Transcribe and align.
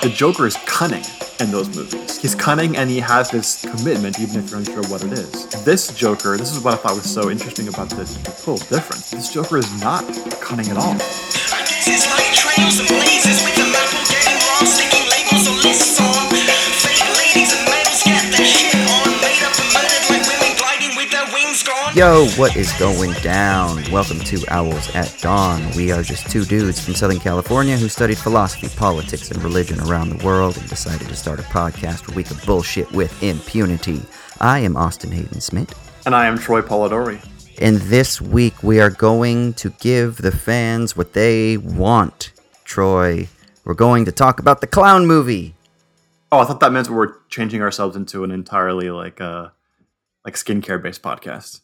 The 0.00 0.10
Joker 0.14 0.46
is 0.46 0.56
cunning 0.64 1.04
in 1.40 1.50
those 1.50 1.74
movies. 1.74 2.20
He's 2.22 2.34
cunning 2.34 2.76
and 2.76 2.88
he 2.88 3.00
has 3.00 3.30
this 3.30 3.62
commitment, 3.62 4.20
even 4.20 4.36
if 4.42 4.50
you're 4.50 4.60
unsure 4.60 4.84
what 4.84 5.02
it 5.02 5.12
is. 5.12 5.48
This 5.64 5.92
Joker, 5.92 6.36
this 6.36 6.52
is 6.54 6.62
what 6.62 6.74
I 6.74 6.76
thought 6.76 6.94
was 6.94 7.12
so 7.12 7.30
interesting 7.30 7.68
about 7.68 7.90
this, 7.90 8.16
whole 8.44 8.58
difference. 8.58 9.10
This 9.10 9.32
Joker 9.32 9.58
is 9.58 9.80
not 9.80 10.04
cunning 10.40 10.68
at 10.68 10.76
all. 10.76 10.96
Yo, 21.98 22.28
what 22.36 22.54
is 22.54 22.72
going 22.74 23.12
down? 23.24 23.82
Welcome 23.90 24.20
to 24.20 24.40
Owls 24.50 24.94
at 24.94 25.12
Dawn. 25.20 25.68
We 25.74 25.90
are 25.90 26.04
just 26.04 26.30
two 26.30 26.44
dudes 26.44 26.78
from 26.78 26.94
Southern 26.94 27.18
California 27.18 27.76
who 27.76 27.88
studied 27.88 28.18
philosophy, 28.18 28.68
politics, 28.78 29.32
and 29.32 29.42
religion 29.42 29.80
around 29.80 30.10
the 30.10 30.24
world 30.24 30.56
and 30.56 30.68
decided 30.68 31.08
to 31.08 31.16
start 31.16 31.40
a 31.40 31.42
podcast 31.42 32.06
where 32.06 32.14
we 32.16 32.22
could 32.22 32.40
bullshit 32.46 32.88
with 32.92 33.20
impunity. 33.20 34.00
I 34.40 34.60
am 34.60 34.76
Austin 34.76 35.10
Hayden 35.10 35.40
Smith, 35.40 35.74
And 36.06 36.14
I 36.14 36.26
am 36.26 36.38
Troy 36.38 36.62
Polidori. 36.62 37.20
and 37.60 37.78
this 37.78 38.20
week 38.20 38.62
we 38.62 38.78
are 38.78 38.90
going 38.90 39.54
to 39.54 39.70
give 39.80 40.18
the 40.18 40.30
fans 40.30 40.96
what 40.96 41.14
they 41.14 41.56
want. 41.56 42.30
Troy, 42.62 43.26
we're 43.64 43.74
going 43.74 44.04
to 44.04 44.12
talk 44.12 44.38
about 44.38 44.60
the 44.60 44.68
clown 44.68 45.04
movie. 45.04 45.56
Oh, 46.30 46.38
I 46.38 46.44
thought 46.44 46.60
that 46.60 46.70
meant 46.70 46.88
we 46.88 46.94
were 46.94 47.22
changing 47.28 47.60
ourselves 47.60 47.96
into 47.96 48.22
an 48.22 48.30
entirely 48.30 48.88
like 48.88 49.20
uh 49.20 49.48
like 50.24 50.34
skincare 50.34 50.80
based 50.80 51.02
podcast. 51.02 51.62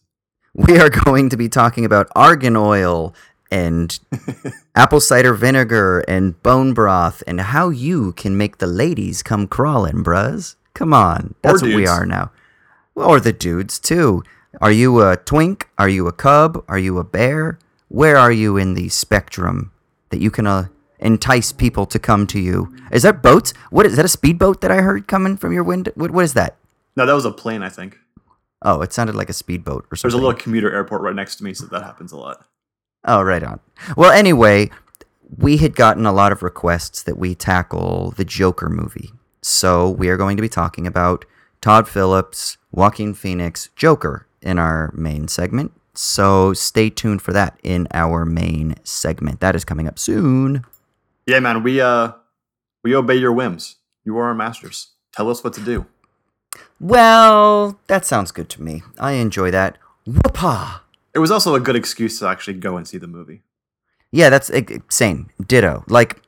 We 0.55 0.79
are 0.79 0.89
going 0.89 1.31
to 1.31 1.37
be 1.37 1.49
talking 1.49 1.85
about 1.85 2.09
argan 2.15 2.57
oil 2.57 3.13
and 3.51 3.99
apple 4.77 5.01
cider 5.01 5.35
vinegar 5.35 6.05
and 6.07 6.41
bone 6.45 6.75
broth 6.75 7.25
and 7.27 7.41
how 7.41 7.71
you 7.71 8.13
can 8.13 8.37
make 8.37 8.59
the 8.59 8.69
ladies 8.69 9.25
come 9.25 9.49
crawling, 9.49 10.05
bruz. 10.05 10.55
Come 10.73 10.95
on. 10.95 11.35
That's 11.43 11.61
what 11.61 11.75
we 11.75 11.89
are 11.89 12.07
now. 12.07 12.31
Or 12.95 13.19
the 13.19 13.33
dudes, 13.33 13.81
too. 13.81 14.23
Are 14.61 14.71
you 14.71 15.03
a 15.03 15.17
twink? 15.17 15.69
Are 15.77 15.89
you 15.89 16.07
a 16.07 16.13
cub? 16.13 16.65
Are 16.69 16.79
you 16.79 16.99
a 16.99 17.05
bear? 17.05 17.59
Where 17.89 18.17
are 18.17 18.33
you 18.33 18.57
in 18.57 18.75
the 18.75 18.89
spectrum 18.91 19.73
that 20.11 20.21
you 20.21 20.31
can 20.31 20.47
uh, 20.47 20.69
entice 21.01 21.51
people 21.51 21.87
to 21.87 21.99
come 21.99 22.29
to 22.29 22.39
you? 22.39 22.73
Is 22.93 23.03
that 23.03 23.23
boats? 23.23 23.53
What 23.71 23.87
is 23.87 23.97
that 23.97 24.05
a 24.05 24.09
speedboat 24.09 24.61
that 24.61 24.71
I 24.71 24.83
heard 24.83 25.09
coming 25.09 25.37
from 25.37 25.53
your 25.53 25.65
window? 25.65 25.91
What, 25.97 26.13
what 26.13 26.25
is 26.25 26.35
that? 26.35 26.57
No, 26.95 27.07
that 27.07 27.13
was 27.13 27.25
a 27.25 27.33
plane, 27.33 27.65
I 27.65 27.69
think. 27.69 27.99
Oh, 28.65 28.81
it 28.81 28.93
sounded 28.93 29.15
like 29.15 29.29
a 29.29 29.35
speedboat 29.35 29.87
or 29.91 29.97
something. 29.97 30.11
There's 30.11 30.21
a 30.21 30.25
little 30.25 30.41
commuter 30.41 30.73
airport 30.73 31.03
right 31.03 31.15
next 31.15 31.37
to 31.37 31.45
me, 31.45 31.53
so 31.55 31.67
that 31.67 31.83
happens 31.83 32.13
a 32.13 32.17
lot. 32.17 32.47
Oh, 33.05 33.23
right 33.23 33.43
on. 33.43 33.61
Well, 33.97 34.11
anyway, 34.11 34.71
we 35.37 35.59
had 35.59 35.77
gotten 35.77 36.07
a 36.07 36.13
lot 36.13 36.33
of 36.33 36.43
requests 36.43 37.03
that 37.03 37.19
we 37.19 37.35
tackle 37.35 38.13
the 38.17 38.25
Joker 38.25 38.71
movie. 38.71 39.11
So 39.43 39.91
we 39.91 40.09
are 40.09 40.17
going 40.17 40.37
to 40.37 40.43
be 40.43 40.49
talking 40.49 40.87
about 40.87 41.27
Todd 41.61 41.87
Phillips, 41.87 42.57
Joaquin 42.73 43.13
Phoenix, 43.13 43.69
Joker 43.77 44.27
in 44.41 44.59
our 44.59 44.91
main 44.95 45.29
segment. 45.29 45.73
So 45.95 46.55
stay 46.55 46.91
tuned 46.91 47.23
for 47.23 47.33
that 47.33 47.59
in 47.63 47.87
our 47.93 48.25
main 48.25 48.77
segment. 48.85 49.41
That 49.41 49.55
is 49.55 49.65
coming 49.65 49.87
up 49.87 49.99
soon. 49.99 50.65
Yeah, 51.27 51.41
man, 51.41 51.63
we 51.63 51.81
uh 51.81 52.13
we 52.83 52.95
obey 52.95 53.17
your 53.17 53.33
whims. 53.33 53.77
You 54.05 54.17
are 54.19 54.25
our 54.25 54.35
masters. 54.35 54.93
Tell 55.13 55.31
us 55.31 55.45
what 55.45 55.55
to 55.55 55.61
do. 55.61 55.87
Well, 56.81 57.79
that 57.87 58.05
sounds 58.05 58.33
good 58.33 58.49
to 58.51 58.63
me. 58.63 58.83
I 58.99 59.13
enjoy 59.13 59.51
that. 59.51 59.79
Whoopah! 60.07 60.81
It 61.15 61.19
was 61.21 61.31
also 61.31 61.55
a 61.55 61.61
good 61.61 61.77
excuse 61.77 62.19
to 62.19 62.29
actually 62.29 62.55
go 62.55 62.77
and 62.77 62.87
see 62.87 62.99
the 62.99 63.07
movie. 63.07 63.43
Yeah, 64.11 64.31
that's 64.31 64.51
same. 64.91 65.31
Ditto. 65.45 65.85
Like, 65.89 66.23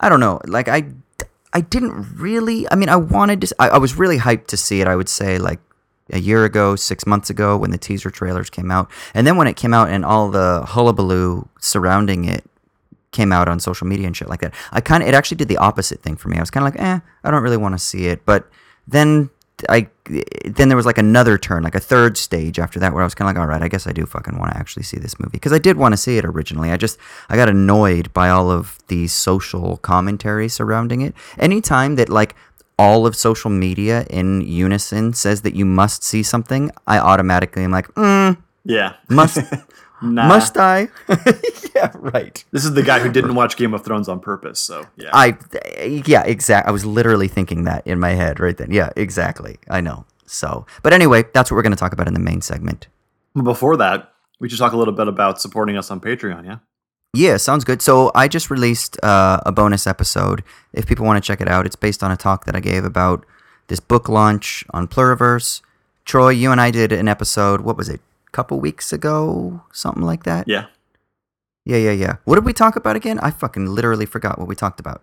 I 0.00 0.08
don't 0.08 0.20
know. 0.20 0.40
Like, 0.46 0.68
I, 0.68 0.84
I 1.52 1.60
didn't 1.60 2.14
really. 2.14 2.66
I 2.70 2.74
mean, 2.74 2.88
I 2.88 2.96
wanted 2.96 3.40
to. 3.42 3.54
I, 3.58 3.68
I 3.70 3.78
was 3.78 3.96
really 3.96 4.18
hyped 4.18 4.46
to 4.48 4.56
see 4.56 4.80
it. 4.80 4.88
I 4.88 4.96
would 4.96 5.08
say 5.08 5.38
like 5.38 5.60
a 6.10 6.18
year 6.18 6.44
ago, 6.44 6.76
six 6.76 7.06
months 7.06 7.30
ago, 7.30 7.56
when 7.56 7.70
the 7.70 7.78
teaser 7.78 8.10
trailers 8.10 8.50
came 8.50 8.70
out, 8.70 8.90
and 9.14 9.26
then 9.26 9.36
when 9.36 9.46
it 9.46 9.56
came 9.56 9.72
out 9.72 9.88
and 9.88 10.04
all 10.04 10.30
the 10.30 10.62
hullabaloo 10.66 11.48
surrounding 11.60 12.24
it 12.24 12.44
came 13.12 13.30
out 13.30 13.48
on 13.48 13.60
social 13.60 13.86
media 13.86 14.06
and 14.06 14.16
shit 14.16 14.28
like 14.28 14.40
that. 14.40 14.54
I 14.72 14.80
kind 14.80 15.02
of 15.02 15.08
it 15.08 15.14
actually 15.14 15.36
did 15.36 15.48
the 15.48 15.58
opposite 15.58 16.02
thing 16.02 16.16
for 16.16 16.28
me. 16.28 16.38
I 16.38 16.40
was 16.40 16.50
kind 16.50 16.66
of 16.66 16.74
like, 16.74 16.82
eh, 16.82 16.98
I 17.22 17.30
don't 17.30 17.42
really 17.42 17.58
want 17.58 17.74
to 17.74 17.78
see 17.78 18.06
it. 18.06 18.24
But 18.24 18.48
then 18.88 19.30
I 19.68 19.88
then 20.44 20.68
there 20.68 20.76
was 20.76 20.86
like 20.86 20.98
another 20.98 21.38
turn, 21.38 21.62
like 21.62 21.74
a 21.74 21.80
third 21.80 22.16
stage 22.16 22.58
after 22.58 22.78
that, 22.80 22.92
where 22.92 23.02
I 23.02 23.06
was 23.06 23.14
kind 23.14 23.28
of 23.28 23.34
like, 23.36 23.40
all 23.40 23.46
right, 23.48 23.62
I 23.62 23.68
guess 23.68 23.86
I 23.86 23.92
do 23.92 24.04
fucking 24.06 24.38
want 24.38 24.52
to 24.52 24.58
actually 24.58 24.82
see 24.82 24.98
this 24.98 25.18
movie 25.18 25.30
because 25.32 25.52
I 25.52 25.58
did 25.58 25.76
want 25.76 25.92
to 25.92 25.96
see 25.96 26.18
it 26.18 26.24
originally. 26.24 26.70
I 26.70 26.76
just 26.76 26.98
I 27.28 27.36
got 27.36 27.48
annoyed 27.48 28.12
by 28.12 28.28
all 28.30 28.50
of 28.50 28.78
the 28.88 29.06
social 29.08 29.76
commentary 29.78 30.48
surrounding 30.48 31.00
it. 31.02 31.14
Anytime 31.38 31.96
that 31.96 32.08
like 32.08 32.34
all 32.78 33.06
of 33.06 33.14
social 33.14 33.50
media 33.50 34.04
in 34.10 34.40
unison 34.40 35.12
says 35.12 35.42
that 35.42 35.54
you 35.54 35.64
must 35.64 36.02
see 36.02 36.22
something, 36.22 36.70
I 36.86 36.98
automatically 36.98 37.64
am 37.64 37.70
like, 37.70 37.88
mm, 37.94 38.36
Yeah. 38.64 38.94
must 39.08 39.38
Nah. 40.02 40.26
must 40.26 40.56
I? 40.56 40.88
yeah, 41.76 41.92
right. 41.94 42.44
This 42.50 42.64
is 42.64 42.74
the 42.74 42.82
guy 42.82 42.98
who 42.98 43.10
didn't 43.10 43.34
watch 43.34 43.56
Game 43.56 43.72
of 43.72 43.84
Thrones 43.84 44.08
on 44.08 44.20
purpose, 44.20 44.60
so 44.60 44.86
yeah. 44.96 45.10
I 45.12 45.36
yeah, 45.80 46.22
exact. 46.24 46.68
I 46.68 46.72
was 46.72 46.84
literally 46.84 47.28
thinking 47.28 47.64
that 47.64 47.86
in 47.86 48.00
my 48.00 48.10
head 48.10 48.40
right 48.40 48.56
then. 48.56 48.70
Yeah, 48.70 48.90
exactly. 48.96 49.58
I 49.70 49.80
know. 49.80 50.04
So, 50.26 50.66
but 50.82 50.92
anyway, 50.92 51.24
that's 51.32 51.50
what 51.50 51.56
we're 51.56 51.62
going 51.62 51.74
to 51.74 51.78
talk 51.78 51.92
about 51.92 52.08
in 52.08 52.14
the 52.14 52.20
main 52.20 52.40
segment. 52.40 52.88
But 53.34 53.42
Before 53.42 53.76
that, 53.76 54.12
we 54.40 54.48
should 54.48 54.58
talk 54.58 54.72
a 54.72 54.76
little 54.76 54.94
bit 54.94 55.06
about 55.06 55.40
supporting 55.40 55.76
us 55.76 55.90
on 55.90 56.00
Patreon, 56.00 56.44
yeah? 56.44 56.58
Yeah, 57.14 57.36
sounds 57.36 57.64
good. 57.64 57.82
So 57.82 58.10
I 58.14 58.26
just 58.26 58.50
released 58.50 59.02
uh, 59.04 59.40
a 59.44 59.52
bonus 59.52 59.86
episode. 59.86 60.42
If 60.72 60.86
people 60.86 61.04
want 61.04 61.22
to 61.22 61.26
check 61.26 61.42
it 61.42 61.48
out, 61.48 61.66
it's 61.66 61.76
based 61.76 62.02
on 62.02 62.10
a 62.10 62.16
talk 62.16 62.46
that 62.46 62.56
I 62.56 62.60
gave 62.60 62.84
about 62.84 63.26
this 63.68 63.80
book 63.80 64.08
launch 64.08 64.64
on 64.70 64.88
Pluriverse. 64.88 65.60
Troy, 66.06 66.30
you 66.30 66.50
and 66.50 66.60
I 66.60 66.70
did 66.70 66.90
an 66.90 67.08
episode. 67.08 67.60
What 67.60 67.76
was 67.76 67.88
it? 67.88 68.00
Couple 68.32 68.60
weeks 68.60 68.92
ago, 68.92 69.62
something 69.72 70.02
like 70.02 70.24
that. 70.24 70.48
Yeah. 70.48 70.66
yeah, 71.64 71.76
yeah, 71.76 71.92
yeah. 71.92 72.16
What 72.24 72.36
did 72.36 72.44
we 72.44 72.52
talk 72.52 72.76
about 72.76 72.96
again? 72.96 73.18
I 73.20 73.30
fucking 73.30 73.66
literally 73.66 74.06
forgot 74.06 74.38
what 74.38 74.48
we 74.48 74.54
talked 74.54 74.80
about. 74.80 75.02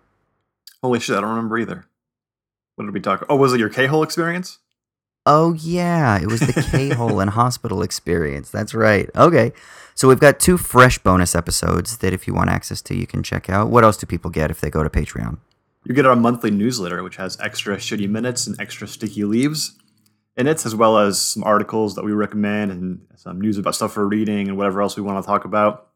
Holy 0.82 0.98
shit, 0.98 1.16
I 1.16 1.20
don't 1.20 1.30
remember 1.30 1.58
either. 1.58 1.86
What 2.74 2.86
did 2.86 2.94
we 2.94 3.00
talk 3.00 3.24
Oh, 3.28 3.36
was 3.36 3.52
it 3.52 3.60
your 3.60 3.68
K-hole 3.68 4.02
experience? 4.02 4.58
Oh 5.26 5.52
yeah, 5.52 6.18
it 6.20 6.26
was 6.26 6.40
the 6.40 6.66
K-hole 6.72 7.20
and 7.20 7.30
hospital 7.30 7.82
experience. 7.82 8.50
That's 8.50 8.74
right. 8.74 9.08
Okay. 9.14 9.52
So 9.94 10.08
we've 10.08 10.18
got 10.18 10.40
two 10.40 10.56
fresh 10.56 10.98
bonus 10.98 11.34
episodes 11.34 11.98
that 11.98 12.14
if 12.14 12.26
you 12.26 12.32
want 12.32 12.48
access 12.48 12.80
to, 12.82 12.94
you 12.96 13.06
can 13.06 13.22
check 13.22 13.50
out. 13.50 13.68
What 13.68 13.84
else 13.84 13.98
do 13.98 14.06
people 14.06 14.30
get 14.30 14.50
if 14.50 14.60
they 14.60 14.70
go 14.70 14.82
to 14.82 14.88
Patreon? 14.88 15.36
You 15.84 15.94
get 15.94 16.06
our 16.06 16.16
monthly 16.16 16.50
newsletter, 16.50 17.02
which 17.02 17.16
has 17.16 17.38
extra 17.40 17.76
shitty 17.76 18.08
minutes 18.08 18.46
and 18.46 18.58
extra 18.58 18.88
sticky 18.88 19.24
leaves 19.24 19.76
in 20.40 20.46
it, 20.46 20.64
as 20.66 20.74
well 20.74 20.98
as 20.98 21.20
some 21.20 21.44
articles 21.44 21.94
that 21.94 22.04
we 22.04 22.12
recommend 22.12 22.72
and 22.72 23.06
some 23.16 23.40
news 23.40 23.58
about 23.58 23.74
stuff 23.74 23.96
we're 23.96 24.06
reading 24.06 24.48
and 24.48 24.56
whatever 24.56 24.80
else 24.82 24.96
we 24.96 25.02
want 25.02 25.22
to 25.22 25.26
talk 25.26 25.44
about, 25.44 25.88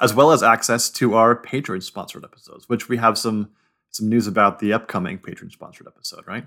as 0.00 0.14
well 0.14 0.30
as 0.30 0.42
access 0.42 0.90
to 0.90 1.14
our 1.14 1.34
patron 1.34 1.80
sponsored 1.80 2.22
episodes, 2.24 2.68
which 2.68 2.88
we 2.88 2.98
have 2.98 3.18
some 3.18 3.50
some 3.92 4.08
news 4.08 4.28
about 4.28 4.60
the 4.60 4.72
upcoming 4.72 5.18
patron 5.18 5.50
sponsored 5.50 5.88
episode, 5.88 6.24
right? 6.26 6.46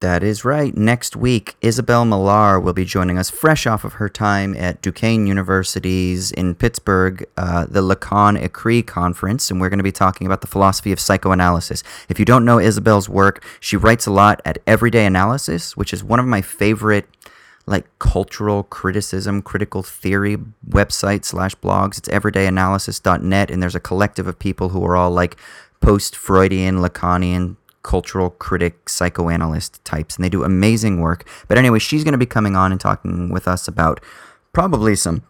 That 0.00 0.22
is 0.22 0.44
right. 0.44 0.76
Next 0.76 1.16
week, 1.16 1.56
Isabel 1.60 2.04
Millar 2.04 2.60
will 2.60 2.72
be 2.72 2.84
joining 2.84 3.18
us 3.18 3.30
fresh 3.30 3.66
off 3.66 3.82
of 3.82 3.94
her 3.94 4.08
time 4.08 4.54
at 4.54 4.80
Duquesne 4.80 5.26
University's 5.26 6.30
in 6.30 6.54
Pittsburgh, 6.54 7.26
uh, 7.36 7.66
the 7.68 7.82
Lacan 7.82 8.40
Ecrit 8.40 8.86
Conference, 8.86 9.50
and 9.50 9.60
we're 9.60 9.68
going 9.68 9.80
to 9.80 9.82
be 9.82 9.90
talking 9.90 10.24
about 10.24 10.40
the 10.40 10.46
philosophy 10.46 10.92
of 10.92 11.00
psychoanalysis. 11.00 11.82
If 12.08 12.20
you 12.20 12.24
don't 12.24 12.44
know 12.44 12.60
Isabel's 12.60 13.08
work, 13.08 13.44
she 13.58 13.76
writes 13.76 14.06
a 14.06 14.12
lot 14.12 14.40
at 14.44 14.58
Everyday 14.68 15.04
Analysis, 15.04 15.76
which 15.76 15.92
is 15.92 16.04
one 16.04 16.20
of 16.20 16.26
my 16.26 16.42
favorite 16.42 17.08
like 17.66 17.86
cultural 17.98 18.62
criticism, 18.62 19.42
critical 19.42 19.82
theory 19.82 20.36
website 20.68 21.24
slash 21.24 21.56
blogs. 21.56 21.98
It's 21.98 22.08
everydayanalysis.net, 22.08 23.50
and 23.50 23.60
there's 23.60 23.74
a 23.74 23.80
collective 23.80 24.28
of 24.28 24.38
people 24.38 24.68
who 24.68 24.84
are 24.86 24.94
all 24.94 25.10
like 25.10 25.36
post 25.80 26.14
Freudian, 26.14 26.76
Lacanian, 26.76 27.56
cultural 27.82 28.30
critic, 28.30 28.88
psychoanalyst 28.88 29.84
types, 29.84 30.16
and 30.16 30.24
they 30.24 30.28
do 30.28 30.44
amazing 30.44 31.00
work. 31.00 31.28
But 31.46 31.58
anyway, 31.58 31.78
she's 31.78 32.04
going 32.04 32.12
to 32.12 32.18
be 32.18 32.26
coming 32.26 32.56
on 32.56 32.72
and 32.72 32.80
talking 32.80 33.30
with 33.30 33.48
us 33.48 33.68
about 33.68 34.00
probably 34.52 34.96
some 34.96 35.22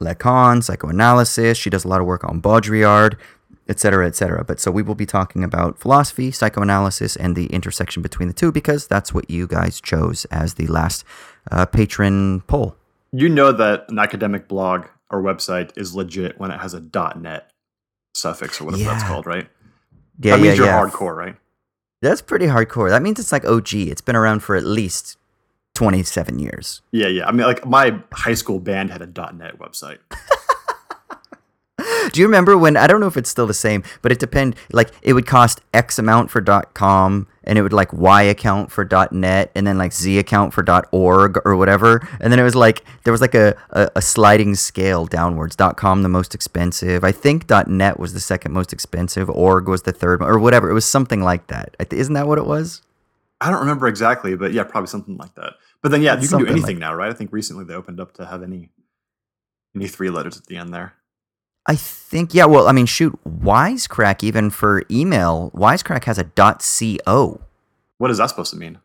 Lacan, 0.00 0.62
psychoanalysis. 0.62 1.56
She 1.56 1.70
does 1.70 1.84
a 1.84 1.88
lot 1.88 2.00
of 2.00 2.06
work 2.06 2.24
on 2.24 2.40
Baudrillard, 2.40 3.16
etc., 3.68 4.06
etc. 4.06 4.44
But 4.44 4.60
so 4.60 4.70
we 4.70 4.82
will 4.82 4.94
be 4.94 5.06
talking 5.06 5.42
about 5.42 5.78
philosophy, 5.78 6.30
psychoanalysis, 6.30 7.16
and 7.16 7.36
the 7.36 7.46
intersection 7.46 8.02
between 8.02 8.28
the 8.28 8.34
two 8.34 8.52
because 8.52 8.86
that's 8.86 9.14
what 9.14 9.30
you 9.30 9.46
guys 9.46 9.80
chose 9.80 10.24
as 10.26 10.54
the 10.54 10.66
last 10.66 11.04
uh, 11.50 11.66
patron 11.66 12.42
poll. 12.42 12.76
You 13.12 13.28
know 13.28 13.52
that 13.52 13.86
an 13.88 13.98
academic 13.98 14.48
blog 14.48 14.86
or 15.10 15.22
website 15.22 15.70
is 15.76 15.94
legit 15.94 16.38
when 16.38 16.50
it 16.50 16.60
has 16.60 16.74
a 16.74 16.80
.net 17.16 17.50
suffix 18.14 18.60
or 18.60 18.64
whatever 18.64 18.84
that's 18.84 19.04
called, 19.04 19.26
right? 19.26 19.48
Yeah, 20.20 20.36
that 20.36 20.42
means 20.42 20.58
yeah, 20.58 20.64
you're 20.64 20.72
yeah. 20.72 20.80
hardcore, 20.80 21.16
right? 21.16 21.36
That's 22.04 22.20
pretty 22.20 22.46
hardcore. 22.46 22.90
That 22.90 23.02
means 23.02 23.18
it's 23.18 23.32
like 23.32 23.46
OG. 23.46 23.72
It's 23.74 24.02
been 24.02 24.14
around 24.14 24.40
for 24.40 24.56
at 24.56 24.64
least 24.64 25.16
27 25.74 26.38
years. 26.38 26.82
Yeah, 26.92 27.08
yeah. 27.08 27.26
I 27.26 27.32
mean, 27.32 27.46
like 27.46 27.66
my 27.66 27.98
high 28.12 28.34
school 28.34 28.60
band 28.60 28.90
had 28.90 29.00
a 29.00 29.06
.net 29.06 29.58
website. 29.58 29.98
Do 32.12 32.20
you 32.20 32.26
remember 32.26 32.56
when 32.56 32.76
I 32.76 32.86
don't 32.86 33.00
know 33.00 33.08
if 33.08 33.16
it's 33.16 33.30
still 33.30 33.46
the 33.48 33.54
same, 33.54 33.82
but 34.00 34.12
it 34.12 34.20
depend 34.20 34.54
like 34.72 34.90
it 35.02 35.14
would 35.14 35.26
cost 35.26 35.60
X 35.72 35.98
amount 35.98 36.30
for 36.30 36.40
.com 36.74 37.26
and 37.42 37.58
it 37.58 37.62
would 37.62 37.72
like 37.72 37.92
Y 37.92 38.22
account 38.22 38.70
for 38.70 38.88
.net 39.10 39.50
and 39.56 39.66
then 39.66 39.76
like 39.78 39.92
Z 39.92 40.18
account 40.18 40.54
for 40.54 40.64
.org 40.92 41.38
or 41.44 41.56
whatever. 41.56 42.06
And 42.20 42.32
then 42.32 42.38
it 42.38 42.44
was 42.44 42.54
like 42.54 42.84
there 43.02 43.12
was 43.12 43.20
like 43.20 43.34
a, 43.34 43.56
a, 43.70 43.90
a 43.96 44.02
sliding 44.02 44.54
scale 44.54 45.06
downwards. 45.06 45.56
.com 45.76 46.02
the 46.02 46.08
most 46.08 46.34
expensive. 46.34 47.02
I 47.02 47.10
think 47.10 47.50
.net 47.66 47.98
was 47.98 48.12
the 48.12 48.20
second 48.20 48.52
most 48.52 48.72
expensive. 48.72 49.28
Org 49.28 49.66
was 49.66 49.82
the 49.82 49.92
third 49.92 50.22
or 50.22 50.38
whatever. 50.38 50.70
It 50.70 50.74
was 50.74 50.84
something 50.84 51.22
like 51.22 51.48
that. 51.48 51.74
Isn't 51.90 52.14
that 52.14 52.28
what 52.28 52.38
it 52.38 52.46
was? 52.46 52.82
I 53.40 53.50
don't 53.50 53.60
remember 53.60 53.88
exactly, 53.88 54.36
but 54.36 54.52
yeah, 54.52 54.62
probably 54.62 54.86
something 54.88 55.16
like 55.16 55.34
that. 55.34 55.54
But 55.82 55.90
then, 55.90 56.00
yeah, 56.02 56.12
you 56.12 56.20
can 56.20 56.22
do 56.22 56.26
Something 56.28 56.46
like- 56.46 56.56
anything 56.56 56.78
now, 56.78 56.94
right? 56.94 57.10
I 57.10 57.14
think 57.14 57.32
recently 57.32 57.64
they 57.64 57.74
opened 57.74 57.98
up 57.98 58.14
to 58.14 58.26
have 58.26 58.42
any 58.42 58.70
any 59.74 59.88
three 59.88 60.08
letters 60.08 60.36
at 60.36 60.46
the 60.46 60.56
end 60.56 60.72
there. 60.72 60.94
I 61.66 61.76
think 61.76 62.34
yeah. 62.34 62.44
Well, 62.44 62.68
I 62.68 62.72
mean, 62.72 62.86
shoot, 62.86 63.18
Wisecrack 63.26 64.22
even 64.22 64.50
for 64.50 64.82
email, 64.90 65.50
Wisecrack 65.54 66.04
has 66.04 66.18
a 66.18 66.24
.co 66.24 67.40
What 67.98 68.10
is 68.10 68.18
that 68.18 68.28
supposed 68.30 68.50
to 68.52 68.56
mean? 68.58 68.78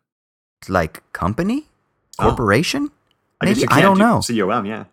like 0.67 1.01
company 1.13 1.67
Oh. 2.19 2.23
corporation. 2.23 2.89
I 3.41 3.45
guess 3.45 3.57
Maybe 3.57 3.61
you 3.61 3.67
I 3.77 3.81
don't 3.81 3.95
do 3.97 4.03
know. 4.03 4.21
Com, 4.51 4.65
yeah. 4.65 4.85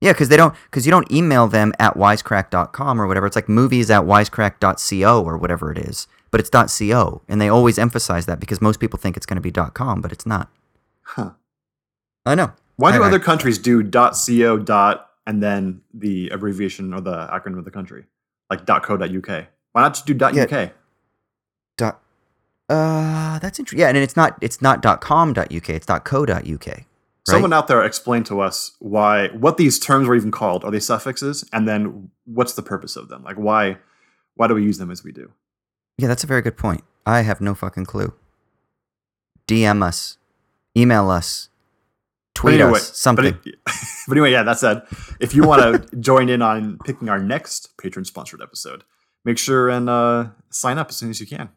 Yeah, 0.00 0.12
because 0.12 0.28
they 0.30 0.36
don't 0.36 0.54
because 0.70 0.86
you 0.86 0.90
don't 0.90 1.10
email 1.12 1.46
them 1.48 1.72
at 1.78 1.94
wisecrack.com 1.94 3.00
or 3.00 3.06
whatever. 3.06 3.26
It's 3.26 3.36
like 3.36 3.48
movies 3.48 3.90
at 3.90 4.02
wisecrack.co 4.04 5.22
or 5.22 5.36
whatever 5.36 5.70
it 5.72 5.78
is, 5.78 6.06
but 6.30 6.40
it's 6.40 6.48
.co, 6.50 7.22
and 7.28 7.40
they 7.40 7.48
always 7.48 7.78
emphasize 7.78 8.24
that 8.26 8.40
because 8.40 8.60
most 8.62 8.80
people 8.80 8.98
think 8.98 9.16
it's 9.16 9.26
going 9.26 9.36
to 9.36 9.42
be 9.42 9.50
.com, 9.72 10.00
but 10.00 10.12
it's 10.12 10.24
not. 10.24 10.50
Huh. 11.02 11.30
I 12.24 12.34
know. 12.34 12.52
Why 12.76 12.92
do 12.92 13.02
I- 13.02 13.06
I- 13.06 13.08
other 13.08 13.18
countries 13.18 13.58
do 13.58 13.82
.co 13.82 14.56
dot 14.58 15.07
and 15.28 15.40
then 15.42 15.82
the 15.94 16.28
abbreviation 16.30 16.92
or 16.92 17.00
the 17.00 17.28
acronym 17.28 17.58
of 17.58 17.64
the 17.64 17.70
country, 17.70 18.06
like 18.50 18.66
.co.uk? 18.66 19.46
Why 19.72 19.82
not 19.82 19.94
just 19.94 20.06
do 20.06 20.14
Yeah. 20.34 20.44
.uk? 20.44 20.72
Dot. 21.76 22.00
Uh, 22.68 23.38
that's 23.38 23.58
interesting. 23.60 23.78
Yeah, 23.78 23.88
and 23.88 23.96
it's 23.98 24.16
not 24.16 24.36
it's 24.40 24.60
not 24.60 24.82
.com.uk. 25.00 25.68
It's 25.70 25.86
.co.uk. 25.86 26.66
Right? 26.66 26.84
Someone 27.26 27.52
out 27.52 27.68
there 27.68 27.84
explain 27.84 28.24
to 28.24 28.40
us 28.40 28.72
why 28.78 29.28
what 29.28 29.58
these 29.58 29.78
terms 29.78 30.08
were 30.08 30.16
even 30.16 30.30
called. 30.30 30.64
Are 30.64 30.70
they 30.70 30.80
suffixes? 30.80 31.44
And 31.52 31.68
then 31.68 32.10
what's 32.24 32.54
the 32.54 32.62
purpose 32.62 32.96
of 32.96 33.08
them? 33.08 33.22
Like 33.22 33.36
why 33.36 33.76
why 34.34 34.46
do 34.48 34.54
we 34.54 34.64
use 34.64 34.78
them 34.78 34.90
as 34.90 35.04
we 35.04 35.12
do? 35.12 35.30
Yeah, 35.98 36.08
that's 36.08 36.24
a 36.24 36.26
very 36.26 36.42
good 36.42 36.56
point. 36.56 36.84
I 37.04 37.20
have 37.22 37.40
no 37.40 37.54
fucking 37.54 37.84
clue. 37.86 38.14
DM 39.46 39.82
us, 39.82 40.18
email 40.76 41.10
us, 41.10 41.47
tweet 42.38 42.60
anyway- 42.60 42.78
us, 42.78 42.96
something. 42.96 43.32
But, 43.32 43.46
it- 43.46 43.58
but 44.08 44.16
anyway, 44.16 44.30
yeah, 44.32 44.42
that 44.44 44.58
said, 44.58 44.82
if 45.20 45.34
you 45.34 45.42
want 45.42 45.60
to 45.90 45.96
join 46.00 46.28
in 46.28 46.40
on 46.42 46.78
picking 46.84 47.08
our 47.08 47.18
next 47.18 47.76
patron 47.78 48.04
sponsored 48.04 48.40
episode, 48.42 48.84
make 49.24 49.38
sure 49.38 49.68
and 49.68 49.90
uh, 49.90 50.28
sign 50.50 50.78
up 50.78 50.88
as 50.90 50.96
soon 50.96 51.10
as 51.10 51.20
you 51.20 51.26
can. 51.26 51.48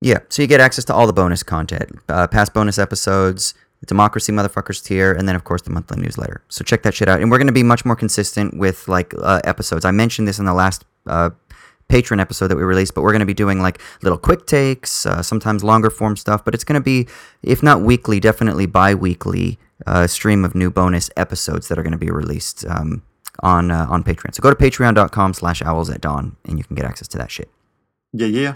Yeah, 0.00 0.18
so 0.28 0.42
you 0.42 0.48
get 0.48 0.60
access 0.60 0.84
to 0.86 0.94
all 0.94 1.06
the 1.06 1.12
bonus 1.12 1.42
content, 1.42 1.90
uh, 2.08 2.26
past 2.26 2.54
bonus 2.54 2.78
episodes, 2.78 3.54
the 3.80 3.86
Democracy 3.86 4.32
Motherfuckers 4.32 4.82
tier, 4.82 5.12
and 5.12 5.28
then 5.28 5.34
of 5.36 5.44
course 5.44 5.62
the 5.62 5.70
monthly 5.70 6.00
newsletter. 6.00 6.42
So 6.48 6.64
check 6.64 6.82
that 6.84 6.94
shit 6.94 7.08
out, 7.08 7.20
and 7.20 7.30
we're 7.30 7.38
going 7.38 7.46
to 7.48 7.52
be 7.52 7.62
much 7.64 7.84
more 7.84 7.96
consistent 7.96 8.56
with 8.56 8.86
like 8.88 9.12
uh, 9.20 9.40
episodes. 9.44 9.84
I 9.84 9.90
mentioned 9.90 10.26
this 10.28 10.38
in 10.38 10.44
the 10.44 10.54
last 10.54 10.84
patron 11.88 12.20
episode 12.20 12.48
that 12.48 12.56
we 12.56 12.62
released, 12.62 12.94
but 12.94 13.02
we're 13.02 13.12
going 13.12 13.20
to 13.20 13.26
be 13.26 13.34
doing 13.34 13.60
like 13.60 13.80
little 14.02 14.18
quick 14.18 14.46
takes, 14.46 15.06
uh, 15.06 15.22
sometimes 15.22 15.62
longer 15.62 15.90
form 15.90 16.16
stuff. 16.16 16.44
But 16.44 16.54
it's 16.54 16.64
going 16.64 16.80
to 16.80 16.84
be, 16.84 17.08
if 17.42 17.62
not 17.62 17.82
weekly, 17.82 18.20
definitely 18.20 18.66
bi-weekly 18.66 19.58
uh, 19.86 20.06
stream 20.06 20.44
of 20.44 20.54
new 20.54 20.70
bonus 20.70 21.10
episodes 21.16 21.68
that 21.68 21.78
are 21.78 21.82
going 21.82 21.92
to 21.92 21.98
be 21.98 22.10
released 22.10 22.64
um, 22.66 23.02
on 23.40 23.70
uh, 23.70 23.86
on 23.88 24.02
Patreon. 24.02 24.34
So 24.34 24.42
go 24.42 24.50
to 24.50 24.56
patreon.com/slash 24.56 25.62
owls 25.62 25.90
at 25.90 26.00
dawn, 26.00 26.36
and 26.44 26.58
you 26.58 26.64
can 26.64 26.76
get 26.76 26.84
access 26.84 27.08
to 27.08 27.18
that 27.18 27.30
shit. 27.30 27.50
Yeah, 28.12 28.26
yeah. 28.26 28.54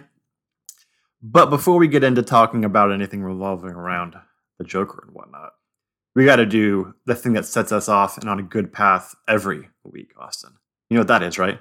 But 1.22 1.50
before 1.50 1.78
we 1.78 1.88
get 1.88 2.04
into 2.04 2.22
talking 2.22 2.64
about 2.64 2.92
anything 2.92 3.22
revolving 3.22 3.70
around 3.70 4.16
the 4.58 4.64
Joker 4.64 5.02
and 5.06 5.14
whatnot, 5.14 5.52
we 6.14 6.24
got 6.24 6.36
to 6.36 6.46
do 6.46 6.94
the 7.04 7.14
thing 7.14 7.32
that 7.32 7.46
sets 7.46 7.72
us 7.72 7.88
off 7.88 8.16
and 8.18 8.28
on 8.28 8.38
a 8.38 8.42
good 8.42 8.72
path 8.72 9.14
every 9.26 9.70
week, 9.84 10.12
Austin. 10.18 10.52
You 10.88 10.94
know 10.94 11.00
what 11.00 11.08
that 11.08 11.22
is, 11.22 11.38
right? 11.38 11.58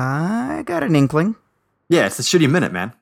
I 0.00 0.62
got 0.64 0.82
an 0.82 0.96
inkling. 0.96 1.36
Yeah, 1.90 2.06
it's 2.06 2.18
a 2.18 2.22
shitty 2.22 2.50
minute, 2.50 2.72
man. 2.72 2.94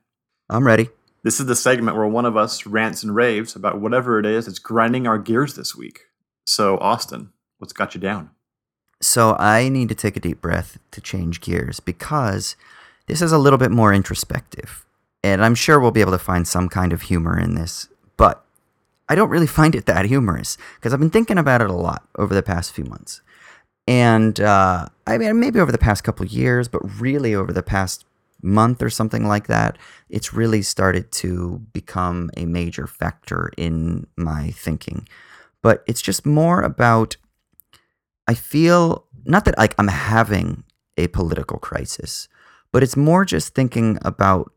I'm 0.49 0.67
ready. 0.67 0.89
This 1.23 1.39
is 1.39 1.45
the 1.45 1.55
segment 1.55 1.95
where 1.95 2.07
one 2.07 2.25
of 2.25 2.35
us 2.35 2.65
rants 2.65 3.03
and 3.03 3.15
raves 3.15 3.55
about 3.55 3.79
whatever 3.79 4.19
it 4.19 4.25
is 4.25 4.45
that's 4.45 4.59
grinding 4.59 5.07
our 5.07 5.17
gears 5.17 5.55
this 5.55 5.73
week. 5.73 6.07
So, 6.45 6.77
Austin, 6.79 7.31
what's 7.57 7.71
got 7.71 7.95
you 7.95 8.01
down? 8.01 8.31
So 9.01 9.37
I 9.39 9.69
need 9.69 9.87
to 9.87 9.95
take 9.95 10.17
a 10.17 10.19
deep 10.19 10.41
breath 10.41 10.77
to 10.91 10.99
change 10.99 11.39
gears 11.39 11.79
because 11.79 12.57
this 13.07 13.21
is 13.21 13.31
a 13.31 13.37
little 13.37 13.59
bit 13.59 13.71
more 13.71 13.93
introspective. 13.93 14.85
And 15.23 15.41
I'm 15.43 15.55
sure 15.55 15.79
we'll 15.79 15.91
be 15.91 16.01
able 16.01 16.11
to 16.11 16.17
find 16.17 16.45
some 16.45 16.67
kind 16.67 16.91
of 16.91 17.03
humor 17.03 17.39
in 17.39 17.55
this, 17.55 17.87
but 18.17 18.43
I 19.07 19.15
don't 19.15 19.29
really 19.29 19.47
find 19.47 19.73
it 19.73 19.85
that 19.85 20.05
humorous 20.05 20.57
because 20.75 20.93
I've 20.93 20.99
been 20.99 21.09
thinking 21.09 21.37
about 21.37 21.61
it 21.61 21.69
a 21.69 21.73
lot 21.73 22.05
over 22.17 22.35
the 22.35 22.43
past 22.43 22.73
few 22.73 22.83
months. 22.83 23.21
And 23.89 24.39
uh, 24.39 24.85
I 25.07 25.17
mean, 25.17 25.39
maybe 25.39 25.59
over 25.59 25.71
the 25.71 25.79
past 25.79 26.03
couple 26.03 26.23
years, 26.27 26.67
but 26.67 27.01
really 27.01 27.33
over 27.33 27.51
the 27.51 27.63
past 27.63 28.05
month 28.39 28.83
or 28.83 28.89
something 28.91 29.27
like 29.27 29.47
that, 29.47 29.79
it's 30.09 30.31
really 30.31 30.61
started 30.61 31.11
to 31.11 31.59
become 31.73 32.29
a 32.37 32.45
major 32.45 32.85
factor 32.85 33.51
in 33.57 34.05
my 34.15 34.51
thinking. 34.51 35.07
But 35.63 35.83
it's 35.87 36.03
just 36.03 36.23
more 36.23 36.61
about 36.61 37.17
I 38.27 38.35
feel 38.35 39.05
not 39.25 39.45
that 39.45 39.57
like 39.57 39.73
I'm 39.79 39.87
having 39.87 40.65
a 40.95 41.07
political 41.07 41.57
crisis, 41.57 42.27
but 42.71 42.83
it's 42.83 42.95
more 42.95 43.25
just 43.25 43.55
thinking 43.55 43.97
about 44.03 44.53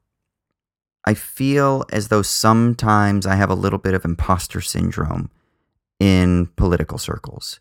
I 1.07 1.15
feel 1.15 1.87
as 1.91 2.09
though 2.09 2.21
sometimes 2.21 3.25
I 3.27 3.37
have 3.37 3.49
a 3.49 3.55
little 3.55 3.79
bit 3.79 3.95
of 3.95 4.05
imposter 4.05 4.61
syndrome 4.61 5.31
in 5.99 6.49
political 6.55 6.99
circles. 6.99 7.61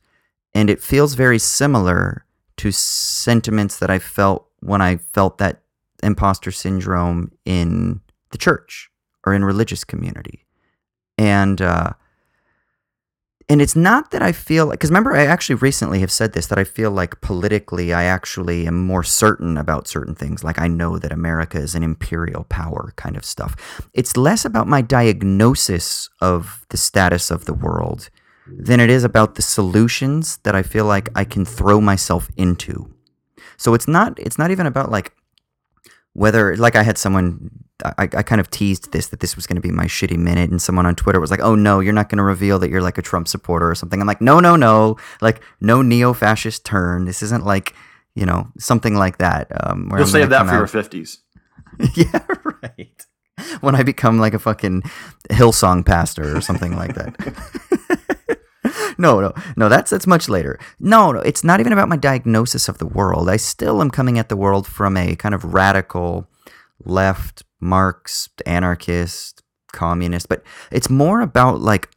And 0.53 0.69
it 0.69 0.81
feels 0.81 1.13
very 1.13 1.39
similar 1.39 2.25
to 2.57 2.71
sentiments 2.71 3.79
that 3.79 3.89
I 3.89 3.99
felt 3.99 4.47
when 4.59 4.81
I 4.81 4.97
felt 4.97 5.37
that 5.39 5.61
imposter 6.03 6.51
syndrome 6.51 7.31
in 7.45 8.01
the 8.31 8.37
church 8.37 8.89
or 9.25 9.33
in 9.33 9.45
religious 9.45 9.83
community. 9.83 10.45
And 11.17 11.61
uh 11.61 11.93
and 13.49 13.61
it's 13.61 13.75
not 13.75 14.11
that 14.11 14.21
I 14.21 14.31
feel 14.31 14.67
like, 14.67 14.79
because 14.79 14.91
remember, 14.91 15.13
I 15.13 15.25
actually 15.25 15.55
recently 15.55 15.99
have 15.99 16.11
said 16.11 16.31
this 16.31 16.47
that 16.47 16.57
I 16.57 16.63
feel 16.63 16.89
like 16.89 17.19
politically 17.19 17.93
I 17.93 18.03
actually 18.03 18.65
am 18.65 18.85
more 18.85 19.03
certain 19.03 19.57
about 19.57 19.89
certain 19.89 20.15
things. 20.15 20.41
Like 20.41 20.57
I 20.57 20.69
know 20.69 20.97
that 20.97 21.11
America 21.11 21.57
is 21.57 21.75
an 21.75 21.83
imperial 21.83 22.45
power 22.45 22.93
kind 22.95 23.17
of 23.17 23.25
stuff. 23.25 23.89
It's 23.93 24.15
less 24.15 24.45
about 24.45 24.67
my 24.69 24.81
diagnosis 24.81 26.09
of 26.21 26.65
the 26.69 26.77
status 26.77 27.29
of 27.29 27.43
the 27.43 27.53
world 27.53 28.09
than 28.47 28.79
it 28.79 28.89
is 28.89 29.03
about 29.03 29.35
the 29.35 29.41
solutions 29.41 30.37
that 30.43 30.55
I 30.55 30.63
feel 30.63 30.85
like 30.85 31.09
I 31.15 31.23
can 31.23 31.45
throw 31.45 31.79
myself 31.79 32.29
into. 32.37 32.93
So 33.57 33.73
it's 33.73 33.87
not, 33.87 34.17
it's 34.19 34.37
not 34.37 34.51
even 34.51 34.65
about 34.65 34.91
like, 34.91 35.13
whether 36.13 36.55
like 36.57 36.75
I 36.75 36.83
had 36.83 36.97
someone 36.97 37.49
I, 37.83 38.03
I 38.03 38.23
kind 38.23 38.39
of 38.41 38.51
teased 38.51 38.91
this 38.91 39.07
that 39.07 39.21
this 39.21 39.35
was 39.35 39.47
going 39.47 39.55
to 39.55 39.61
be 39.61 39.71
my 39.71 39.85
shitty 39.85 40.17
minute 40.17 40.49
and 40.49 40.61
someone 40.61 40.85
on 40.85 40.95
Twitter 40.95 41.19
was 41.19 41.31
like 41.31 41.39
oh 41.39 41.55
no 41.55 41.79
you're 41.79 41.93
not 41.93 42.09
going 42.09 42.17
to 42.17 42.23
reveal 42.23 42.59
that 42.59 42.69
you're 42.69 42.81
like 42.81 42.97
a 42.97 43.01
Trump 43.01 43.27
supporter 43.27 43.69
or 43.69 43.75
something. 43.75 43.99
I'm 44.01 44.07
like 44.07 44.21
no 44.21 44.39
no 44.39 44.55
no. 44.55 44.97
Like 45.21 45.41
no 45.59 45.81
neo-fascist 45.81 46.65
turn. 46.65 47.05
This 47.05 47.23
isn't 47.23 47.45
like 47.45 47.73
you 48.13 48.25
know 48.25 48.49
something 48.57 48.95
like 48.95 49.17
that 49.19 49.47
um 49.65 49.87
You'll 49.91 50.01
I'm 50.01 50.07
save 50.07 50.29
that 50.29 50.47
for 50.47 50.53
your 50.53 50.67
50s. 50.67 51.17
yeah 51.95 52.25
right. 52.61 53.05
When 53.61 53.75
I 53.75 53.83
become 53.83 54.19
like 54.19 54.33
a 54.33 54.39
fucking 54.39 54.83
Hillsong 55.29 55.85
pastor 55.85 56.35
or 56.35 56.41
something 56.41 56.75
like 56.75 56.93
that 56.95 58.17
no, 58.97 59.19
no, 59.19 59.33
no. 59.55 59.69
That's 59.69 59.91
that's 59.91 60.07
much 60.07 60.29
later. 60.29 60.59
No, 60.79 61.11
no. 61.11 61.19
It's 61.19 61.43
not 61.43 61.59
even 61.59 61.73
about 61.73 61.89
my 61.89 61.97
diagnosis 61.97 62.67
of 62.69 62.77
the 62.77 62.85
world. 62.85 63.29
I 63.29 63.37
still 63.37 63.81
am 63.81 63.91
coming 63.91 64.17
at 64.19 64.29
the 64.29 64.37
world 64.37 64.67
from 64.67 64.97
a 64.97 65.15
kind 65.15 65.35
of 65.35 65.53
radical 65.53 66.27
left, 66.83 67.43
Marxist, 67.59 68.41
anarchist, 68.45 69.43
communist. 69.71 70.29
But 70.29 70.43
it's 70.71 70.89
more 70.89 71.21
about 71.21 71.61
like 71.61 71.89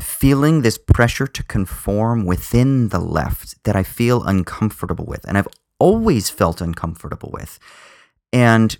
feeling 0.00 0.62
this 0.62 0.78
pressure 0.78 1.26
to 1.26 1.42
conform 1.44 2.26
within 2.26 2.88
the 2.88 2.98
left 2.98 3.62
that 3.64 3.76
I 3.76 3.82
feel 3.82 4.24
uncomfortable 4.24 5.04
with, 5.06 5.24
and 5.26 5.38
I've 5.38 5.48
always 5.78 6.30
felt 6.30 6.60
uncomfortable 6.60 7.30
with. 7.32 7.58
And 8.32 8.76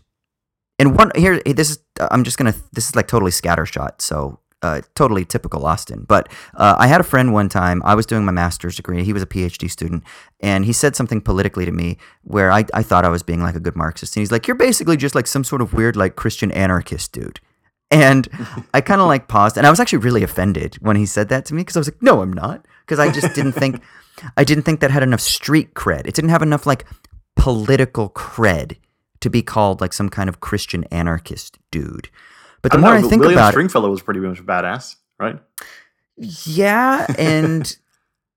and 0.79 0.97
one 0.97 1.13
here, 1.15 1.41
this 1.45 1.71
is 1.71 1.79
I'm 1.99 2.25
just 2.25 2.39
gonna 2.39 2.55
this 2.73 2.89
is 2.89 2.97
like 2.97 3.09
totally 3.09 3.31
scattershot. 3.31 4.01
So 4.01 4.41
uh, 4.63 4.81
totally 4.95 5.25
typical 5.25 5.67
Austin. 5.67 6.05
But 6.09 6.29
uh, 6.55 6.77
I 6.79 6.87
had 6.87 7.01
a 7.01 7.05
friend 7.05 7.33
one 7.33 7.49
time, 7.49 7.83
I 7.85 7.95
was 7.95 8.07
doing 8.07 8.25
my 8.25 8.33
master's 8.33 8.77
degree. 8.77 9.03
He 9.05 9.13
was 9.13 9.23
a 9.23 9.27
PhD 9.27 9.71
student. 9.71 10.05
And 10.41 10.65
he 10.65 10.73
said 10.73 10.97
something 10.97 11.21
politically 11.21 11.65
to 11.65 11.73
me 11.73 11.99
where 12.23 12.51
I, 12.51 12.65
I 12.73 12.83
thought 12.83 13.05
I 13.05 13.09
was 13.09 13.23
being 13.23 13.43
like 13.43 13.55
a 13.55 13.61
good 13.61 13.77
Marxist. 13.77 14.17
And 14.17 14.23
he's 14.23 14.33
like, 14.33 14.47
You're 14.47 14.55
basically 14.57 14.97
just 14.97 15.15
like 15.15 15.27
some 15.27 15.45
sort 15.45 15.63
of 15.63 15.73
weird, 15.73 15.97
like 15.97 16.17
Christian 16.17 16.51
anarchist 16.53 17.13
dude. 17.13 17.41
And 17.91 18.29
I 18.73 18.81
kind 18.81 19.01
of 19.01 19.07
like 19.07 19.29
paused. 19.29 19.59
And 19.59 19.67
I 19.67 19.71
was 19.71 19.81
actually 19.81 19.99
really 19.99 20.23
offended 20.23 20.77
when 20.81 20.97
he 20.97 21.07
said 21.07 21.29
that 21.29 21.45
to 21.47 21.55
me 21.55 21.61
because 21.61 21.77
I 21.77 21.81
was 21.81 21.89
like, 21.89 22.03
No, 22.03 22.23
I'm 22.23 22.33
not. 22.33 22.67
Because 22.87 22.99
I 22.99 23.11
just 23.11 23.35
didn't 23.35 23.53
think. 23.53 23.83
I 24.37 24.45
didn't 24.45 24.65
think 24.65 24.81
that 24.81 24.91
had 24.91 25.03
enough 25.03 25.21
street 25.21 25.75
cred. 25.75 26.07
It 26.07 26.15
didn't 26.15 26.31
have 26.31 26.43
enough 26.43 26.67
like 26.67 26.85
political 27.35 28.11
cred 28.11 28.77
to 29.21 29.31
be 29.31 29.43
called 29.43 29.81
like 29.81 29.93
some 29.93 30.09
kind 30.09 30.29
of 30.29 30.41
Christian 30.41 30.85
anarchist 30.85 31.59
dude. 31.71 32.11
But 32.63 32.73
the 32.73 32.79
don't 32.79 32.83
more 32.83 32.99
know, 32.99 33.07
I 33.07 33.11
think 33.11 33.21
William 33.21 33.39
about 33.39 33.49
it, 33.49 33.53
Stringfellow 33.53 33.91
was 33.91 34.03
pretty 34.03 34.21
much 34.21 34.45
badass, 34.45 34.97
right? 35.19 35.39
yeah, 36.17 37.07
and 37.19 37.77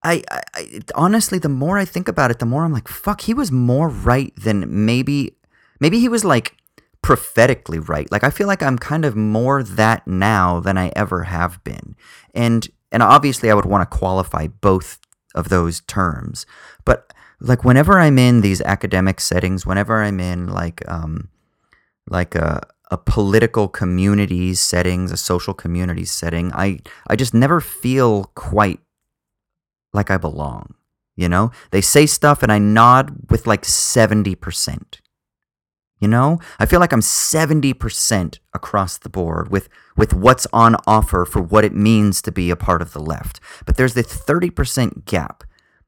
I, 0.03 0.23
I, 0.29 0.41
I 0.53 0.79
honestly, 0.95 1.39
the 1.39 1.49
more 1.49 1.77
I 1.77 1.85
think 1.85 2.07
about 2.07 2.31
it, 2.31 2.39
the 2.39 2.45
more 2.45 2.63
I'm 2.63 2.73
like, 2.73 2.87
fuck, 2.87 3.21
he 3.21 3.33
was 3.33 3.51
more 3.51 3.89
right 3.89 4.33
than 4.35 4.85
maybe, 4.85 5.35
maybe 5.79 5.99
he 5.99 6.09
was 6.09 6.25
like 6.25 6.55
prophetically 7.01 7.77
right. 7.79 8.11
Like 8.11 8.23
I 8.23 8.31
feel 8.31 8.47
like 8.47 8.63
I'm 8.63 8.79
kind 8.79 9.05
of 9.05 9.15
more 9.15 9.61
that 9.61 10.07
now 10.07 10.59
than 10.59 10.77
I 10.77 10.91
ever 10.95 11.23
have 11.23 11.63
been, 11.63 11.95
and 12.33 12.67
and 12.91 13.03
obviously 13.03 13.51
I 13.51 13.53
would 13.53 13.65
want 13.65 13.89
to 13.89 13.97
qualify 13.97 14.47
both 14.47 14.99
of 15.35 15.49
those 15.49 15.81
terms, 15.81 16.45
but 16.83 17.13
like 17.39 17.63
whenever 17.63 17.99
I'm 17.99 18.17
in 18.17 18.41
these 18.41 18.61
academic 18.61 19.19
settings, 19.19 19.65
whenever 19.65 20.01
I'm 20.01 20.19
in 20.19 20.47
like 20.47 20.81
um 20.89 21.29
like 22.09 22.35
a 22.35 22.61
a 22.91 22.97
political 22.97 23.67
community 23.67 24.53
settings, 24.53 25.11
a 25.11 25.17
social 25.17 25.53
community 25.53 26.05
setting, 26.05 26.51
I 26.53 26.79
I 27.07 27.15
just 27.15 27.33
never 27.33 27.59
feel 27.59 28.25
quite 28.35 28.79
like 29.93 30.11
I 30.11 30.17
belong. 30.17 30.75
You 31.15 31.29
know, 31.29 31.51
they 31.71 31.81
say 31.81 32.05
stuff 32.05 32.43
and 32.43 32.51
I 32.51 32.59
nod 32.59 33.29
with 33.29 33.47
like 33.47 33.65
seventy 33.65 34.35
percent. 34.35 35.01
You 35.99 36.09
know, 36.09 36.39
I 36.59 36.65
feel 36.65 36.81
like 36.81 36.91
I'm 36.91 37.01
seventy 37.01 37.73
percent 37.73 38.39
across 38.53 38.97
the 38.97 39.09
board 39.09 39.49
with 39.49 39.69
with 39.95 40.13
what's 40.13 40.45
on 40.51 40.75
offer 40.85 41.25
for 41.25 41.41
what 41.41 41.63
it 41.63 41.73
means 41.73 42.21
to 42.23 42.31
be 42.31 42.49
a 42.49 42.57
part 42.57 42.81
of 42.81 42.91
the 42.91 42.99
left. 42.99 43.39
But 43.65 43.77
there's 43.77 43.93
this 43.93 44.07
thirty 44.07 44.49
percent 44.49 45.05
gap 45.05 45.43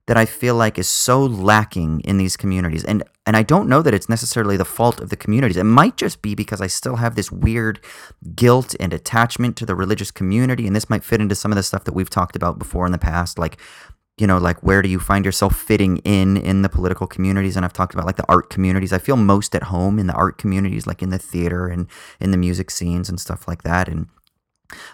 that 0.08 0.18
I 0.18 0.26
feel 0.26 0.56
like 0.56 0.80
is 0.80 0.88
so 0.88 1.24
lacking 1.24 2.00
in 2.02 2.18
these 2.18 2.36
communities. 2.36 2.84
And 2.84 3.04
and 3.26 3.36
I 3.36 3.44
don't 3.44 3.68
know 3.68 3.82
that 3.82 3.94
it's 3.94 4.10
necessarily 4.10 4.56
the 4.56 4.66
fault 4.66 5.02
of 5.02 5.10
the 5.10 5.18
communities. 5.18 5.58
It 5.58 5.66
might 5.66 5.98
just 5.98 6.22
be 6.22 6.34
because 6.34 6.62
I 6.62 6.68
still 6.68 6.96
have 6.96 7.16
this 7.16 7.32
weird 7.32 7.82
guilt 8.36 8.74
and 8.80 8.94
attachment 8.94 9.58
to 9.58 9.66
the 9.66 9.76
religious 9.76 10.12
community. 10.12 10.66
And 10.66 10.76
this 10.76 10.90
might 10.90 11.04
fit 11.04 11.20
into 11.20 11.36
some 11.36 11.52
of 11.52 11.58
the 11.58 11.64
stuff 11.64 11.84
that 11.84 11.94
we've 11.94 12.10
talked 12.10 12.38
about 12.38 12.58
before 12.58 12.86
in 12.86 12.94
the 12.94 12.98
past, 12.98 13.38
like 13.38 13.58
you 14.18 14.26
know, 14.26 14.40
like 14.40 14.64
where 14.64 14.82
do 14.82 14.90
you 14.90 14.98
find 14.98 15.26
yourself 15.26 15.56
fitting 15.56 15.98
in 15.98 16.38
in 16.38 16.64
the 16.64 16.70
political 16.70 17.06
communities? 17.06 17.56
And 17.56 17.66
I've 17.66 17.74
talked 17.74 17.94
about 17.94 18.06
like 18.06 18.16
the 18.16 18.26
art 18.30 18.50
communities. 18.50 18.94
I 18.94 18.98
feel 18.98 19.18
most 19.18 19.54
at 19.54 19.64
home 19.64 20.00
in 20.00 20.08
the 20.08 20.14
art 20.14 20.38
communities, 20.38 20.88
like 20.88 21.04
in 21.04 21.10
the 21.10 21.20
theater 21.20 21.68
and 21.68 21.88
in 22.20 22.32
the 22.32 22.38
music 22.38 22.72
scenes 22.72 23.10
and 23.10 23.20
stuff 23.20 23.48
like 23.48 23.64
that. 23.64 23.88
And 23.88 24.08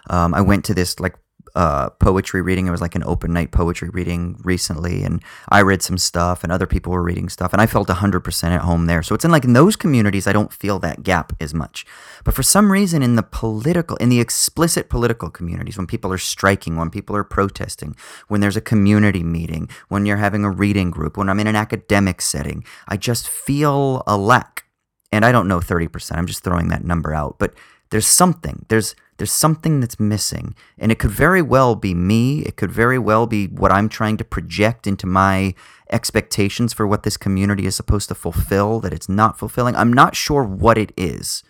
um, 0.10 0.34
I 0.34 0.42
went 0.42 0.66
to 0.66 0.74
this 0.74 1.00
like 1.00 1.16
uh, 1.56 1.90
poetry 1.92 2.42
reading. 2.42 2.68
It 2.68 2.72
was 2.72 2.82
like 2.82 2.96
an 2.96 3.04
open 3.04 3.32
night 3.32 3.52
poetry 3.52 3.90
reading 3.90 4.40
recently, 4.44 5.04
and 5.04 5.22
I 5.50 5.62
read 5.62 5.82
some 5.82 5.98
stuff, 5.98 6.44
and 6.44 6.52
other 6.52 6.66
people 6.66 6.92
were 6.92 7.04
reading 7.04 7.30
stuff, 7.30 7.54
and 7.54 7.62
I 7.62 7.68
felt 7.68 7.88
100% 7.90 8.44
at 8.44 8.62
home 8.62 8.88
there. 8.88 9.04
So 9.04 9.14
it's 9.14 9.26
in 9.26 9.32
like 9.32 9.46
in 9.46 9.54
those 9.54 9.76
communities, 9.76 10.26
I 10.28 10.34
don't 10.34 10.52
feel 10.52 10.80
that 10.80 11.04
gap 11.04 11.34
as 11.40 11.54
much. 11.54 11.86
But 12.24 12.34
for 12.34 12.44
some 12.44 12.72
reason, 12.72 13.04
in 13.04 13.16
the 13.16 13.24
political, 13.24 13.98
in 13.98 14.10
the 14.10 14.20
explicit 14.20 14.90
political 14.90 15.30
communities, 15.30 15.78
when 15.78 15.88
people 15.88 16.12
are 16.12 16.18
striking, 16.18 16.76
when 16.76 16.90
people 16.90 17.16
are 17.16 17.24
protesting, 17.24 17.96
when 18.28 18.42
there's 18.42 18.58
a 18.58 18.62
community 18.62 19.24
meeting, 19.24 19.70
when 19.90 20.06
you're 20.06 20.18
having 20.18 20.44
a 20.44 20.52
reading 20.52 20.90
group, 20.90 21.18
when 21.18 21.30
I'm 21.30 21.40
in 21.40 21.48
an 21.48 21.56
academic 21.56 22.22
setting, 22.22 22.64
I 22.88 22.98
just 22.98 23.30
feel 23.30 24.04
a 24.08 24.18
lack. 24.18 24.66
And 25.12 25.24
I 25.24 25.32
don't 25.32 25.48
know 25.48 25.60
30%, 25.60 26.18
I'm 26.18 26.26
just 26.26 26.44
throwing 26.44 26.70
that 26.70 26.84
number 26.84 27.14
out, 27.14 27.38
but 27.38 27.54
there's 27.94 28.08
something. 28.08 28.66
There's 28.70 28.96
there's 29.18 29.32
something 29.32 29.80
that's 29.80 30.00
missing. 30.00 30.56
And 30.80 30.92
it 30.92 30.98
could 30.98 31.12
very 31.12 31.44
well 31.44 31.76
be 31.76 31.94
me. 31.94 32.40
It 32.40 32.56
could 32.56 32.72
very 32.72 32.98
well 32.98 33.28
be 33.28 33.46
what 33.46 33.72
I'm 33.72 33.88
trying 33.88 34.18
to 34.18 34.24
project 34.24 34.88
into 34.88 35.06
my 35.06 35.54
expectations 35.92 36.74
for 36.74 36.88
what 36.88 37.04
this 37.04 37.18
community 37.18 37.68
is 37.68 37.76
supposed 37.76 38.10
to 38.10 38.16
fulfill 38.16 38.80
that 38.80 38.94
it's 38.94 39.08
not 39.08 39.38
fulfilling. 39.38 39.76
I'm 39.76 39.94
not 39.94 40.16
sure 40.16 40.44
what 40.44 40.80
it 40.80 40.92
is. 40.98 41.44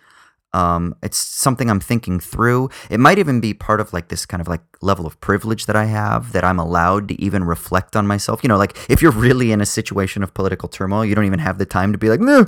Um, 0.52 0.94
it's 1.02 1.16
something 1.16 1.70
I'm 1.70 1.80
thinking 1.80 2.20
through. 2.20 2.68
It 2.90 3.00
might 3.00 3.18
even 3.18 3.40
be 3.40 3.54
part 3.54 3.80
of 3.80 3.94
like 3.94 4.08
this 4.08 4.26
kind 4.26 4.42
of 4.42 4.46
like 4.46 4.60
level 4.82 5.06
of 5.06 5.18
privilege 5.22 5.64
that 5.64 5.76
I 5.76 5.86
have 5.86 6.32
that 6.32 6.44
I'm 6.44 6.58
allowed 6.58 7.08
to 7.08 7.20
even 7.20 7.42
reflect 7.42 7.96
on 7.96 8.06
myself. 8.06 8.44
You 8.44 8.48
know, 8.48 8.58
like 8.58 8.76
if 8.90 9.00
you're 9.00 9.12
really 9.12 9.50
in 9.50 9.62
a 9.62 9.66
situation 9.66 10.22
of 10.22 10.34
political 10.34 10.68
turmoil, 10.68 11.06
you 11.06 11.14
don't 11.14 11.24
even 11.24 11.38
have 11.38 11.56
the 11.56 11.66
time 11.66 11.90
to 11.92 11.98
be 11.98 12.10
like, 12.10 12.20
no, 12.20 12.44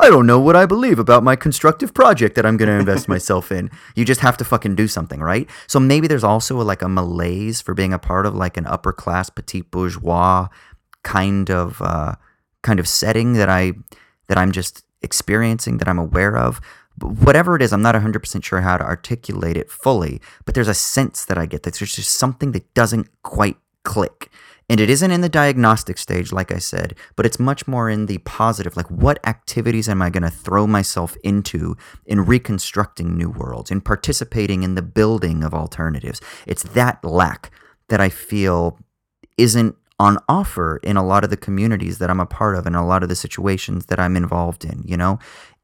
I 0.00 0.08
don't 0.08 0.26
know 0.26 0.40
what 0.40 0.56
I 0.56 0.66
believe 0.66 0.98
about 0.98 1.22
my 1.22 1.36
constructive 1.36 1.94
project 1.94 2.34
that 2.34 2.46
I'm 2.46 2.56
going 2.56 2.68
to 2.68 2.78
invest 2.78 3.08
myself 3.14 3.52
in. 3.52 3.70
You 3.94 4.04
just 4.04 4.20
have 4.20 4.36
to 4.38 4.44
fucking 4.44 4.74
do 4.74 4.88
something, 4.88 5.20
right? 5.20 5.48
So 5.66 5.78
maybe 5.78 6.08
there's 6.08 6.24
also 6.24 6.60
a, 6.60 6.64
like 6.64 6.82
a 6.82 6.88
malaise 6.88 7.60
for 7.60 7.74
being 7.74 7.92
a 7.92 7.98
part 7.98 8.26
of 8.26 8.34
like 8.34 8.56
an 8.56 8.66
upper 8.66 8.92
class 8.92 9.30
petite 9.30 9.70
bourgeois 9.70 10.48
kind 11.02 11.50
of 11.50 11.80
uh, 11.82 12.14
kind 12.62 12.80
of 12.80 12.88
setting 12.88 13.34
that 13.34 13.48
I 13.48 13.72
that 14.28 14.38
I'm 14.38 14.52
just 14.52 14.84
experiencing 15.02 15.78
that 15.78 15.88
I'm 15.88 15.98
aware 15.98 16.36
of. 16.36 16.60
But 16.96 17.12
whatever 17.12 17.56
it 17.56 17.62
is, 17.62 17.72
I'm 17.72 17.82
not 17.82 17.94
100% 17.94 18.44
sure 18.44 18.60
how 18.60 18.76
to 18.76 18.84
articulate 18.84 19.56
it 19.56 19.70
fully, 19.70 20.20
but 20.44 20.54
there's 20.54 20.68
a 20.68 20.74
sense 20.74 21.24
that 21.24 21.38
I 21.38 21.46
get 21.46 21.62
that 21.62 21.74
there's 21.74 21.96
just 21.96 22.10
something 22.10 22.52
that 22.52 22.72
doesn't 22.74 23.08
quite 23.22 23.56
click. 23.82 24.30
And 24.72 24.80
it 24.80 24.88
isn't 24.88 25.10
in 25.10 25.20
the 25.20 25.28
diagnostic 25.28 25.98
stage, 25.98 26.32
like 26.32 26.50
I 26.50 26.56
said, 26.56 26.94
but 27.14 27.26
it's 27.26 27.38
much 27.38 27.68
more 27.68 27.90
in 27.90 28.06
the 28.06 28.16
positive. 28.16 28.74
Like, 28.74 28.90
what 28.90 29.18
activities 29.26 29.86
am 29.86 30.00
I 30.00 30.08
going 30.08 30.22
to 30.22 30.30
throw 30.30 30.66
myself 30.66 31.14
into 31.22 31.76
in 32.06 32.24
reconstructing 32.24 33.14
new 33.14 33.28
worlds, 33.28 33.70
in 33.70 33.82
participating 33.82 34.62
in 34.62 34.74
the 34.74 34.80
building 34.80 35.44
of 35.44 35.52
alternatives? 35.52 36.22
It's 36.46 36.62
that 36.62 37.04
lack 37.04 37.50
that 37.90 38.00
I 38.00 38.08
feel 38.08 38.78
isn't 39.36 39.76
on 39.98 40.16
offer 40.26 40.78
in 40.82 40.96
a 40.96 41.04
lot 41.04 41.22
of 41.22 41.28
the 41.28 41.36
communities 41.36 41.98
that 41.98 42.08
I'm 42.08 42.18
a 42.18 42.24
part 42.24 42.56
of 42.56 42.64
and 42.64 42.74
a 42.74 42.80
lot 42.80 43.02
of 43.02 43.10
the 43.10 43.14
situations 43.14 43.86
that 43.86 44.00
I'm 44.00 44.16
involved 44.16 44.64
in, 44.64 44.84
you 44.86 44.96
know? 44.96 45.18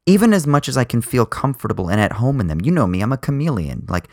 Even 0.05 0.33
as 0.33 0.45
much 0.45 0.69
as 0.69 0.77
I 0.77 0.83
can 0.83 1.01
feel 1.01 1.25
comfortable 1.25 1.89
and 1.89 1.99
at 1.99 2.13
home 2.13 2.39
in 2.39 2.45
them. 2.45 2.61
You 2.61 2.71
know 2.71 2.85
me, 2.85 3.01
I'm 3.01 3.11
a 3.11 3.17
chameleon. 3.17 3.87
Like 3.89 4.07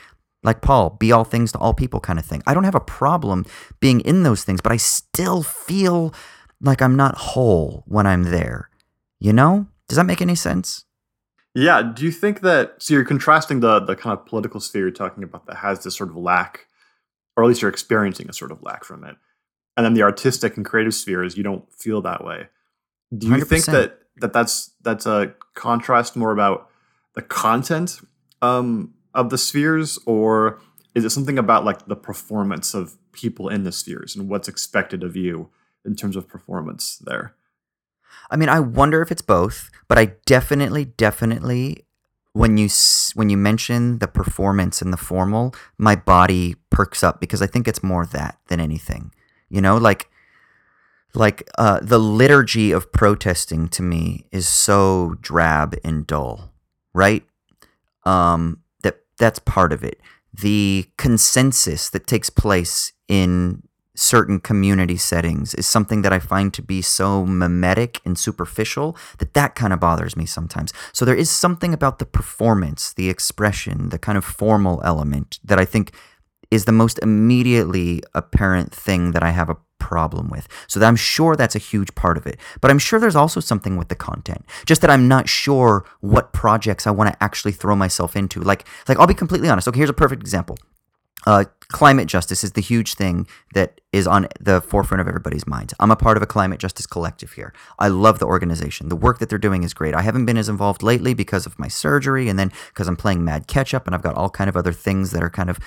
like 0.47 0.63
Paul, 0.63 0.91
be 0.91 1.13
all 1.13 1.25
things 1.25 1.53
to 1.53 1.59
all 1.59 1.75
people 1.75 2.01
kind 2.01 2.19
of 2.19 2.25
thing. 2.25 2.43
I 2.47 2.55
don't 2.55 2.65
have 2.65 2.75
a 2.75 2.81
problem 2.81 3.45
being 3.81 4.01
in 4.01 4.23
those 4.23 4.45
things, 4.45 4.61
but 4.61 4.73
I 4.73 4.77
still 4.77 5.43
feel 5.43 6.15
like 6.61 6.81
I'm 6.81 6.97
not 6.97 7.17
whole 7.17 7.85
when 7.87 8.07
I'm 8.07 8.25
there. 8.25 8.71
You 9.19 9.33
know? 9.33 9.67
Does 9.89 9.97
that 9.97 10.05
make 10.05 10.23
any 10.23 10.35
sense? 10.35 10.85
Yeah. 11.55 11.83
Do 11.83 12.05
you 12.05 12.11
think 12.11 12.41
that 12.41 12.75
so 12.79 12.95
you're 12.95 13.05
contrasting 13.05 13.61
the 13.61 13.81
the 13.81 13.97
kind 13.97 14.17
of 14.19 14.27
political 14.27 14.61
sphere 14.61 14.83
you're 14.83 14.91
talking 14.91 15.23
about 15.25 15.47
that 15.47 15.57
has 15.57 15.85
this 15.85 15.97
sort 15.97 16.11
of 16.11 16.17
lack, 16.17 16.67
or 17.37 17.45
at 17.45 17.47
least 17.47 17.63
you're 17.63 17.71
experiencing 17.71 18.29
a 18.29 18.33
sort 18.33 18.53
of 18.53 18.63
lack 18.63 18.85
from 18.85 19.05
it, 19.05 19.17
and 19.77 19.85
then 19.85 19.95
the 19.95 20.03
artistic 20.03 20.57
and 20.57 20.67
creative 20.67 20.95
spheres 20.95 21.37
you 21.37 21.43
don't 21.43 21.65
feel 21.73 22.03
that 22.03 22.25
way. 22.25 22.49
Do 23.17 23.29
you 23.29 23.41
think 23.45 23.65
100%. 23.65 23.73
that 23.73 23.99
that 24.19 24.33
that's 24.33 24.73
that's 24.83 25.07
a 25.07 25.35
contrast 25.55 26.15
more 26.15 26.33
about 26.33 26.69
the 27.15 27.23
content 27.23 28.01
um, 28.43 28.95
of 29.17 29.31
the 29.31 29.39
spheres, 29.39 29.99
or 30.07 30.61
is 30.95 31.05
it 31.05 31.11
something 31.11 31.39
about 31.39 31.65
like 31.65 31.87
the 31.87 31.97
performance 31.97 32.75
of 32.75 32.97
people 33.13 33.49
in 33.49 33.65
the 33.65 33.73
spheres 33.73 34.15
and 34.15 34.29
what's 34.29 34.47
expected 34.47 35.03
of 35.03 35.17
you 35.17 35.51
in 35.85 35.97
terms 35.97 36.15
of 36.15 36.29
performance 36.29 36.99
there? 36.99 37.35
I 38.31 38.37
mean, 38.37 38.49
I 38.49 38.61
wonder 38.61 39.03
if 39.03 39.11
it's 39.11 39.23
both, 39.23 39.71
but 39.89 39.99
I 39.99 40.13
definitely, 40.27 40.85
definitely, 40.85 41.87
when 42.33 42.59
you 42.59 42.69
when 43.15 43.31
you 43.31 43.37
mention 43.37 43.99
the 43.99 44.09
performance 44.09 44.83
and 44.83 44.93
the 44.93 44.99
formal, 44.99 45.55
my 45.79 45.97
body 45.97 46.57
perks 46.71 47.03
up 47.03 47.19
because 47.19 47.41
I 47.41 47.47
think 47.47 47.67
it's 47.67 47.83
more 47.83 48.05
that 48.07 48.39
than 48.49 48.61
anything. 48.61 49.13
You 49.49 49.63
know, 49.63 49.79
like 49.79 50.11
like 51.15 51.49
uh, 51.57 51.81
the 51.81 51.99
liturgy 51.99 52.73
of 52.73 52.93
protesting 52.93 53.69
to 53.69 53.83
me 53.83 54.27
is 54.33 54.47
so 54.47 55.17
drab 55.21 55.77
and 55.83 56.07
dull, 56.07 56.53
right? 56.93 57.25
Um, 58.05 58.61
that's 59.19 59.39
part 59.39 59.73
of 59.73 59.83
it. 59.85 60.01
The 60.33 60.87
consensus 60.99 61.89
that 61.91 62.07
takes 62.07 62.31
place 62.31 62.93
in 63.09 63.63
certain 63.97 64.39
community 64.39 64.97
settings 64.97 65.55
is 65.55 65.67
something 65.67 66.03
that 66.03 66.13
I 66.13 66.19
find 66.19 66.53
to 66.55 66.63
be 66.63 66.83
so 66.83 67.25
mimetic 67.25 68.01
and 68.05 68.19
superficial 68.19 68.97
that 69.19 69.35
that 69.35 69.55
kind 69.55 69.73
of 69.73 69.81
bothers 69.81 70.17
me 70.17 70.27
sometimes. 70.27 70.73
So 70.93 71.05
there 71.05 71.17
is 71.17 71.31
something 71.31 71.73
about 71.73 71.99
the 71.99 72.05
performance, 72.05 72.93
the 72.93 73.09
expression, 73.09 73.89
the 73.89 73.99
kind 73.99 74.19
of 74.19 74.25
formal 74.25 74.83
element 74.85 75.41
that 75.43 75.59
I 75.59 75.65
think 75.65 75.93
is 76.51 76.65
the 76.65 76.73
most 76.73 76.99
immediately 77.03 78.03
apparent 78.15 78.73
thing 78.73 79.13
that 79.13 79.23
I 79.23 79.31
have 79.31 79.51
a 79.51 79.57
problem 79.79 80.29
with. 80.29 80.49
So 80.67 80.83
I'm 80.83 80.97
sure 80.97 81.37
that's 81.37 81.55
a 81.55 81.61
huge 81.61 81.95
part 81.95 82.17
of 82.17 82.27
it. 82.27 82.39
But 82.61 82.71
I'm 82.71 82.79
sure 82.79 82.99
there's 82.99 83.17
also 83.17 83.41
something 83.41 83.77
with 83.77 83.89
the 83.89 83.95
content. 83.95 84.45
Just 84.65 84.81
that 84.81 84.91
I'm 84.91 85.07
not 85.07 85.29
sure 85.29 85.85
what 86.01 86.33
projects 86.33 86.87
I 86.87 86.91
want 86.91 87.13
to 87.13 87.23
actually 87.23 87.53
throw 87.53 87.77
myself 87.77 88.17
into. 88.17 88.41
Like 88.41 88.67
like 88.89 88.99
I'll 88.99 89.07
be 89.07 89.15
completely 89.15 89.49
honest. 89.49 89.69
Okay, 89.69 89.79
here's 89.79 89.91
a 89.91 89.95
perfect 89.95 90.23
example. 90.23 90.57
Uh, 91.27 91.45
climate 91.69 92.07
justice 92.07 92.45
is 92.45 92.53
the 92.53 92.61
huge 92.61 92.95
thing 92.95 93.27
that 93.53 93.81
is 93.93 94.07
on 94.07 94.29
the 94.39 94.61
forefront 94.61 95.01
of 95.01 95.09
everybody's 95.09 95.45
minds. 95.45 95.75
I'm 95.81 95.91
a 95.91 95.97
part 95.97 96.17
of 96.17 96.23
a 96.23 96.27
climate 96.27 96.61
justice 96.61 96.87
collective 96.87 97.33
here. 97.33 97.53
I 97.81 97.89
love 97.89 98.21
the 98.21 98.27
organization. 98.27 98.89
The 98.89 98.97
work 98.97 99.19
that 99.19 99.29
they're 99.29 99.39
doing 99.39 99.65
is 99.65 99.75
great. 99.75 99.93
I 99.93 100.03
haven't 100.03 100.27
been 100.27 100.37
as 100.37 100.49
involved 100.49 100.85
lately 100.85 101.15
because 101.15 101.45
of 101.45 101.59
my 101.59 101.67
surgery 101.67 102.29
and 102.29 102.39
then 102.39 102.53
because 102.69 102.87
I'm 102.87 102.97
playing 102.97 103.25
mad 103.25 103.49
catch 103.49 103.75
up 103.75 103.87
and 103.87 103.95
I've 103.95 104.03
got 104.03 104.15
all 104.15 104.31
kind 104.31 104.49
of 104.49 104.57
other 104.57 104.73
things 104.73 105.11
that 105.11 105.23
are 105.23 105.31
kind 105.31 105.51
of 105.51 105.59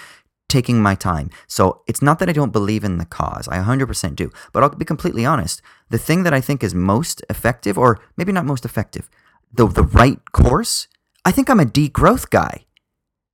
taking 0.49 0.81
my 0.81 0.95
time. 0.95 1.29
So 1.47 1.83
it's 1.87 2.01
not 2.01 2.19
that 2.19 2.27
I 2.27 2.33
don't 2.33 2.51
believe 2.51 2.83
in 2.83 2.97
the 2.97 3.05
cause. 3.05 3.47
I 3.47 3.57
100% 3.57 4.15
do. 4.15 4.31
But 4.51 4.63
I'll 4.63 4.69
be 4.69 4.83
completely 4.83 5.25
honest. 5.25 5.61
The 5.89 5.97
thing 5.97 6.23
that 6.23 6.33
I 6.33 6.41
think 6.41 6.63
is 6.63 6.75
most 6.75 7.23
effective, 7.29 7.77
or 7.77 7.99
maybe 8.17 8.31
not 8.31 8.45
most 8.45 8.65
effective, 8.65 9.09
the, 9.53 9.67
the 9.67 9.83
right 9.83 10.19
course, 10.31 10.87
I 11.23 11.31
think 11.31 11.49
I'm 11.49 11.59
a 11.59 11.65
degrowth 11.65 12.29
guy. 12.29 12.65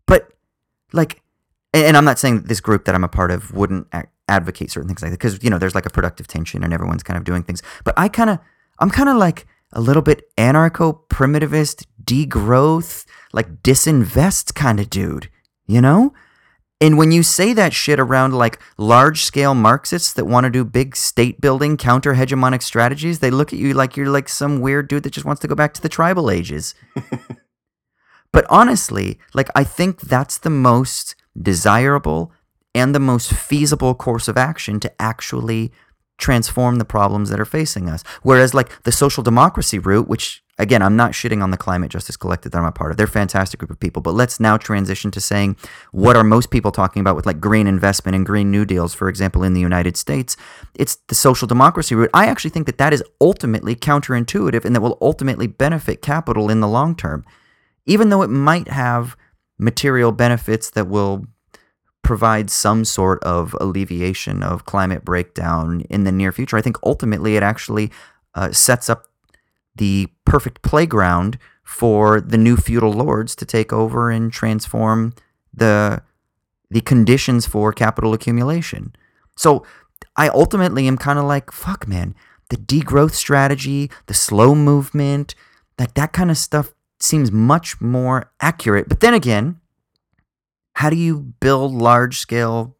But 0.06 0.32
like, 0.94 1.22
and 1.74 1.98
I'm 1.98 2.06
not 2.06 2.20
saying 2.20 2.36
that 2.36 2.48
this 2.48 2.62
group 2.62 2.86
that 2.86 2.96
I'm 2.96 3.04
a 3.04 3.10
part 3.10 3.32
of 3.32 3.54
wouldn't 3.54 3.88
advocate 4.28 4.72
certain 4.72 4.88
things 4.88 5.02
like 5.02 5.12
that 5.12 5.18
because 5.18 5.44
you 5.44 5.50
know 5.50 5.60
there's 5.60 5.76
like 5.76 5.86
a 5.86 5.90
productive 5.90 6.28
tension 6.28 6.64
and 6.64 6.74
everyone's 6.74 7.04
kind 7.04 7.18
of 7.18 7.24
doing 7.24 7.44
things. 7.44 7.62
But 7.84 7.94
I 7.98 8.08
kind 8.08 8.30
of, 8.30 8.40
I'm 8.80 8.90
kind 8.90 9.10
of 9.10 9.18
like 9.18 9.46
a 9.74 9.82
little 9.82 10.02
bit 10.02 10.24
anarcho 10.38 11.02
primitivist, 11.10 11.86
degrowth, 12.04 13.06
like 13.34 13.62
disinvest 13.62 14.56
kind 14.56 14.80
of 14.80 14.90
dude, 14.90 15.30
you 15.68 15.82
know? 15.82 16.14
And 16.82 16.98
when 16.98 17.12
you 17.12 17.24
say 17.24 17.54
that 17.54 17.74
shit 17.74 18.00
around 18.00 18.34
like 18.34 18.60
large 18.78 19.24
scale 19.24 19.56
Marxists 19.56 20.12
that 20.14 20.26
want 20.26 20.44
to 20.44 20.50
do 20.50 20.66
big 20.66 20.96
state 20.96 21.40
building, 21.40 21.78
counter 21.78 22.16
hegemonic 22.16 22.62
strategies, 22.62 23.20
they 23.20 23.32
look 23.32 23.54
at 23.54 23.60
you 23.60 23.74
like 23.74 23.96
you're 23.96 24.10
like 24.10 24.28
some 24.28 24.60
weird 24.60 24.90
dude 24.90 25.04
that 25.04 25.14
just 25.14 25.26
wants 25.26 25.42
to 25.42 25.48
go 25.48 25.56
back 25.56 25.74
to 25.76 25.82
the 25.82 25.90
tribal 25.90 26.30
ages. 26.30 26.76
but 28.34 28.46
honestly, 28.50 29.20
like 29.34 29.50
I 29.56 29.64
think 29.64 30.02
that's 30.02 30.38
the 30.38 30.50
most 30.50 31.16
desirable 31.42 32.34
and 32.74 32.94
the 32.94 33.00
most 33.00 33.32
feasible 33.32 33.96
course 33.96 34.28
of 34.28 34.38
action 34.38 34.82
to 34.82 35.02
actually 35.02 35.72
transform 36.18 36.76
the 36.76 36.86
problems 36.86 37.30
that 37.30 37.40
are 37.40 37.46
facing 37.46 37.90
us. 37.90 38.04
Whereas, 38.22 38.54
like 38.54 38.84
the 38.84 38.92
social 38.92 39.24
democracy 39.24 39.80
route, 39.80 40.10
which 40.10 40.44
again, 40.58 40.82
I'm 40.82 40.96
not 40.96 41.12
shitting 41.12 41.44
on 41.44 41.52
the 41.52 41.58
Climate 41.58 41.92
Justice 41.92 42.16
Collective 42.16 42.52
that 42.52 42.58
I'm 42.58 42.66
a 42.66 42.72
part 42.72 42.92
of. 42.92 42.98
They're 42.98 43.06
a 43.06 43.10
fantastic 43.10 43.60
group 43.60 43.72
of 43.72 43.80
people. 43.80 44.02
But 44.02 44.14
let's 44.14 44.40
now 44.40 44.58
transition 44.58 45.12
to 45.12 45.22
saying 45.22 45.58
what 45.92 46.16
are 46.16 46.24
most 46.24 46.50
people 46.50 46.72
talking 46.72 47.02
about 47.02 47.16
with 47.16 47.26
like 47.26 47.42
green 47.42 47.68
investment 47.68 48.16
and 48.16 48.26
green 48.26 48.52
new 48.52 48.66
deals, 48.66 48.94
for 48.94 49.10
example, 49.10 49.44
in 49.44 49.54
the 49.54 49.60
United 49.60 49.98
States. 49.98 50.38
It's 50.74 50.96
the 51.08 51.16
social 51.16 51.48
democracy 51.48 51.96
route. 51.96 52.10
I 52.14 52.28
actually 52.28 52.52
think 52.52 52.66
that 52.68 52.78
that 52.78 52.94
is 52.94 53.04
ultimately 53.20 53.76
counterintuitive 53.76 54.64
and 54.66 54.76
that 54.76 54.82
will 54.82 54.98
ultimately 55.02 55.48
benefit 55.48 56.02
capital 56.02 56.50
in 56.50 56.62
the 56.62 56.68
long 56.68 56.96
term, 56.96 57.26
even 57.86 58.10
though 58.10 58.22
it 58.22 58.30
might 58.30 58.70
have 58.70 59.18
material 59.58 60.12
benefits 60.12 60.70
that 60.72 60.88
will 60.88 61.26
provide 62.02 62.52
some 62.52 62.86
sort 62.86 63.22
of 63.24 63.56
alleviation 63.60 64.44
of 64.44 64.66
climate 64.66 65.04
breakdown 65.04 65.82
in 65.90 66.04
the 66.04 66.12
near 66.12 66.32
future. 66.32 66.56
I 66.56 66.62
think 66.62 66.78
ultimately 66.84 67.36
it 67.36 67.42
actually 67.42 67.92
uh, 68.36 68.52
sets 68.52 68.90
up 68.90 69.08
the 69.76 70.08
perfect 70.26 70.62
playground 70.62 71.38
for 71.64 72.22
the 72.22 72.38
new 72.38 72.56
feudal 72.56 72.94
lords 72.94 73.36
to 73.36 73.46
take 73.46 73.74
over 73.74 74.10
and 74.12 74.32
transform 74.32 75.14
the 75.54 76.02
the 76.70 76.82
conditions 76.82 77.46
for 77.46 77.72
capital 77.72 78.14
accumulation. 78.14 78.96
So 79.38 79.66
I 80.16 80.30
ultimately 80.30 80.88
am 80.88 80.98
kind 80.98 81.20
of 81.20 81.26
like, 81.26 81.52
fuck 81.52 81.88
man, 81.88 82.16
the 82.50 82.58
degrowth 82.58 83.14
strategy, 83.14 83.90
the 84.08 84.14
slow 84.14 84.56
movement, 84.56 85.36
like 85.78 85.94
that 85.96 86.14
kind 86.14 86.32
of 86.32 86.38
stuff 86.38 86.74
seems 87.00 87.32
much 87.32 87.82
more 87.82 88.32
accurate. 88.42 88.90
But 88.90 89.00
then 89.00 89.14
again, 89.14 89.60
how 90.74 90.90
do 90.90 90.96
you 90.96 91.34
build 91.40 91.74
large 91.74 92.20
scale 92.20 92.76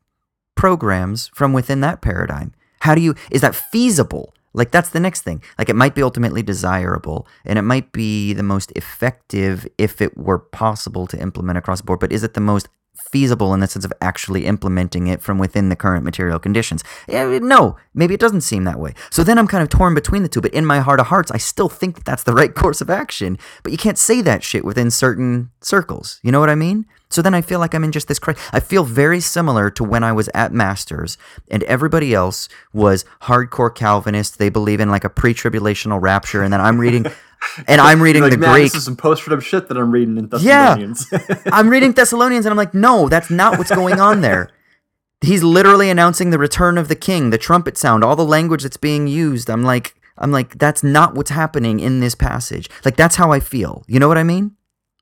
programs 0.56 1.30
from 1.34 1.54
within 1.54 1.82
that 1.82 2.02
paradigm? 2.02 2.54
How 2.82 2.96
do 2.96 3.02
you 3.02 3.16
is 3.32 3.42
that 3.42 3.56
feasible? 3.56 4.35
Like 4.56 4.72
that's 4.72 4.90
the 4.90 5.00
next 5.00 5.22
thing. 5.22 5.44
Like 5.58 5.70
it 5.70 5.76
might 5.76 5.96
be 5.96 6.04
ultimately 6.04 6.42
desirable 6.42 7.28
and 7.44 7.60
it 7.60 7.64
might 7.64 7.92
be 7.92 8.34
the 8.34 8.44
most 8.44 8.72
effective 8.76 9.68
if 9.78 10.02
it 10.02 10.18
were 10.18 10.40
possible 10.40 11.08
to 11.08 11.20
implement 11.20 11.58
across 11.58 11.82
the 11.82 11.86
board, 11.86 12.00
but 12.00 12.12
is 12.12 12.24
it 12.24 12.34
the 12.34 12.42
most 12.42 12.70
feasible 13.16 13.54
in 13.54 13.62
the 13.62 13.68
sense 13.68 13.86
of 13.86 13.94
actually 14.02 14.46
implementing 14.46 15.08
it 15.08 15.22
from 15.22 15.38
within 15.38 15.70
the 15.70 15.76
current 15.78 16.04
material 16.04 16.38
conditions? 16.38 16.84
No, 17.08 17.78
maybe 17.94 18.14
it 18.14 18.20
doesn't 18.20 18.42
seem 18.42 18.66
that 18.66 18.78
way. 18.78 18.94
So 19.10 19.24
then 19.24 19.40
I'm 19.40 19.48
kind 19.48 19.64
of 19.64 19.70
torn 19.70 19.94
between 19.96 20.22
the 20.22 20.28
two, 20.28 20.42
but 20.42 20.54
in 20.54 20.66
my 20.66 20.80
heart 20.80 21.00
of 21.00 21.08
hearts, 21.08 21.32
I 21.32 21.38
still 21.38 21.70
think 21.70 21.96
that 21.96 22.04
that's 22.04 22.24
the 22.24 22.34
right 22.34 22.54
course 22.62 22.82
of 22.82 22.90
action. 22.90 23.38
But 23.64 23.72
you 23.72 23.78
can't 23.78 23.98
say 23.98 24.22
that 24.24 24.44
shit 24.44 24.66
within 24.66 24.92
certain 24.92 25.50
circles. 25.62 26.20
You 26.24 26.34
know 26.34 26.42
what 26.42 26.50
I 26.50 26.56
mean? 26.56 26.88
So 27.10 27.22
then 27.22 27.34
I 27.34 27.42
feel 27.42 27.60
like 27.60 27.74
I'm 27.74 27.86
in 27.86 27.94
just 27.94 28.10
this 28.10 28.20
I 28.52 28.60
feel 28.60 28.84
very 28.84 29.22
similar 29.22 29.70
to 29.70 29.84
when 29.86 30.04
I 30.04 30.12
was 30.12 30.30
at 30.34 30.52
Masters 30.52 31.18
and 31.50 31.64
everybody 31.64 32.14
else 32.14 32.50
was 32.74 33.06
hardcore 33.22 33.74
Calvinist. 33.74 34.40
They 34.40 34.50
believe 34.50 34.82
in 34.82 34.90
like 34.90 35.06
a 35.06 35.10
pre-tribulational 35.10 36.02
rapture, 36.02 36.44
and 36.44 36.52
then 36.52 36.60
I'm 36.60 36.78
reading, 36.78 37.06
and 37.68 37.80
I'm 37.82 38.02
reading 38.02 38.22
the 38.24 38.30
like, 38.30 38.40
man, 38.40 38.52
Greek. 38.54 38.64
this 38.72 38.76
is 38.76 38.86
some 38.86 38.96
post-trib 38.96 39.42
shit 39.42 39.68
that 39.68 39.78
I'm 39.78 39.92
reading 39.92 40.18
in 40.18 40.30
Yeah. 40.40 40.76
Thessalonians. 40.76 41.08
I'm 41.52 41.70
reading 41.70 41.92
Thessalonians 41.94 42.46
and 42.46 42.52
I'm 42.52 42.58
like, 42.58 42.74
no, 42.74 43.08
that's 43.10 43.30
not 43.30 43.58
what's 43.58 43.74
going 43.74 44.00
on 44.00 44.22
there. 44.22 44.50
He's 45.22 45.44
literally 45.44 45.90
announcing 45.90 46.30
the 46.30 46.38
return 46.38 46.78
of 46.78 46.88
the 46.88 46.96
king, 46.96 47.30
the 47.30 47.38
trumpet 47.38 47.78
sound, 47.78 48.04
all 48.04 48.16
the 48.16 48.26
language 48.26 48.64
that's 48.64 48.78
being 48.78 49.08
used. 49.08 49.50
I'm 49.50 49.64
like, 49.64 49.96
I'm 50.18 50.32
like, 50.32 50.58
that's 50.60 50.84
not 50.84 51.16
what's 51.16 51.32
happening 51.32 51.80
in 51.80 52.00
this 52.00 52.16
passage. 52.16 52.70
Like 52.84 52.96
that's 52.96 53.16
how 53.16 53.32
I 53.32 53.40
feel. 53.40 53.84
You 53.88 54.00
know 54.00 54.08
what 54.08 54.18
I 54.18 54.24
mean? 54.24 54.56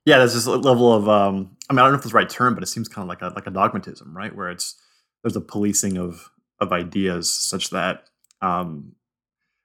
yeah, 0.05 0.17
there's 0.17 0.33
this 0.33 0.45
level 0.47 0.91
of 0.93 1.07
um, 1.07 1.55
I 1.69 1.73
mean, 1.73 1.79
I 1.79 1.83
don't 1.83 1.91
know 1.93 1.97
if 1.97 2.03
it's 2.03 2.11
the 2.11 2.17
right 2.17 2.29
term, 2.29 2.53
but 2.55 2.63
it 2.63 2.67
seems 2.67 2.87
kind 2.89 3.03
of 3.03 3.09
like 3.09 3.21
a 3.21 3.33
like 3.35 3.47
a 3.47 3.51
dogmatism, 3.51 4.15
right? 4.15 4.35
Where 4.35 4.49
it's 4.49 4.75
there's 5.23 5.35
a 5.35 5.41
policing 5.41 5.97
of 5.97 6.29
of 6.59 6.71
ideas 6.73 7.33
such 7.33 7.69
that 7.69 8.03
um, 8.41 8.93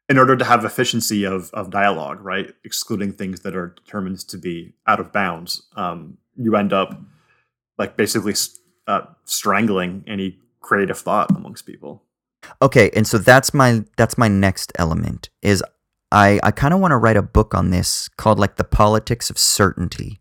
in 0.09 0.19
order 0.19 0.37
to 0.37 0.45
have 0.45 0.65
efficiency 0.65 1.25
of 1.25 1.51
of 1.53 1.71
dialogue, 1.71 2.21
right, 2.23 2.55
excluding 2.65 3.13
things 3.13 3.41
that 3.41 3.55
are 3.55 3.69
determined 3.69 4.21
to 4.29 4.39
be 4.39 4.75
out 4.87 5.01
of 5.01 5.13
bounds, 5.13 5.63
um, 5.77 6.19
you 6.37 6.57
end 6.57 6.73
up 6.73 6.99
like 7.79 7.97
basically 7.97 8.35
uh, 8.87 9.03
strangling 9.25 10.05
any 10.07 10.39
creative 10.61 10.99
thought 10.99 11.31
amongst 11.37 11.67
people. 11.67 12.03
Okay, 12.63 12.91
and 12.95 13.07
so 13.07 13.19
that's 13.19 13.53
my 13.53 13.85
that's 13.97 14.17
my 14.17 14.29
next 14.29 14.73
element 14.79 15.31
is 15.43 15.63
I 16.11 16.41
I 16.43 16.51
kind 16.51 16.73
of 16.73 16.81
want 16.81 16.93
to 16.93 16.97
write 16.97 17.17
a 17.17 17.23
book 17.23 17.55
on 17.55 17.71
this 17.71 18.09
called 18.17 18.39
like 18.39 18.57
the 18.57 18.65
politics 18.65 19.31
of 19.31 19.39
certainty. 19.39 20.21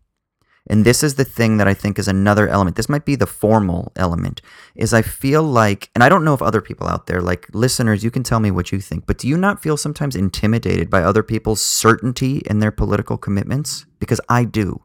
And 0.68 0.84
this 0.84 1.02
is 1.02 1.14
the 1.14 1.24
thing 1.24 1.56
that 1.56 1.66
I 1.66 1.74
think 1.74 1.98
is 1.98 2.08
another 2.08 2.48
element. 2.48 2.76
This 2.76 2.88
might 2.88 3.04
be 3.04 3.16
the 3.16 3.26
formal 3.26 3.92
element. 3.96 4.42
Is 4.74 4.92
I 4.92 5.02
feel 5.02 5.42
like 5.42 5.90
and 5.94 6.04
I 6.04 6.08
don't 6.08 6.24
know 6.24 6.34
if 6.34 6.42
other 6.42 6.60
people 6.60 6.86
out 6.86 7.06
there 7.06 7.20
like 7.20 7.48
listeners 7.52 8.04
you 8.04 8.10
can 8.10 8.22
tell 8.22 8.40
me 8.40 8.50
what 8.50 8.70
you 8.70 8.80
think, 8.80 9.06
but 9.06 9.18
do 9.18 9.28
you 9.28 9.36
not 9.36 9.62
feel 9.62 9.76
sometimes 9.76 10.14
intimidated 10.14 10.90
by 10.90 11.02
other 11.02 11.22
people's 11.22 11.60
certainty 11.60 12.42
in 12.46 12.58
their 12.58 12.70
political 12.70 13.16
commitments? 13.16 13.86
Because 13.98 14.20
I 14.28 14.44
do. 14.44 14.80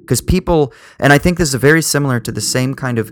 Because 0.00 0.20
people 0.20 0.72
and 0.98 1.12
I 1.12 1.18
think 1.18 1.38
this 1.38 1.52
is 1.52 1.60
very 1.60 1.82
similar 1.82 2.20
to 2.20 2.32
the 2.32 2.40
same 2.40 2.74
kind 2.74 2.98
of 2.98 3.10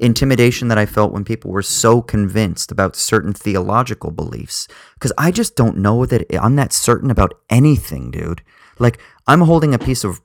intimidation 0.00 0.68
that 0.68 0.78
I 0.78 0.86
felt 0.86 1.12
when 1.12 1.24
people 1.24 1.50
were 1.50 1.62
so 1.62 2.02
convinced 2.02 2.72
about 2.72 2.96
certain 2.96 3.32
theological 3.32 4.10
beliefs. 4.10 4.66
Because 4.94 5.12
I 5.16 5.30
just 5.30 5.54
don't 5.54 5.78
know 5.78 6.06
that 6.06 6.26
I'm 6.34 6.56
that 6.56 6.72
certain 6.72 7.10
about 7.10 7.34
anything, 7.50 8.10
dude. 8.10 8.42
Like, 8.78 8.98
I'm 9.26 9.42
holding 9.42 9.74
a 9.74 9.78
piece 9.78 10.02
of 10.02 10.20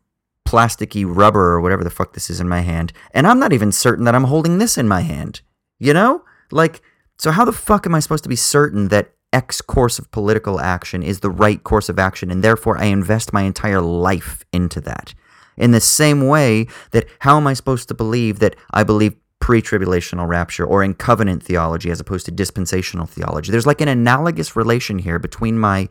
plasticky 0.48 1.04
rubber 1.06 1.52
or 1.52 1.62
whatever 1.62 1.84
the 1.84 1.90
fuck 1.90 2.14
this 2.14 2.30
is 2.30 2.40
in 2.40 2.48
my 2.48 2.62
hand, 2.62 2.94
and 3.12 3.28
I'm 3.28 3.40
not 3.40 3.54
even 3.54 3.72
certain 3.72 4.06
that 4.06 4.16
I'm 4.16 4.24
holding 4.24 4.58
this 4.58 4.78
in 4.78 4.88
my 4.88 5.02
hand. 5.02 5.42
You 5.78 5.94
know? 5.94 6.24
Like, 6.52 6.82
so 7.20 7.32
how 7.32 7.44
the 7.46 7.52
fuck 7.52 7.86
am 7.86 7.94
I 7.94 8.00
supposed 8.00 8.24
to 8.24 8.30
be 8.30 8.36
certain 8.38 8.88
that 8.88 9.12
X 9.34 9.60
course 9.60 10.00
of 10.00 10.10
political 10.12 10.62
action 10.62 11.04
is 11.04 11.20
the 11.20 11.30
right 11.30 11.62
course 11.64 11.90
of 11.90 12.00
action, 12.00 12.32
and 12.32 12.44
therefore 12.44 12.78
I 12.78 12.86
invest 12.86 13.34
my 13.34 13.42
entire 13.42 13.82
life 13.82 14.46
into 14.54 14.80
that? 14.82 15.14
In 15.58 15.72
the 15.72 15.82
same 15.82 16.28
way 16.28 16.68
that 16.92 17.08
how 17.20 17.36
am 17.38 17.48
I 17.48 17.54
supposed 17.54 17.90
to 17.90 17.94
believe 17.94 18.40
that 18.40 18.56
I 18.72 18.84
believe 18.84 19.16
pre 19.40 19.62
tribulational 19.62 20.28
rapture 20.28 20.66
or 20.66 20.84
in 20.84 20.94
covenant 20.94 21.44
theology 21.44 21.92
as 21.92 22.00
opposed 22.00 22.26
to 22.28 22.32
dispensational 22.32 23.06
theology? 23.06 23.52
There's 23.52 23.68
like 23.68 23.82
an 23.82 23.90
analogous 23.90 24.56
relation 24.56 25.00
here 25.00 25.20
between 25.20 25.58
my 25.60 25.90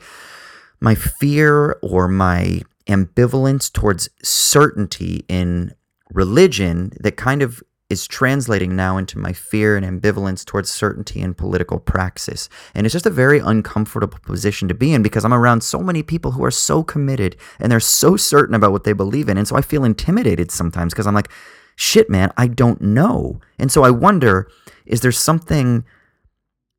my 0.80 0.94
fear 0.94 1.78
or 1.82 2.08
my 2.08 2.62
ambivalence 2.86 3.72
towards 3.72 4.08
certainty 4.22 5.24
in 5.28 5.74
religion 6.12 6.92
that 7.00 7.16
kind 7.16 7.42
of 7.42 7.62
is 7.88 8.06
translating 8.06 8.74
now 8.74 8.96
into 8.96 9.18
my 9.18 9.32
fear 9.32 9.76
and 9.76 9.86
ambivalence 9.86 10.44
towards 10.44 10.68
certainty 10.68 11.20
in 11.20 11.32
political 11.32 11.78
praxis. 11.78 12.48
And 12.74 12.84
it's 12.84 12.92
just 12.92 13.06
a 13.06 13.10
very 13.10 13.38
uncomfortable 13.38 14.18
position 14.22 14.66
to 14.68 14.74
be 14.74 14.92
in 14.92 15.02
because 15.02 15.24
I'm 15.24 15.34
around 15.34 15.62
so 15.62 15.78
many 15.78 16.02
people 16.02 16.32
who 16.32 16.44
are 16.44 16.50
so 16.50 16.82
committed 16.82 17.36
and 17.60 17.70
they're 17.70 17.78
so 17.78 18.16
certain 18.16 18.56
about 18.56 18.72
what 18.72 18.84
they 18.84 18.92
believe 18.92 19.28
in. 19.28 19.38
And 19.38 19.46
so 19.46 19.56
I 19.56 19.60
feel 19.60 19.84
intimidated 19.84 20.50
sometimes 20.50 20.92
because 20.92 21.06
I'm 21.06 21.14
like, 21.14 21.30
shit, 21.76 22.10
man, 22.10 22.32
I 22.36 22.48
don't 22.48 22.80
know. 22.80 23.40
And 23.58 23.70
so 23.70 23.84
I 23.84 23.90
wonder 23.90 24.50
is 24.84 25.00
there 25.00 25.12
something 25.12 25.84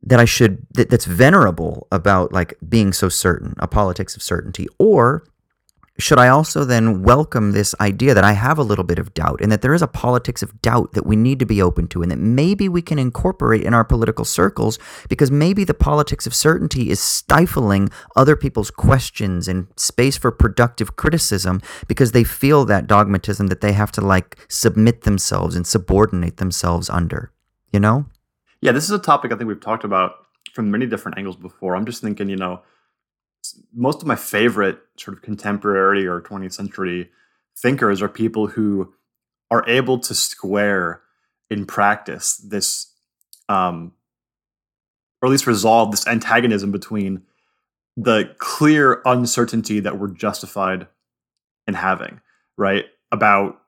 that 0.03 0.19
I 0.19 0.25
should 0.25 0.65
that, 0.71 0.89
that's 0.89 1.05
venerable 1.05 1.87
about 1.91 2.33
like 2.33 2.57
being 2.67 2.93
so 2.93 3.09
certain, 3.09 3.55
a 3.59 3.67
politics 3.67 4.15
of 4.15 4.21
certainty, 4.21 4.67
or 4.77 5.23
should 5.99 6.19
I 6.19 6.27
also 6.27 6.63
then 6.63 7.01
welcome 7.01 7.51
this 7.51 7.73
idea 7.79 8.13
that 8.13 8.23
I 8.23 8.33
have 8.33 8.59
a 8.59 8.63
little 8.63 8.83
bit 8.83 8.99
of 8.99 9.13
doubt 9.13 9.41
and 9.41 9.51
that 9.51 9.61
there 9.61 9.73
is 9.73 9.81
a 9.81 9.87
politics 9.87 10.43
of 10.43 10.61
doubt 10.61 10.93
that 10.93 11.05
we 11.05 11.15
need 11.15 11.39
to 11.39 11.45
be 11.45 11.61
open 11.61 11.87
to 11.89 12.03
and 12.03 12.11
that 12.11 12.19
maybe 12.19 12.69
we 12.69 12.81
can 12.81 12.99
incorporate 12.99 13.63
in 13.63 13.73
our 13.73 13.83
political 13.83 14.23
circles 14.23 14.77
because 15.09 15.31
maybe 15.31 15.63
the 15.63 15.73
politics 15.73 16.27
of 16.27 16.35
certainty 16.35 16.91
is 16.91 16.99
stifling 16.99 17.89
other 18.15 18.35
people's 18.35 18.69
questions 18.69 19.47
and 19.47 19.67
space 19.75 20.17
for 20.17 20.31
productive 20.31 20.95
criticism 20.95 21.61
because 21.87 22.11
they 22.11 22.23
feel 22.23 22.63
that 22.65 22.87
dogmatism 22.87 23.47
that 23.47 23.61
they 23.61 23.73
have 23.73 23.91
to 23.91 24.01
like 24.01 24.37
submit 24.49 25.01
themselves 25.01 25.55
and 25.55 25.65
subordinate 25.65 26.37
themselves 26.37 26.89
under. 26.89 27.31
You 27.71 27.79
know? 27.79 28.05
Yeah, 28.61 28.71
this 28.71 28.85
is 28.85 28.91
a 28.91 28.99
topic 28.99 29.31
I 29.31 29.35
think 29.35 29.47
we've 29.47 29.59
talked 29.59 29.83
about 29.83 30.13
from 30.53 30.71
many 30.71 30.85
different 30.85 31.17
angles 31.17 31.35
before. 31.35 31.75
I'm 31.75 31.85
just 31.85 32.01
thinking, 32.01 32.29
you 32.29 32.35
know, 32.35 32.61
most 33.73 34.01
of 34.01 34.07
my 34.07 34.15
favorite 34.15 34.79
sort 34.97 35.17
of 35.17 35.23
contemporary 35.23 36.07
or 36.07 36.21
20th 36.21 36.53
century 36.53 37.09
thinkers 37.57 38.01
are 38.01 38.09
people 38.09 38.47
who 38.47 38.93
are 39.49 39.67
able 39.67 39.99
to 39.99 40.13
square 40.13 41.01
in 41.49 41.65
practice 41.65 42.37
this, 42.37 42.93
um, 43.49 43.93
or 45.21 45.27
at 45.27 45.31
least 45.31 45.47
resolve 45.47 45.91
this 45.91 46.05
antagonism 46.07 46.71
between 46.71 47.23
the 47.95 48.35
clear 48.37 49.01
uncertainty 49.05 49.79
that 49.79 49.97
we're 49.97 50.09
justified 50.09 50.87
in 51.67 51.73
having, 51.73 52.21
right? 52.57 52.85
About 53.11 53.59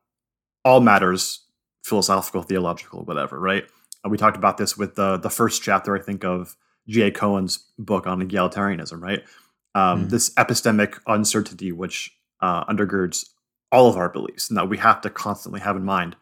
all 0.63 0.81
matters, 0.81 1.45
philosophical, 1.83 2.43
theological, 2.43 3.03
whatever, 3.03 3.39
right? 3.39 3.65
We 4.07 4.17
talked 4.17 4.37
about 4.37 4.57
this 4.57 4.77
with 4.77 4.95
the 4.95 5.17
the 5.17 5.29
first 5.29 5.61
chapter, 5.61 5.95
I 5.95 6.01
think, 6.01 6.23
of 6.23 6.55
G.A. 6.87 7.11
Cohen's 7.11 7.65
book 7.77 8.07
on 8.07 8.21
egalitarianism, 8.21 9.01
right? 9.01 9.23
Um, 9.79 10.05
Mm. 10.05 10.09
This 10.09 10.29
epistemic 10.31 10.99
uncertainty, 11.07 11.71
which 11.71 12.11
uh, 12.41 12.65
undergirds 12.65 13.29
all 13.71 13.87
of 13.87 13.97
our 13.97 14.09
beliefs, 14.09 14.49
and 14.49 14.57
that 14.57 14.69
we 14.69 14.77
have 14.77 15.01
to 15.01 15.09
constantly 15.09 15.61
have 15.61 15.75
in 15.75 15.85
mind. 15.85 16.15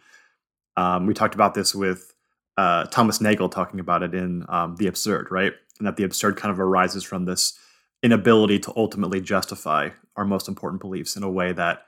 Um, 0.76 1.08
we 1.08 1.14
talked 1.14 1.36
about 1.36 1.54
this 1.54 1.74
with 1.74 2.14
uh, 2.58 2.86
Thomas 2.86 3.22
Nagel 3.22 3.50
talking 3.50 3.80
about 3.80 4.04
it 4.04 4.14
in 4.14 4.46
um, 4.50 4.76
The 4.76 4.88
Absurd, 4.88 5.28
right? 5.32 5.54
And 5.80 5.88
that 5.88 5.96
the 5.96 6.04
absurd 6.04 6.38
kind 6.38 6.52
of 6.52 6.60
arises 6.60 7.04
from 7.04 7.26
this 7.26 7.58
inability 8.02 8.60
to 8.60 8.74
ultimately 8.76 9.22
justify 9.22 9.90
our 10.16 10.26
most 10.26 10.48
important 10.48 10.82
beliefs 10.82 11.16
in 11.16 11.24
a 11.24 11.30
way 11.30 11.54
that 11.54 11.84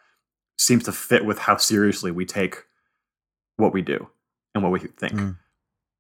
seems 0.58 0.84
to 0.84 0.92
fit 0.92 1.26
with 1.26 1.40
how 1.40 1.58
seriously 1.58 2.12
we 2.12 2.26
take 2.26 2.64
what 3.58 3.74
we 3.74 3.82
do 3.82 4.08
and 4.54 4.64
what 4.64 4.72
we 4.72 4.80
think. 4.80 5.14
Mm. 5.14 5.38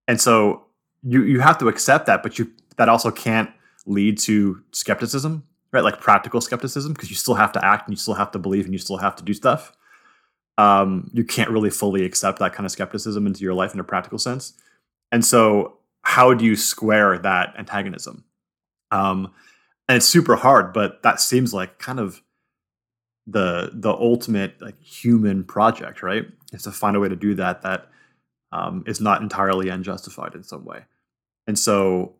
And 0.07 0.21
so 0.21 0.65
you 1.01 1.23
you 1.23 1.39
have 1.39 1.57
to 1.59 1.67
accept 1.67 2.05
that, 2.05 2.21
but 2.23 2.37
you 2.37 2.51
that 2.77 2.89
also 2.89 3.11
can't 3.11 3.49
lead 3.85 4.17
to 4.19 4.61
skepticism, 4.71 5.43
right? 5.71 5.83
Like 5.83 5.99
practical 5.99 6.41
skepticism, 6.41 6.93
because 6.93 7.09
you 7.09 7.15
still 7.15 7.35
have 7.35 7.51
to 7.53 7.65
act 7.65 7.87
and 7.87 7.93
you 7.93 7.99
still 7.99 8.15
have 8.15 8.31
to 8.31 8.39
believe 8.39 8.65
and 8.65 8.73
you 8.73 8.79
still 8.79 8.97
have 8.97 9.15
to 9.17 9.23
do 9.23 9.33
stuff. 9.33 9.75
Um, 10.57 11.09
you 11.13 11.23
can't 11.23 11.49
really 11.49 11.69
fully 11.69 12.03
accept 12.03 12.39
that 12.39 12.53
kind 12.53 12.65
of 12.65 12.71
skepticism 12.71 13.25
into 13.25 13.41
your 13.41 13.53
life 13.53 13.73
in 13.73 13.79
a 13.79 13.83
practical 13.83 14.19
sense. 14.19 14.53
And 15.11 15.25
so, 15.25 15.77
how 16.01 16.33
do 16.33 16.45
you 16.45 16.55
square 16.55 17.17
that 17.19 17.53
antagonism? 17.57 18.23
Um, 18.91 19.33
and 19.87 19.97
it's 19.97 20.05
super 20.05 20.35
hard, 20.35 20.73
but 20.73 21.01
that 21.03 21.19
seems 21.19 21.53
like 21.53 21.79
kind 21.79 21.99
of 21.99 22.21
the 23.25 23.71
the 23.73 23.91
ultimate 23.91 24.61
like 24.61 24.81
human 24.81 25.43
project, 25.43 26.01
right? 26.01 26.25
Is 26.51 26.63
to 26.63 26.71
find 26.71 26.95
a 26.95 26.99
way 26.99 27.09
to 27.09 27.15
do 27.15 27.35
that 27.35 27.61
that 27.61 27.87
um, 28.51 28.83
is 28.87 28.99
not 28.99 29.21
entirely 29.21 29.69
unjustified 29.69 30.35
in 30.35 30.43
some 30.43 30.65
way. 30.65 30.85
And 31.47 31.57
so, 31.57 32.15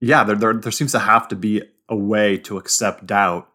yeah, 0.00 0.24
there, 0.24 0.36
there 0.36 0.54
there 0.54 0.72
seems 0.72 0.92
to 0.92 0.98
have 0.98 1.28
to 1.28 1.36
be 1.36 1.62
a 1.90 1.96
way 1.96 2.38
to 2.38 2.56
accept 2.56 3.06
doubt 3.06 3.48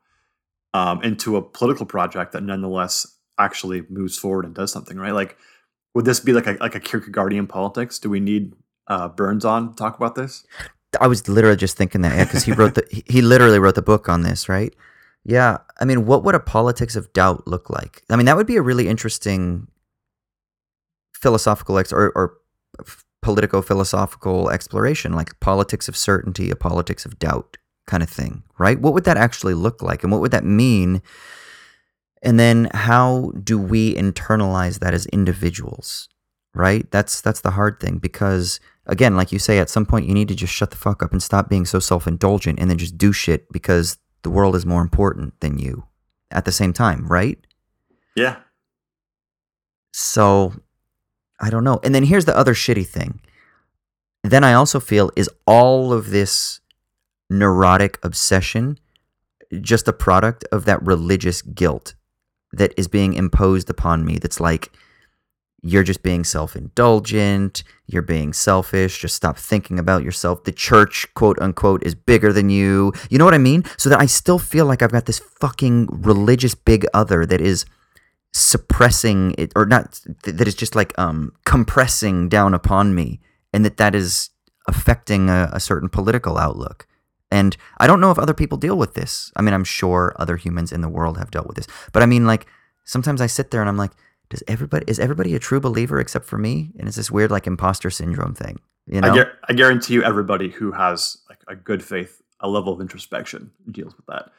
um, 0.74 1.02
into 1.02 1.38
a 1.38 1.42
political 1.42 1.86
project 1.86 2.34
that 2.34 2.44
nonetheless 2.44 3.08
actually 3.40 3.84
moves 3.90 4.18
forward 4.18 4.46
and 4.46 4.54
does 4.54 4.72
something, 4.72 4.98
right? 4.98 5.14
Like, 5.14 5.38
would 5.94 6.06
this 6.06 6.20
be 6.20 6.34
like 6.34 6.46
a 6.46 6.58
like 6.60 6.76
a 6.76 6.80
Kierkegaardian 6.80 7.48
politics? 7.48 7.98
Do 7.98 8.10
we 8.10 8.20
need 8.20 8.54
uh, 8.88 9.08
Burns 9.08 9.46
on 9.46 9.70
to 9.70 9.76
talk 9.76 9.96
about 9.96 10.16
this? 10.16 10.46
I 11.00 11.08
was 11.08 11.28
literally 11.28 11.58
just 11.58 11.78
thinking 11.78 12.02
that, 12.02 12.16
yeah, 12.16 12.26
because 12.26 12.44
he 12.44 12.52
wrote 12.52 12.76
the 12.76 12.86
he- 13.08 13.22
literally 13.22 13.60
wrote 13.60 13.76
the 13.76 13.82
book 13.82 14.10
on 14.10 14.24
this, 14.24 14.50
right? 14.50 14.76
Yeah, 15.24 15.58
I 15.80 15.86
mean, 15.86 16.06
what 16.06 16.24
would 16.24 16.36
a 16.36 16.40
politics 16.40 16.96
of 16.96 17.12
doubt 17.14 17.48
look 17.48 17.70
like? 17.70 18.04
I 18.10 18.16
mean, 18.16 18.26
that 18.28 18.38
would 18.38 18.46
be 18.46 18.58
a 18.58 18.62
really 18.62 18.88
interesting 18.88 19.68
philosophical 21.14 21.80
ex- 21.80 21.92
or, 21.92 22.12
or 22.12 22.38
political 23.24 23.64
philosophical 23.64 24.52
exploration, 24.52 25.14
like 25.14 25.40
politics 25.40 25.88
of 25.88 25.98
certainty, 25.98 26.52
a 26.52 26.56
politics 26.56 27.06
of 27.06 27.18
doubt 27.18 27.58
kind 27.88 28.04
of 28.04 28.10
thing, 28.10 28.44
right? 28.58 28.80
What 28.80 28.94
would 28.94 29.06
that 29.06 29.18
actually 29.18 29.54
look 29.54 29.82
like, 29.82 30.04
and 30.04 30.12
what 30.12 30.22
would 30.22 30.32
that 30.32 30.46
mean? 30.46 31.02
And 32.22 32.40
then, 32.40 32.70
how 32.74 33.32
do 33.44 33.60
we 33.60 33.96
internalize 33.96 34.80
that 34.80 34.94
as 34.94 35.06
individuals? 35.08 36.10
Right? 36.54 36.90
That's 36.92 37.22
that's 37.22 37.42
the 37.42 37.52
hard 37.52 37.80
thing 37.80 37.98
because 37.98 38.60
again, 38.88 39.16
like 39.18 39.32
you 39.32 39.40
say, 39.40 39.60
at 39.60 39.70
some 39.70 39.86
point 39.86 40.08
you 40.08 40.14
need 40.14 40.30
to 40.30 40.36
just 40.36 40.54
shut 40.54 40.72
the 40.72 40.78
fuck 40.78 41.04
up 41.04 41.12
and 41.12 41.22
stop 41.22 41.50
being 41.50 41.66
so 41.66 41.80
self 41.80 42.08
indulgent 42.08 42.60
and 42.60 42.70
then 42.70 42.78
just 42.78 42.98
do 42.98 43.12
shit 43.12 43.52
because 43.52 43.98
the 44.24 44.30
world 44.30 44.56
is 44.56 44.66
more 44.66 44.82
important 44.82 45.40
than 45.42 45.60
you 45.60 45.86
at 46.32 46.46
the 46.46 46.52
same 46.54 46.74
time, 46.74 47.08
right? 47.08 47.40
Yeah, 48.16 48.38
So 49.94 50.54
I 51.40 51.50
don't 51.50 51.64
know. 51.64 51.80
And 51.84 51.94
then 51.96 52.04
here's 52.04 52.26
the 52.26 52.38
other 52.38 52.54
shitty 52.54 52.88
thing. 52.88 53.22
Then 54.24 54.44
I 54.44 54.54
also 54.54 54.80
feel 54.80 55.12
is 55.16 55.30
all 55.46 55.94
of 55.94 56.10
this 56.10 56.60
neurotic 57.30 57.98
obsession 58.04 58.80
just 59.62 59.88
a 59.88 59.94
product 59.94 60.44
of 60.52 60.66
that 60.66 60.82
religious 60.86 61.42
guilt 61.42 61.96
that 62.52 62.74
is 62.78 62.88
being 62.88 63.14
imposed 63.14 63.70
upon 63.70 64.06
me 64.06 64.18
that's 64.18 64.40
like 64.40 64.72
you're 65.62 65.84
just 65.84 66.04
being 66.04 66.24
self-indulgent 66.24 67.64
you're 67.88 68.02
being 68.02 68.34
selfish 68.34 69.00
just 69.00 69.16
stop 69.16 69.38
thinking 69.38 69.80
about 69.80 70.04
yourself. 70.04 70.44
The 70.44 70.52
church 70.52 71.08
quote 71.14 71.40
unquote 71.40 71.84
is 71.86 71.96
bigger 71.96 72.34
than 72.34 72.50
you. 72.50 72.94
You 73.10 73.18
know 73.18 73.26
what 73.26 73.34
i 73.34 73.40
mean? 73.40 73.64
So 73.78 73.90
that 73.90 74.00
i 74.00 74.06
still 74.06 74.40
feel 74.40 74.66
like 74.66 74.82
i've 74.82 74.92
got 74.92 75.06
this 75.06 75.20
fucking 75.20 75.88
religious 75.92 76.56
big 76.56 76.86
other 76.94 77.26
that 77.26 77.42
is 77.42 77.66
suppressing 78.34 79.34
it 79.38 79.54
or 79.56 79.66
not 79.66 80.02
that 80.24 80.46
is 80.48 80.56
just 80.56 80.76
like 80.76 80.98
um 81.00 81.32
compressing 81.46 82.28
down 82.28 82.54
upon 82.54 82.94
me 82.94 83.22
and 83.54 83.64
that 83.64 83.78
that 83.78 83.96
is 83.96 84.30
affecting 84.68 85.30
a, 85.30 85.50
a 85.54 85.60
certain 85.60 85.88
political 85.88 86.38
outlook 86.38 86.86
and 87.36 87.58
i 87.78 87.86
don't 87.88 88.02
know 88.02 88.12
if 88.12 88.20
other 88.20 88.34
people 88.34 88.58
deal 88.58 88.78
with 88.78 88.94
this 88.94 89.32
i 89.36 89.42
mean 89.42 89.54
i'm 89.54 89.64
sure 89.64 90.14
other 90.18 90.38
humans 90.38 90.72
in 90.72 90.82
the 90.82 90.90
world 90.98 91.18
have 91.18 91.32
dealt 91.32 91.48
with 91.48 91.58
this 91.58 91.68
but 91.94 92.02
i 92.04 92.06
mean 92.06 92.26
like 92.26 92.46
sometimes 92.84 93.22
i 93.22 93.28
sit 93.28 93.52
there 93.52 93.62
and 93.62 93.70
i'm 93.70 93.78
like 93.78 93.92
does 94.30 94.44
everybody 94.48 94.86
is 94.88 95.00
everybody 95.00 95.36
a 95.36 95.40
true 95.40 95.60
believer 95.60 96.00
except 96.00 96.26
for 96.26 96.38
me 96.38 96.72
and 96.78 96.88
it's 96.88 96.98
this 96.98 97.12
weird 97.12 97.32
like 97.32 97.48
imposter 97.48 97.90
syndrome 97.90 98.34
thing 98.34 98.60
you 98.88 99.02
know 99.02 99.12
I, 99.12 99.18
guar- 99.18 99.32
I 99.50 99.54
guarantee 99.54 99.96
you, 99.96 100.04
everybody 100.04 100.50
who 100.50 100.72
has 100.72 101.18
like 101.30 101.40
a 101.48 101.56
good 101.56 101.84
faith, 101.84 102.22
a 102.40 102.48
level 102.48 102.74
of 102.74 102.82
introspection 102.82 103.52
deals 103.72 103.96
with 103.96 104.06
that. 104.08 104.30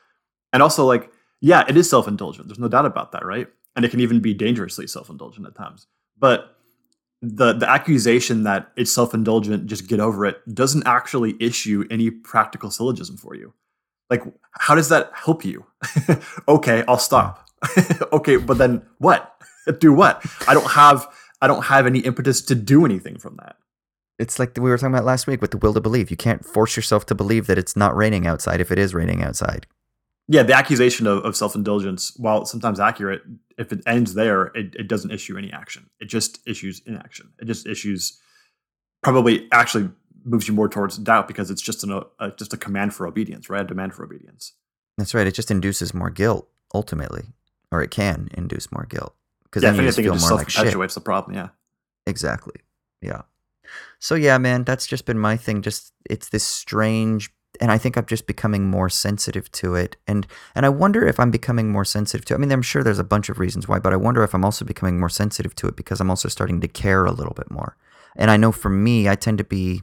And 0.53 0.63
also, 0.63 0.87
like, 0.87 1.11
yeah, 1.41 1.65
it 1.69 1.77
is 1.77 1.91
self 1.91 2.09
indulgent. 2.09 2.49
There's 2.49 2.59
no 2.59 2.69
doubt 2.69 2.87
about 2.87 3.13
that, 3.13 3.25
right? 3.25 3.49
And 3.75 3.85
it 3.85 3.91
can 3.91 4.01
even 4.01 4.21
be 4.21 4.35
dangerously 4.35 4.87
self 4.87 5.11
indulgent 5.11 5.47
at 5.47 5.55
times. 5.55 5.87
But 6.19 6.56
the 7.23 7.53
the 7.53 7.69
accusation 7.69 8.45
that 8.45 8.73
it's 8.77 8.93
self 8.93 9.15
indulgent, 9.15 9.67
just 9.67 9.89
get 9.89 10.01
over 10.01 10.27
it, 10.27 10.37
doesn't 10.53 10.87
actually 10.87 11.37
issue 11.41 11.85
any 11.91 12.11
practical 12.11 12.71
syllogism 12.71 13.17
for 13.17 13.35
you. 13.35 13.55
Like, 14.11 14.23
how 14.53 14.75
does 14.75 14.89
that 14.91 15.11
help 15.15 15.45
you? 15.45 15.67
okay, 16.49 16.85
I'll 16.87 16.99
stop. 16.99 17.47
okay, 18.13 18.37
but 18.37 18.59
then 18.59 18.83
what? 18.99 19.35
do 19.81 19.93
what? 19.93 20.25
I 20.47 20.55
don't 20.55 20.71
have 20.71 21.07
I 21.41 21.47
don't 21.47 21.65
have 21.65 21.87
any 21.87 22.01
impetus 22.01 22.41
to 22.43 22.55
do 22.55 22.85
anything 22.85 23.19
from 23.19 23.37
that. 23.37 23.57
it's 24.19 24.39
like 24.39 24.57
we 24.57 24.71
were 24.71 24.79
talking 24.79 24.95
about 24.95 25.05
last 25.05 25.27
week 25.27 25.41
with 25.41 25.51
the 25.51 25.59
will 25.59 25.75
to 25.75 25.81
believe 25.81 26.11
you 26.11 26.17
can't 26.17 26.45
force 26.45 26.77
yourself 26.77 27.07
to 27.07 27.15
believe 27.15 27.47
that 27.47 27.59
it's 27.59 27.77
not 27.77 27.97
raining 27.97 28.27
outside 28.27 28.61
if 28.61 28.71
it 28.71 28.79
is 28.79 28.95
raining 28.95 29.23
outside 29.23 29.67
yeah, 30.29 30.43
the 30.43 30.55
accusation 30.55 31.07
of, 31.07 31.25
of 31.25 31.37
self 31.37 31.55
indulgence, 31.55 32.13
while 32.17 32.45
sometimes 32.45 32.81
accurate, 32.81 33.23
if 33.59 33.73
it 33.73 33.83
ends 33.87 34.15
there, 34.15 34.47
it, 34.47 34.75
it 34.75 34.89
doesn't 34.89 35.11
issue 35.11 35.37
any 35.37 35.53
action. 35.53 35.89
It 36.01 36.07
just 36.07 36.41
issues 36.47 36.83
inaction. 36.87 37.33
It 37.39 37.47
just 37.47 37.67
issues 37.67 38.19
probably 39.03 39.49
actually 39.53 39.91
moves 40.25 40.49
you 40.49 40.55
more 40.55 40.69
towards 40.69 40.99
doubt 40.99 41.29
because 41.29 41.51
it's 41.51 41.63
just 41.63 41.85
an, 41.85 42.03
a 42.19 42.31
just 42.33 42.53
a 42.53 42.57
command 42.57 42.95
for 42.95 43.07
obedience, 43.07 43.49
right? 43.49 43.63
A 43.63 43.65
demand 43.65 43.95
for 43.95 44.05
obedience. 44.05 44.53
that's 44.99 45.15
right 45.15 45.27
it 45.27 45.35
just 45.35 45.51
induces 45.51 45.95
more 45.95 46.11
guilt 46.11 46.49
ultimately 46.75 47.27
or 47.71 47.83
it 47.83 47.91
can 47.91 48.29
induce 48.35 48.73
more 48.73 48.87
guilt 48.89 49.15
because 49.45 49.63
Yeah, 49.63 49.71
then 49.71 49.81
you 49.81 49.89
just 49.89 49.99
feel 49.99 50.17
more 50.17 50.39
like 50.39 50.51
shit 50.51 50.73
the 50.95 51.01
problem. 51.01 51.37
Yeah. 51.37 51.49
Exactly. 52.07 52.57
Yeah. 53.01 53.23
So 53.99 54.15
yeah, 54.15 54.39
man, 54.39 54.65
that's 54.65 54.87
just 54.87 55.07
been 55.07 55.19
my 55.19 55.37
thing. 55.37 55.63
Just 55.63 55.93
it's 56.09 56.29
this 56.29 56.45
strange 56.45 57.33
and 57.61 57.71
I 57.71 57.79
think 57.79 57.97
I'm 57.97 58.07
just 58.07 58.27
becoming 58.27 58.69
more 58.71 58.89
sensitive 58.89 59.51
to 59.53 59.75
it. 59.75 59.97
And 60.07 60.27
and 60.55 60.67
I 60.67 60.69
wonder 60.69 61.07
if 61.07 61.19
I'm 61.19 61.31
becoming 61.31 61.71
more 61.71 61.85
sensitive 61.85 62.25
to 62.27 62.35
It. 62.35 62.37
I 62.37 62.41
mean, 62.41 62.53
I'm 62.53 62.63
sure 62.63 62.83
there's 62.83 62.99
a 62.99 63.05
bunch 63.05 63.29
of 63.29 63.39
reasons 63.39 63.69
why, 63.69 63.79
but 63.79 63.93
I 63.93 63.97
wonder 63.97 64.23
if 64.23 64.35
I'm 64.35 64.45
also 64.45 64.65
becoming 64.65 64.99
more 64.99 65.09
sensitive 65.09 65.55
to 65.57 65.67
it 65.69 65.77
because 65.77 66.01
I'm 66.01 66.11
also 66.11 66.29
starting 66.29 66.61
to 66.61 66.69
care 66.69 67.05
a 67.05 67.13
little 67.13 67.35
bit 67.35 67.51
more. 67.51 67.77
And 68.17 68.31
I 68.31 68.37
know 68.37 68.53
for 68.53 68.71
me, 68.71 69.09
I 69.09 69.15
tend 69.15 69.39
to 69.39 69.45
be 69.45 69.83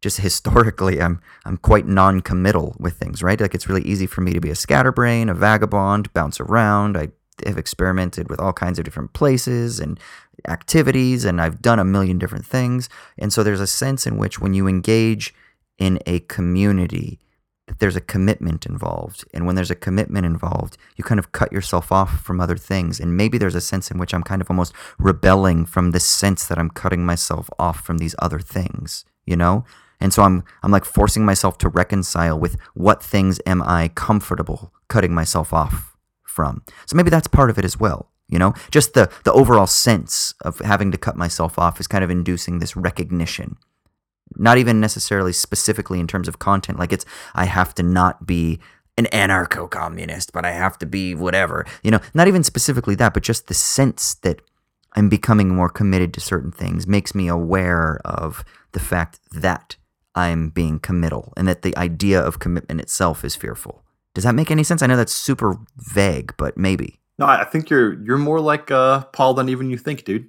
just 0.00 0.20
historically 0.28 1.00
I'm 1.00 1.20
I'm 1.44 1.56
quite 1.56 1.86
non-committal 1.86 2.76
with 2.78 2.94
things, 2.94 3.22
right? 3.22 3.40
Like 3.40 3.54
it's 3.54 3.68
really 3.68 3.82
easy 3.82 4.06
for 4.06 4.20
me 4.20 4.32
to 4.32 4.40
be 4.40 4.50
a 4.50 4.54
scatterbrain, 4.54 5.28
a 5.28 5.34
vagabond, 5.34 6.12
bounce 6.12 6.40
around. 6.40 6.96
I 6.96 7.08
have 7.46 7.58
experimented 7.58 8.28
with 8.28 8.38
all 8.38 8.52
kinds 8.52 8.78
of 8.78 8.84
different 8.84 9.14
places 9.14 9.80
and 9.80 9.98
activities 10.46 11.24
and 11.24 11.40
I've 11.40 11.62
done 11.62 11.78
a 11.78 11.84
million 11.84 12.18
different 12.18 12.46
things. 12.46 12.88
And 13.18 13.32
so 13.32 13.42
there's 13.42 13.60
a 13.60 13.66
sense 13.66 14.06
in 14.06 14.16
which 14.16 14.38
when 14.38 14.54
you 14.54 14.66
engage 14.66 15.34
in 15.78 15.98
a 16.06 16.20
community, 16.20 17.18
that 17.66 17.78
there's 17.78 17.96
a 17.96 18.00
commitment 18.00 18.66
involved. 18.66 19.24
And 19.32 19.46
when 19.46 19.54
there's 19.54 19.70
a 19.70 19.76
commitment 19.76 20.26
involved, 20.26 20.76
you 20.96 21.04
kind 21.04 21.18
of 21.18 21.32
cut 21.32 21.52
yourself 21.52 21.92
off 21.92 22.20
from 22.20 22.40
other 22.40 22.56
things. 22.56 22.98
And 23.00 23.16
maybe 23.16 23.38
there's 23.38 23.54
a 23.54 23.60
sense 23.60 23.90
in 23.90 23.98
which 23.98 24.12
I'm 24.12 24.22
kind 24.22 24.42
of 24.42 24.50
almost 24.50 24.74
rebelling 24.98 25.66
from 25.66 25.90
this 25.90 26.04
sense 26.04 26.46
that 26.46 26.58
I'm 26.58 26.70
cutting 26.70 27.06
myself 27.06 27.48
off 27.58 27.80
from 27.80 27.98
these 27.98 28.14
other 28.18 28.40
things, 28.40 29.04
you 29.24 29.36
know? 29.36 29.64
And 30.00 30.12
so 30.12 30.24
I'm 30.24 30.42
I'm 30.64 30.72
like 30.72 30.84
forcing 30.84 31.24
myself 31.24 31.58
to 31.58 31.68
reconcile 31.68 32.38
with 32.38 32.56
what 32.74 33.02
things 33.02 33.40
am 33.46 33.62
I 33.62 33.88
comfortable 33.94 34.72
cutting 34.88 35.14
myself 35.14 35.52
off 35.52 35.96
from. 36.24 36.62
So 36.86 36.96
maybe 36.96 37.10
that's 37.10 37.28
part 37.28 37.50
of 37.50 37.58
it 37.58 37.64
as 37.64 37.78
well. 37.78 38.10
You 38.28 38.40
know, 38.40 38.54
just 38.72 38.94
the 38.94 39.08
the 39.24 39.32
overall 39.32 39.68
sense 39.68 40.34
of 40.40 40.58
having 40.58 40.90
to 40.90 40.98
cut 40.98 41.16
myself 41.16 41.56
off 41.56 41.78
is 41.78 41.86
kind 41.86 42.02
of 42.02 42.10
inducing 42.10 42.58
this 42.58 42.74
recognition 42.76 43.58
not 44.36 44.58
even 44.58 44.80
necessarily 44.80 45.32
specifically 45.32 46.00
in 46.00 46.06
terms 46.06 46.28
of 46.28 46.38
content 46.38 46.78
like 46.78 46.92
it's 46.92 47.04
i 47.34 47.44
have 47.44 47.74
to 47.74 47.82
not 47.82 48.26
be 48.26 48.58
an 48.98 49.06
anarcho-communist 49.12 50.32
but 50.32 50.44
i 50.44 50.50
have 50.50 50.78
to 50.78 50.86
be 50.86 51.14
whatever 51.14 51.64
you 51.82 51.90
know 51.90 52.00
not 52.14 52.28
even 52.28 52.42
specifically 52.42 52.94
that 52.94 53.14
but 53.14 53.22
just 53.22 53.46
the 53.48 53.54
sense 53.54 54.14
that 54.16 54.40
i'm 54.94 55.08
becoming 55.08 55.48
more 55.48 55.68
committed 55.68 56.12
to 56.14 56.20
certain 56.20 56.50
things 56.52 56.86
makes 56.86 57.14
me 57.14 57.28
aware 57.28 58.00
of 58.04 58.44
the 58.72 58.80
fact 58.80 59.18
that 59.32 59.76
i'm 60.14 60.48
being 60.50 60.78
committal 60.78 61.32
and 61.36 61.48
that 61.48 61.62
the 61.62 61.76
idea 61.76 62.20
of 62.20 62.38
commitment 62.38 62.80
itself 62.80 63.24
is 63.24 63.34
fearful 63.36 63.82
does 64.14 64.24
that 64.24 64.34
make 64.34 64.50
any 64.50 64.62
sense 64.62 64.82
i 64.82 64.86
know 64.86 64.96
that's 64.96 65.12
super 65.12 65.56
vague 65.76 66.34
but 66.36 66.56
maybe 66.56 66.98
No, 67.18 67.26
I 67.26 67.42
I 67.42 67.44
think 67.44 67.70
you're 67.70 67.92
you're 68.04 68.18
more 68.18 68.40
like 68.40 68.70
uh, 68.70 69.04
Paul 69.12 69.34
than 69.34 69.48
even 69.48 69.70
you 69.70 69.76
think, 69.78 70.04
dude. 70.04 70.28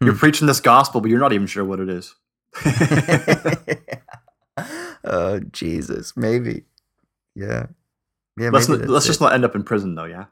You're 0.00 0.12
Hmm. 0.14 0.18
preaching 0.24 0.46
this 0.46 0.60
gospel, 0.60 1.00
but 1.00 1.10
you're 1.10 1.20
not 1.26 1.32
even 1.32 1.46
sure 1.46 1.64
what 1.64 1.80
it 1.80 1.88
is. 1.88 2.14
oh 5.04 5.40
jesus 5.52 6.16
maybe 6.16 6.62
yeah 7.34 7.66
yeah 8.38 8.50
let's 8.50 8.68
maybe 8.68 8.82
not, 8.82 8.90
let's 8.90 9.04
it. 9.06 9.08
just 9.08 9.20
not 9.20 9.32
end 9.32 9.44
up 9.44 9.54
in 9.54 9.62
prison, 9.62 9.94
though. 9.94 10.04
Yeah. 10.04 10.26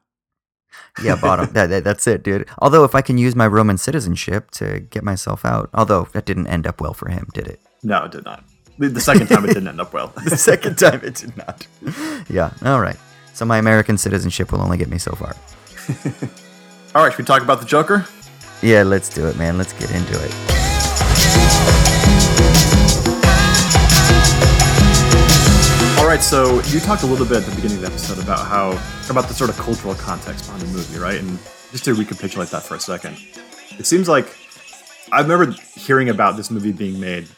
yeah, 1.03 1.17
bottom. 1.17 1.47
that, 1.53 1.67
that- 1.69 1.85
that's 1.85 2.07
it, 2.07 2.23
dude. 2.23 2.49
Although, 2.59 2.85
if 2.85 2.95
I 2.95 3.03
can 3.03 3.19
use 3.19 3.35
my 3.37 3.47
Roman 3.47 3.77
citizenship 3.77 4.51
to 4.53 4.81
get 4.81 5.05
myself 5.05 5.45
out, 5.45 5.69
although 5.75 6.09
that 6.13 6.25
didn't 6.25 6.47
end 6.47 6.67
up 6.67 6.81
well 6.81 6.95
for 6.95 7.11
him, 7.11 7.27
did 7.35 7.47
it? 7.49 7.61
No, 7.83 8.05
it 8.05 8.13
did 8.13 8.25
not. 8.25 8.45
The 8.79 8.89
the 8.89 9.01
second 9.01 9.27
time 9.27 9.45
it 9.45 9.49
didn't 9.49 9.69
end 9.69 9.81
up 9.81 9.93
well. 9.93 10.13
The 10.25 10.37
second 10.37 10.79
time, 10.79 11.01
it 11.05 11.17
did 11.17 11.37
not. 11.37 11.67
Yeah. 12.31 12.53
All 12.65 12.81
right. 12.81 12.97
So 13.35 13.45
my 13.45 13.59
American 13.59 13.99
citizenship 13.99 14.53
will 14.53 14.63
only 14.63 14.79
get 14.79 14.89
me 14.89 14.99
so 14.99 15.13
far. 15.13 15.35
All 16.95 17.03
right, 17.05 17.13
should 17.13 17.19
we 17.19 17.25
talk 17.25 17.43
about 17.43 17.61
the 17.61 17.67
Joker? 17.67 18.07
Yeah, 18.63 18.83
let's 18.83 19.09
do 19.09 19.27
it, 19.27 19.37
man. 19.37 19.59
Let's 19.59 19.73
get 19.75 19.91
into 19.91 20.15
it. 20.25 21.90
Right, 26.11 26.25
so 26.25 26.61
you 26.63 26.81
talked 26.81 27.05
a 27.05 27.07
little 27.07 27.25
bit 27.25 27.37
at 27.37 27.45
the 27.45 27.55
beginning 27.55 27.77
of 27.77 27.83
the 27.83 27.87
episode 27.87 28.21
about 28.21 28.45
how 28.45 28.71
about 29.09 29.29
the 29.29 29.35
sort 29.35 29.49
of 29.49 29.57
cultural 29.57 29.95
context 29.95 30.45
behind 30.45 30.61
the 30.63 30.67
movie, 30.67 30.99
right? 30.99 31.21
And 31.21 31.39
just 31.71 31.85
to 31.85 31.95
recapitulate 31.95 32.49
that 32.49 32.65
for 32.65 32.75
a 32.75 32.81
second, 32.81 33.17
it 33.79 33.87
seems 33.87 34.09
like 34.09 34.27
I 35.13 35.21
remember 35.21 35.55
hearing 35.77 36.09
about 36.09 36.37
this 36.37 36.51
movie 36.51 36.73
being 36.73 36.99
made 36.99 37.29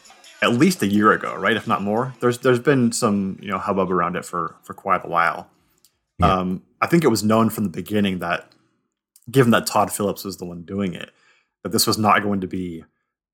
at 0.41 0.53
least 0.53 0.81
a 0.81 0.87
year 0.87 1.11
ago, 1.11 1.35
right? 1.35 1.55
If 1.55 1.67
not 1.67 1.83
more. 1.83 2.15
There's 2.19 2.39
there's 2.39 2.57
been 2.57 2.91
some 2.91 3.37
you 3.43 3.49
know 3.49 3.59
hubbub 3.59 3.91
around 3.91 4.15
it 4.15 4.25
for 4.25 4.55
for 4.63 4.73
quite 4.73 5.05
a 5.05 5.07
while. 5.07 5.47
Um, 6.23 6.63
I 6.81 6.87
think 6.87 7.03
it 7.03 7.09
was 7.09 7.23
known 7.23 7.51
from 7.51 7.65
the 7.65 7.69
beginning 7.69 8.19
that, 8.19 8.51
given 9.29 9.51
that 9.51 9.67
Todd 9.67 9.91
Phillips 9.91 10.23
was 10.23 10.37
the 10.37 10.45
one 10.45 10.63
doing 10.63 10.95
it, 10.95 11.11
that 11.61 11.71
this 11.71 11.85
was 11.85 11.99
not 11.99 12.23
going 12.23 12.41
to 12.41 12.47
be 12.47 12.85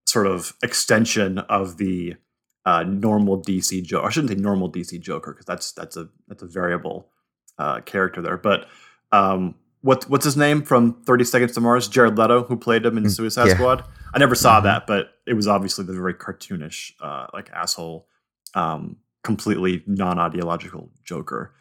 sort 0.06 0.28
of 0.28 0.54
extension 0.62 1.38
of 1.38 1.78
the 1.78 2.16
uh, 2.66 2.84
normal 2.84 3.42
DC 3.42 3.84
Joker. 3.84 4.08
I 4.08 4.10
shouldn't 4.10 4.32
say 4.32 4.36
normal 4.36 4.72
DC 4.72 5.00
Joker 5.00 5.32
because 5.34 5.46
that's 5.46 5.72
that's 5.72 5.98
a 5.98 6.10
that's 6.28 6.44
a 6.44 6.48
variable 6.48 7.10
uh, 7.58 7.82
character 7.82 8.22
there. 8.22 8.38
But 8.38 8.68
um, 9.12 9.56
what 9.82 10.10
what's 10.10 10.26
his 10.26 10.38
name 10.38 10.64
from 10.64 11.02
Thirty 11.04 11.24
Seconds 11.24 11.54
to 11.54 11.62
Mars? 11.62 11.88
Jared 11.88 12.18
Leto, 12.18 12.44
who 12.44 12.58
played 12.58 12.86
him 12.86 12.98
in 12.98 13.10
Suicide 13.10 13.48
yeah. 13.48 13.54
Squad. 13.56 13.84
I 14.14 14.20
never 14.20 14.36
saw 14.36 14.60
that, 14.62 14.88
but 14.88 15.12
it 15.26 15.34
was 15.34 15.48
obviously 15.48 15.86
the 15.86 15.94
very 15.94 16.14
cartoonish, 16.14 16.94
uh, 17.02 17.28
like 17.34 17.50
asshole, 17.52 18.08
um, 18.56 18.98
completely 19.24 19.84
non-ideological 19.86 20.90
Joker. 21.04 21.54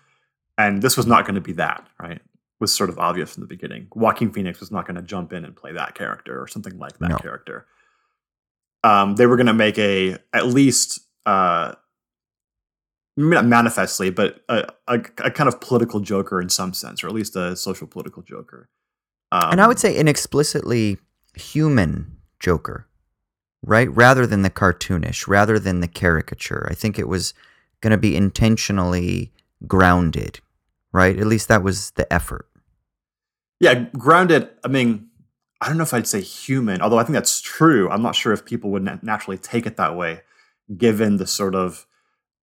And 0.57 0.83
this 0.83 0.97
was 0.97 1.07
not 1.07 1.25
going 1.25 1.37
to 1.37 1.41
be 1.41 1.53
that, 1.53 1.87
right? 2.01 2.21
Was 2.59 2.75
sort 2.75 2.91
of 2.91 2.99
obvious 2.99 3.35
from 3.35 3.43
the 3.43 3.47
beginning. 3.47 3.87
Joaquin 3.95 4.33
Phoenix 4.33 4.59
was 4.59 4.73
not 4.73 4.87
going 4.87 4.97
to 4.97 5.03
jump 5.03 5.33
in 5.33 5.45
and 5.45 5.55
play 5.55 5.73
that 5.73 5.95
character 5.95 6.41
or 6.41 6.49
something 6.49 6.77
like 6.79 6.99
that 6.99 7.11
No. 7.11 7.17
character 7.19 7.67
um, 8.85 9.17
they 9.17 9.27
were 9.27 9.37
going 9.37 9.47
to 9.47 9.55
make 9.55 9.79
a 9.79 10.19
at 10.33 10.47
least 10.47 11.01
uh, 11.27 11.75
maybe 13.17 13.35
not 13.35 13.47
manifestly, 13.47 14.11
but 14.11 14.45
a, 14.49 14.69
a, 14.87 15.01
a 15.19 15.31
kind 15.31 15.49
of 15.49 15.61
political 15.61 16.01
Joker 16.01 16.41
in 16.41 16.49
some 16.49 16.73
sense, 16.73 17.03
or 17.03 17.09
at 17.09 17.13
least 17.13 17.37
a 17.37 17.57
social 17.57 17.87
political 17.87 18.23
Joker. 18.23 18.69
Um, 19.33 19.53
and 19.53 19.61
I 19.61 19.67
would 19.67 19.79
say 19.79 19.99
an 19.99 20.09
explicitly 20.09 20.99
human 21.35 22.17
Joker, 22.41 22.87
right? 23.63 23.91
Rather 23.95 24.27
than 24.27 24.43
the 24.43 24.51
cartoonish, 24.51 25.27
rather 25.27 25.59
than 25.59 25.81
the 25.81 25.89
caricature. 25.89 26.67
I 26.71 26.75
think 26.75 26.99
it 26.99 27.09
was 27.09 27.35
going 27.81 27.91
to 27.91 27.99
be 27.99 28.17
intentionally 28.17 29.33
grounded, 29.67 30.41
right? 30.93 31.19
At 31.19 31.27
least 31.27 31.49
that 31.49 31.63
was 31.63 31.91
the 31.93 32.11
effort. 32.13 32.47
yeah, 33.61 33.87
grounded. 33.99 34.49
I 34.65 34.69
mean, 34.69 35.08
I 35.61 35.69
don't 35.69 35.77
know 35.77 35.83
if 35.83 35.93
I'd 35.95 36.07
say 36.07 36.21
human, 36.21 36.81
although 36.81 36.99
I 36.99 37.03
think 37.05 37.15
that's 37.15 37.41
true. 37.41 37.91
I'm 37.91 38.03
not 38.03 38.15
sure 38.15 38.33
if 38.33 38.45
people 38.45 38.71
would 38.71 38.85
na- 38.85 38.99
naturally 39.03 39.39
take 39.39 39.67
it 39.67 39.77
that 39.77 39.97
way, 39.97 40.21
given 40.77 41.17
the 41.17 41.27
sort 41.27 41.55
of 41.55 41.87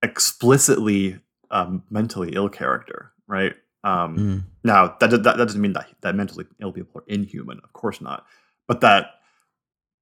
explicitly 0.04 1.20
um, 1.52 1.84
mentally 1.90 2.32
ill 2.34 2.50
character, 2.50 3.12
right? 3.28 3.54
Um, 3.84 4.18
Mm. 4.18 4.44
Now 4.64 4.96
that, 5.00 5.12
that 5.12 5.24
that 5.24 5.38
doesn't 5.38 5.62
mean 5.62 5.74
that 5.74 5.88
that 6.02 6.16
mentally 6.16 6.46
ill 6.60 6.72
people 6.72 7.02
are 7.02 7.06
inhuman, 7.08 7.60
of 7.64 7.72
course 7.74 8.02
not, 8.02 8.26
but 8.68 8.82
that 8.82 9.12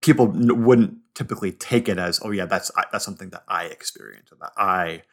people 0.01 0.31
n- 0.35 0.63
wouldn't 0.63 0.95
typically 1.15 1.51
take 1.51 1.89
it 1.89 1.97
as, 1.97 2.19
oh 2.23 2.31
yeah, 2.31 2.45
that's 2.45 2.71
I- 2.77 2.85
that's 2.91 3.03
something 3.05 3.29
that 3.31 3.43
I 3.47 3.65
experience 3.65 4.31
and 4.31 4.39
that 4.41 4.53
I 4.57 5.03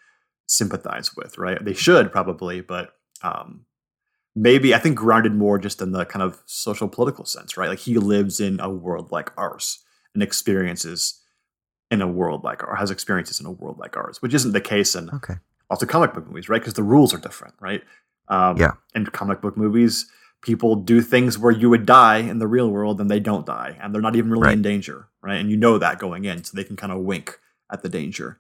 sympathize 0.47 1.17
with, 1.17 1.37
right? 1.37 1.63
They 1.65 1.75
should 1.75 2.13
probably, 2.13 2.61
but 2.61 2.93
um, 3.23 3.65
maybe 4.37 4.75
I 4.75 4.79
think 4.79 4.97
grounded 4.97 5.35
more 5.35 5.59
just 5.59 5.81
in 5.83 5.93
the 5.93 6.05
kind 6.05 6.23
of 6.23 6.41
social 6.47 6.89
political 6.89 7.25
sense, 7.25 7.57
right? 7.57 7.69
Like 7.69 7.81
he 7.81 7.97
lives 7.99 8.41
in 8.41 8.61
a 8.61 8.69
world 8.71 9.11
like 9.13 9.33
ours 9.37 9.81
and 10.15 10.23
experiences 10.23 11.21
in 11.91 12.01
a 12.03 12.07
world 12.09 12.45
like 12.45 12.63
or 12.63 12.77
has 12.77 12.91
experiences 12.91 13.41
in 13.41 13.47
a 13.47 13.51
world 13.51 13.79
like 13.79 13.97
ours, 13.97 14.23
which 14.23 14.35
isn't 14.35 14.53
the 14.53 14.61
case 14.61 14.95
in 14.95 15.11
Okay. 15.11 15.35
lots 15.71 15.83
of 15.83 15.89
comic 15.89 16.15
book 16.15 16.27
movies, 16.29 16.49
right? 16.49 16.61
Because 16.61 16.75
the 16.75 16.83
rules 16.85 17.13
are 17.13 17.19
different, 17.19 17.55
right? 17.61 17.83
Um, 18.29 18.57
Yeah. 18.57 18.73
In 18.95 19.05
comic 19.07 19.41
book 19.41 19.57
movies, 19.57 20.07
people 20.43 20.77
do 20.77 21.01
things 21.03 21.37
where 21.37 21.53
you 21.53 21.69
would 21.69 21.85
die 21.85 22.19
in 22.19 22.39
the 22.39 22.47
real 22.47 22.71
world 22.71 23.01
and 23.01 23.11
they 23.11 23.21
don't 23.21 23.45
die, 23.45 23.77
and 23.81 23.93
they're 23.93 24.01
not 24.01 24.17
even 24.17 24.31
really 24.31 24.53
in 24.53 24.63
danger, 24.63 25.09
right? 25.21 25.39
And 25.41 25.51
you 25.51 25.57
know 25.57 25.79
that 25.79 25.99
going 25.99 26.25
in, 26.25 26.45
so 26.45 26.57
they 26.57 26.65
can 26.65 26.77
kind 26.77 26.93
of 26.93 27.01
wink 27.01 27.39
at 27.73 27.83
the 27.83 27.89
danger. 27.89 28.39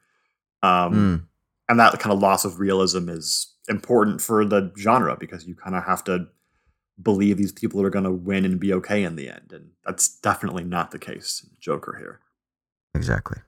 Um, 0.62 0.92
Mm. 0.94 1.26
And 1.68 1.79
that 1.79 1.98
kind 2.00 2.12
of 2.12 2.18
loss 2.20 2.44
of 2.44 2.59
realism 2.59 3.09
is 3.09 3.55
important 3.70 4.20
for 4.20 4.44
the 4.44 4.72
genre 4.76 5.16
because 5.18 5.46
you 5.46 5.54
kind 5.54 5.74
of 5.74 5.85
have 5.85 6.04
to 6.04 6.26
believe 7.02 7.38
these 7.38 7.52
people 7.52 7.80
are 7.80 7.90
going 7.90 8.04
to 8.04 8.11
win 8.11 8.44
and 8.44 8.61
be 8.61 8.74
okay 8.74 9.02
in 9.02 9.16
the 9.16 9.30
end, 9.30 9.52
and 9.52 9.70
that's 9.87 10.09
definitely 10.09 10.64
not 10.64 10.90
the 10.90 10.98
case 10.98 11.42
in 11.42 11.56
Joker 11.59 11.96
here. 11.98 12.20
Exactly. 12.94 13.38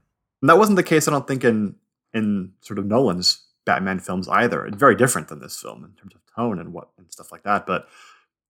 And 0.40 0.48
that 0.48 0.58
wasn't 0.58 0.76
the 0.76 0.82
case, 0.82 1.06
I 1.06 1.10
don't 1.10 1.26
think, 1.26 1.44
in 1.44 1.74
in 2.14 2.52
sort 2.60 2.78
of 2.78 2.86
Nolan's 2.86 3.44
Batman 3.64 3.98
films 3.98 4.28
either. 4.28 4.66
It's 4.66 4.76
very 4.76 4.94
different 4.94 5.28
than 5.28 5.40
this 5.40 5.58
film 5.58 5.84
in 5.84 5.92
terms 5.92 6.14
of 6.14 6.20
tone 6.34 6.58
and 6.58 6.72
what 6.72 6.88
and 6.96 7.10
stuff 7.12 7.32
like 7.32 7.42
that. 7.42 7.66
But 7.66 7.88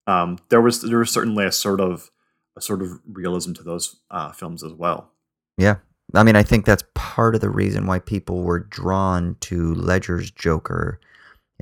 um, 0.07 0.39
there 0.51 0.61
was 0.61 0.83
there 0.83 0.99
was 0.99 1.11
certainly 1.11 1.45
a 1.45 1.53
sort 1.53 1.81
of 1.81 2.11
a 2.57 2.61
sort 2.61 2.83
of 2.83 3.01
realism 3.11 3.53
to 3.55 3.63
those 3.63 3.97
uh, 4.11 4.33
films 4.33 4.63
as 4.63 4.73
well. 4.73 5.11
Yeah. 5.59 5.77
I 6.15 6.23
mean, 6.23 6.37
I 6.37 6.43
think 6.43 6.67
that's 6.67 6.85
part 6.95 7.35
of 7.35 7.41
the 7.41 7.49
reason 7.49 7.87
why 7.87 7.99
people 7.99 8.43
were 8.43 8.61
drawn 8.61 9.37
to 9.41 9.75
Ledger's 9.75 10.31
Joker 10.31 11.01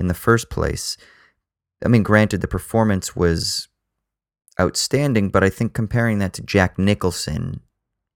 in 0.00 0.08
the 0.08 0.14
first 0.14 0.50
place. 0.50 0.96
I 1.84 1.88
mean, 1.88 2.02
granted, 2.02 2.40
the 2.40 2.48
performance 2.48 3.14
was 3.14 3.68
outstanding, 4.58 5.28
but 5.28 5.44
I 5.44 5.50
think 5.50 5.74
comparing 5.74 6.18
that 6.18 6.32
to 6.34 6.42
Jack 6.42 6.78
Nicholson 6.78 7.60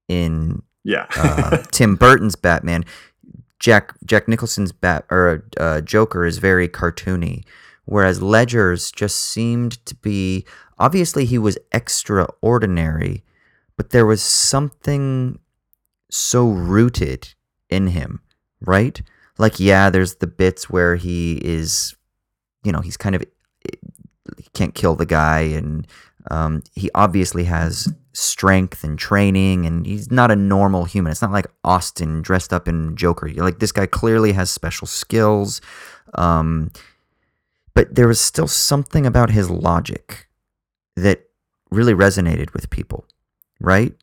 in 0.09 0.63
Yeah, 0.83 1.07
uh, 1.17 1.59
Tim 1.71 1.95
Burton's 1.95 2.37
Batman, 2.37 2.85
Jack 3.61 3.95
Jack 4.05 4.27
Nicholson's 4.27 4.73
Bat 4.73 5.07
or 5.11 5.47
uh, 5.59 5.81
Joker 5.83 6.25
is 6.27 6.39
very 6.39 6.69
cartoony, 6.69 7.45
whereas 7.85 8.23
Ledger's 8.23 8.91
just 8.91 9.17
seemed 9.17 9.85
to 9.87 9.95
be 9.95 10.45
obviously 10.79 11.25
he 11.25 11.39
was 11.39 11.57
extraordinary, 11.73 13.23
but 13.77 13.91
there 13.91 14.07
was 14.07 14.23
something 14.23 15.39
so 16.11 16.49
rooted 16.49 17.35
in 17.71 17.89
him, 17.89 18.21
right? 18.61 19.01
Like 19.39 19.59
yeah, 19.59 19.91
there's 19.91 20.17
the 20.17 20.27
bits 20.27 20.71
where 20.71 20.97
he 20.97 21.41
is, 21.45 21.95
you 22.63 22.73
know, 22.73 22.81
he's 22.81 22.97
kind 22.97 23.15
of 23.15 23.25
he 24.37 24.49
can't 24.55 24.75
kill 24.75 24.95
the 24.95 25.07
guy, 25.07 25.41
and 25.41 25.87
um, 26.31 26.63
he 26.75 26.91
obviously 26.95 27.45
has 27.45 27.93
strength 28.13 28.85
and 28.85 28.99
training, 28.99 29.67
and 29.67 29.87
he's 29.87 30.11
not 30.11 30.31
a 30.31 30.37
normal 30.37 30.85
human. 30.85 31.11
It's 31.11 31.23
not 31.23 31.33
like 31.33 31.47
Austin 31.65 32.23
dressed 32.23 32.53
up 32.53 32.69
in 32.69 32.97
Joker. 32.97 33.29
Like 33.29 33.59
this 33.59 33.73
guy 33.73 33.87
clearly 33.87 34.33
has 34.33 34.51
special 34.51 34.87
skills, 34.87 35.61
um, 36.15 36.71
but 37.75 37.95
there 37.95 38.09
was 38.09 38.21
still 38.21 38.49
something 38.49 39.05
about 39.05 39.31
his 39.31 39.51
logic 39.51 40.29
that 40.97 41.25
really 41.71 41.95
resonated 41.95 42.53
with 42.55 42.71
people, 42.71 43.05
right? 43.61 43.95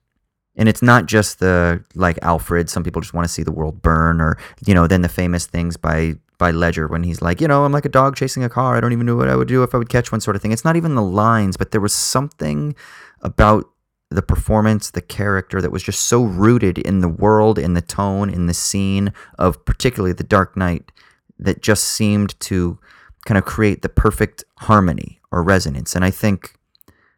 And 0.56 0.68
it's 0.68 0.82
not 0.82 1.06
just 1.06 1.40
the 1.40 1.84
like 1.96 2.20
Alfred. 2.22 2.70
Some 2.70 2.84
people 2.84 3.02
just 3.02 3.14
want 3.14 3.26
to 3.26 3.34
see 3.34 3.44
the 3.44 3.52
world 3.52 3.82
burn, 3.82 4.20
or 4.20 4.38
you 4.66 4.74
know, 4.74 4.88
then 4.88 5.02
the 5.02 5.10
famous 5.10 5.46
things 5.46 5.78
by 5.78 6.16
by 6.38 6.52
Ledger 6.52 6.88
when 6.88 7.04
he's 7.04 7.22
like, 7.22 7.40
you 7.40 7.48
know, 7.48 7.66
I'm 7.66 7.72
like 7.72 7.86
a 7.86 7.90
dog 7.90 8.16
chasing 8.16 8.44
a 8.44 8.50
car. 8.50 8.76
I 8.76 8.82
don't 8.82 8.94
even 8.94 9.06
know 9.06 9.16
what 9.16 9.30
I 9.30 9.36
would 9.36 9.48
do 9.48 9.64
if 9.64 9.76
I 9.76 9.78
would 9.78 9.90
catch 9.90 10.12
one, 10.12 10.22
sort 10.22 10.36
of 10.36 10.42
thing. 10.42 10.52
It's 10.52 10.66
not 10.66 10.76
even 10.76 10.96
the 10.96 11.02
lines, 11.02 11.56
but 11.56 11.72
there 11.72 11.80
was 11.80 11.94
something 11.94 12.76
about 13.22 13.66
the 14.10 14.22
performance, 14.24 14.92
the 14.92 15.02
character 15.02 15.62
that 15.62 15.72
was 15.72 15.84
just 15.84 16.08
so 16.08 16.24
rooted 16.24 16.78
in 16.78 17.00
the 17.00 17.08
world, 17.08 17.58
in 17.58 17.76
the 17.76 17.82
tone, 17.82 18.30
in 18.30 18.48
the 18.48 18.54
scene 18.54 19.14
of 19.38 19.64
particularly 19.66 20.14
The 20.14 20.24
Dark 20.24 20.58
Knight 20.58 20.92
that 21.40 21.62
just 21.62 21.86
seemed 21.86 22.38
to 22.42 22.78
kind 23.26 23.38
of 23.38 23.46
create 23.46 23.84
the 23.84 23.90
perfect 23.90 24.44
harmony 24.58 25.22
or 25.32 25.44
resonance. 25.44 25.96
And 25.96 26.04
I 26.04 26.12
think 26.12 26.56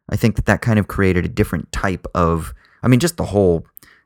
I 0.10 0.16
think 0.16 0.36
that 0.36 0.46
that 0.46 0.62
kind 0.62 0.80
of 0.80 0.88
created 0.88 1.26
a 1.26 1.30
different 1.30 1.72
type 1.72 2.06
of 2.14 2.54
I 2.84 2.88
mean 2.88 3.00
just 3.00 3.18
the 3.18 3.26
whole 3.26 3.66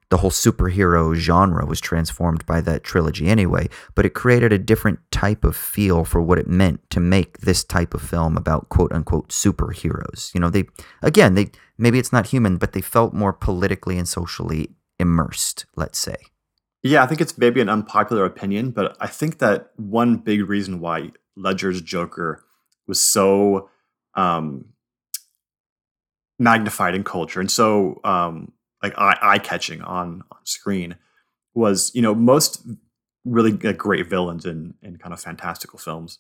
the 0.10 0.18
whole 0.18 0.32
superhero 0.32 1.13
genre 1.13 1.66
was 1.66 1.82
transformed 1.82 2.46
by 2.46 2.62
that 2.62 2.84
trilogy 2.84 3.28
anyway, 3.28 3.68
but 3.94 4.06
it 4.06 4.13
created 4.13 4.54
a 4.54 4.58
different 4.58 5.00
type 5.12 5.44
of 5.44 5.56
feel 5.56 6.06
for 6.06 6.22
what 6.22 6.40
it 6.40 6.48
meant 6.48 6.90
to 6.92 7.02
make 7.02 7.40
this 7.40 7.63
type 7.63 7.94
of 7.94 8.02
film 8.02 8.38
about 8.38 8.70
quote 8.70 8.94
unquote 8.94 9.30
superheroes. 9.30 10.34
You 10.34 10.40
know, 10.40 10.50
they 10.50 10.66
again, 11.02 11.36
they 11.36 11.52
maybe 11.78 12.00
it's 12.00 12.13
not 12.13 12.28
human, 12.28 12.58
but 12.58 12.72
they 12.72 12.82
felt 12.82 13.13
more 13.13 13.34
politically 13.34 13.98
and 13.98 14.08
socially 14.08 14.70
immersed, 14.98 15.66
let's 15.76 16.00
say. 16.00 16.16
Yeah, 16.84 17.04
I 17.04 17.08
think 17.08 17.20
it's 17.20 17.38
maybe 17.38 17.60
an 17.60 17.70
unpopular 17.70 18.24
opinion, 18.24 18.72
but 18.72 18.96
I 19.02 19.08
think 19.08 19.40
that 19.40 19.72
one 19.76 20.18
big 20.18 20.48
reason 20.48 20.80
why 20.80 21.12
Ledger's 21.36 21.82
Joker 21.82 22.46
was 22.88 23.02
so 23.02 23.70
um, 24.13 24.66
magnified 26.40 26.96
in 26.96 27.04
culture 27.04 27.42
and 27.42 27.52
so 27.52 28.00
um, 28.04 28.54
like 28.84 28.94
eye 28.98 29.40
catching 29.40 29.82
on 29.82 30.24
on 30.32 30.38
screen 30.46 30.96
was 31.54 31.92
you 31.96 32.02
know 32.02 32.13
most 32.16 32.62
really 33.26 33.52
like, 33.52 33.78
great 33.78 34.08
villains 34.10 34.46
in 34.46 34.74
in 34.82 34.98
kind 34.98 35.13
of 35.13 35.20
fantastical 35.20 35.80
films 35.80 36.20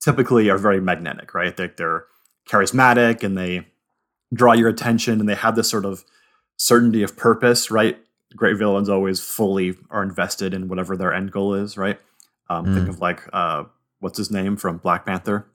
typically 0.00 0.48
are 0.48 0.56
very 0.56 0.80
magnetic, 0.80 1.34
right? 1.34 1.54
They're, 1.56 1.74
they're 1.76 2.04
charismatic 2.48 3.22
and 3.22 3.36
they 3.36 3.66
draw 4.32 4.54
your 4.54 4.70
attention 4.70 5.20
and 5.20 5.28
they 5.28 5.34
have 5.34 5.56
this 5.56 5.68
sort 5.68 5.84
of 5.84 6.04
certainty 6.56 7.02
of 7.02 7.16
purpose, 7.18 7.70
right? 7.70 7.98
Great 8.34 8.56
villains 8.56 8.88
always 8.88 9.20
fully 9.20 9.76
are 9.90 10.02
invested 10.02 10.54
in 10.54 10.68
whatever 10.68 10.96
their 10.96 11.12
end 11.12 11.32
goal 11.32 11.52
is, 11.52 11.76
right? 11.76 12.00
Um, 12.48 12.74
Think 12.74 12.88
of 12.88 12.98
like 13.00 13.22
uh, 13.34 13.64
what's 13.98 14.16
his 14.16 14.30
name 14.30 14.56
from 14.56 14.78
Black 14.78 15.04
Panther, 15.04 15.46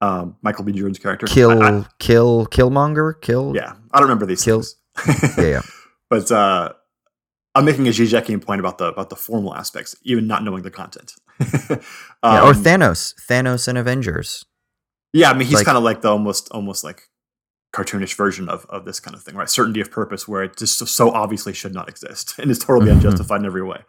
um, 0.00 0.36
Michael 0.42 0.64
B. 0.64 0.72
Jordan's 0.72 0.98
character. 0.98 1.26
Kill, 1.26 1.62
I- 1.62 1.78
I- 1.78 1.86
kill, 1.98 2.46
Killmonger, 2.46 3.20
kill. 3.20 3.52
yeah, 3.54 3.72
I 3.92 3.98
don't 3.98 4.08
remember 4.08 4.26
these 4.26 4.44
Kill- 4.44 4.58
things. 4.60 4.76
yeah, 5.38 5.44
yeah. 5.44 5.62
but 6.10 6.30
uh, 6.32 6.72
I'm 7.54 7.64
making 7.64 7.86
a 7.88 7.90
Zizekian 7.90 8.44
point 8.44 8.60
about 8.60 8.78
the 8.78 8.86
about 8.86 9.10
the 9.10 9.16
formal 9.16 9.54
aspects, 9.54 9.94
even 10.02 10.26
not 10.26 10.42
knowing 10.44 10.62
the 10.62 10.70
content. 10.70 11.14
Yeah, 12.24 12.42
or 12.42 12.50
Um, 12.50 12.62
Thanos, 12.64 13.14
Thanos 13.28 13.68
and 13.68 13.78
Avengers. 13.78 14.44
Yeah, 15.12 15.30
I 15.30 15.34
mean, 15.34 15.46
he's 15.46 15.56
Like- 15.56 15.66
kind 15.66 15.78
of 15.78 15.84
like 15.84 16.00
the 16.00 16.08
almost 16.10 16.48
almost 16.50 16.82
like 16.82 17.08
cartoonish 17.74 18.14
version 18.16 18.48
of, 18.48 18.64
of 18.70 18.84
this 18.84 18.98
kind 19.00 19.14
of 19.14 19.22
thing, 19.22 19.36
right? 19.36 19.48
Certainty 19.50 19.80
of 19.80 19.90
purpose, 19.90 20.26
where 20.26 20.42
it 20.42 20.56
just 20.56 20.78
so 20.88 21.10
obviously 21.10 21.52
should 21.52 21.74
not 21.74 21.88
exist 21.88 22.34
and 22.38 22.50
is 22.50 22.58
totally 22.58 22.90
Mhm. 22.90 22.96
unjustified 22.96 23.40
in 23.40 23.46
every 23.46 23.62
way. 23.62 23.80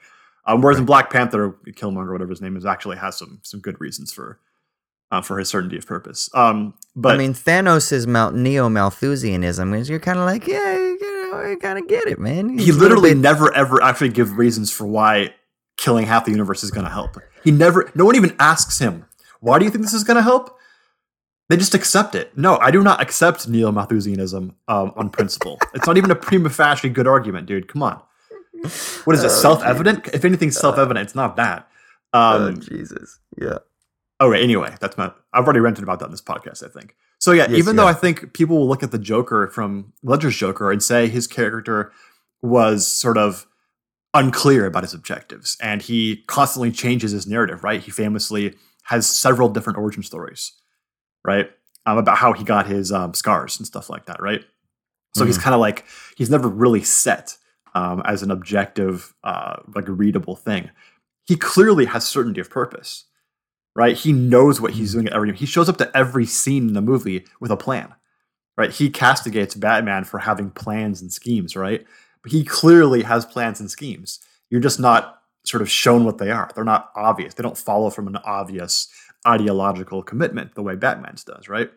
Um, 0.46 0.62
whereas 0.62 0.78
in 0.78 0.86
Black 0.86 1.10
Panther, 1.10 1.56
Killmonger, 1.72 2.12
whatever 2.12 2.30
his 2.30 2.42
name 2.42 2.56
is, 2.58 2.66
actually 2.66 2.98
has 2.98 3.18
some 3.18 3.40
some 3.44 3.60
good 3.60 3.80
reasons 3.82 4.12
for 4.14 4.40
uh, 5.12 5.22
for 5.22 5.40
his 5.40 5.50
certainty 5.50 5.78
of 5.78 5.88
purpose. 5.88 6.30
Um, 6.34 6.74
but 6.96 7.16
I 7.16 7.18
mean, 7.18 7.34
Thanos 7.34 7.92
is 7.92 8.06
Mal- 8.08 8.32
neo 8.34 8.70
Malthusianism. 8.70 9.74
Is 9.74 9.90
you're 9.90 10.00
kind 10.00 10.20
of 10.20 10.26
like, 10.26 10.46
yeah, 10.48 10.87
know, 11.44 11.52
I 11.52 11.56
kind 11.56 11.80
of 11.80 11.88
get 11.88 12.08
it, 12.08 12.20
man. 12.20 12.58
he 12.58 12.66
He's 12.66 12.76
little 12.78 12.98
literally 12.98 13.12
bit- 13.12 13.22
never 13.22 13.54
ever 13.54 13.82
actually 13.84 14.10
gives 14.10 14.32
reasons 14.32 14.72
for 14.72 14.86
why 14.86 15.34
killing 15.78 16.06
half 16.06 16.26
the 16.26 16.32
universe 16.32 16.64
is 16.64 16.72
going 16.72 16.86
to 16.86 16.92
help. 16.92 17.18
He 17.44 17.52
never. 17.52 17.90
No 17.96 18.06
one 18.06 18.16
even 18.16 18.36
asks 18.40 18.80
him, 18.80 19.06
"Why 19.40 19.60
do 19.60 19.66
you 19.66 19.72
think 19.72 19.84
this 19.84 19.94
is 19.94 20.04
going 20.04 20.18
to 20.18 20.24
help?" 20.24 20.58
They 21.50 21.56
just 21.56 21.74
accept 21.74 22.14
it. 22.14 22.38
No, 22.38 22.58
I 22.58 22.72
do 22.72 22.84
not 22.84 23.02
accept 23.02 23.48
neo 23.48 23.72
Malthusianism 23.72 24.54
um, 24.68 24.92
on 24.98 25.10
principle. 25.10 25.58
it's 25.74 25.88
not 25.88 25.96
even 25.98 26.12
a 26.12 26.16
prima 26.16 26.50
facie 26.50 26.90
good 26.90 27.08
argument, 27.08 27.46
dude. 27.48 27.68
Come 27.70 27.84
on. 27.84 28.02
What 29.06 29.16
is 29.16 29.24
it? 29.24 29.28
Oh, 29.28 29.30
self 29.30 29.64
evident? 29.64 30.08
If 30.14 30.26
anything's 30.26 30.58
self 30.58 30.78
evident, 30.78 31.06
it's 31.06 31.16
not 31.16 31.36
that. 31.38 31.70
oh, 32.14 32.48
Um, 32.48 32.60
Jesus. 32.60 33.20
Yeah. 33.42 33.60
Oh, 34.20 34.30
right. 34.30 34.42
Anyway, 34.42 34.76
that's 34.82 34.98
my. 34.98 35.12
I've 35.32 35.46
already 35.46 35.60
ranted 35.60 35.84
about 35.84 36.00
that 36.00 36.06
in 36.06 36.12
this 36.12 36.22
podcast. 36.22 36.66
I 36.66 36.70
think. 36.70 36.96
So 37.20 37.32
yeah, 37.32 37.48
Yes, 37.50 37.60
even 37.60 37.76
you 37.76 37.82
though 37.82 37.88
I 37.88 37.94
think 37.94 38.34
people 38.34 38.58
will 38.58 38.68
look 38.68 38.84
at 38.84 38.92
the 38.92 39.00
Joker 39.00 39.48
from 39.48 39.94
Ledger's 40.04 40.38
Joker 40.38 40.72
and 40.72 40.82
say 40.82 41.08
his 41.08 41.28
character 41.28 41.92
was 42.42 42.88
sort 42.88 43.18
of 43.18 43.48
unclear 44.14 44.66
about 44.66 44.84
his 44.84 44.94
objectives, 44.94 45.58
and 45.62 45.82
he 45.82 46.24
constantly 46.28 46.72
changes 46.72 47.12
his 47.12 47.28
narrative. 47.28 47.64
Right? 47.64 47.82
He 47.82 47.92
famously 47.92 48.56
has 48.84 49.08
several 49.08 49.50
different 49.50 49.80
origin 49.80 50.04
stories, 50.04 50.54
right? 51.26 51.50
Um, 51.86 51.98
about 51.98 52.18
how 52.18 52.34
he 52.34 52.44
got 52.44 52.68
his 52.68 52.92
um, 52.92 53.14
scars 53.14 53.58
and 53.58 53.66
stuff 53.66 53.90
like 53.90 54.06
that. 54.06 54.22
Right? 54.22 54.44
So 55.16 55.26
he's 55.26 55.40
kind 55.40 55.56
of 55.56 55.60
like 55.60 55.86
he's 56.16 56.30
never 56.30 56.48
really 56.48 56.84
set 56.84 57.38
um, 57.74 58.04
as 58.06 58.22
an 58.22 58.30
objective, 58.30 59.16
uh, 59.24 59.58
like 59.74 59.88
a 59.88 59.92
readable 59.92 60.36
thing. 60.36 60.70
He 61.26 61.36
clearly 61.36 61.86
has 61.86 62.08
certainty 62.08 62.40
of 62.40 62.50
purpose 62.52 63.06
right? 63.78 63.96
He 63.96 64.12
knows 64.12 64.60
what 64.60 64.74
he's 64.74 64.94
doing 64.94 65.06
at 65.06 65.14
every. 65.14 65.34
He 65.38 65.46
shows 65.46 65.70
up 65.70 65.78
to 65.78 65.96
every 65.96 66.26
scene 66.26 66.68
in 66.68 66.74
the 66.74 66.82
movie 66.82 67.26
with 67.40 67.52
a 67.52 67.56
plan, 67.56 67.94
right? 68.58 68.72
He 68.72 68.90
castigates 68.90 69.54
Batman 69.54 70.04
for 70.04 70.18
having 70.18 70.50
plans 70.50 71.00
and 71.00 71.14
schemes, 71.14 71.56
right? 71.56 71.86
But 72.24 72.32
he 72.32 72.44
clearly 72.44 73.04
has 73.04 73.24
plans 73.24 73.60
and 73.60 73.70
schemes. 73.70 74.20
You're 74.50 74.62
just 74.62 74.80
not 74.80 75.22
sort 75.46 75.62
of 75.62 75.70
shown 75.70 76.06
what 76.06 76.18
they 76.18 76.32
are. 76.32 76.50
They're 76.56 76.64
not 76.64 76.90
obvious. 76.96 77.36
They 77.36 77.44
don't 77.44 77.58
follow 77.58 77.92
from 77.92 78.08
an 78.08 78.18
obvious 78.26 78.90
ideological 79.28 80.02
commitment 80.02 80.56
the 80.56 80.64
way 80.64 80.76
Batman's 80.76 81.24
does, 81.24 81.48
right? 81.48 81.70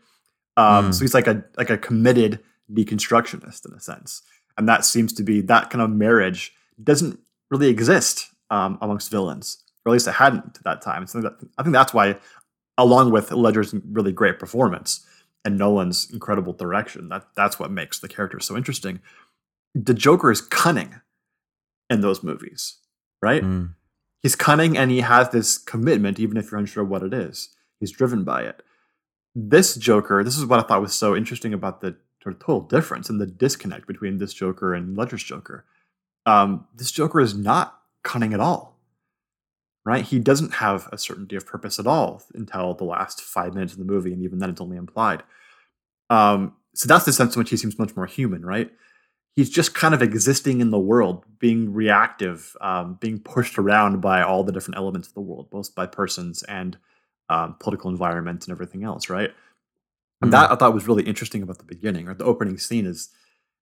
Um, 0.57 0.91
Mm. 0.91 0.95
So 0.95 1.01
he's 1.03 1.15
like 1.15 1.27
a 1.27 1.45
like 1.59 1.71
a 1.71 1.79
committed 1.79 2.41
deconstructionist 2.73 3.69
in 3.69 3.75
a 3.75 3.81
sense, 3.81 4.23
and 4.57 4.67
that 4.69 4.87
seems 4.87 5.13
to 5.15 5.23
be 5.23 5.43
that 5.43 5.69
kind 5.69 5.83
of 5.83 5.91
marriage 5.91 6.55
doesn't 6.83 7.21
really 7.51 7.69
exist 7.69 8.29
um, 8.49 8.79
amongst 8.81 9.11
villains 9.11 9.59
or 9.85 9.90
at 9.90 9.93
least 9.93 10.09
it 10.09 10.14
hadn't 10.14 10.59
at 10.59 10.64
that 10.64 10.83
time. 10.83 11.07
So 11.07 11.21
that, 11.21 11.33
I 11.59 11.62
think 11.62 11.73
that's 11.73 11.95
why, 11.95 12.16
along 12.77 13.11
with 13.11 13.31
Ledger's 13.33 13.75
really 13.90 14.12
great 14.12 14.38
performance 14.38 15.07
and 15.45 15.59
Nolan's 15.59 16.11
incredible 16.12 16.53
direction, 16.53 17.09
that 17.09 17.27
that's 17.35 17.59
what 17.59 17.71
makes 17.71 17.99
the 17.99 18.09
character 18.09 18.40
so 18.40 18.57
interesting. 18.57 19.01
The 19.75 19.95
Joker 19.95 20.31
is 20.31 20.40
cunning 20.40 21.01
in 21.88 22.01
those 22.01 22.23
movies, 22.23 22.79
right? 23.23 23.43
Mm. 23.43 23.75
He's 24.23 24.37
cunning 24.37 24.77
and 24.77 24.90
he 24.90 25.01
has 25.01 25.31
this 25.31 25.57
commitment, 25.57 26.21
even 26.21 26.37
if 26.37 26.51
you're 26.51 26.61
unsure 26.61 26.85
what 26.85 27.03
it 27.03 27.14
is. 27.14 27.55
He's 27.79 27.90
driven 27.90 28.25
by 28.25 28.43
it. 28.43 28.62
This 29.35 29.77
Joker, 29.77 30.23
this 30.23 30.37
is 30.37 30.45
what 30.45 30.61
I 30.61 30.62
thought 30.62 30.83
was 30.83 30.95
so 30.95 31.16
interesting 31.16 31.55
about 31.55 31.81
the 31.81 31.97
total 32.23 32.61
difference 32.61 33.09
and 33.09 33.21
the 33.21 33.27
disconnect 33.27 33.87
between 33.87 34.19
this 34.19 34.35
Joker 34.35 34.75
and 34.75 34.97
Ledger's 34.97 35.23
Joker. 35.23 35.64
Um, 36.27 36.66
this 36.75 36.90
Joker 36.90 37.21
is 37.21 37.35
not 37.35 37.81
cunning 38.03 38.35
at 38.35 38.40
all 38.40 38.69
right? 39.85 40.05
He 40.05 40.19
doesn't 40.19 40.55
have 40.55 40.88
a 40.93 40.99
certainty 40.99 41.37
of 41.37 41.47
purpose 41.47 41.79
at 41.79 41.87
all 41.87 42.23
until 42.35 42.75
the 42.75 42.85
last 42.85 43.23
five 43.23 43.55
minutes 43.55 43.73
of 43.73 43.79
the 43.79 43.85
movie, 43.85 44.12
and 44.12 44.23
even 44.23 44.38
then, 44.38 44.51
it's 44.51 44.61
only 44.61 44.77
implied. 44.77 45.23
Um, 46.09 46.55
so 46.75 46.87
that's 46.87 47.05
the 47.05 47.12
sense 47.12 47.35
in 47.35 47.40
which 47.40 47.51
he 47.51 47.57
seems 47.57 47.79
much 47.79 47.97
more 47.97 48.07
human, 48.07 48.45
right? 48.45 48.71
He's 49.37 49.51
just 49.51 49.75
kind 49.75 49.95
of 49.95 50.03
existing 50.03 50.61
in 50.61 50.71
the 50.71 50.79
world, 50.79 51.25
being 51.38 51.73
reactive, 51.73 52.57
um, 52.61 52.99
being 53.01 53.21
pushed 53.21 53.59
around 53.59 54.01
by 54.01 54.23
all 54.23 54.45
the 54.45 54.53
different 54.53 54.77
elements 54.77 55.09
of 55.09 55.14
the 55.14 55.21
world, 55.21 55.51
both 55.51 55.75
by 55.75 55.87
persons 55.87 56.43
and 56.43 56.77
um, 57.29 57.57
political 57.61 57.90
environments 57.90 58.47
and 58.47 58.53
everything 58.53 58.85
else, 58.85 59.09
right? 59.09 59.31
And 60.23 60.33
that 60.33 60.51
I 60.51 60.57
thought 60.57 60.75
was 60.75 60.87
really 60.87 61.05
interesting 61.05 61.43
about 61.43 61.59
the 61.59 61.64
beginning, 61.64 62.07
or 62.07 62.14
the 62.14 62.25
opening 62.25 62.59
scene 62.59 62.85
is 62.85 63.09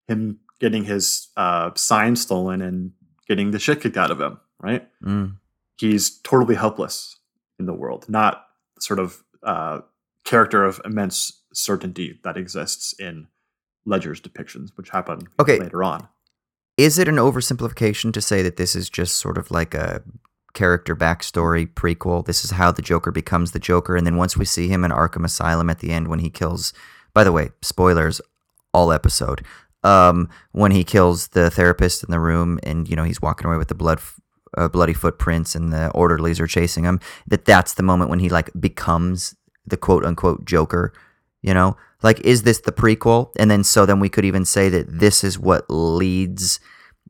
him 0.09 0.41
getting 0.59 0.85
his 0.85 1.29
uh, 1.37 1.71
sign 1.77 2.17
stolen 2.17 2.61
and 2.63 2.93
getting 3.29 3.53
the 3.53 3.61
shit 3.61 3.81
kicked 3.81 3.97
out 3.97 4.11
of 4.11 4.21
him, 4.21 4.41
right? 4.59 4.89
Mm. 5.03 5.37
He's 5.79 6.19
totally 6.21 6.55
helpless 6.55 7.17
in 7.59 7.67
the 7.67 7.73
world, 7.75 8.07
not 8.09 8.47
sort 8.81 8.99
of 9.01 9.23
uh, 9.43 9.81
character 10.25 10.65
of 10.65 10.81
immense 10.85 11.43
certainty 11.53 12.19
that 12.25 12.37
exists 12.37 12.93
in 12.99 13.27
Ledger's 13.87 14.21
depictions, 14.21 14.71
which 14.77 14.91
happen 14.91 15.29
Okay. 15.41 15.59
later 15.59 15.83
on. 15.83 16.09
Is 16.77 16.99
it 16.99 17.09
an 17.09 17.17
oversimplification 17.17 18.13
to 18.13 18.21
say 18.21 18.43
that 18.43 18.57
this 18.57 18.77
is 18.77 18.89
just 18.91 19.17
sort 19.17 19.39
of 19.39 19.51
like 19.51 19.75
a 19.75 20.03
character 20.55 20.95
backstory 20.95 21.67
prequel? 21.67 22.25
This 22.25 22.45
is 22.45 22.53
how 22.53 22.71
the 22.71 22.83
Joker 22.83 23.11
becomes 23.11 23.51
the 23.53 23.59
Joker, 23.59 23.97
and 23.97 24.07
then 24.07 24.17
once 24.17 24.37
we 24.37 24.45
see 24.45 24.69
him 24.69 24.85
in 24.85 24.91
Arkham 24.93 25.25
Asylum 25.25 25.71
at 25.71 25.81
the 25.81 25.91
end 25.91 26.09
when 26.09 26.21
he 26.21 26.31
kills. 26.31 26.73
By 27.15 27.25
the 27.25 27.33
way, 27.33 27.51
spoilers, 27.63 28.21
all 28.73 28.93
episode. 28.93 29.45
um, 29.85 30.29
when 30.53 30.71
he 30.73 30.85
kills 30.85 31.29
the 31.29 31.51
therapist 31.51 32.03
in 32.05 32.11
the 32.11 32.21
room, 32.21 32.59
and 32.63 32.89
you 32.89 32.95
know 32.97 33.05
he's 33.05 33.23
walking 33.23 33.47
away 33.47 33.57
with 33.57 33.69
the 33.69 33.75
blood, 33.75 33.99
f- 33.99 34.21
uh, 34.57 34.69
bloody 34.69 34.95
footprints, 34.95 35.55
and 35.55 35.73
the 35.73 35.91
orderlies 35.91 36.41
are 36.41 36.47
chasing 36.47 36.85
him. 36.85 37.01
That 37.27 37.45
that's 37.45 37.75
the 37.75 37.83
moment 37.83 38.11
when 38.11 38.19
he 38.19 38.29
like 38.29 38.51
becomes 38.59 39.35
the 39.67 39.77
quote 39.77 40.05
unquote 40.05 40.45
Joker. 40.45 40.93
You 41.43 41.55
know, 41.55 41.77
like 42.03 42.21
is 42.21 42.43
this 42.43 42.61
the 42.61 42.73
prequel? 42.73 43.33
And 43.39 43.51
then 43.51 43.65
so 43.65 43.87
then 43.87 44.01
we 44.01 44.09
could 44.09 44.25
even 44.25 44.45
say 44.45 44.69
that 44.69 44.99
this 45.01 45.23
is 45.23 45.39
what 45.39 45.67
leads 45.69 46.61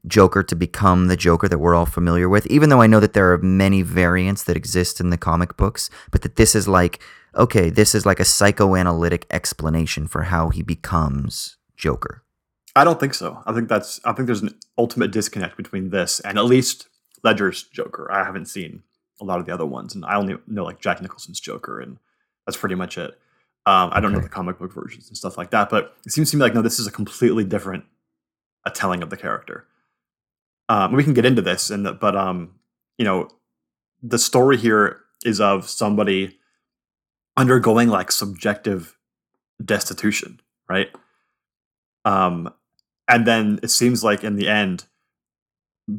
Joker 0.07 0.43
to 0.43 0.55
become 0.55 1.09
the 1.09 1.17
Joker 1.17 1.49
that 1.49 1.59
we're 1.59 1.75
all 1.75 1.87
familiar 1.87 2.29
with. 2.29 2.47
Even 2.47 2.69
though 2.69 2.83
I 2.83 2.87
know 2.87 3.01
that 3.01 3.15
there 3.15 3.33
are 3.33 3.39
many 3.39 3.83
variants 3.83 4.45
that 4.45 4.57
exist 4.57 5.01
in 5.01 5.11
the 5.11 5.17
comic 5.17 5.57
books, 5.57 5.91
but 6.11 6.23
that 6.23 6.37
this 6.37 6.55
is 6.55 6.69
like 6.69 7.01
okay, 7.37 7.71
this 7.71 7.95
is 7.95 8.05
like 8.05 8.21
a 8.21 8.25
psychoanalytic 8.25 9.27
explanation 9.31 10.07
for 10.07 10.25
how 10.25 10.49
he 10.49 10.63
becomes 10.63 11.57
Joker. 11.77 12.25
I 12.75 12.85
don't 12.85 13.01
think 13.01 13.15
so. 13.15 13.43
I 13.47 13.53
think 13.53 13.69
that's 13.69 14.01
I 14.05 14.13
think 14.13 14.27
there's 14.27 14.43
an 14.43 14.59
ultimate 14.77 15.11
disconnect 15.11 15.57
between 15.57 15.91
this 15.91 16.21
and 16.21 16.39
at 16.39 16.45
least 16.45 16.89
Ledger's 17.23 17.65
Joker. 17.65 18.11
I 18.11 18.25
haven't 18.25 18.47
seen 18.47 18.83
a 19.21 19.25
lot 19.25 19.41
of 19.41 19.47
the 19.47 19.53
other 19.53 19.67
ones, 19.67 19.95
and 19.95 20.05
I 20.05 20.17
only 20.17 20.37
know 20.47 20.65
like 20.65 20.81
Jack 20.81 21.01
Nicholson's 21.03 21.41
Joker, 21.41 21.81
and 21.81 21.99
that's 22.47 22.57
pretty 22.57 22.75
much 22.75 22.99
it. 22.99 23.19
Um, 23.67 23.91
I 23.93 24.01
don't 24.01 24.13
know 24.13 24.21
the 24.21 24.29
comic 24.29 24.59
book 24.59 24.73
versions 24.73 25.09
and 25.09 25.17
stuff 25.17 25.37
like 25.37 25.51
that, 25.51 25.69
but 25.69 25.97
it 26.07 26.13
seems 26.13 26.31
to 26.31 26.37
me 26.37 26.43
like 26.43 26.55
no, 26.55 26.63
this 26.63 26.79
is 26.79 26.87
a 26.87 26.93
completely 26.93 27.45
different 27.45 27.85
a 28.65 28.71
telling 28.71 29.03
of 29.03 29.11
the 29.11 29.17
character. 29.17 29.67
Um, 30.69 30.93
we 30.93 31.05
can 31.05 31.15
get 31.15 31.25
into 31.25 31.43
this, 31.43 31.71
and 31.71 31.99
but 31.99 32.17
um, 32.17 32.55
you 32.97 33.05
know, 33.05 33.29
the 34.03 34.19
story 34.19 34.57
here 34.57 35.01
is 35.25 35.41
of 35.41 35.69
somebody 35.69 36.39
undergoing 37.37 37.89
like 37.89 38.13
subjective 38.13 38.97
destitution, 39.65 40.41
right? 40.69 40.89
Um, 42.05 42.53
and 43.09 43.27
then 43.27 43.61
it 43.63 43.69
seems 43.69 44.05
like 44.05 44.25
in 44.25 44.37
the 44.37 44.49
end, 44.49 44.85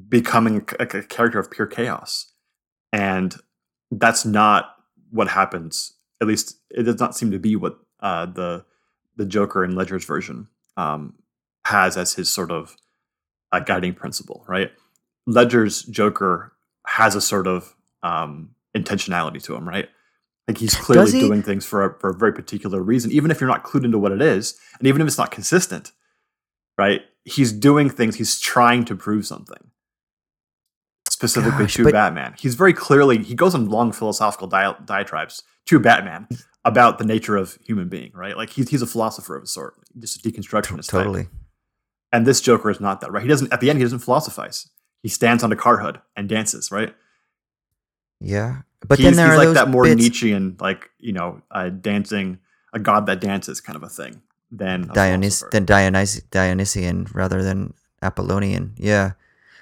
becoming 0.07 0.65
a, 0.79 0.83
a 0.83 1.03
character 1.03 1.39
of 1.39 1.51
pure 1.51 1.67
chaos, 1.67 2.33
and 2.93 3.35
that's 3.91 4.25
not 4.25 4.75
what 5.11 5.29
happens. 5.29 5.93
At 6.21 6.27
least 6.27 6.59
it 6.69 6.83
does 6.83 6.99
not 6.99 7.15
seem 7.15 7.31
to 7.31 7.39
be 7.39 7.55
what 7.55 7.79
uh, 7.99 8.25
the 8.25 8.65
the 9.15 9.25
Joker 9.25 9.63
in 9.63 9.75
Ledger's 9.75 10.05
version 10.05 10.47
um, 10.77 11.15
has 11.65 11.97
as 11.97 12.13
his 12.13 12.29
sort 12.29 12.51
of 12.51 12.75
uh, 13.51 13.59
guiding 13.59 13.93
principle, 13.93 14.45
right? 14.47 14.71
Ledger's 15.27 15.83
Joker 15.83 16.53
has 16.87 17.15
a 17.15 17.21
sort 17.21 17.47
of 17.47 17.75
um, 18.03 18.51
intentionality 18.75 19.41
to 19.43 19.55
him, 19.55 19.67
right? 19.67 19.89
Like 20.47 20.57
he's 20.57 20.75
clearly 20.75 21.11
he? 21.11 21.19
doing 21.19 21.43
things 21.43 21.65
for 21.65 21.85
a, 21.85 21.99
for 21.99 22.09
a 22.09 22.13
very 22.15 22.33
particular 22.33 22.81
reason, 22.81 23.11
even 23.11 23.29
if 23.29 23.39
you're 23.39 23.49
not 23.49 23.63
clued 23.63 23.85
into 23.85 23.99
what 23.99 24.11
it 24.11 24.21
is, 24.21 24.57
and 24.79 24.87
even 24.87 25.01
if 25.01 25.07
it's 25.07 25.17
not 25.17 25.31
consistent, 25.31 25.91
right? 26.77 27.01
He's 27.23 27.51
doing 27.51 27.89
things. 27.89 28.15
He's 28.15 28.39
trying 28.39 28.85
to 28.85 28.95
prove 28.95 29.27
something, 29.27 29.69
specifically 31.19 31.65
Gosh, 31.65 31.73
to 31.75 31.83
but- 31.83 31.91
Batman. 31.93 32.33
He's 32.39 32.55
very 32.55 32.71
clearly 32.73 33.17
he 33.23 33.35
goes 33.35 33.53
on 33.53 33.69
long 33.69 33.91
philosophical 33.91 34.47
dia- 34.47 34.77
diatribes 34.85 35.43
to 35.65 35.79
Batman 35.79 36.27
about 36.63 36.97
the 36.97 37.03
nature 37.05 37.35
of 37.35 37.57
human 37.61 37.89
being, 37.89 38.11
right? 38.13 38.37
Like 38.37 38.51
he's 38.51 38.69
he's 38.69 38.81
a 38.81 38.87
philosopher 38.87 39.35
of 39.35 39.43
a 39.43 39.47
sort, 39.47 39.75
just 39.99 40.25
a 40.25 40.29
deconstructionist. 40.29 40.89
type. 40.89 41.03
Totally. 41.03 41.27
And 42.13 42.25
this 42.25 42.39
Joker 42.41 42.69
is 42.71 42.79
not 42.79 43.01
that, 43.01 43.11
right? 43.11 43.21
He 43.21 43.27
doesn't. 43.27 43.51
At 43.51 43.59
the 43.59 43.69
end, 43.69 43.79
he 43.79 43.83
doesn't 43.83 43.99
philosophize. 43.99 44.69
He 45.03 45.09
stands 45.09 45.43
on 45.43 45.51
a 45.51 45.55
car 45.55 45.77
hood 45.79 45.99
and 46.15 46.27
dances, 46.29 46.71
right? 46.71 46.95
Yeah. 48.19 48.61
But 48.87 48.97
he's, 48.97 49.05
then 49.07 49.15
there 49.15 49.25
he's 49.27 49.33
are 49.33 49.37
like 49.37 49.47
those 49.47 49.55
that 49.55 49.69
more 49.69 49.83
bits, 49.83 50.01
Nietzschean, 50.01 50.55
like 50.59 50.89
you 50.99 51.11
know, 51.11 51.41
uh, 51.51 51.67
dancing, 51.69 52.39
a 52.73 52.79
god 52.79 53.05
that 53.07 53.19
dances, 53.19 53.59
kind 53.61 53.75
of 53.75 53.83
a 53.83 53.89
thing. 53.89 54.21
Than 54.51 54.87
Dionys 54.87 55.47
than 55.51 55.65
Dionys 55.65 56.23
Dionysian 56.31 57.07
rather 57.13 57.43
than 57.43 57.73
Apollonian. 58.01 58.73
Yeah. 58.77 59.11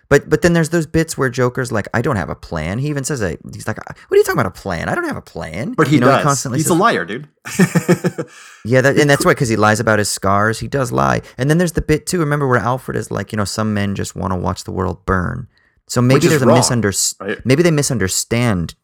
But 0.09 0.29
but 0.29 0.41
then 0.41 0.53
there's 0.53 0.69
those 0.69 0.85
bits 0.85 1.17
where 1.17 1.29
Joker's 1.29 1.71
like, 1.71 1.87
I 1.93 2.01
don't 2.01 2.15
have 2.15 2.29
a 2.29 2.35
plan. 2.35 2.79
He 2.79 2.87
even 2.87 3.03
says 3.03 3.19
he's 3.53 3.67
like, 3.67 3.77
What 3.77 3.97
are 4.11 4.15
you 4.15 4.23
talking 4.23 4.39
about 4.39 4.57
a 4.57 4.61
plan? 4.61 4.87
I 4.87 4.95
don't 4.95 5.03
have 5.03 5.17
a 5.17 5.21
plan. 5.21 5.73
But 5.73 5.87
he 5.87 5.95
you 5.95 5.99
know, 5.99 6.07
does. 6.07 6.19
He 6.19 6.23
constantly 6.23 6.59
He's 6.59 6.67
says, 6.67 6.77
a 6.77 6.79
liar, 6.79 7.05
dude. 7.05 7.27
Yeah, 8.65 8.81
that, 8.81 8.97
and 8.97 9.09
that's 9.09 9.25
why 9.25 9.31
because 9.31 9.49
he 9.49 9.55
lies 9.55 9.79
about 9.79 9.99
his 9.99 10.09
scars. 10.09 10.59
He 10.59 10.67
does 10.67 10.91
lie. 10.91 11.21
And 11.37 11.49
then 11.49 11.57
there's 11.57 11.71
the 11.73 11.81
bit 11.81 12.05
too. 12.05 12.19
Remember 12.19 12.47
where 12.47 12.59
Alfred 12.59 12.97
is 12.97 13.11
like, 13.11 13.31
you 13.31 13.37
know, 13.37 13.45
some 13.45 13.73
men 13.73 13.95
just 13.95 14.15
want 14.15 14.31
to 14.33 14.37
watch 14.37 14.63
the 14.63 14.71
world 14.71 15.05
burn. 15.05 15.47
So 15.87 16.01
maybe 16.01 16.27
there's 16.27 16.41
a 16.41 16.45
misunderstanding. 16.45 17.35
right? 17.37 17.45
Maybe 17.45 17.63
they 17.63 17.71
misunderstand 17.71 18.75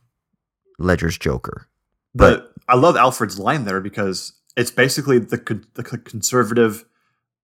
Ledger's 0.79 1.17
Joker. 1.17 1.67
But 2.15 2.53
I 2.67 2.75
love 2.75 2.95
Alfred's 2.95 3.37
line 3.39 3.65
there 3.65 3.81
because 3.81 4.33
it's 4.55 4.71
basically 4.71 5.19
the 5.19 5.37
the 5.73 5.83
conservative, 5.83 6.85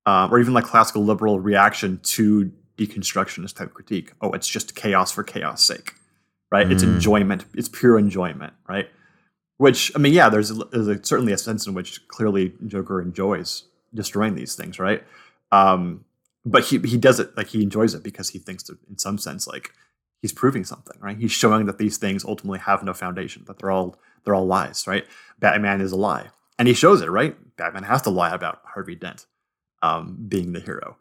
uh, 0.05 0.29
or 0.31 0.39
even 0.39 0.53
like 0.53 0.63
classical 0.65 1.03
liberal 1.03 1.39
reaction 1.39 1.99
to 2.03 2.51
deconstructionist 2.79 3.55
type 3.55 3.73
critique. 3.73 4.13
Oh, 4.21 4.31
it's 4.31 4.47
just 4.47 4.75
chaos 4.75 5.11
for 5.11 5.23
chaos 5.23 5.63
sake, 5.63 5.93
right? 6.51 6.71
It's 6.71 6.83
Mm. 6.83 6.95
enjoyment. 6.95 7.45
It's 7.53 7.69
pure 7.69 7.97
enjoyment, 7.99 8.53
right? 8.67 8.87
Which 9.57 9.91
I 9.95 9.99
mean, 9.99 10.13
yeah, 10.13 10.29
there's, 10.29 10.51
a, 10.51 10.55
there's 10.71 10.87
a, 10.87 11.03
certainly 11.03 11.33
a 11.33 11.37
sense 11.37 11.67
in 11.67 11.73
which 11.73 12.07
clearly 12.07 12.53
Joker 12.65 13.01
enjoys 13.01 13.65
destroying 13.93 14.35
these 14.35 14.55
things, 14.55 14.79
right? 14.79 15.03
Um, 15.51 16.05
but 16.45 16.63
he 16.65 16.79
he 16.79 16.97
does 16.97 17.19
it 17.19 17.35
like 17.35 17.47
he 17.47 17.61
enjoys 17.61 17.93
it 17.93 18.01
because 18.03 18.29
he 18.29 18.39
thinks 18.39 18.63
that 18.63 18.77
in 18.89 18.97
some 18.97 19.17
sense 19.17 19.45
like 19.45 19.71
he's 20.21 20.31
proving 20.31 20.63
something, 20.63 20.97
right? 21.01 21.17
He's 21.17 21.31
showing 21.33 21.65
that 21.65 21.77
these 21.77 21.97
things 21.97 22.23
ultimately 22.23 22.59
have 22.59 22.81
no 22.83 22.93
foundation, 22.93 23.43
that 23.47 23.59
they're 23.59 23.71
all 23.71 23.97
they're 24.23 24.35
all 24.35 24.47
lies, 24.47 24.87
right? 24.87 25.05
Batman 25.39 25.81
is 25.81 25.91
a 25.91 25.97
lie, 25.97 26.27
and 26.57 26.67
he 26.67 26.73
shows 26.73 27.01
it, 27.01 27.09
right? 27.11 27.35
Batman 27.57 27.83
has 27.83 28.01
to 28.03 28.09
lie 28.09 28.33
about 28.33 28.61
Harvey 28.73 28.95
Dent 28.95 29.25
um, 29.81 30.17
being 30.29 30.53
the 30.53 30.61
hero. 30.61 30.95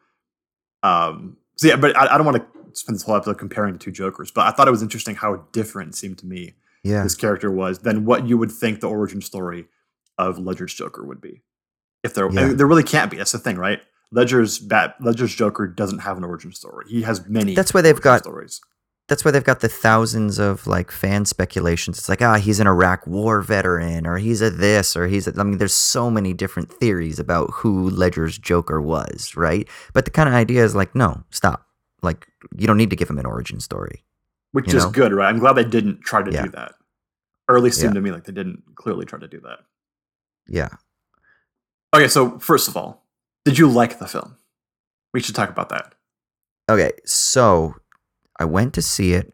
Um, 0.82 1.36
yeah, 1.62 1.76
but 1.76 1.96
I, 1.96 2.14
I 2.14 2.16
don't 2.16 2.26
want 2.26 2.36
to 2.38 2.46
spend 2.80 2.96
this 2.96 3.02
whole 3.02 3.16
episode 3.16 3.38
comparing 3.38 3.72
the 3.72 3.78
two 3.78 3.90
Jokers, 3.90 4.30
but 4.30 4.46
I 4.46 4.50
thought 4.52 4.68
it 4.68 4.70
was 4.72 4.82
interesting 4.82 5.14
how 5.16 5.44
different 5.52 5.90
it 5.90 5.96
seemed 5.96 6.18
to 6.18 6.26
me 6.26 6.54
Yeah. 6.84 7.02
this 7.02 7.14
character 7.14 7.50
was 7.50 7.80
than 7.80 8.04
what 8.04 8.26
you 8.26 8.38
would 8.38 8.52
think 8.52 8.80
the 8.80 8.88
origin 8.88 9.20
story 9.20 9.66
of 10.16 10.38
Ledger's 10.38 10.74
Joker 10.74 11.04
would 11.04 11.20
be. 11.20 11.42
If 12.04 12.14
there, 12.14 12.30
Yeah. 12.30 12.52
there 12.52 12.66
really 12.66 12.82
can't 12.84 13.10
be. 13.10 13.16
That's 13.16 13.32
the 13.32 13.38
thing, 13.38 13.56
right? 13.56 13.80
Ledger's 14.12 14.58
Bat, 14.58 14.96
Ledger's 15.00 15.34
Joker 15.34 15.66
doesn't 15.66 15.98
have 16.00 16.16
an 16.16 16.24
origin 16.24 16.52
story. 16.52 16.86
He 16.88 17.02
has 17.02 17.26
many. 17.28 17.54
That's 17.54 17.74
why 17.74 17.82
they've 17.82 18.00
got- 18.00 18.20
stories. 18.22 18.60
That's 19.08 19.24
why 19.24 19.30
they've 19.30 19.42
got 19.42 19.60
the 19.60 19.68
thousands 19.70 20.38
of 20.38 20.66
like 20.66 20.90
fan 20.90 21.24
speculations. 21.24 21.98
It's 21.98 22.08
like, 22.10 22.20
ah, 22.20 22.36
he's 22.36 22.60
an 22.60 22.66
Iraq 22.66 23.06
war 23.06 23.40
veteran, 23.40 24.06
or 24.06 24.18
he's 24.18 24.42
a 24.42 24.50
this, 24.50 24.96
or 24.96 25.06
he's 25.08 25.26
a. 25.26 25.32
I 25.40 25.44
mean, 25.44 25.56
there's 25.58 25.72
so 25.74 26.10
many 26.10 26.34
different 26.34 26.70
theories 26.70 27.18
about 27.18 27.50
who 27.54 27.88
Ledger's 27.88 28.36
Joker 28.36 28.80
was, 28.82 29.34
right? 29.34 29.66
But 29.94 30.04
the 30.04 30.10
kind 30.10 30.28
of 30.28 30.34
idea 30.34 30.62
is 30.62 30.74
like, 30.74 30.94
no, 30.94 31.24
stop. 31.30 31.66
Like, 32.02 32.28
you 32.56 32.66
don't 32.66 32.76
need 32.76 32.90
to 32.90 32.96
give 32.96 33.08
him 33.08 33.18
an 33.18 33.26
origin 33.26 33.60
story. 33.60 34.04
which 34.52 34.72
is 34.72 34.84
know? 34.84 34.90
good, 34.90 35.12
right? 35.12 35.28
I'm 35.28 35.38
glad 35.38 35.54
they 35.54 35.64
didn't 35.64 36.00
try 36.00 36.22
to 36.22 36.30
Yeah. 36.32 36.44
do 36.44 36.48
that, 36.50 36.72
or 37.48 37.56
at 37.58 37.62
least 37.62 37.78
seemed 37.80 37.90
Yeah. 37.94 38.00
to 38.00 38.00
me 38.00 38.10
like 38.12 38.24
they 38.24 38.32
didn't 38.32 38.62
clearly 38.76 39.04
try 39.04 39.18
to 39.18 39.28
do 39.28 39.40
that. 39.40 39.58
Yeah. 40.46 40.68
Okay, 41.94 42.08
so 42.08 42.38
first 42.38 42.66
of 42.68 42.76
all, 42.76 43.06
did 43.44 43.58
you 43.58 43.68
like 43.68 43.98
the 43.98 44.06
film? 44.06 44.36
We 45.12 45.20
should 45.20 45.34
talk 45.34 45.50
about 45.50 45.68
that. 45.68 45.94
Okay, 46.70 46.92
so 47.04 47.74
I 48.38 48.44
went 48.44 48.74
to 48.74 48.82
see 48.82 49.12
it 49.14 49.32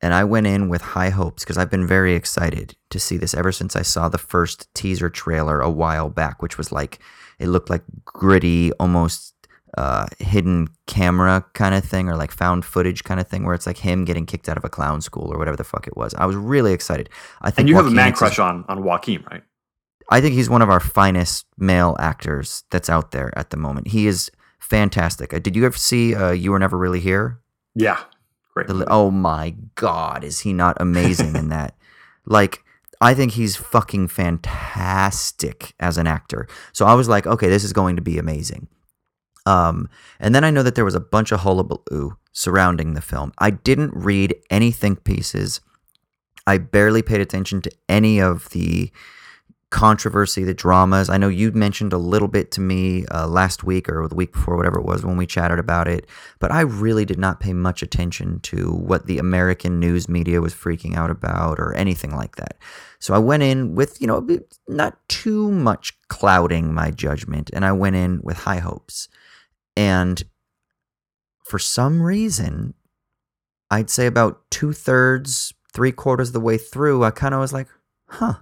and 0.00 0.14
I 0.14 0.24
went 0.24 0.46
in 0.46 0.68
with 0.68 0.80
high 0.80 1.10
hopes 1.10 1.44
because 1.44 1.58
I've 1.58 1.70
been 1.70 1.86
very 1.86 2.14
excited 2.14 2.76
to 2.90 3.00
see 3.00 3.16
this 3.16 3.34
ever 3.34 3.52
since 3.52 3.74
I 3.76 3.82
saw 3.82 4.08
the 4.08 4.18
first 4.18 4.72
teaser 4.74 5.10
trailer 5.10 5.60
a 5.60 5.70
while 5.70 6.08
back, 6.08 6.40
which 6.42 6.56
was 6.56 6.70
like, 6.72 6.98
it 7.38 7.48
looked 7.48 7.68
like 7.70 7.82
gritty, 8.04 8.72
almost 8.74 9.34
uh, 9.76 10.06
hidden 10.18 10.68
camera 10.86 11.44
kind 11.52 11.74
of 11.74 11.84
thing 11.84 12.08
or 12.08 12.16
like 12.16 12.30
found 12.32 12.64
footage 12.64 13.04
kind 13.04 13.20
of 13.20 13.28
thing 13.28 13.44
where 13.44 13.54
it's 13.54 13.66
like 13.66 13.76
him 13.78 14.04
getting 14.04 14.24
kicked 14.24 14.48
out 14.48 14.56
of 14.56 14.64
a 14.64 14.68
clown 14.70 15.00
school 15.00 15.32
or 15.32 15.38
whatever 15.38 15.56
the 15.56 15.64
fuck 15.64 15.86
it 15.86 15.96
was. 15.96 16.14
I 16.14 16.24
was 16.26 16.36
really 16.36 16.72
excited. 16.72 17.10
I 17.42 17.50
think 17.50 17.60
And 17.60 17.68
you 17.68 17.76
have 17.76 17.86
a 17.86 17.90
man 17.90 18.04
Phoenix 18.06 18.16
is- 18.16 18.20
crush 18.20 18.38
on 18.38 18.64
on 18.68 18.82
Joaquin, 18.82 19.24
right? 19.30 19.42
I 20.10 20.22
think 20.22 20.34
he's 20.34 20.48
one 20.48 20.62
of 20.62 20.70
our 20.70 20.80
finest 20.80 21.44
male 21.58 21.94
actors 22.00 22.64
that's 22.70 22.88
out 22.88 23.10
there 23.10 23.30
at 23.38 23.50
the 23.50 23.58
moment. 23.58 23.88
He 23.88 24.06
is 24.06 24.30
fantastic. 24.58 25.34
Uh, 25.34 25.38
Did 25.38 25.54
you 25.54 25.66
ever 25.66 25.76
see 25.76 26.14
uh, 26.14 26.30
You 26.30 26.52
Were 26.52 26.58
Never 26.58 26.78
Really 26.78 27.00
Here? 27.00 27.38
Yeah, 27.74 27.98
great. 28.66 28.78
The, 28.78 28.84
oh 28.88 29.10
my 29.10 29.54
god, 29.74 30.24
is 30.24 30.40
he 30.40 30.52
not 30.52 30.76
amazing 30.80 31.36
in 31.36 31.48
that? 31.48 31.74
Like, 32.30 32.62
I 33.00 33.14
think 33.14 33.32
he's 33.32 33.56
fucking 33.56 34.08
fantastic 34.08 35.72
as 35.80 35.96
an 35.96 36.06
actor. 36.06 36.46
So 36.74 36.84
I 36.84 36.92
was 36.92 37.08
like, 37.08 37.26
okay, 37.26 37.48
this 37.48 37.64
is 37.64 37.72
going 37.72 37.96
to 37.96 38.02
be 38.02 38.18
amazing. 38.18 38.68
Um, 39.46 39.88
and 40.20 40.34
then 40.34 40.44
I 40.44 40.50
know 40.50 40.62
that 40.62 40.74
there 40.74 40.84
was 40.84 40.94
a 40.94 41.00
bunch 41.00 41.32
of 41.32 41.40
hullabaloo 41.40 42.18
surrounding 42.32 42.92
the 42.92 43.00
film. 43.00 43.32
I 43.38 43.48
didn't 43.48 43.94
read 43.94 44.34
any 44.50 44.70
think 44.70 45.04
pieces. 45.04 45.62
I 46.46 46.58
barely 46.58 47.00
paid 47.00 47.22
attention 47.22 47.62
to 47.62 47.70
any 47.88 48.20
of 48.20 48.50
the 48.50 48.90
controversy, 49.70 50.44
the 50.44 50.54
dramas. 50.54 51.10
I 51.10 51.18
know 51.18 51.28
you 51.28 51.52
mentioned 51.52 51.92
a 51.92 51.98
little 51.98 52.28
bit 52.28 52.50
to 52.52 52.60
me 52.60 53.04
uh, 53.06 53.26
last 53.26 53.64
week 53.64 53.88
or 53.88 54.08
the 54.08 54.14
week 54.14 54.32
before, 54.32 54.56
whatever 54.56 54.78
it 54.78 54.86
was, 54.86 55.04
when 55.04 55.16
we 55.16 55.26
chatted 55.26 55.58
about 55.58 55.86
it. 55.88 56.06
But 56.38 56.50
I 56.50 56.62
really 56.62 57.04
did 57.04 57.18
not 57.18 57.40
pay 57.40 57.52
much 57.52 57.82
attention 57.82 58.40
to 58.40 58.72
what 58.72 59.06
the 59.06 59.18
American 59.18 59.78
news 59.78 60.08
media 60.08 60.40
was 60.40 60.54
freaking 60.54 60.96
out 60.96 61.10
about 61.10 61.58
or 61.58 61.74
anything 61.74 62.14
like 62.16 62.36
that. 62.36 62.56
So 62.98 63.14
I 63.14 63.18
went 63.18 63.42
in 63.42 63.74
with, 63.74 64.00
you 64.00 64.06
know, 64.06 64.26
not 64.68 64.96
too 65.08 65.50
much 65.50 65.98
clouding 66.08 66.72
my 66.72 66.90
judgment, 66.90 67.50
and 67.52 67.64
I 67.64 67.72
went 67.72 67.96
in 67.96 68.20
with 68.22 68.38
high 68.38 68.60
hopes. 68.60 69.08
And 69.76 70.22
for 71.44 71.58
some 71.58 72.02
reason, 72.02 72.74
I'd 73.70 73.90
say 73.90 74.06
about 74.06 74.50
two 74.50 74.72
thirds, 74.72 75.52
three 75.74 75.92
quarters 75.92 76.30
of 76.30 76.32
the 76.32 76.40
way 76.40 76.56
through, 76.56 77.04
I 77.04 77.10
kind 77.10 77.34
of 77.34 77.40
was 77.40 77.52
like, 77.52 77.68
huh. 78.06 78.34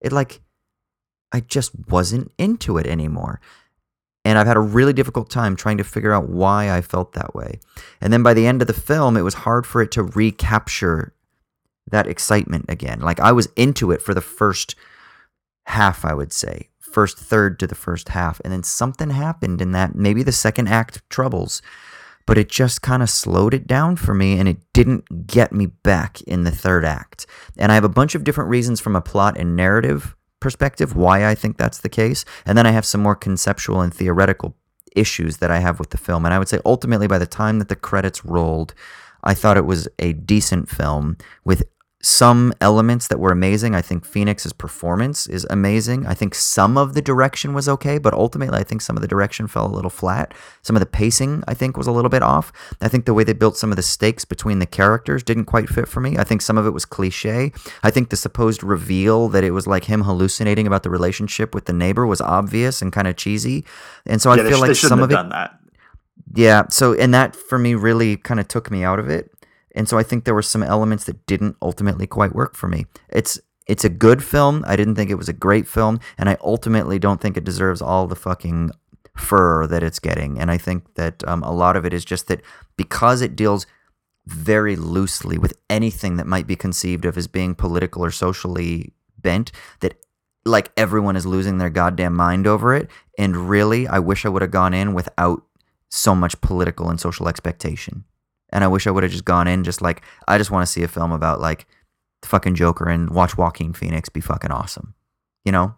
It 0.00 0.12
like, 0.12 0.40
I 1.32 1.40
just 1.40 1.72
wasn't 1.88 2.32
into 2.38 2.78
it 2.78 2.86
anymore. 2.86 3.40
And 4.24 4.38
I've 4.38 4.46
had 4.46 4.56
a 4.56 4.60
really 4.60 4.92
difficult 4.92 5.30
time 5.30 5.54
trying 5.54 5.78
to 5.78 5.84
figure 5.84 6.12
out 6.12 6.28
why 6.28 6.70
I 6.70 6.80
felt 6.80 7.12
that 7.12 7.34
way. 7.34 7.60
And 8.00 8.12
then 8.12 8.22
by 8.22 8.34
the 8.34 8.46
end 8.46 8.60
of 8.60 8.66
the 8.66 8.74
film, 8.74 9.16
it 9.16 9.22
was 9.22 9.34
hard 9.34 9.66
for 9.66 9.80
it 9.80 9.92
to 9.92 10.02
recapture 10.02 11.14
that 11.90 12.08
excitement 12.08 12.64
again. 12.68 13.00
Like 13.00 13.20
I 13.20 13.30
was 13.30 13.48
into 13.54 13.92
it 13.92 14.02
for 14.02 14.14
the 14.14 14.20
first 14.20 14.74
half, 15.66 16.04
I 16.04 16.12
would 16.12 16.32
say, 16.32 16.70
first 16.80 17.18
third 17.18 17.60
to 17.60 17.66
the 17.66 17.76
first 17.76 18.08
half. 18.08 18.40
And 18.42 18.52
then 18.52 18.64
something 18.64 19.10
happened 19.10 19.60
in 19.60 19.72
that, 19.72 19.94
maybe 19.94 20.22
the 20.22 20.32
second 20.32 20.68
act 20.68 21.08
troubles, 21.08 21.62
but 22.26 22.36
it 22.36 22.48
just 22.48 22.82
kind 22.82 23.02
of 23.02 23.08
slowed 23.08 23.54
it 23.54 23.66
down 23.66 23.96
for 23.96 24.12
me 24.12 24.38
and 24.38 24.48
it 24.48 24.58
didn't 24.72 25.26
get 25.26 25.52
me 25.52 25.66
back 25.66 26.20
in 26.22 26.44
the 26.44 26.50
third 26.50 26.84
act. 26.84 27.26
And 27.56 27.70
I 27.70 27.76
have 27.76 27.84
a 27.84 27.88
bunch 27.88 28.14
of 28.14 28.24
different 28.24 28.50
reasons 28.50 28.80
from 28.80 28.96
a 28.96 29.00
plot 29.00 29.38
and 29.38 29.56
narrative 29.56 30.16
perspective 30.40 30.94
why 30.94 31.26
I 31.26 31.34
think 31.34 31.56
that's 31.56 31.78
the 31.78 31.88
case. 31.88 32.24
And 32.44 32.58
then 32.58 32.66
I 32.66 32.72
have 32.72 32.84
some 32.84 33.02
more 33.02 33.16
conceptual 33.16 33.80
and 33.80 33.94
theoretical 33.94 34.56
issues 34.94 35.38
that 35.38 35.50
I 35.50 35.60
have 35.60 35.78
with 35.78 35.90
the 35.90 35.98
film. 35.98 36.24
And 36.24 36.34
I 36.34 36.38
would 36.38 36.48
say 36.48 36.60
ultimately, 36.64 37.06
by 37.06 37.18
the 37.18 37.26
time 37.26 37.58
that 37.58 37.68
the 37.68 37.76
credits 37.76 38.24
rolled, 38.24 38.74
I 39.22 39.34
thought 39.34 39.56
it 39.56 39.66
was 39.66 39.88
a 39.98 40.12
decent 40.12 40.68
film 40.68 41.16
with 41.44 41.64
some 42.06 42.54
elements 42.60 43.08
that 43.08 43.18
were 43.18 43.32
amazing. 43.32 43.74
I 43.74 43.82
think 43.82 44.06
Phoenix's 44.06 44.52
performance 44.52 45.26
is 45.26 45.44
amazing. 45.50 46.06
I 46.06 46.14
think 46.14 46.36
some 46.36 46.78
of 46.78 46.94
the 46.94 47.02
direction 47.02 47.52
was 47.52 47.68
okay, 47.68 47.98
but 47.98 48.14
ultimately, 48.14 48.56
I 48.56 48.62
think 48.62 48.80
some 48.80 48.96
of 48.96 49.02
the 49.02 49.08
direction 49.08 49.48
fell 49.48 49.66
a 49.66 49.74
little 49.74 49.90
flat. 49.90 50.32
Some 50.62 50.76
of 50.76 50.80
the 50.80 50.86
pacing, 50.86 51.42
I 51.48 51.54
think, 51.54 51.76
was 51.76 51.88
a 51.88 51.90
little 51.90 52.08
bit 52.08 52.22
off. 52.22 52.52
I 52.80 52.86
think 52.86 53.06
the 53.06 53.12
way 53.14 53.24
they 53.24 53.32
built 53.32 53.56
some 53.56 53.72
of 53.72 53.76
the 53.76 53.82
stakes 53.82 54.24
between 54.24 54.60
the 54.60 54.66
characters 54.66 55.24
didn't 55.24 55.46
quite 55.46 55.68
fit 55.68 55.88
for 55.88 55.98
me. 55.98 56.16
I 56.16 56.22
think 56.22 56.42
some 56.42 56.56
of 56.56 56.64
it 56.64 56.70
was 56.70 56.84
cliche. 56.84 57.50
I 57.82 57.90
think 57.90 58.10
the 58.10 58.16
supposed 58.16 58.62
reveal 58.62 59.28
that 59.30 59.42
it 59.42 59.50
was 59.50 59.66
like 59.66 59.86
him 59.86 60.02
hallucinating 60.02 60.68
about 60.68 60.84
the 60.84 60.90
relationship 60.90 61.56
with 61.56 61.64
the 61.64 61.72
neighbor 61.72 62.06
was 62.06 62.20
obvious 62.20 62.82
and 62.82 62.92
kind 62.92 63.08
of 63.08 63.16
cheesy. 63.16 63.64
And 64.06 64.22
so 64.22 64.32
yeah, 64.32 64.44
I 64.44 64.48
feel 64.48 64.58
sh- 64.58 64.60
like 64.60 64.76
some 64.76 65.02
of 65.02 65.10
it 65.10 65.14
that. 65.30 65.58
yeah. 66.34 66.68
So, 66.68 66.92
and 66.92 67.12
that 67.14 67.34
for 67.34 67.58
me 67.58 67.74
really 67.74 68.16
kind 68.16 68.38
of 68.38 68.46
took 68.46 68.70
me 68.70 68.84
out 68.84 69.00
of 69.00 69.08
it. 69.08 69.32
And 69.76 69.88
so 69.88 69.98
I 69.98 70.02
think 70.02 70.24
there 70.24 70.34
were 70.34 70.42
some 70.42 70.62
elements 70.62 71.04
that 71.04 71.26
didn't 71.26 71.56
ultimately 71.62 72.06
quite 72.06 72.34
work 72.34 72.56
for 72.56 72.66
me. 72.66 72.86
It's 73.10 73.38
it's 73.66 73.84
a 73.84 73.88
good 73.88 74.22
film. 74.22 74.64
I 74.66 74.76
didn't 74.76 74.94
think 74.94 75.10
it 75.10 75.16
was 75.16 75.28
a 75.28 75.32
great 75.32 75.66
film, 75.68 76.00
and 76.18 76.28
I 76.28 76.36
ultimately 76.40 76.98
don't 76.98 77.20
think 77.20 77.36
it 77.36 77.44
deserves 77.44 77.82
all 77.82 78.06
the 78.06 78.16
fucking 78.16 78.70
fur 79.16 79.66
that 79.66 79.82
it's 79.82 79.98
getting. 79.98 80.38
And 80.38 80.50
I 80.50 80.58
think 80.58 80.94
that 80.94 81.26
um, 81.26 81.42
a 81.42 81.52
lot 81.52 81.76
of 81.76 81.84
it 81.84 81.92
is 81.92 82.04
just 82.04 82.28
that 82.28 82.42
because 82.76 83.22
it 83.22 83.36
deals 83.36 83.66
very 84.26 84.76
loosely 84.76 85.38
with 85.38 85.54
anything 85.70 86.16
that 86.16 86.26
might 86.26 86.46
be 86.46 86.56
conceived 86.56 87.04
of 87.04 87.16
as 87.16 87.26
being 87.26 87.54
political 87.54 88.04
or 88.04 88.10
socially 88.10 88.92
bent, 89.18 89.52
that 89.80 89.94
like 90.44 90.70
everyone 90.76 91.16
is 91.16 91.26
losing 91.26 91.58
their 91.58 91.70
goddamn 91.70 92.14
mind 92.14 92.46
over 92.46 92.74
it. 92.74 92.88
And 93.18 93.48
really, 93.48 93.88
I 93.88 93.98
wish 93.98 94.24
I 94.24 94.28
would 94.28 94.42
have 94.42 94.50
gone 94.50 94.74
in 94.74 94.94
without 94.94 95.42
so 95.88 96.14
much 96.14 96.40
political 96.40 96.88
and 96.88 97.00
social 97.00 97.28
expectation. 97.28 98.04
And 98.50 98.62
I 98.62 98.68
wish 98.68 98.86
I 98.86 98.90
would 98.90 99.02
have 99.02 99.12
just 99.12 99.24
gone 99.24 99.48
in 99.48 99.64
just 99.64 99.82
like 99.82 100.02
I 100.28 100.38
just 100.38 100.50
want 100.50 100.66
to 100.66 100.70
see 100.70 100.82
a 100.82 100.88
film 100.88 101.12
about 101.12 101.40
like 101.40 101.66
the 102.22 102.28
fucking 102.28 102.54
Joker 102.54 102.88
and 102.88 103.10
watch 103.10 103.36
Joaquin 103.36 103.72
Phoenix 103.72 104.08
be 104.08 104.20
fucking 104.20 104.50
awesome. 104.50 104.94
You 105.44 105.52
know? 105.52 105.74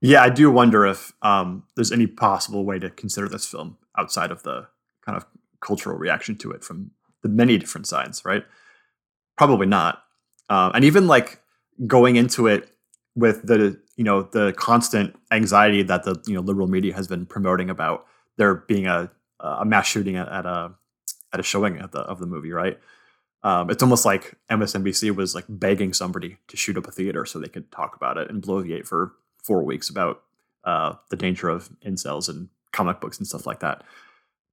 Yeah, 0.00 0.22
I 0.22 0.28
do 0.28 0.50
wonder 0.50 0.86
if 0.86 1.12
um, 1.22 1.64
there's 1.74 1.92
any 1.92 2.06
possible 2.06 2.64
way 2.64 2.78
to 2.78 2.90
consider 2.90 3.28
this 3.28 3.46
film 3.46 3.78
outside 3.96 4.30
of 4.30 4.42
the 4.42 4.68
kind 5.04 5.16
of 5.16 5.26
cultural 5.60 5.96
reaction 5.96 6.36
to 6.36 6.50
it 6.50 6.62
from 6.62 6.90
the 7.22 7.28
many 7.28 7.58
different 7.58 7.86
sides, 7.86 8.24
right? 8.24 8.44
Probably 9.36 9.66
not. 9.66 10.02
Um, 10.48 10.72
and 10.74 10.84
even 10.84 11.06
like 11.06 11.40
going 11.86 12.16
into 12.16 12.46
it 12.46 12.70
with 13.14 13.46
the 13.46 13.78
you 13.96 14.04
know 14.04 14.22
the 14.22 14.52
constant 14.52 15.16
anxiety 15.30 15.82
that 15.82 16.04
the 16.04 16.22
you 16.26 16.34
know 16.34 16.40
liberal 16.40 16.68
media 16.68 16.94
has 16.94 17.08
been 17.08 17.26
promoting 17.26 17.70
about 17.70 18.06
there 18.36 18.54
being 18.54 18.86
a 18.86 19.10
a 19.40 19.64
mass 19.64 19.86
shooting 19.86 20.16
at, 20.16 20.28
at 20.28 20.46
a 20.46 20.72
at 21.36 21.40
a 21.40 21.42
showing 21.42 21.78
of 21.80 21.90
the 21.90 22.00
of 22.00 22.18
the 22.18 22.26
movie, 22.26 22.50
right? 22.50 22.78
Um, 23.42 23.70
it's 23.70 23.82
almost 23.82 24.06
like 24.06 24.34
MSNBC 24.50 25.14
was 25.14 25.34
like 25.34 25.44
begging 25.48 25.92
somebody 25.92 26.38
to 26.48 26.56
shoot 26.56 26.76
up 26.78 26.88
a 26.88 26.90
theater 26.90 27.26
so 27.26 27.38
they 27.38 27.48
could 27.48 27.70
talk 27.70 27.94
about 27.94 28.16
it 28.16 28.30
and 28.30 28.42
bloviate 28.42 28.86
for 28.86 29.12
four 29.42 29.62
weeks 29.62 29.90
about 29.90 30.22
uh, 30.64 30.94
the 31.10 31.16
danger 31.16 31.48
of 31.48 31.68
incels 31.86 32.28
and 32.28 32.48
comic 32.72 33.00
books 33.00 33.18
and 33.18 33.26
stuff 33.26 33.46
like 33.46 33.60
that. 33.60 33.84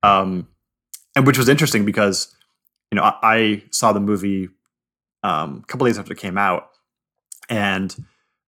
Um, 0.03 0.49
and 1.15 1.25
which 1.25 1.37
was 1.37 1.47
interesting 1.47 1.85
because 1.85 2.35
you 2.91 2.97
know 2.97 3.03
I, 3.03 3.15
I 3.23 3.63
saw 3.71 3.93
the 3.93 4.01
movie 4.01 4.49
um, 5.23 5.61
a 5.63 5.67
couple 5.67 5.87
days 5.87 5.97
after 5.97 6.11
it 6.11 6.19
came 6.19 6.37
out, 6.37 6.69
and 7.49 7.95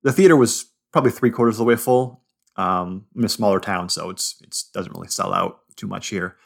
the 0.03 0.11
theater 0.11 0.35
was 0.35 0.65
probably 0.91 1.11
three 1.11 1.31
quarters 1.31 1.55
of 1.55 1.59
the 1.59 1.63
way 1.63 1.77
full. 1.77 2.21
Um, 2.57 3.05
in 3.17 3.25
a 3.25 3.29
smaller 3.29 3.59
town, 3.59 3.89
so 3.89 4.09
it's 4.09 4.41
it 4.41 4.55
doesn't 4.73 4.93
really 4.93 5.09
sell 5.09 5.33
out 5.33 5.61
too 5.75 5.87
much 5.87 6.07
here. 6.07 6.37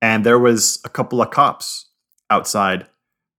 And 0.00 0.24
there 0.24 0.38
was 0.38 0.80
a 0.84 0.88
couple 0.88 1.20
of 1.20 1.30
cops 1.30 1.86
outside 2.30 2.86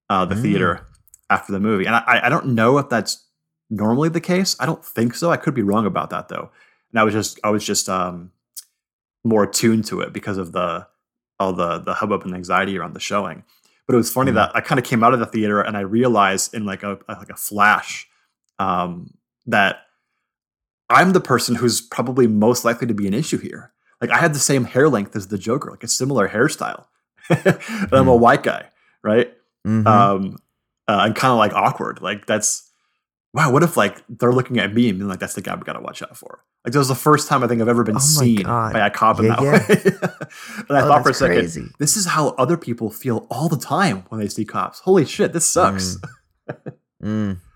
uh, 0.09 0.25
the 0.25 0.35
Mm. 0.35 0.41
theater 0.41 0.85
after 1.29 1.51
the 1.53 1.59
movie, 1.59 1.85
and 1.85 1.95
I, 1.95 2.21
I 2.23 2.29
don't 2.29 2.47
know 2.47 2.79
if 2.79 2.89
that's 2.89 3.23
normally 3.69 4.09
the 4.09 4.19
case. 4.21 4.55
I 4.59 4.65
don't 4.65 4.83
think 4.83 5.13
so. 5.13 5.29
I 5.31 5.37
could 5.37 5.53
be 5.53 5.61
wrong 5.61 5.85
about 5.85 6.09
that 6.09 6.27
though. 6.27 6.49
And 6.91 6.99
I 6.99 7.03
was 7.03 7.13
just 7.13 7.39
I 7.43 7.49
was 7.51 7.63
just 7.63 7.87
um, 7.87 8.31
more 9.23 9.43
attuned 9.43 9.85
to 9.85 10.01
it 10.01 10.11
because 10.11 10.37
of 10.39 10.51
the 10.53 10.87
all 11.39 11.53
the 11.53 11.77
the 11.79 11.93
hubbub 11.93 12.23
and 12.23 12.33
anxiety 12.33 12.77
around 12.79 12.93
the 12.95 12.99
showing. 12.99 13.43
But 13.85 13.93
it 13.93 13.97
was 13.97 14.11
funny 14.11 14.31
Mhm. 14.31 14.35
that 14.35 14.55
I 14.55 14.61
kind 14.61 14.79
of 14.79 14.85
came 14.85 15.03
out 15.03 15.13
of 15.13 15.19
the 15.19 15.25
theater 15.27 15.61
and 15.61 15.77
I 15.77 15.81
realized 15.81 16.53
in 16.55 16.65
like 16.65 16.81
a, 16.83 16.97
a 17.07 17.13
like 17.13 17.29
a 17.29 17.35
flash 17.35 18.07
um, 18.57 19.13
that 19.45 19.81
I'm 20.89 21.13
the 21.13 21.21
person 21.21 21.53
who's 21.55 21.79
probably 21.81 22.25
most 22.25 22.65
likely 22.65 22.87
to 22.87 22.93
be 22.95 23.07
an 23.07 23.13
issue 23.13 23.37
here. 23.37 23.71
Like 24.01 24.11
I 24.11 24.17
had 24.17 24.33
the 24.33 24.39
same 24.39 24.63
hair 24.65 24.87
length 24.89 25.15
as 25.15 25.27
the 25.27 25.37
Joker, 25.37 25.71
like 25.71 25.83
a 25.83 25.87
similar 25.87 26.29
hairstyle. 26.29 26.85
and 27.29 27.47
I'm 27.93 28.07
a 28.07 28.15
Mm. 28.15 28.19
white 28.19 28.43
guy, 28.43 28.65
right? 29.03 29.33
Mhm. 29.67 29.85
Um, 29.85 30.37
uh, 30.87 31.01
and 31.05 31.15
kind 31.15 31.31
of 31.31 31.37
like 31.37 31.53
awkward. 31.53 32.01
Like 32.01 32.25
that's 32.25 32.69
wow. 33.33 33.51
What 33.51 33.61
if 33.63 33.77
like 33.77 34.01
they're 34.09 34.31
looking 34.33 34.57
at 34.57 34.73
me 34.73 34.89
and 34.89 34.97
being 34.97 35.09
like, 35.09 35.19
"That's 35.19 35.35
the 35.35 35.41
guy 35.41 35.53
we 35.55 35.61
gotta 35.63 35.81
watch 35.81 36.01
out 36.01 36.17
for." 36.17 36.39
Like 36.65 36.73
that 36.73 36.79
was 36.79 36.87
the 36.87 36.95
first 36.95 37.27
time 37.27 37.43
I 37.43 37.47
think 37.47 37.61
I've 37.61 37.67
ever 37.67 37.83
been 37.83 37.97
Oh 37.97 37.99
seen 37.99 38.43
God. 38.43 38.73
by 38.73 38.85
a 38.85 38.89
cop 38.89 39.19
in 39.19 39.25
Yeah, 39.25 39.35
that 39.35 39.41
yeah. 39.69 40.07
way. 40.07 40.63
and 40.69 40.77
I 40.77 40.81
Oh, 40.81 40.87
thought 40.87 41.03
for 41.03 41.09
a 41.11 41.13
second, 41.13 41.35
crazy. 41.35 41.65
this 41.77 41.95
is 41.95 42.05
how 42.07 42.29
other 42.37 42.57
people 42.57 42.89
feel 42.89 43.27
all 43.29 43.47
the 43.49 43.57
time 43.57 44.03
when 44.09 44.19
they 44.19 44.27
see 44.27 44.43
cops. 44.45 44.79
Holy 44.79 45.05
shit, 45.05 45.31
this 45.33 45.49
sucks. 45.49 45.97
Mm. 47.03 47.37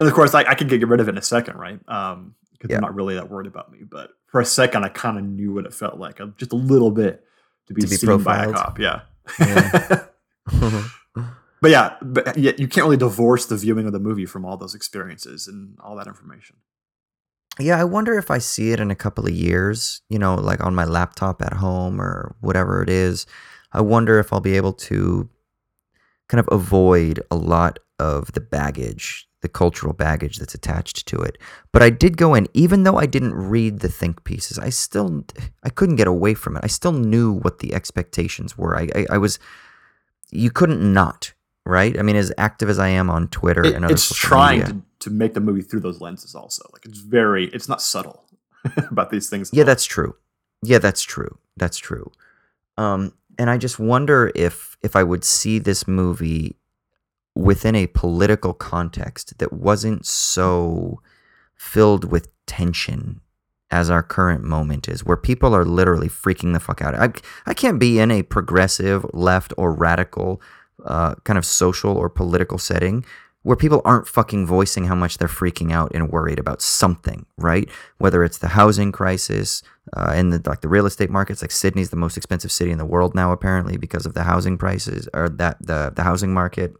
And 0.00 0.08
of 0.08 0.14
course, 0.14 0.34
I, 0.34 0.40
I 0.42 0.54
could 0.56 0.68
get 0.68 0.86
rid 0.88 1.00
of 1.00 1.06
it 1.08 1.12
in 1.12 1.18
a 1.18 1.22
second, 1.22 1.56
right? 1.56 1.78
Um, 1.88 2.34
because 2.52 2.70
Yeah. 2.70 2.76
I'm 2.76 2.82
not 2.82 2.94
really 2.96 3.14
that 3.14 3.30
worried 3.30 3.46
about 3.46 3.70
me. 3.70 3.78
But 3.88 4.10
for 4.34 4.40
a 4.40 4.44
second, 4.44 4.82
I 4.82 4.88
kind 4.88 5.16
of 5.16 5.22
knew 5.22 5.52
what 5.52 5.64
it 5.64 5.72
felt 5.72 5.96
like, 5.96 6.20
uh, 6.20 6.26
just 6.36 6.52
a 6.52 6.56
little 6.56 6.90
bit, 6.90 7.24
to 7.68 7.72
be, 7.72 7.82
To 7.82 7.86
be 7.86 7.94
seen 7.94 8.08
by 8.24 8.42
a 8.42 8.46
profiled. 8.46 8.56
cop. 8.56 8.78
Yeah. 8.80 9.02
Yeah. 9.38 10.06
but 11.62 11.70
yeah, 11.70 11.94
but 12.02 12.36
yet 12.36 12.58
you 12.58 12.66
can't 12.66 12.84
really 12.84 12.96
divorce 12.96 13.46
the 13.46 13.56
viewing 13.56 13.86
of 13.86 13.92
the 13.92 14.00
movie 14.00 14.26
from 14.26 14.44
all 14.44 14.56
those 14.56 14.74
experiences 14.74 15.46
and 15.46 15.78
all 15.78 15.94
that 15.94 16.08
information. 16.08 16.56
Yeah, 17.60 17.78
I 17.80 17.84
wonder 17.84 18.18
if 18.18 18.28
I 18.28 18.38
see 18.38 18.72
it 18.72 18.80
in 18.80 18.90
a 18.90 18.96
couple 18.96 19.24
of 19.24 19.30
years, 19.30 20.02
you 20.08 20.18
know, 20.18 20.34
like 20.34 20.60
on 20.64 20.74
my 20.74 20.84
laptop 20.84 21.40
at 21.40 21.52
home 21.52 22.00
or 22.00 22.34
whatever 22.40 22.82
it 22.82 22.88
is. 22.90 23.26
I 23.72 23.82
wonder 23.82 24.18
if 24.18 24.32
I'll 24.32 24.40
be 24.40 24.56
able 24.56 24.72
to 24.72 25.28
kind 26.28 26.40
of 26.40 26.48
avoid 26.50 27.20
a 27.30 27.36
lot 27.36 27.78
of 27.98 28.32
the 28.32 28.40
baggage, 28.40 29.28
the 29.42 29.48
cultural 29.48 29.92
baggage 29.92 30.38
that's 30.38 30.54
attached 30.54 31.06
to 31.06 31.18
it. 31.18 31.38
But 31.72 31.82
I 31.82 31.90
did 31.90 32.16
go 32.16 32.34
in, 32.34 32.48
even 32.54 32.82
though 32.82 32.96
I 32.96 33.06
didn't 33.06 33.34
read 33.34 33.80
the 33.80 33.88
think 33.88 34.24
pieces, 34.24 34.58
I 34.58 34.70
still 34.70 35.24
I 35.62 35.68
couldn't 35.68 35.96
get 35.96 36.08
away 36.08 36.34
from 36.34 36.56
it. 36.56 36.64
I 36.64 36.68
still 36.68 36.92
knew 36.92 37.32
what 37.32 37.58
the 37.60 37.74
expectations 37.74 38.56
were. 38.58 38.76
I 38.76 38.88
I, 38.94 39.06
I 39.12 39.18
was 39.18 39.38
you 40.30 40.50
couldn't 40.50 40.80
not, 40.92 41.32
right? 41.64 41.96
I 41.98 42.02
mean, 42.02 42.16
as 42.16 42.32
active 42.38 42.68
as 42.68 42.78
I 42.78 42.88
am 42.88 43.08
on 43.10 43.28
Twitter 43.28 43.64
It- 43.64 43.74
and 43.74 43.84
other 43.84 43.94
it's 43.94 44.04
social 44.04 44.28
trying 44.28 44.58
media, 44.60 44.74
to, 44.74 44.82
to 45.00 45.10
make 45.10 45.34
the 45.34 45.40
movie 45.40 45.62
through 45.62 45.80
those 45.80 46.00
lenses, 46.00 46.34
also. 46.34 46.64
Like 46.72 46.84
it's 46.86 46.98
very, 46.98 47.46
it's 47.48 47.68
not 47.68 47.80
subtle 47.80 48.24
about 48.90 49.10
these 49.10 49.28
things. 49.30 49.50
Yeah, 49.52 49.62
all. 49.62 49.66
that's 49.66 49.84
true. 49.84 50.16
Yeah, 50.62 50.78
that's 50.78 51.02
true. 51.02 51.38
That's 51.56 51.76
true. 51.78 52.10
Um, 52.76 53.12
and 53.38 53.50
I 53.50 53.58
just 53.58 53.78
wonder 53.78 54.32
if 54.34 54.76
if 54.82 54.96
I 54.96 55.02
would 55.02 55.24
see 55.24 55.58
this 55.58 55.86
movie 55.88 56.56
within 57.34 57.74
a 57.74 57.86
political 57.88 58.54
context 58.54 59.38
that 59.38 59.52
wasn't 59.52 60.06
so 60.06 61.00
filled 61.54 62.10
with 62.10 62.28
tension 62.46 63.20
as 63.70 63.90
our 63.90 64.02
current 64.02 64.44
moment 64.44 64.88
is, 64.88 65.04
where 65.04 65.16
people 65.16 65.54
are 65.54 65.64
literally 65.64 66.08
freaking 66.08 66.52
the 66.52 66.60
fuck 66.60 66.80
out. 66.82 66.94
I 66.94 67.12
I 67.46 67.54
can't 67.54 67.80
be 67.80 67.98
in 67.98 68.10
a 68.10 68.22
progressive, 68.22 69.04
left, 69.12 69.52
or 69.56 69.72
radical 69.72 70.40
uh, 70.84 71.14
kind 71.24 71.38
of 71.38 71.44
social 71.44 71.96
or 71.96 72.08
political 72.08 72.58
setting 72.58 73.04
where 73.44 73.56
people 73.56 73.80
aren't 73.84 74.08
fucking 74.08 74.46
voicing 74.46 74.86
how 74.86 74.94
much 74.94 75.18
they're 75.18 75.28
freaking 75.28 75.72
out 75.72 75.92
and 75.94 76.10
worried 76.10 76.38
about 76.38 76.60
something, 76.60 77.24
right? 77.38 77.68
Whether 77.98 78.24
it's 78.24 78.38
the 78.38 78.48
housing 78.48 78.90
crisis, 78.90 79.62
uh, 79.92 80.12
in 80.16 80.30
the 80.30 80.40
like 80.46 80.60
the 80.60 80.68
real 80.68 80.86
estate 80.86 81.10
markets. 81.10 81.42
Like 81.42 81.50
Sydney's 81.50 81.90
the 81.90 81.96
most 81.96 82.16
expensive 82.16 82.50
city 82.50 82.70
in 82.70 82.78
the 82.78 82.86
world 82.86 83.14
now, 83.14 83.32
apparently 83.32 83.76
because 83.76 84.06
of 84.06 84.14
the 84.14 84.24
housing 84.24 84.56
prices 84.58 85.08
or 85.14 85.28
that 85.28 85.58
the 85.60 85.92
the 85.94 86.02
housing 86.02 86.32
market. 86.32 86.74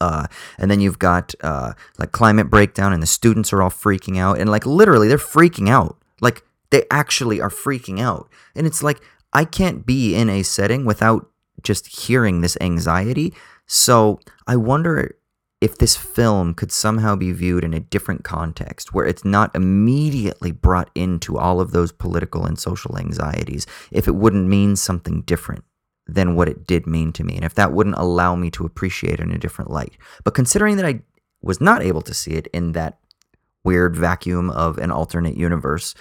Uh, 0.00 0.26
and 0.58 0.68
then 0.68 0.80
you've 0.80 0.98
got 0.98 1.32
uh, 1.42 1.74
like 1.98 2.10
climate 2.10 2.50
breakdown, 2.50 2.92
and 2.92 3.02
the 3.02 3.06
students 3.06 3.52
are 3.52 3.62
all 3.62 3.70
freaking 3.70 4.18
out, 4.18 4.38
and 4.38 4.50
like 4.50 4.66
literally 4.66 5.06
they're 5.06 5.18
freaking 5.18 5.68
out. 5.68 5.96
Like 6.20 6.42
they 6.70 6.84
actually 6.90 7.40
are 7.40 7.50
freaking 7.50 8.00
out, 8.00 8.28
and 8.56 8.66
it's 8.66 8.82
like 8.82 9.00
I 9.32 9.44
can't 9.44 9.86
be 9.86 10.14
in 10.14 10.28
a 10.28 10.42
setting 10.42 10.84
without 10.84 11.30
just 11.62 11.86
hearing 11.86 12.40
this 12.40 12.58
anxiety. 12.60 13.32
So 13.66 14.18
I 14.48 14.56
wonder 14.56 15.14
if 15.62 15.78
this 15.78 15.94
film 15.96 16.54
could 16.54 16.72
somehow 16.72 17.14
be 17.14 17.30
viewed 17.30 17.62
in 17.62 17.72
a 17.72 17.78
different 17.78 18.24
context 18.24 18.92
where 18.92 19.06
it's 19.06 19.24
not 19.24 19.54
immediately 19.54 20.50
brought 20.50 20.90
into 20.96 21.38
all 21.38 21.60
of 21.60 21.70
those 21.70 21.92
political 21.92 22.44
and 22.44 22.58
social 22.58 22.98
anxieties, 22.98 23.64
if 23.92 24.08
it 24.08 24.16
wouldn't 24.16 24.48
mean 24.48 24.74
something 24.74 25.22
different 25.22 25.62
than 26.08 26.34
what 26.34 26.48
it 26.48 26.66
did 26.66 26.84
mean 26.84 27.12
to 27.12 27.22
me, 27.22 27.36
and 27.36 27.44
if 27.44 27.54
that 27.54 27.72
wouldn't 27.72 27.96
allow 27.96 28.34
me 28.34 28.50
to 28.50 28.66
appreciate 28.66 29.20
it 29.20 29.20
in 29.20 29.30
a 29.30 29.38
different 29.38 29.70
light. 29.70 29.96
But 30.24 30.34
considering 30.34 30.78
that 30.78 30.84
I 30.84 31.00
was 31.42 31.60
not 31.60 31.80
able 31.80 32.02
to 32.02 32.12
see 32.12 32.32
it 32.32 32.48
in 32.48 32.72
that 32.72 32.98
weird 33.62 33.94
vacuum 33.94 34.50
of 34.50 34.78
an 34.78 34.90
alternate 34.90 35.36
universe, 35.36 35.94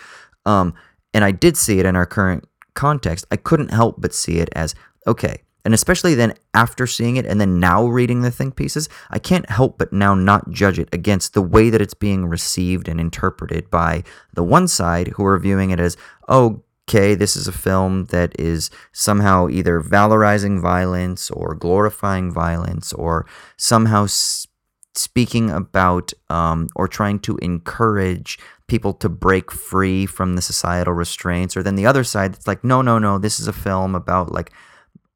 um, 0.43 0.73
and 1.13 1.23
I 1.23 1.29
did 1.29 1.55
see 1.55 1.77
it 1.77 1.85
in 1.85 1.95
our 1.95 2.07
current 2.07 2.45
context, 2.73 3.27
I 3.29 3.35
couldn't 3.35 3.69
help 3.69 4.01
but 4.01 4.15
see 4.15 4.39
it 4.39 4.49
as 4.53 4.73
okay, 5.05 5.43
and 5.63 5.73
especially 5.73 6.15
then 6.15 6.33
after 6.53 6.87
seeing 6.87 7.17
it 7.17 7.25
and 7.25 7.39
then 7.39 7.59
now 7.59 7.85
reading 7.85 8.21
the 8.21 8.31
think 8.31 8.55
pieces, 8.55 8.89
I 9.09 9.19
can't 9.19 9.49
help 9.49 9.77
but 9.77 9.93
now 9.93 10.15
not 10.15 10.49
judge 10.49 10.79
it 10.79 10.89
against 10.91 11.33
the 11.33 11.41
way 11.41 11.69
that 11.69 11.81
it's 11.81 11.93
being 11.93 12.25
received 12.25 12.87
and 12.87 12.99
interpreted 12.99 13.69
by 13.69 14.03
the 14.33 14.43
one 14.43 14.67
side 14.67 15.09
who 15.09 15.25
are 15.25 15.37
viewing 15.37 15.69
it 15.69 15.79
as, 15.79 15.97
okay, 16.27 17.15
this 17.15 17.35
is 17.35 17.47
a 17.47 17.51
film 17.51 18.05
that 18.05 18.37
is 18.39 18.69
somehow 18.91 19.47
either 19.49 19.81
valorizing 19.81 20.61
violence 20.61 21.29
or 21.29 21.55
glorifying 21.55 22.31
violence 22.31 22.91
or 22.93 23.25
somehow 23.57 24.05
s- 24.05 24.47
speaking 24.95 25.49
about 25.49 26.11
um, 26.29 26.67
or 26.75 26.87
trying 26.87 27.19
to 27.19 27.37
encourage 27.37 28.37
people 28.67 28.93
to 28.93 29.09
break 29.09 29.51
free 29.51 30.05
from 30.05 30.35
the 30.35 30.41
societal 30.41 30.93
restraints. 30.93 31.55
Or 31.55 31.63
then 31.63 31.75
the 31.75 31.85
other 31.85 32.03
side 32.03 32.33
that's 32.33 32.47
like, 32.47 32.63
no, 32.63 32.81
no, 32.81 32.99
no, 32.99 33.17
this 33.17 33.39
is 33.39 33.47
a 33.47 33.53
film 33.53 33.95
about 33.95 34.31
like, 34.31 34.51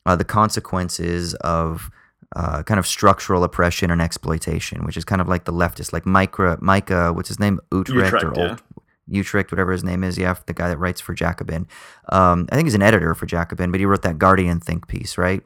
uh, 0.05 0.15
the 0.15 0.23
consequences 0.23 1.33
of 1.35 1.89
uh, 2.35 2.63
kind 2.63 2.79
of 2.79 2.85
structural 2.87 3.43
oppression 3.43 3.89
and 3.91 4.01
exploitation, 4.01 4.83
which 4.85 4.97
is 4.97 5.05
kind 5.05 5.21
of 5.21 5.27
like 5.27 5.45
the 5.45 5.53
leftist, 5.53 5.93
like 5.93 6.05
Micah, 6.05 6.57
Micah, 6.61 7.13
what's 7.13 7.29
his 7.29 7.39
name, 7.39 7.59
Uetricht, 7.71 8.11
Uetricht, 8.11 8.23
or 8.23 8.33
yeah. 8.35 8.49
Old, 8.49 8.63
Uetricht, 9.09 9.51
whatever 9.51 9.71
his 9.71 9.83
name 9.83 10.03
is. 10.03 10.17
Yeah, 10.17 10.35
the 10.45 10.53
guy 10.53 10.67
that 10.67 10.77
writes 10.77 10.99
for 10.99 11.13
Jacobin. 11.13 11.67
Um, 12.09 12.47
I 12.51 12.55
think 12.55 12.65
he's 12.65 12.73
an 12.75 12.81
editor 12.81 13.13
for 13.15 13.25
Jacobin, 13.25 13.71
but 13.71 13.79
he 13.79 13.85
wrote 13.85 14.01
that 14.01 14.17
Guardian 14.19 14.59
think 14.59 14.87
piece, 14.87 15.17
right? 15.17 15.43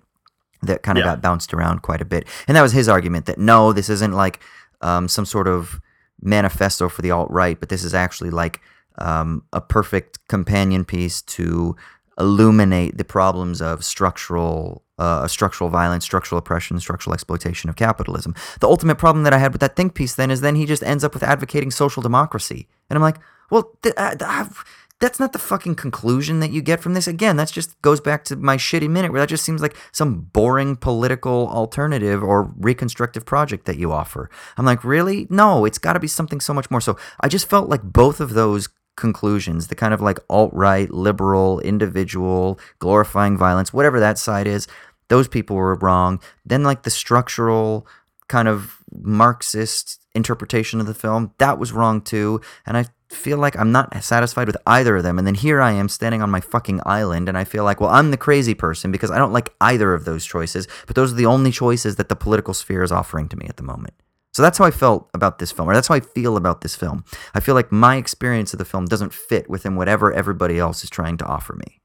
That 0.61 0.83
kind 0.83 0.97
of 0.97 1.05
Yeah. 1.05 1.11
got 1.11 1.21
bounced 1.21 1.53
around 1.53 1.81
quite 1.83 2.01
a 2.01 2.05
bit, 2.05 2.27
and 2.47 2.57
that 2.57 2.61
was 2.61 2.71
his 2.73 2.89
argument 2.89 3.25
that 3.27 3.37
no, 3.37 3.71
this 3.71 3.89
isn't 3.89 4.13
like 4.13 4.39
um, 4.81 5.07
some 5.07 5.25
sort 5.25 5.47
of 5.47 5.79
manifesto 6.21 6.89
for 6.89 7.01
the 7.01 7.11
alt 7.11 7.29
right, 7.31 7.59
but 7.59 7.69
this 7.69 7.83
is 7.83 7.93
actually 7.93 8.29
like 8.29 8.59
um, 8.97 9.43
a 9.53 9.61
perfect 9.61 10.19
companion 10.27 10.83
piece 10.83 11.21
to 11.21 11.75
illuminate 12.19 12.97
the 12.97 13.05
problems 13.05 13.61
of 13.61 13.83
structural 13.83 14.83
uh, 14.97 15.27
structural 15.27 15.69
violence, 15.69 16.03
structural 16.03 16.37
oppression, 16.37 16.77
structural 16.79 17.13
exploitation 17.13 17.69
of 17.69 17.77
capitalism. 17.77 18.35
The 18.59 18.67
ultimate 18.67 18.97
problem 18.97 19.23
that 19.23 19.31
I 19.33 19.37
had 19.37 19.53
with 19.53 19.61
that 19.61 19.77
think 19.77 19.93
piece 19.93 20.13
then 20.15 20.29
is 20.29 20.41
then 20.41 20.55
he 20.55 20.65
just 20.65 20.83
ends 20.83 21.05
up 21.05 21.13
with 21.13 21.23
advocating 21.23 21.71
social 21.71 22.03
democracy, 22.03 22.67
and 22.89 22.97
I'm 22.97 23.01
like, 23.03 23.17
well, 23.49 23.71
th- 23.81 23.95
uh, 23.97 24.15
th- 24.15 24.29
I've- 24.29 24.55
that's 24.99 25.17
not 25.19 25.31
the 25.31 25.39
fucking 25.39 25.75
conclusion 25.75 26.41
that 26.41 26.51
you 26.51 26.61
get 26.61 26.81
from 26.81 26.93
this. 26.93 27.07
Again, 27.07 27.37
that 27.37 27.49
just 27.49 27.81
goes 27.81 28.01
back 28.01 28.25
to 28.25 28.35
my 28.35 28.57
shitty 28.57 28.89
minute 28.89 29.13
where 29.13 29.21
that 29.21 29.29
just 29.29 29.45
seems 29.45 29.61
like 29.61 29.77
some 29.93 30.27
boring 30.33 30.75
political 30.75 31.47
alternative 31.47 32.21
or 32.21 32.53
reconstructive 32.57 33.25
project 33.25 33.63
that 33.65 33.77
you 33.77 33.93
offer. 33.93 34.29
I'm 34.57 34.65
like, 34.65 34.83
really? 34.83 35.25
No, 35.29 35.63
it's 35.63 35.77
got 35.77 35.93
to 35.93 36.01
be 36.01 36.07
something 36.07 36.41
so 36.41 36.53
much 36.53 36.69
more. 36.69 36.81
So 36.81 36.97
I 37.21 37.29
just 37.29 37.49
felt 37.49 37.69
like 37.69 37.81
both 37.81 38.19
of 38.19 38.33
those 38.33 38.67
conclusions, 38.99 39.67
the 39.67 39.75
kind 39.75 39.93
of 39.93 40.01
like 40.01 40.19
alt 40.29 40.51
right, 40.53 40.89
liberal, 40.91 41.59
individual, 41.61 42.59
glorifying 42.77 43.37
violence, 43.37 43.73
whatever 43.73 43.99
that 43.99 44.17
side 44.17 44.47
is, 44.47 44.67
those 45.07 45.27
people 45.27 45.55
were 45.55 45.75
wrong. 45.75 46.19
Then, 46.45 46.63
like 46.63 46.83
the 46.83 46.91
structural 46.91 47.87
kind 48.27 48.47
of 48.47 48.77
Marxist 48.91 49.99
interpretation 50.13 50.79
of 50.79 50.85
the 50.85 50.93
film, 50.93 51.33
that 51.39 51.57
was 51.57 51.71
wrong 51.71 52.01
too. 52.01 52.41
And 52.65 52.77
I 52.77 52.85
feel 53.09 53.37
like 53.37 53.57
I'm 53.57 53.71
not 53.71 54.03
satisfied 54.03 54.47
with 54.47 54.57
either 54.67 54.97
of 54.97 55.03
them. 55.03 55.17
And 55.17 55.25
then 55.25 55.35
here 55.35 55.61
I 55.61 55.71
am 55.71 55.89
standing 55.89 56.21
on 56.21 56.29
my 56.29 56.41
fucking 56.41 56.81
island, 56.85 57.27
and 57.27 57.37
I 57.37 57.43
feel 57.43 57.63
like, 57.63 57.81
well, 57.81 57.89
I'm 57.89 58.11
the 58.11 58.17
crazy 58.17 58.53
person 58.53 58.91
because 58.91 59.11
I 59.11 59.17
don't 59.17 59.33
like 59.33 59.53
either 59.59 59.93
of 59.93 60.05
those 60.05 60.25
choices, 60.25 60.67
but 60.85 60.95
those 60.95 61.11
are 61.11 61.15
the 61.15 61.25
only 61.25 61.51
choices 61.51 61.95
that 61.95 62.09
the 62.09 62.15
political 62.15 62.53
sphere 62.53 62.83
is 62.83 62.91
offering 62.91 63.27
to 63.29 63.37
me 63.37 63.47
at 63.49 63.57
the 63.57 63.63
moment. 63.63 63.95
So 64.39 64.43
that's 64.43 64.57
how 64.57 64.63
I 64.63 64.71
felt 64.71 65.09
about 65.13 65.39
this 65.39 65.51
film, 65.51 65.69
or 65.69 65.73
that's 65.73 65.89
how 65.89 65.95
I 65.95 65.99
feel 65.99 66.37
about 66.37 66.61
this 66.61 66.73
film. 66.73 67.03
I 67.33 67.41
feel 67.41 67.55
like 67.55 67.73
my 67.73 67.97
experience 67.97 68.53
of 68.53 68.57
the 68.57 68.63
film 68.63 68.85
doesn't 68.85 69.13
fit 69.13 69.49
within 69.49 69.75
whatever 69.75 70.13
everybody 70.13 70.57
else 70.57 70.81
is 70.81 70.89
trying 70.89 71.17
to 71.17 71.25
offer 71.25 71.55
me. 71.57 71.81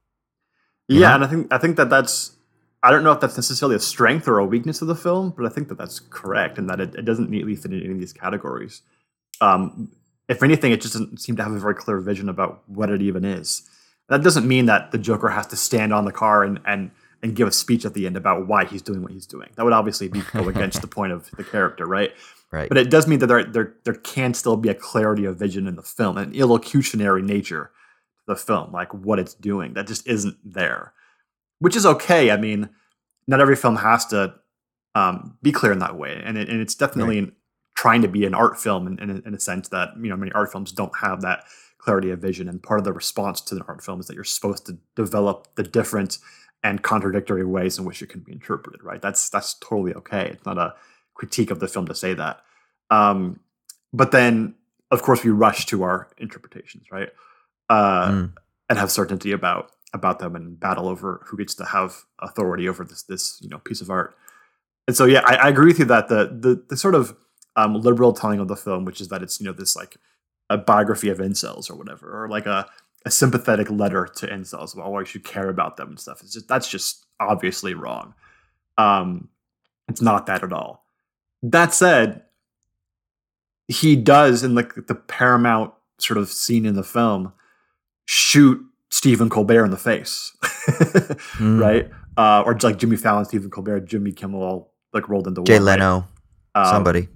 You 0.88 1.00
Yeah, 1.00 1.08
know? 1.08 1.14
and 1.16 1.24
I 1.24 1.26
think 1.26 1.52
I 1.52 1.58
think 1.58 1.76
that 1.78 1.90
that's 1.90 2.36
I 2.80 2.92
don't 2.92 3.02
know 3.02 3.10
if 3.10 3.18
that's 3.18 3.34
necessarily 3.36 3.74
a 3.74 3.80
strength 3.80 4.28
or 4.28 4.38
a 4.38 4.46
weakness 4.46 4.80
of 4.82 4.86
the 4.86 4.94
film, 4.94 5.34
but 5.36 5.46
I 5.46 5.48
think 5.48 5.66
that 5.66 5.78
that's 5.78 5.98
correct 5.98 6.56
and 6.56 6.70
that 6.70 6.78
it, 6.78 6.94
it 6.94 7.04
doesn't 7.04 7.28
neatly 7.28 7.56
fit 7.56 7.72
in 7.72 7.80
any 7.82 7.90
of 7.90 7.98
these 7.98 8.12
categories. 8.12 8.82
Um, 9.40 9.90
if 10.28 10.40
anything, 10.44 10.70
it 10.70 10.80
just 10.80 10.94
doesn't 10.94 11.20
seem 11.20 11.34
to 11.34 11.42
have 11.42 11.50
a 11.50 11.58
very 11.58 11.74
clear 11.74 11.98
vision 11.98 12.28
about 12.28 12.62
what 12.68 12.88
it 12.88 13.02
even 13.02 13.24
is. 13.24 13.68
That 14.08 14.22
doesn't 14.22 14.46
mean 14.46 14.66
that 14.66 14.92
the 14.92 14.98
Joker 14.98 15.30
has 15.30 15.48
to 15.48 15.56
stand 15.56 15.92
on 15.92 16.04
the 16.04 16.12
car 16.12 16.44
and 16.44 16.60
and 16.64 16.92
and 17.24 17.34
give 17.34 17.48
a 17.48 17.52
speech 17.52 17.84
at 17.86 17.94
the 17.94 18.06
end 18.06 18.16
about 18.18 18.46
why 18.46 18.66
he's 18.66 18.82
doing 18.82 19.02
what 19.02 19.10
he's 19.10 19.26
doing. 19.26 19.48
That 19.56 19.64
would 19.64 19.72
obviously 19.72 20.06
be 20.08 20.20
go 20.34 20.46
against 20.48 20.82
the 20.82 20.86
point 20.98 21.10
of 21.10 21.30
the 21.32 21.42
character, 21.42 21.86
right? 21.86 22.12
Right. 22.54 22.68
But 22.68 22.78
it 22.78 22.88
does 22.88 23.08
mean 23.08 23.18
that 23.18 23.26
there, 23.26 23.42
there 23.42 23.74
there 23.82 23.94
can 23.94 24.32
still 24.32 24.56
be 24.56 24.68
a 24.68 24.74
clarity 24.74 25.24
of 25.24 25.36
vision 25.36 25.66
in 25.66 25.74
the 25.74 25.82
film, 25.82 26.16
an 26.16 26.32
illocutionary 26.32 27.22
nature 27.22 27.72
to 28.18 28.22
the 28.28 28.36
film, 28.36 28.70
like 28.72 28.94
what 28.94 29.18
it's 29.18 29.34
doing. 29.34 29.74
That 29.74 29.88
just 29.88 30.06
isn't 30.06 30.36
there, 30.44 30.92
which 31.58 31.74
is 31.74 31.84
okay. 31.84 32.30
I 32.30 32.36
mean, 32.36 32.70
not 33.26 33.40
every 33.40 33.56
film 33.56 33.74
has 33.74 34.06
to 34.06 34.36
um, 34.94 35.36
be 35.42 35.50
clear 35.50 35.72
in 35.72 35.80
that 35.80 35.96
way, 35.96 36.22
and 36.24 36.38
it, 36.38 36.48
and 36.48 36.60
it's 36.60 36.76
definitely 36.76 37.32
trying 37.74 38.02
to 38.02 38.08
be 38.08 38.24
an 38.24 38.34
art 38.34 38.56
film 38.56 38.86
in, 38.86 39.00
in, 39.00 39.10
a, 39.10 39.28
in 39.28 39.34
a 39.34 39.40
sense 39.40 39.68
that 39.70 39.88
you 40.00 40.08
know 40.08 40.16
many 40.16 40.30
art 40.30 40.52
films 40.52 40.70
don't 40.70 40.96
have 41.00 41.22
that 41.22 41.42
clarity 41.78 42.12
of 42.12 42.20
vision. 42.20 42.48
And 42.48 42.62
part 42.62 42.78
of 42.78 42.84
the 42.84 42.92
response 42.92 43.40
to 43.40 43.56
an 43.56 43.62
art 43.66 43.82
film 43.82 43.98
is 43.98 44.06
that 44.06 44.14
you're 44.14 44.22
supposed 44.22 44.64
to 44.66 44.78
develop 44.94 45.48
the 45.56 45.64
different 45.64 46.18
and 46.62 46.82
contradictory 46.82 47.44
ways 47.44 47.78
in 47.80 47.84
which 47.84 48.00
it 48.00 48.10
can 48.10 48.20
be 48.20 48.30
interpreted. 48.30 48.84
Right? 48.84 49.02
That's 49.02 49.28
that's 49.28 49.54
totally 49.54 49.92
okay. 49.94 50.28
It's 50.32 50.46
not 50.46 50.56
a 50.56 50.76
critique 51.14 51.50
of 51.50 51.60
the 51.60 51.68
film 51.68 51.86
to 51.86 51.94
say 51.94 52.14
that. 52.14 52.40
Um, 52.90 53.40
but 53.92 54.10
then, 54.10 54.54
of 54.90 55.02
course, 55.02 55.24
we 55.24 55.30
rush 55.30 55.66
to 55.66 55.82
our 55.82 56.08
interpretations, 56.18 56.90
right? 56.90 57.10
Uh, 57.68 58.08
Mm. 58.10 58.32
And 58.70 58.78
have 58.78 58.90
certainty 58.90 59.30
about 59.32 59.72
about 59.92 60.18
them 60.20 60.34
and 60.34 60.58
battle 60.58 60.88
over 60.88 61.20
who 61.26 61.36
gets 61.36 61.54
to 61.54 61.64
have 61.66 62.04
authority 62.20 62.66
over 62.66 62.82
this 62.82 63.02
this 63.02 63.38
you 63.42 63.48
know 63.48 63.58
piece 63.58 63.82
of 63.82 63.90
art. 63.90 64.16
And 64.86 64.96
so, 64.96 65.04
yeah, 65.04 65.22
I, 65.24 65.36
I 65.36 65.48
agree 65.48 65.66
with 65.66 65.78
you 65.78 65.84
that 65.86 66.08
the 66.08 66.36
the, 66.40 66.64
the 66.68 66.76
sort 66.76 66.94
of 66.94 67.14
um, 67.56 67.80
liberal 67.80 68.12
telling 68.12 68.40
of 68.40 68.48
the 68.48 68.56
film, 68.56 68.84
which 68.84 69.00
is 69.00 69.08
that 69.08 69.22
it's 69.22 69.40
you 69.40 69.46
know 69.46 69.52
this 69.52 69.76
like 69.76 69.96
a 70.50 70.56
biography 70.56 71.10
of 71.10 71.18
incels 71.18 71.70
or 71.70 71.74
whatever, 71.74 72.24
or 72.24 72.28
like 72.28 72.46
a 72.46 72.66
a 73.06 73.10
sympathetic 73.10 73.70
letter 73.70 74.06
to 74.16 74.26
incels 74.26 74.74
about 74.74 74.90
why 74.90 75.00
you 75.00 75.06
should 75.06 75.24
care 75.24 75.50
about 75.50 75.76
them 75.76 75.90
and 75.90 76.00
stuff. 76.00 76.22
It's 76.22 76.32
just 76.32 76.48
that's 76.48 76.68
just 76.68 77.04
obviously 77.20 77.74
wrong. 77.74 78.14
Um, 78.78 79.28
it's 79.88 80.00
not 80.00 80.26
that 80.26 80.42
at 80.42 80.52
all. 80.52 80.83
That 81.46 81.74
said, 81.74 82.22
he 83.68 83.96
does 83.96 84.42
in 84.42 84.54
like 84.54 84.86
the 84.86 84.94
paramount 84.94 85.72
sort 85.98 86.16
of 86.18 86.28
scene 86.28 86.64
in 86.66 86.74
the 86.74 86.82
film 86.82 87.32
shoot 88.06 88.60
Stephen 88.90 89.28
Colbert 89.28 89.64
in 89.64 89.70
the 89.70 89.76
face, 89.76 90.32
Mm. 91.36 91.60
right? 91.60 91.90
Uh, 92.16 92.42
or 92.46 92.56
like 92.62 92.78
Jimmy 92.78 92.96
Fallon, 92.96 93.24
Stephen 93.24 93.50
Colbert, 93.50 93.80
Jimmy 93.80 94.12
Kimmel 94.12 94.42
all 94.42 94.72
like 94.92 95.08
rolled 95.08 95.26
into 95.26 95.42
Jay 95.42 95.58
one. 95.58 95.64
right? 95.66 95.78
Leno, 95.80 96.06
Um, 96.54 96.66
somebody. 96.66 97.08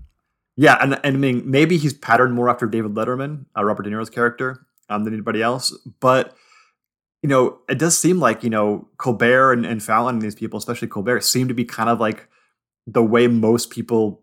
Yeah, 0.57 0.77
and, 0.81 0.95
and 1.05 1.17
I 1.17 1.19
mean, 1.19 1.49
maybe 1.49 1.79
he's 1.79 1.95
patterned 1.95 2.35
more 2.35 2.51
after 2.51 2.67
David 2.67 2.95
Letterman, 2.95 3.45
uh, 3.57 3.65
Robert 3.65 3.85
De 3.85 3.91
Niro's 3.91 4.11
character, 4.11 4.67
um, 4.89 5.05
than 5.05 5.15
anybody 5.15 5.41
else. 5.41 5.73
But 6.01 6.35
you 7.23 7.29
know, 7.29 7.59
it 7.69 7.79
does 7.79 7.97
seem 7.99 8.19
like 8.19 8.43
you 8.43 8.51
know 8.51 8.89
Colbert 8.99 9.53
and, 9.53 9.65
and 9.65 9.83
Fallon 9.83 10.17
and 10.17 10.23
these 10.23 10.35
people, 10.35 10.59
especially 10.59 10.89
Colbert, 10.89 11.21
seem 11.23 11.47
to 11.49 11.55
be 11.55 11.65
kind 11.65 11.89
of 11.89 12.01
like 12.01 12.29
the 12.93 13.03
way 13.03 13.27
most 13.27 13.71
people 13.71 14.23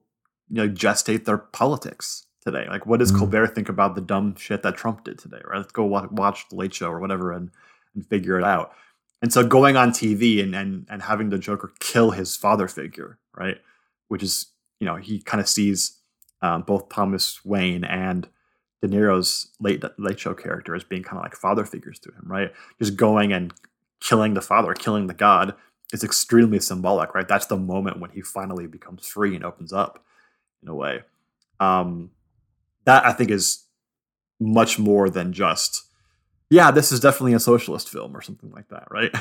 you 0.49 0.55
know 0.57 0.70
gestate 0.70 1.26
their 1.26 1.38
politics 1.38 2.26
today. 2.43 2.66
Like, 2.70 2.86
what 2.86 2.99
does 2.99 3.11
Mm. 3.11 3.18
Colbert 3.20 3.47
think 3.55 3.70
about 3.70 3.95
the 3.95 4.01
dumb 4.01 4.36
shit 4.36 4.61
that 4.63 4.76
Trump 4.78 5.03
did 5.03 5.18
today? 5.18 5.41
Right? 5.47 5.57
Let's 5.57 5.72
go 5.72 5.86
wa- 5.86 6.07
watch 6.11 6.47
the 6.49 6.55
Late 6.55 6.74
Show 6.74 6.89
or 6.89 6.99
whatever 6.99 7.32
and 7.32 7.51
and 7.93 8.05
figure 8.07 8.38
it 8.38 8.43
out. 8.43 8.72
And 9.22 9.32
so 9.32 9.45
going 9.47 9.78
on 9.78 9.91
TV 9.91 10.41
and 10.43 10.55
and 10.55 10.86
and 10.89 11.01
having 11.03 11.30
the 11.30 11.38
Joker 11.38 11.72
kill 11.80 12.11
his 12.11 12.36
father 12.36 12.68
figure, 12.68 13.18
right? 13.36 13.57
Which 14.07 14.24
is 14.24 14.47
you 14.80 14.86
know 14.86 14.95
he 14.97 15.22
kind 15.22 15.41
of 15.41 15.47
sees 15.47 15.99
um, 16.41 16.61
both 16.63 16.89
Thomas 16.89 17.43
Wayne 17.45 17.84
and 17.84 18.28
De 18.82 18.88
Niro's 18.88 19.47
late 19.59 19.84
late 19.97 20.20
show 20.20 20.34
character 20.34 20.76
as 20.76 20.84
being 20.84 21.01
kind 21.03 21.18
of 21.18 21.24
like 21.24 21.36
father 21.36 21.66
figures 21.66 21.97
to 21.99 22.09
him, 22.11 22.24
right? 22.26 22.51
Just 22.80 22.95
going 22.97 23.32
and 23.34 23.53
killing 24.01 24.34
the 24.36 24.41
father, 24.41 24.74
killing 24.74 25.07
the 25.07 25.13
god 25.13 25.55
is 25.95 26.03
extremely 26.03 26.59
symbolic, 26.59 27.15
right? 27.15 27.27
That's 27.27 27.47
the 27.47 27.57
moment 27.57 27.99
when 27.99 28.11
he 28.11 28.21
finally 28.21 28.67
becomes 28.67 29.07
free 29.07 29.35
and 29.35 29.43
opens 29.43 29.73
up 29.73 30.03
in 30.61 30.69
a 30.69 30.75
way. 30.75 31.03
Um, 31.59 32.11
that 32.83 33.05
I 33.05 33.13
think 33.13 33.31
is 33.31 33.63
much 34.39 34.77
more 34.77 35.09
than 35.09 35.33
just 35.33 35.85
yeah, 36.51 36.69
this 36.69 36.91
is 36.91 36.99
definitely 36.99 37.33
a 37.33 37.39
socialist 37.39 37.89
film 37.89 38.15
or 38.15 38.21
something 38.21 38.51
like 38.51 38.67
that, 38.69 38.87
right? 38.91 39.11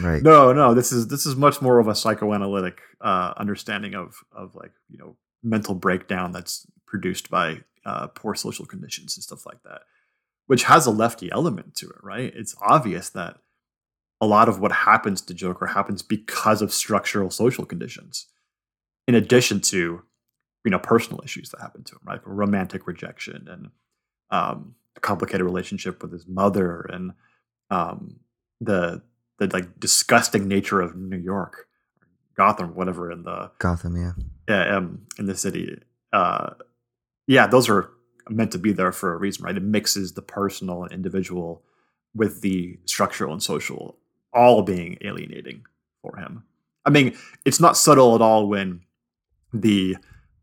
Right. 0.00 0.22
no, 0.30 0.52
no, 0.52 0.72
this 0.72 0.92
is 0.92 1.08
this 1.08 1.26
is 1.26 1.34
much 1.34 1.60
more 1.60 1.80
of 1.80 1.88
a 1.88 1.94
psychoanalytic 1.94 2.80
uh, 3.00 3.34
understanding 3.36 3.94
of 3.94 4.14
of 4.30 4.54
like 4.54 4.72
you 4.88 4.98
know 4.98 5.16
mental 5.42 5.74
breakdown 5.74 6.32
that's 6.32 6.66
produced 6.86 7.30
by 7.30 7.60
uh, 7.84 8.06
poor 8.08 8.34
social 8.34 8.66
conditions 8.66 9.16
and 9.16 9.24
stuff 9.24 9.46
like 9.46 9.62
that, 9.64 9.80
which 10.46 10.64
has 10.64 10.86
a 10.86 10.90
lefty 10.90 11.30
element 11.32 11.74
to 11.76 11.86
it, 11.86 12.02
right? 12.02 12.32
It's 12.36 12.54
obvious 12.60 13.10
that 13.10 13.38
a 14.20 14.26
lot 14.26 14.48
of 14.48 14.60
what 14.60 14.72
happens 14.72 15.20
to 15.22 15.34
Joker 15.34 15.66
happens 15.66 16.02
because 16.02 16.62
of 16.62 16.72
structural 16.72 17.30
social 17.30 17.64
conditions, 17.64 18.26
in 19.08 19.14
addition 19.14 19.60
to 19.62 20.02
you 20.64 20.70
know 20.70 20.78
personal 20.78 21.20
issues 21.24 21.50
that 21.50 21.60
happen 21.60 21.84
to 21.84 21.94
him, 21.94 22.00
right? 22.04 22.20
Romantic 22.24 22.86
rejection 22.86 23.48
and 23.48 23.70
um, 24.30 24.74
a 24.96 25.00
complicated 25.00 25.42
relationship 25.42 26.02
with 26.02 26.12
his 26.12 26.26
mother 26.26 26.82
and 26.92 27.12
um, 27.70 28.16
the 28.60 29.02
the 29.38 29.48
like 29.48 29.80
disgusting 29.80 30.46
nature 30.46 30.80
of 30.80 30.96
New 30.96 31.16
York, 31.16 31.66
Gotham, 32.36 32.74
whatever 32.74 33.10
in 33.10 33.22
the 33.22 33.50
Gotham, 33.58 33.96
yeah. 34.48 34.54
uh, 34.54 34.76
um, 34.76 35.06
in 35.18 35.26
the 35.26 35.36
city. 35.36 35.80
Uh, 36.12 36.50
yeah, 37.26 37.46
those 37.46 37.68
are 37.68 37.90
meant 38.28 38.52
to 38.52 38.58
be 38.58 38.72
there 38.72 38.92
for 38.92 39.12
a 39.14 39.16
reason, 39.16 39.44
right? 39.44 39.56
It 39.56 39.62
mixes 39.62 40.12
the 40.12 40.22
personal 40.22 40.82
and 40.82 40.92
individual 40.92 41.62
with 42.14 42.40
the 42.40 42.78
structural 42.84 43.32
and 43.32 43.42
social, 43.42 43.96
all 44.32 44.62
being 44.62 44.98
alienating 45.02 45.64
for 46.02 46.16
him. 46.16 46.44
I 46.84 46.90
mean, 46.90 47.16
it's 47.44 47.60
not 47.60 47.76
subtle 47.76 48.14
at 48.14 48.22
all 48.22 48.48
when 48.48 48.82
the 49.52 49.96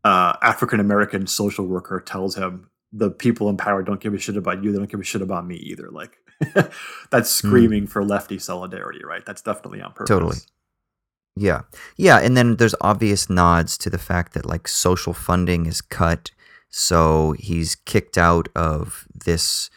uh, 0.04 0.36
African 0.42 0.80
American 0.80 1.26
social 1.26 1.66
worker 1.66 2.00
tells 2.00 2.36
him 2.36 2.70
the 2.92 3.10
people 3.10 3.48
in 3.48 3.56
power 3.56 3.82
don't 3.82 4.00
give 4.00 4.14
a 4.14 4.18
shit 4.18 4.36
about 4.36 4.62
you. 4.62 4.72
They 4.72 4.78
don't 4.78 4.90
give 4.90 5.00
a 5.00 5.04
shit 5.04 5.22
about 5.22 5.46
me 5.46 5.56
either. 5.56 5.90
Like 5.90 6.18
that's 7.10 7.30
screaming 7.30 7.86
for 7.86 8.04
lefty 8.04 8.38
solidarity, 8.38 9.04
right? 9.04 9.24
That's 9.24 9.42
definitely 9.42 9.82
on 9.82 9.92
purpose. 9.92 10.08
Totally. 10.08 10.36
Yeah. 11.36 11.62
Yeah. 11.96 12.18
And 12.18 12.36
then 12.36 12.56
there's 12.56 12.74
obvious 12.80 13.30
nods 13.30 13.78
to 13.78 13.90
the 13.90 13.98
fact 13.98 14.34
that 14.34 14.46
like 14.46 14.66
social 14.66 15.12
funding 15.12 15.66
is 15.66 15.80
cut. 15.80 16.30
So 16.70 17.32
he's 17.38 17.74
kicked 17.74 18.18
out 18.18 18.48
of 18.54 19.06
this 19.14 19.70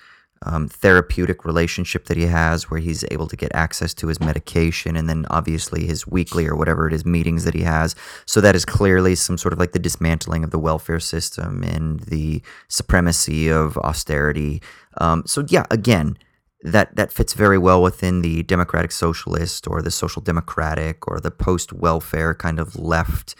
um, 0.44 0.68
therapeutic 0.68 1.46
relationship 1.46 2.06
that 2.06 2.18
he 2.18 2.26
has 2.26 2.70
where 2.70 2.80
he's 2.80 3.06
able 3.12 3.28
to 3.28 3.36
get 3.36 3.54
access 3.54 3.94
to 3.94 4.08
his 4.08 4.20
medication 4.20 4.96
and 4.96 5.08
then 5.08 5.26
obviously 5.30 5.86
his 5.86 6.08
weekly 6.08 6.48
or 6.48 6.56
whatever 6.56 6.88
it 6.88 6.94
is 6.94 7.06
meetings 7.06 7.44
that 7.44 7.54
he 7.54 7.62
has. 7.62 7.96
So 8.26 8.42
that 8.42 8.56
is 8.56 8.66
clearly 8.66 9.16
some 9.16 9.38
sort 9.38 9.54
of 9.54 9.60
like 9.60 9.72
the 9.72 9.80
dismantling 9.80 10.44
of 10.44 10.52
the 10.52 10.60
welfare 10.60 11.00
system 11.00 11.64
and 11.64 12.00
the 12.02 12.42
supremacy 12.68 13.50
of 13.50 13.78
austerity. 13.78 14.62
Um, 14.98 15.24
so 15.28 15.46
yeah, 15.48 15.66
again, 15.70 16.18
that 16.64 16.96
that 16.96 17.12
fits 17.12 17.34
very 17.34 17.58
well 17.58 17.82
within 17.82 18.22
the 18.22 18.44
democratic 18.44 18.92
socialist 18.92 19.68
or 19.68 19.82
the 19.82 19.92
social 19.92 20.22
democratic 20.22 21.08
or 21.08 21.20
the 21.20 21.32
post 21.32 21.74
welfare 21.74 22.34
kind 22.36 22.60
of 22.60 22.76
left 22.78 23.36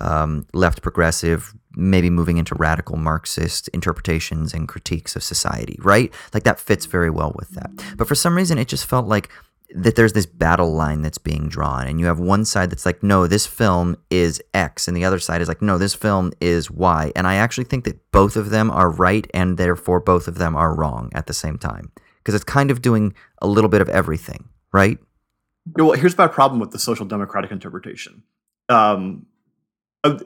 um, 0.00 0.46
left 0.52 0.82
progressive 0.82 1.54
maybe 1.72 2.10
moving 2.10 2.38
into 2.38 2.54
radical 2.54 2.96
marxist 2.96 3.68
interpretations 3.68 4.52
and 4.52 4.68
critiques 4.68 5.16
of 5.16 5.22
society 5.22 5.78
right 5.80 6.12
like 6.34 6.44
that 6.44 6.60
fits 6.60 6.86
very 6.86 7.10
well 7.10 7.32
with 7.36 7.50
that 7.50 7.70
but 7.96 8.08
for 8.08 8.14
some 8.14 8.36
reason 8.36 8.58
it 8.58 8.68
just 8.68 8.86
felt 8.86 9.06
like 9.06 9.28
that 9.74 9.96
there's 9.96 10.14
this 10.14 10.24
battle 10.24 10.72
line 10.72 11.02
that's 11.02 11.18
being 11.18 11.46
drawn 11.48 11.86
and 11.86 12.00
you 12.00 12.06
have 12.06 12.18
one 12.18 12.44
side 12.44 12.70
that's 12.70 12.86
like 12.86 13.02
no 13.02 13.26
this 13.26 13.46
film 13.46 13.96
is 14.10 14.42
x 14.54 14.88
and 14.88 14.96
the 14.96 15.04
other 15.04 15.18
side 15.18 15.42
is 15.42 15.48
like 15.48 15.60
no 15.62 15.76
this 15.78 15.94
film 15.94 16.32
is 16.40 16.70
y 16.70 17.12
and 17.14 17.26
i 17.26 17.34
actually 17.34 17.64
think 17.64 17.84
that 17.84 18.10
both 18.10 18.34
of 18.36 18.50
them 18.50 18.70
are 18.70 18.90
right 18.90 19.26
and 19.34 19.58
therefore 19.58 20.00
both 20.00 20.26
of 20.26 20.36
them 20.36 20.56
are 20.56 20.74
wrong 20.74 21.10
at 21.14 21.26
the 21.26 21.34
same 21.34 21.58
time 21.58 21.92
because 22.28 22.34
it's 22.34 22.44
kind 22.44 22.70
of 22.70 22.82
doing 22.82 23.14
a 23.40 23.46
little 23.46 23.70
bit 23.70 23.80
of 23.80 23.88
everything, 23.88 24.50
right? 24.70 24.98
Yeah, 25.78 25.84
well, 25.84 25.92
here's 25.92 26.18
my 26.18 26.26
problem 26.26 26.60
with 26.60 26.72
the 26.72 26.78
social 26.78 27.06
democratic 27.06 27.50
interpretation. 27.50 28.22
Um, 28.68 29.24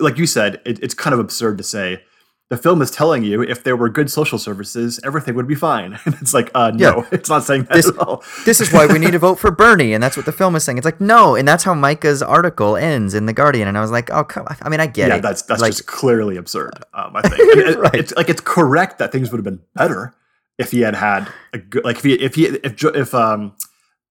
like 0.01 0.19
you 0.19 0.27
said, 0.27 0.61
it, 0.65 0.83
it's 0.83 0.95
kind 0.95 1.15
of 1.15 1.21
absurd 1.21 1.59
to 1.59 1.65
say 1.65 2.03
the 2.51 2.57
film 2.59 2.83
is 2.83 2.91
telling 2.91 3.23
you 3.25 3.41
if 3.43 3.65
there 3.65 3.77
were 3.77 3.89
good 3.89 4.11
social 4.11 4.39
services, 4.39 5.01
everything 5.05 5.35
would 5.35 5.49
be 5.49 5.55
fine. 5.55 5.99
And 6.05 6.15
it's 6.21 6.35
like, 6.35 6.51
uh, 6.55 6.71
no, 6.73 6.99
Yeah. 6.99 7.09
it's 7.13 7.31
not 7.31 7.45
saying 7.45 7.63
that 7.65 7.73
This- 7.77 7.89
at 7.89 7.97
all. 7.99 8.23
This 8.45 8.61
is 8.61 8.71
why 8.73 8.87
we 8.87 8.99
need 8.99 9.13
to 9.13 9.19
vote 9.19 9.39
for 9.39 9.51
Bernie, 9.51 9.95
and 9.95 10.03
that's 10.03 10.17
what 10.17 10.27
the 10.27 10.33
film 10.33 10.55
is 10.57 10.63
saying. 10.65 10.77
It's 10.77 10.85
like 10.85 11.01
no, 11.01 11.35
and 11.35 11.49
that's 11.49 11.65
how 11.65 11.73
Micah's 11.75 12.23
article 12.23 12.77
ends 12.77 13.15
in 13.15 13.25
the 13.27 13.33
Guardian, 13.33 13.69
and 13.69 13.79
I 13.79 13.81
was 13.81 13.91
like, 13.91 14.11
oh, 14.11 14.25
come. 14.25 14.47
I 14.61 14.69
mean, 14.69 14.81
I 14.81 14.87
get 14.87 15.09
yeah, 15.09 15.17
it. 15.17 15.23
that's 15.23 15.43
that's 15.43 15.63
like, 15.63 15.73
just 15.73 15.87
clearly 15.87 16.37
absurd. 16.37 16.75
Um, 16.93 17.17
I 17.17 17.23
think 17.23 17.35
it- 17.39 17.95
it's 17.95 18.15
like 18.15 18.29
it's 18.29 18.43
correct 18.43 18.99
that 18.99 19.13
things 19.13 19.31
would 19.31 19.39
have 19.39 19.45
been 19.45 19.63
better 19.75 20.15
if 20.59 20.71
he 20.73 20.81
had 20.83 20.95
had 20.95 21.29
a 21.55 21.59
good 21.59 21.85
like 21.85 21.97
if 21.97 22.03
he 22.05 22.13
if 22.15 22.35
he 22.35 22.45
if 22.47 22.85
if 22.85 23.15
um 23.15 23.57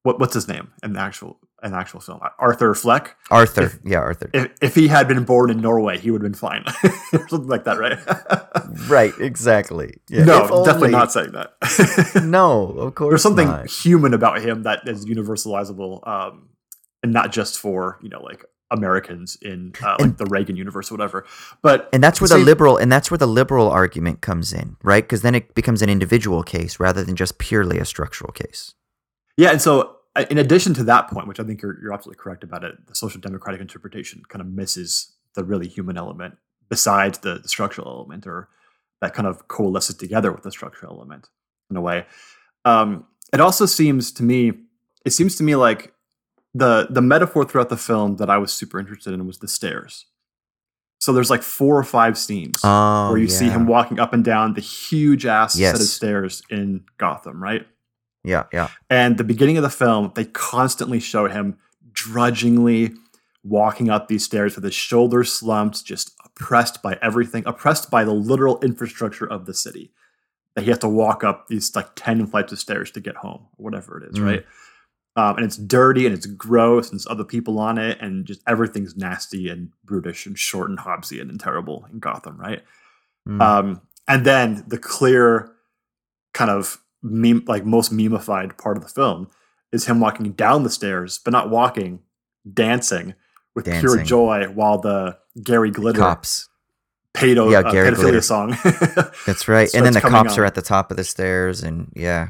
what 0.01 0.19
what's 0.19 0.33
his 0.33 0.47
name 0.47 0.71
in 0.81 0.93
the 0.93 0.99
actual 0.99 1.37
an 1.63 1.73
actual 1.73 1.99
film 1.99 2.19
Arthur 2.39 2.73
Fleck 2.73 3.15
Arthur. 3.29 3.71
yeah, 3.83 3.99
Arthur. 3.99 4.29
if, 4.33 4.51
if 4.61 4.75
he 4.75 4.87
had 4.87 5.07
been 5.07 5.23
born 5.23 5.49
in 5.49 5.61
Norway 5.61 5.97
he 5.97 6.09
would 6.11 6.21
have 6.23 6.31
been 6.31 6.37
fine 6.37 6.63
something 7.29 7.47
like 7.47 7.65
that 7.65 7.77
right 7.77 7.99
right, 8.89 9.13
exactly. 9.19 9.95
Yeah, 10.09 10.23
no 10.25 10.43
if 10.43 10.49
definitely 10.65 10.87
only- 10.87 10.91
not 10.91 11.11
saying 11.11 11.31
that 11.33 12.21
No, 12.25 12.67
of 12.71 12.95
course. 12.95 13.11
there's 13.11 13.23
something 13.23 13.47
not. 13.47 13.69
human 13.69 14.13
about 14.13 14.41
him 14.41 14.63
that 14.63 14.87
is 14.87 15.05
universalizable 15.05 16.05
um 16.07 16.49
and 17.03 17.11
not 17.13 17.31
just 17.31 17.59
for 17.59 17.99
you 18.01 18.09
know 18.09 18.21
like 18.21 18.45
Americans 18.71 19.37
in 19.41 19.73
uh, 19.83 19.97
like 19.99 20.01
And- 20.01 20.17
the 20.17 20.25
Reagan 20.25 20.55
universe 20.55 20.89
or 20.91 20.95
whatever 20.95 21.25
but 21.61 21.89
And 21.93 22.01
that's 22.03 22.21
where 22.21 22.27
the 22.29 22.37
liberal 22.37 22.77
and 22.77 22.91
that's 22.91 23.11
where 23.11 23.17
the 23.17 23.27
liberal 23.27 23.69
argument 23.69 24.21
comes 24.21 24.53
in, 24.53 24.77
right? 24.81 25.03
Because 25.03 25.21
then 25.23 25.35
it 25.35 25.53
becomes 25.55 25.81
an 25.81 25.89
individual 25.89 26.41
case 26.41 26.79
rather 26.79 27.03
than 27.03 27.15
just 27.15 27.37
purely 27.37 27.77
a 27.79 27.85
structural 27.85 28.31
case. 28.31 28.73
Yeah, 29.37 29.51
and 29.51 29.61
so 29.61 29.97
in 30.29 30.37
addition 30.37 30.73
to 30.75 30.83
that 30.85 31.09
point, 31.09 31.27
which 31.27 31.39
I 31.39 31.43
think 31.43 31.61
you're, 31.61 31.79
you're 31.81 31.93
absolutely 31.93 32.21
correct 32.21 32.43
about 32.43 32.63
it, 32.63 32.87
the 32.87 32.95
social 32.95 33.21
democratic 33.21 33.61
interpretation 33.61 34.23
kind 34.27 34.41
of 34.41 34.47
misses 34.47 35.13
the 35.35 35.43
really 35.43 35.67
human 35.67 35.97
element 35.97 36.37
besides 36.69 37.19
the, 37.19 37.39
the 37.39 37.47
structural 37.47 37.87
element 37.87 38.27
or 38.27 38.49
that 39.01 39.13
kind 39.13 39.27
of 39.27 39.47
coalesces 39.47 39.95
together 39.95 40.31
with 40.31 40.43
the 40.43 40.51
structural 40.51 40.95
element 40.95 41.29
in 41.69 41.77
a 41.77 41.81
way. 41.81 42.05
Um, 42.65 43.05
it 43.33 43.39
also 43.39 43.65
seems 43.65 44.11
to 44.13 44.23
me, 44.23 44.51
it 45.05 45.11
seems 45.11 45.35
to 45.37 45.43
me 45.43 45.55
like 45.55 45.93
the 46.53 46.87
the 46.89 47.01
metaphor 47.01 47.45
throughout 47.45 47.69
the 47.69 47.77
film 47.77 48.17
that 48.17 48.29
I 48.29 48.37
was 48.37 48.51
super 48.51 48.77
interested 48.77 49.13
in 49.13 49.25
was 49.25 49.39
the 49.39 49.47
stairs. 49.47 50.05
So 50.99 51.13
there's 51.13 51.29
like 51.29 51.41
four 51.41 51.77
or 51.77 51.83
five 51.83 52.17
scenes 52.17 52.59
Oh, 52.63 53.09
where 53.09 53.17
you 53.17 53.27
see 53.29 53.45
him 53.49 53.65
walking 53.65 53.99
up 53.99 54.13
and 54.13 54.23
down 54.23 54.53
the 54.53 54.61
huge 54.61 55.25
ass 55.25 55.57
set 55.71 55.81
of 55.81 55.87
stairs 55.87 56.43
in 56.49 56.83
Gotham, 56.97 57.41
right? 57.41 57.65
Yeah, 58.23 58.43
yeah. 58.53 58.69
And 58.89 59.17
the 59.17 59.23
beginning 59.23 59.57
of 59.57 59.63
the 59.63 59.69
film, 59.69 60.11
they 60.15 60.25
constantly 60.25 60.99
show 60.99 61.27
him 61.27 61.57
drudgingly 61.91 62.93
walking 63.43 63.89
up 63.89 64.07
these 64.07 64.23
stairs 64.23 64.55
with 64.55 64.63
his 64.63 64.75
shoulders 64.75 65.31
slumped, 65.33 65.83
just 65.83 66.13
oppressed 66.23 66.81
by 66.83 66.97
everything, 67.01 67.43
oppressed 67.45 67.89
by 67.89 68.03
the 68.03 68.13
literal 68.13 68.59
infrastructure 68.61 69.25
of 69.25 69.45
the 69.45 69.53
city. 69.53 69.91
That 70.55 70.63
he 70.65 70.69
has 70.69 70.79
to 70.79 70.89
walk 70.89 71.23
up 71.23 71.47
these 71.47 71.75
like 71.75 71.89
10 71.95 72.27
flights 72.27 72.51
of 72.51 72.59
stairs 72.59 72.91
to 72.91 72.99
get 72.99 73.15
home, 73.15 73.47
or 73.57 73.63
whatever 73.63 73.97
it 73.97 74.09
is, 74.11 74.19
Mm. 74.19 74.25
right? 74.25 74.45
Um, 75.15 75.37
and 75.37 75.45
it's 75.45 75.57
dirty 75.57 76.05
and 76.05 76.15
it's 76.15 76.25
gross 76.25 76.89
and 76.89 76.99
there's 76.99 77.07
other 77.07 77.23
people 77.23 77.57
on 77.59 77.77
it, 77.77 77.97
and 78.01 78.25
just 78.25 78.41
everything's 78.47 78.95
nasty 78.95 79.49
and 79.49 79.71
brutish 79.83 80.25
and 80.25 80.37
short 80.37 80.69
and 80.69 80.79
Hobbesian 80.79 81.29
and 81.29 81.39
terrible 81.39 81.85
in 81.91 81.99
Gotham, 81.99 82.37
right? 82.37 82.63
Mm. 83.27 83.41
Um, 83.41 83.81
and 84.07 84.25
then 84.25 84.63
the 84.67 84.77
clear 84.77 85.51
kind 86.33 86.51
of 86.51 86.77
meme, 87.01 87.43
like 87.47 87.65
most 87.65 87.91
memeified 87.93 88.57
part 88.57 88.77
of 88.77 88.83
the 88.83 88.89
film 88.89 89.27
is 89.71 89.85
him 89.85 89.99
walking 89.99 90.31
down 90.33 90.63
the 90.63 90.69
stairs, 90.69 91.19
but 91.23 91.31
not 91.31 91.49
walking, 91.49 91.99
dancing 92.51 93.13
with 93.55 93.65
pure 93.65 94.01
joy 94.03 94.45
while 94.45 94.79
the 94.79 95.17
Gary 95.43 95.71
Glitter 95.71 95.99
Cops. 95.99 96.49
pedo, 97.13 97.51
Yeah, 97.51 97.59
uh, 97.59 97.71
Gary 97.71 97.89
pedophilia 97.91 97.95
Glitter. 97.95 98.21
song. 98.21 98.57
That's 99.25 99.47
right. 99.47 99.73
and 99.73 99.85
then 99.85 99.93
the 99.93 100.01
cops 100.01 100.33
on. 100.33 100.39
are 100.39 100.45
at 100.45 100.55
the 100.55 100.61
top 100.61 100.91
of 100.91 100.97
the 100.97 101.03
stairs, 101.03 101.63
and 101.63 101.91
yeah, 101.95 102.29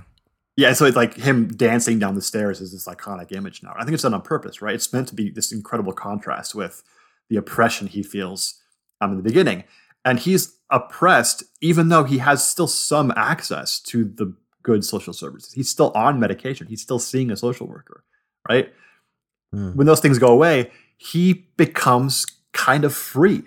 Yeah, 0.56 0.74
so 0.74 0.86
it's 0.86 0.96
like 0.96 1.16
him 1.16 1.48
dancing 1.48 2.00
down 2.00 2.16
the 2.16 2.22
stairs 2.22 2.62
is 2.62 2.72
this 2.72 2.88
iconic 2.88 3.32
image 3.32 3.64
now. 3.64 3.74
I 3.78 3.84
think 3.84 3.94
it's 3.94 4.04
done 4.04 4.14
on 4.14 4.22
purpose, 4.22 4.62
right? 4.62 4.76
It's 4.76 4.92
meant 4.94 5.08
to 5.10 5.16
be 5.16 5.30
this 5.30 5.52
incredible 5.52 5.94
contrast 5.94 6.54
with 6.56 6.84
the 7.30 7.38
oppression 7.38 7.88
he 7.88 8.04
feels 8.04 8.60
um, 9.00 9.12
in 9.12 9.18
the 9.18 9.24
beginning. 9.24 9.64
And 10.04 10.20
he's 10.20 10.58
oppressed 10.70 11.44
even 11.62 11.90
though 11.90 12.04
he 12.04 12.18
has 12.20 12.48
still 12.48 12.68
some 12.68 13.12
access 13.16 13.80
to 13.80 14.04
the 14.06 14.36
good 14.64 14.84
social 14.86 15.14
services. 15.14 15.54
He's 15.54 15.70
still 15.70 15.92
on 15.96 16.20
medication. 16.20 16.68
He's 16.68 16.82
still 16.82 17.00
seeing 17.00 17.32
a 17.32 17.38
social 17.38 17.68
worker, 17.68 18.04
right? 18.50 18.74
Hmm. 19.52 19.72
When 19.72 19.88
those 19.88 20.00
things 20.00 20.20
go 20.20 20.28
away, 20.28 20.72
he 20.98 21.48
becomes 21.58 22.26
kind 22.54 22.84
of 22.86 22.94
free 22.94 23.44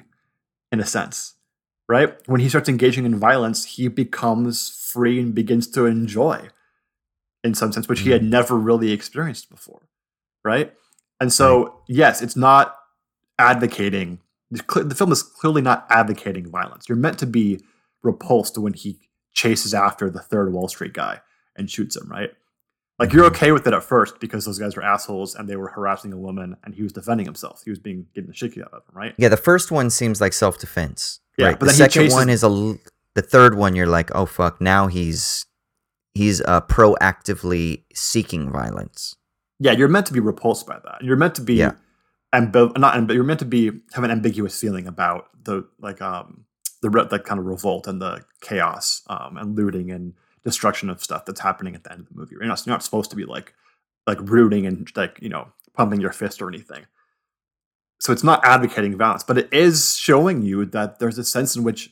in 0.73 0.81
a 0.81 0.87
sense. 0.87 1.35
right? 1.89 2.15
When 2.27 2.41
he 2.41 2.49
starts 2.49 2.69
engaging 2.69 3.05
in 3.05 3.19
violence, 3.19 3.65
he 3.65 3.89
becomes 3.89 4.71
free 4.71 5.21
and 5.21 5.35
begins 5.35 5.67
to 5.69 5.87
enjoy 5.87 6.49
in 7.43 7.55
some 7.55 7.73
sense, 7.73 7.89
which 7.89 8.01
he 8.01 8.11
had 8.11 8.23
never 8.25 8.57
really 8.57 8.91
experienced 8.91 9.51
before, 9.51 9.83
right? 10.45 10.73
And 11.21 11.33
so, 11.33 11.83
yes, 11.89 12.23
it's 12.23 12.37
not 12.37 12.77
advocating. 13.39 14.21
The 14.51 14.95
film 14.95 15.12
is 15.12 15.23
clearly 15.23 15.61
not 15.61 15.87
advocating 15.91 16.51
violence. 16.51 16.89
You're 16.89 16.97
meant 16.97 17.19
to 17.19 17.27
be 17.27 17.61
repulsed 18.03 18.57
when 18.57 18.73
he 18.73 18.99
chases 19.35 19.74
after 19.74 20.09
the 20.11 20.20
third 20.20 20.53
Wall 20.53 20.68
Street 20.68 20.93
guy 20.95 21.20
and 21.57 21.70
shoots 21.70 21.97
him, 21.97 22.09
right? 22.11 22.30
Like 22.99 23.12
you're 23.12 23.24
okay 23.26 23.51
with 23.53 23.66
it 23.66 23.74
at 23.74 23.82
first 23.82 24.20
because 24.20 24.45
those 24.45 24.59
guys 24.59 24.76
were 24.76 24.82
assholes 24.82 25.35
and 25.35 25.49
they 25.49 25.57
were 25.57 25.68
harassing 25.68 26.12
a 26.12 26.16
woman 26.16 26.57
and 26.64 26.74
he 26.74 26.82
was 26.85 26.93
defending 26.93 27.26
himself. 27.26 27.62
He 27.64 27.70
was 27.70 27.80
being 27.80 28.07
getting 28.14 28.28
the 28.28 28.35
shit 28.35 28.57
out 28.59 28.68
of 28.72 28.82
him, 28.85 28.95
right? 28.95 29.14
Yeah, 29.18 29.28
the 29.28 29.37
first 29.37 29.70
one 29.72 29.91
seems 29.91 30.20
like 30.20 30.32
self 30.32 30.59
defense. 30.59 31.20
Yeah, 31.37 31.47
right. 31.49 31.59
but 31.59 31.66
the 31.66 31.72
second 31.74 32.03
chases- 32.05 32.14
one 32.14 32.30
is 32.30 32.43
a. 32.43 32.47
l- 32.47 32.78
The 33.14 33.22
third 33.22 33.55
one, 33.57 33.76
you're 33.76 33.87
like, 33.99 34.11
oh 34.14 34.26
fuck, 34.26 34.61
now 34.61 34.87
he's 34.89 35.45
he's 36.14 36.41
uh, 36.43 36.61
proactively 36.62 37.82
seeking 37.95 38.51
violence. 38.51 39.16
Yeah, 39.59 39.72
you're 39.72 39.89
meant 39.89 40.07
to 40.07 40.12
be 40.12 40.20
repulsed 40.20 40.66
by 40.66 40.78
that. 40.85 41.03
You're 41.03 41.16
meant 41.16 41.35
to 41.37 41.43
be 41.43 41.55
Yeah. 41.55 41.72
ambi- 42.35 42.76
not 42.78 42.95
ambi- 42.95 43.14
you're 43.14 43.24
meant 43.24 43.41
to 43.41 43.45
be 43.47 43.70
have 43.95 44.05
an 44.05 44.11
ambiguous 44.11 44.59
feeling 44.61 44.87
about 44.87 45.26
the 45.45 45.66
like 45.80 46.01
um 46.03 46.45
the 46.85 46.91
re- 46.91 47.09
like 47.11 47.24
kind 47.24 47.41
of 47.41 47.47
revolt 47.47 47.87
and 47.87 48.01
the 48.01 48.12
chaos 48.49 49.03
um 49.09 49.37
and 49.41 49.57
looting 49.57 49.91
and 49.91 50.12
destruction 50.45 50.91
of 50.91 51.03
stuff 51.03 51.24
that's 51.24 51.41
happening 51.41 51.74
at 51.74 51.82
the 51.85 51.91
end 51.93 52.01
of 52.03 52.09
the 52.11 52.14
movie. 52.14 52.35
You're 52.39 52.45
not 52.53 52.64
you're 52.66 52.74
not 52.74 52.85
supposed 52.85 53.11
to 53.11 53.16
be 53.16 53.24
like 53.24 53.55
like 54.07 54.18
rooting 54.20 54.66
and 54.66 54.91
like 54.95 55.18
you 55.22 55.30
know 55.30 55.49
pumping 55.78 56.01
your 56.01 56.12
fist 56.12 56.43
or 56.43 56.49
anything. 56.49 56.85
So 58.01 58.12
it's 58.12 58.24
not 58.30 58.45
advocating 58.45 58.97
violence, 58.99 59.24
but 59.24 59.39
it 59.39 59.49
is 59.53 59.97
showing 59.97 60.43
you 60.43 60.66
that 60.66 60.99
there's 60.99 61.18
a 61.18 61.24
sense 61.24 61.57
in 61.57 61.64
which 61.64 61.91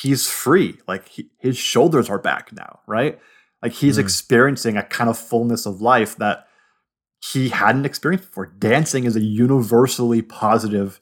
he's 0.00 0.28
free. 0.30 0.78
Like 0.86 1.08
he, 1.08 1.30
his 1.40 1.56
shoulders 1.58 2.08
are 2.08 2.18
back 2.20 2.52
now, 2.52 2.78
right? 2.86 3.18
Like 3.62 3.72
he's 3.72 3.96
Mm. 3.98 4.02
experiencing 4.02 4.76
a 4.76 4.84
kind 4.84 5.10
of 5.10 5.18
fullness 5.18 5.66
of 5.66 5.80
life 5.80 6.14
that 6.16 6.46
he 7.32 7.48
hadn't 7.48 7.86
experienced 7.86 8.28
before. 8.28 8.46
Dancing 8.46 9.02
is 9.04 9.16
a 9.16 9.20
universally 9.20 10.22
positive 10.22 11.00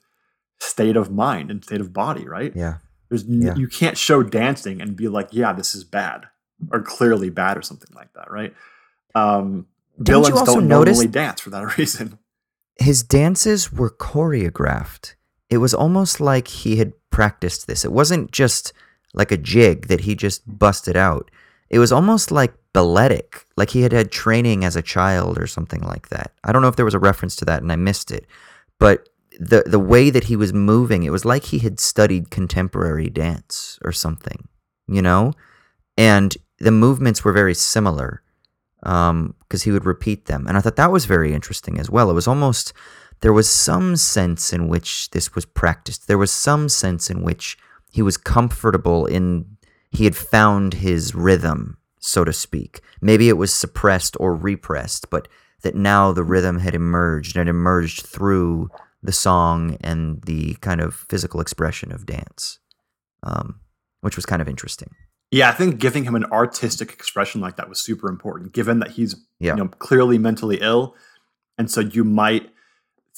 state 0.59 0.97
of 0.97 1.11
mind 1.11 1.51
and 1.51 1.63
state 1.63 1.83
of 1.83 1.93
body, 1.93 2.27
right? 2.27 2.53
Yeah. 2.57 2.77
There's 3.09 3.25
n- 3.25 3.43
Yeah. 3.43 3.55
you 3.57 3.69
can't 3.69 3.97
show 3.97 4.23
dancing 4.23 4.81
and 4.81 4.97
be 4.97 5.09
like, 5.09 5.29
yeah, 5.33 5.53
this 5.53 5.75
is 5.75 5.85
bad 5.85 6.27
or 6.73 6.81
clearly 6.83 7.31
bad 7.31 7.57
or 7.57 7.63
something 7.63 7.91
like 7.95 8.13
that, 8.15 8.31
right? 8.31 8.55
Um, 9.15 9.67
Didn't 9.99 10.25
villains 10.25 10.39
also 10.41 10.55
don't 10.55 10.69
notice- 10.69 10.97
normally 10.99 11.13
dance 11.13 11.41
for 11.41 11.51
that 11.51 11.77
reason. 11.79 12.19
His 12.79 13.03
dances 13.03 13.73
were 13.73 13.91
choreographed. 13.91 15.15
It 15.49 15.59
was 15.59 15.73
almost 15.75 16.21
like 16.21 16.49
he 16.49 16.77
had 16.77 16.93
practiced 17.11 17.67
this. 17.67 17.85
It 17.85 17.93
wasn't 17.93 18.33
just 18.33 18.73
like 19.15 19.31
a 19.33 19.37
jig 19.39 19.87
that 19.89 20.01
he 20.01 20.15
just 20.15 20.43
busted 20.47 20.97
out. 20.97 21.31
It 21.71 21.79
was 21.79 21.91
almost 21.93 22.31
like 22.31 22.53
balletic, 22.73 23.47
like 23.57 23.71
he 23.71 23.83
had 23.83 23.93
had 23.93 24.11
training 24.13 24.65
as 24.65 24.77
a 24.77 24.83
child 24.83 25.39
or 25.39 25.47
something 25.47 25.81
like 25.81 26.09
that. 26.11 26.33
I 26.45 26.53
don't 26.53 26.61
know 26.63 26.69
if 26.69 26.77
there 26.77 26.85
was 26.85 26.95
a 26.95 26.99
reference 26.99 27.35
to 27.37 27.45
that 27.47 27.63
and 27.63 27.73
I 27.73 27.77
missed 27.77 28.11
it, 28.11 28.27
but 28.79 29.09
the 29.39 29.65
the 29.67 29.79
way 29.79 30.11
that 30.11 30.25
he 30.25 30.37
was 30.37 30.53
moving, 30.53 31.03
it 31.03 31.11
was 31.11 31.25
like 31.25 31.45
he 31.45 31.59
had 31.59 31.79
studied 31.81 32.31
contemporary 32.31 33.11
dance 33.11 33.79
or 33.85 33.93
something, 33.93 34.49
you 34.89 35.03
know? 35.03 35.33
And 35.97 36.37
the 36.59 36.71
movements 36.71 37.25
were 37.25 37.33
very 37.33 37.55
similar 37.55 38.23
um, 38.83 39.35
because 39.41 39.65
he 39.65 39.73
would 39.73 39.85
repeat 39.85 40.27
them. 40.27 40.47
And 40.47 40.57
I 40.57 40.61
thought 40.61 40.77
that 40.77 40.93
was 40.93 41.05
very 41.05 41.33
interesting 41.35 41.79
as 41.79 41.91
well. 41.91 42.11
It 42.11 42.15
was 42.15 42.29
almost, 42.29 42.73
there 43.21 43.33
was 43.33 43.51
some 43.51 43.97
sense 43.97 44.53
in 44.53 44.69
which 44.69 45.11
this 45.11 45.35
was 45.35 45.45
practiced. 45.45 46.07
There 46.07 46.19
was 46.19 46.31
some 46.31 46.69
sense 46.69 47.11
in 47.11 47.23
which 47.23 47.59
he 47.91 48.03
was 48.03 48.17
comfortable 48.17 49.07
in, 49.07 49.57
he 49.91 50.05
had 50.05 50.17
found 50.17 50.75
his 50.75 51.15
rhythm, 51.15 51.79
so 51.99 52.25
to 52.25 52.33
speak. 52.33 52.81
Maybe 53.01 53.29
it 53.29 53.37
was 53.37 53.53
suppressed 53.53 54.17
or 54.21 54.35
repressed, 54.35 55.11
but 55.11 55.29
that 55.63 55.75
now 55.75 56.13
the 56.13 56.25
rhythm 56.25 56.61
had 56.61 56.75
emerged 56.75 57.37
and 57.37 57.49
emerged 57.49 58.07
through 58.07 58.71
the 59.07 59.13
song 59.13 59.79
and 59.81 60.23
the 60.23 60.55
kind 60.61 60.81
of 60.81 60.95
physical 61.09 61.41
expression 61.41 61.93
of 61.93 62.05
dance, 62.07 62.59
um, 63.23 63.61
which 64.01 64.17
was 64.17 64.27
kind 64.27 64.43
of 64.43 64.49
interesting. 64.49 64.91
Yeah, 65.31 65.49
I 65.49 65.53
think 65.53 65.79
giving 65.79 66.05
him 66.05 66.15
an 66.15 66.25
artistic 66.27 66.93
expression 66.93 67.41
like 67.41 67.57
that 67.57 67.69
was 67.69 67.81
super 67.81 68.09
important, 68.09 68.53
given 68.53 68.81
that 68.81 68.93
he's 68.93 69.15
Yeah. 69.41 69.53
you 69.57 69.65
know 69.65 69.69
clearly 69.69 70.19
mentally 70.19 70.59
ill, 70.61 70.95
and 71.59 71.71
so 71.71 71.81
you 71.81 72.05
might 72.05 72.51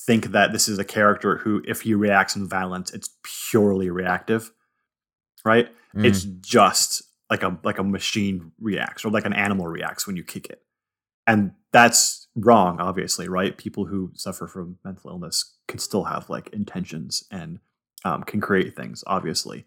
think 0.06 0.26
that 0.26 0.52
this 0.52 0.68
is 0.68 0.78
a 0.78 0.84
character 0.84 1.38
who, 1.38 1.62
if 1.66 1.82
he 1.82 1.92
reacts 1.94 2.36
in 2.36 2.48
violence, 2.48 2.92
it's 2.92 3.10
purely 3.50 3.90
reactive, 3.90 4.52
right? 5.44 5.68
Mm. 5.94 6.04
It's 6.06 6.22
just 6.22 7.02
like 7.30 7.42
a 7.42 7.58
like 7.64 7.78
a 7.78 7.84
machine 7.84 8.52
reacts 8.60 9.04
or 9.04 9.10
like 9.10 9.26
an 9.26 9.32
animal 9.32 9.66
reacts 9.66 10.06
when 10.06 10.16
you 10.16 10.22
kick 10.24 10.46
it, 10.48 10.62
and 11.26 11.52
that's 11.72 12.27
wrong, 12.44 12.80
obviously, 12.80 13.28
right? 13.28 13.56
People 13.56 13.86
who 13.86 14.10
suffer 14.14 14.46
from 14.46 14.78
mental 14.84 15.10
illness 15.10 15.56
can 15.66 15.78
still 15.78 16.04
have 16.04 16.30
like 16.30 16.48
intentions 16.52 17.24
and 17.30 17.60
um, 18.04 18.22
can 18.22 18.40
create 18.40 18.76
things, 18.76 19.04
obviously, 19.06 19.66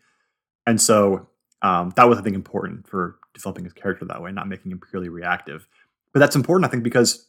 and 0.66 0.80
so 0.80 1.28
um, 1.62 1.94
that 1.96 2.08
was 2.08 2.18
I 2.18 2.22
think 2.22 2.36
important 2.36 2.88
for 2.88 3.18
developing 3.34 3.64
his 3.64 3.74
character 3.74 4.06
that 4.06 4.22
way, 4.22 4.32
not 4.32 4.48
making 4.48 4.72
him 4.72 4.80
purely 4.80 5.10
reactive. 5.10 5.68
But 6.14 6.20
that's 6.20 6.36
important, 6.36 6.68
I 6.68 6.72
think, 6.72 6.84
because 6.84 7.28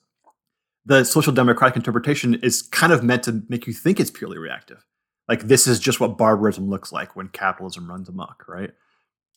the 0.84 1.04
social 1.04 1.32
democratic 1.32 1.76
interpretation 1.76 2.34
is 2.34 2.62
kind 2.62 2.92
of 2.92 3.04
meant 3.04 3.22
to 3.24 3.42
make 3.48 3.66
you 3.66 3.72
think 3.72 4.00
it's 4.00 4.10
purely 4.10 4.38
reactive. 4.38 4.84
Like 5.28 5.42
this 5.42 5.66
is 5.66 5.78
just 5.78 6.00
what 6.00 6.18
barbarism 6.18 6.68
looks 6.68 6.92
like 6.92 7.14
when 7.14 7.28
capitalism 7.28 7.88
runs 7.88 8.08
amok, 8.08 8.44
right? 8.48 8.72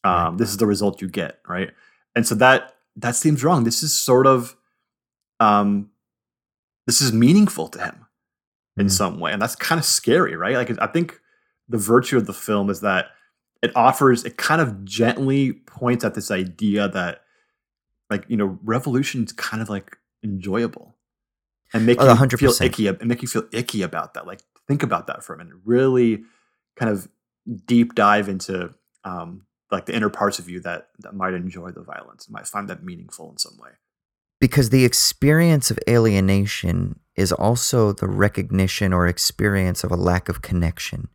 Um, 0.03 0.37
This 0.37 0.49
is 0.49 0.57
the 0.57 0.65
result 0.65 1.01
you 1.01 1.09
get, 1.09 1.39
right? 1.47 1.71
And 2.15 2.25
so 2.27 2.35
that 2.35 2.75
that 2.97 3.15
seems 3.15 3.43
wrong. 3.43 3.63
This 3.63 3.83
is 3.83 3.93
sort 3.93 4.25
of 4.25 4.55
um, 5.39 5.89
this 6.87 7.01
is 7.01 7.11
meaningful 7.13 7.67
to 7.69 7.79
him 7.79 8.05
in 8.77 8.87
Mm. 8.87 8.91
some 8.91 9.19
way, 9.19 9.31
and 9.31 9.41
that's 9.41 9.55
kind 9.55 9.79
of 9.79 9.85
scary, 9.85 10.35
right? 10.35 10.55
Like 10.55 10.71
I 10.81 10.87
think 10.87 11.19
the 11.69 11.77
virtue 11.77 12.17
of 12.17 12.25
the 12.27 12.33
film 12.33 12.69
is 12.69 12.81
that 12.81 13.07
it 13.61 13.71
offers 13.75 14.23
it 14.25 14.37
kind 14.37 14.61
of 14.61 14.85
gently 14.85 15.53
points 15.53 16.03
at 16.05 16.13
this 16.13 16.29
idea 16.29 16.87
that 16.89 17.21
like 18.09 18.25
you 18.27 18.37
know 18.37 18.59
revolution 18.63 19.23
is 19.23 19.31
kind 19.31 19.63
of 19.63 19.69
like 19.69 19.97
enjoyable 20.23 20.95
and 21.73 21.85
make 21.85 21.99
Oh, 21.99 22.05
you 22.07 22.13
100%. 22.15 22.37
feel 22.39 22.53
icky 22.61 22.87
and 22.87 23.03
make 23.05 23.21
you 23.23 23.27
feel 23.27 23.45
icky 23.51 23.81
about 23.81 24.13
that 24.13 24.27
like 24.27 24.41
think 24.67 24.83
about 24.83 25.07
that 25.07 25.23
for 25.23 25.33
a 25.33 25.37
minute 25.37 25.55
really 25.65 26.23
kind 26.75 26.91
of 26.91 27.07
deep 27.65 27.95
dive 27.95 28.29
into 28.29 28.71
um 29.03 29.45
like 29.71 29.85
the 29.87 29.95
inner 29.95 30.09
parts 30.09 30.37
of 30.37 30.47
you 30.49 30.59
that 30.59 30.89
that 30.99 31.15
might 31.15 31.33
enjoy 31.33 31.71
the 31.71 31.81
violence 31.81 32.27
and 32.27 32.33
might 32.33 32.45
find 32.47 32.67
that 32.69 32.83
meaningful 32.83 33.31
in 33.31 33.37
some 33.37 33.57
way 33.57 33.71
because 34.45 34.69
the 34.69 34.85
experience 34.85 35.71
of 35.71 35.79
alienation 35.89 36.99
is 37.15 37.31
also 37.31 37.91
the 37.91 38.07
recognition 38.07 38.93
or 38.93 39.07
experience 39.07 39.83
of 39.83 39.91
a 39.91 39.95
lack 39.95 40.29
of 40.29 40.43
connection. 40.43 41.07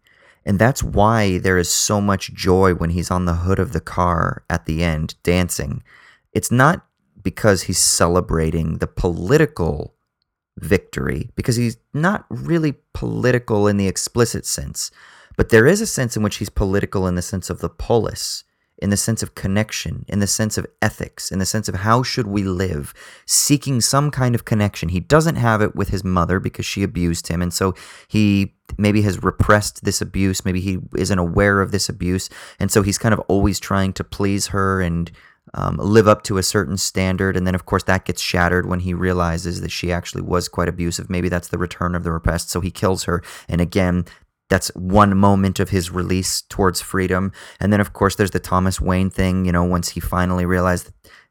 And 0.45 0.59
that's 0.59 0.83
why 0.83 1.39
there 1.39 1.57
is 1.57 1.71
so 1.71 2.01
much 2.01 2.35
joy 2.35 2.75
when 2.75 2.91
he's 2.91 3.09
on 3.09 3.27
the 3.27 3.35
hood 3.35 3.61
of 3.61 3.73
the 3.73 3.81
car 3.81 4.43
at 4.51 4.67
the 4.67 4.83
end 4.83 5.15
dancing. 5.23 5.85
It's 6.33 6.51
not 6.51 6.85
because 7.23 7.63
he's 7.63 7.79
celebrating 7.79 8.79
the 8.79 8.89
political 8.89 9.95
victory, 10.59 11.31
because 11.37 11.55
he's 11.55 11.77
not 11.95 12.27
really 12.31 12.75
political 12.95 13.69
in 13.69 13.77
the 13.77 13.87
explicit 13.87 14.45
sense, 14.45 14.91
but 15.37 15.51
there 15.51 15.69
is 15.69 15.81
a 15.81 15.87
sense 15.87 16.17
in 16.17 16.25
which 16.25 16.39
he's 16.39 16.51
political 16.51 17.07
in 17.07 17.15
the 17.15 17.23
sense 17.23 17.49
of 17.49 17.61
the 17.61 17.71
polis, 17.71 18.43
in 18.81 18.91
the 18.91 18.97
sense 18.97 19.23
of 19.23 19.35
connection, 19.35 20.05
in 20.09 20.21
the 20.21 20.27
sense 20.27 20.57
of 20.57 20.67
ethics, 20.81 21.31
in 21.31 21.39
the 21.39 21.47
sense 21.47 21.69
of 21.69 21.77
how 21.77 22.03
should 22.03 22.27
we 22.27 22.43
live, 22.43 22.95
seeking 23.27 23.81
some 23.81 24.11
kind 24.11 24.35
of 24.35 24.45
connection. 24.45 24.89
He 24.89 25.01
doesn't 25.01 25.37
have 25.37 25.61
it 25.61 25.77
with 25.77 25.91
his 25.91 26.03
mother 26.03 26.41
because 26.41 26.67
she 26.67 26.83
abused 26.83 27.29
him, 27.29 27.43
and 27.43 27.53
so 27.53 27.75
he 28.09 28.55
maybe 28.79 29.03
has 29.03 29.23
repressed 29.23 29.85
this 29.85 30.01
abuse, 30.01 30.45
maybe 30.45 30.61
he 30.61 30.79
isn't 30.97 31.19
aware 31.19 31.61
of 31.61 31.73
this 31.73 31.89
abuse, 31.89 32.31
and 32.59 32.71
so 32.71 32.83
he's 32.83 32.99
kind 32.99 33.13
of 33.13 33.21
always 33.21 33.61
trying 33.61 33.93
to 33.93 34.05
please 34.05 34.49
her 34.49 34.81
and 34.81 35.11
um, 35.55 35.77
live 35.79 36.07
up 36.07 36.23
to 36.23 36.39
a 36.39 36.43
certain 36.43 36.77
standard, 36.77 37.37
and 37.37 37.47
then 37.47 37.55
of 37.55 37.67
course 37.67 37.83
that 37.85 38.05
gets 38.05 38.23
shattered 38.23 38.67
when 38.67 38.81
he 38.81 38.95
realizes 38.95 39.61
that 39.61 39.71
she 39.71 39.93
actually 39.93 40.23
was 40.23 40.49
quite 40.49 40.69
abusive. 40.69 41.11
Maybe 41.11 41.29
that's 41.29 41.49
the 41.49 41.59
return 41.59 41.95
of 41.95 42.05
the 42.05 42.13
repressed, 42.13 42.51
so 42.51 42.61
he 42.61 42.71
kills 42.71 43.05
her, 43.05 43.23
and 43.49 43.61
again 43.61 44.07
that's 44.51 44.69
one 44.75 45.17
moment 45.17 45.59
of 45.61 45.71
his 45.71 45.91
release 45.91 46.43
towards 46.43 46.83
freedom. 46.83 47.33
And 47.59 47.73
then, 47.73 47.81
of 47.81 47.95
course, 47.95 48.17
there's 48.17 48.33
the 48.33 48.41
Thomas 48.41 48.81
Wayne 48.81 49.09
thing, 49.09 49.47
you 49.47 49.53
know, 49.53 49.65
once 49.65 49.91
he 49.91 50.01
finally 50.01 50.45
realized 50.45 50.91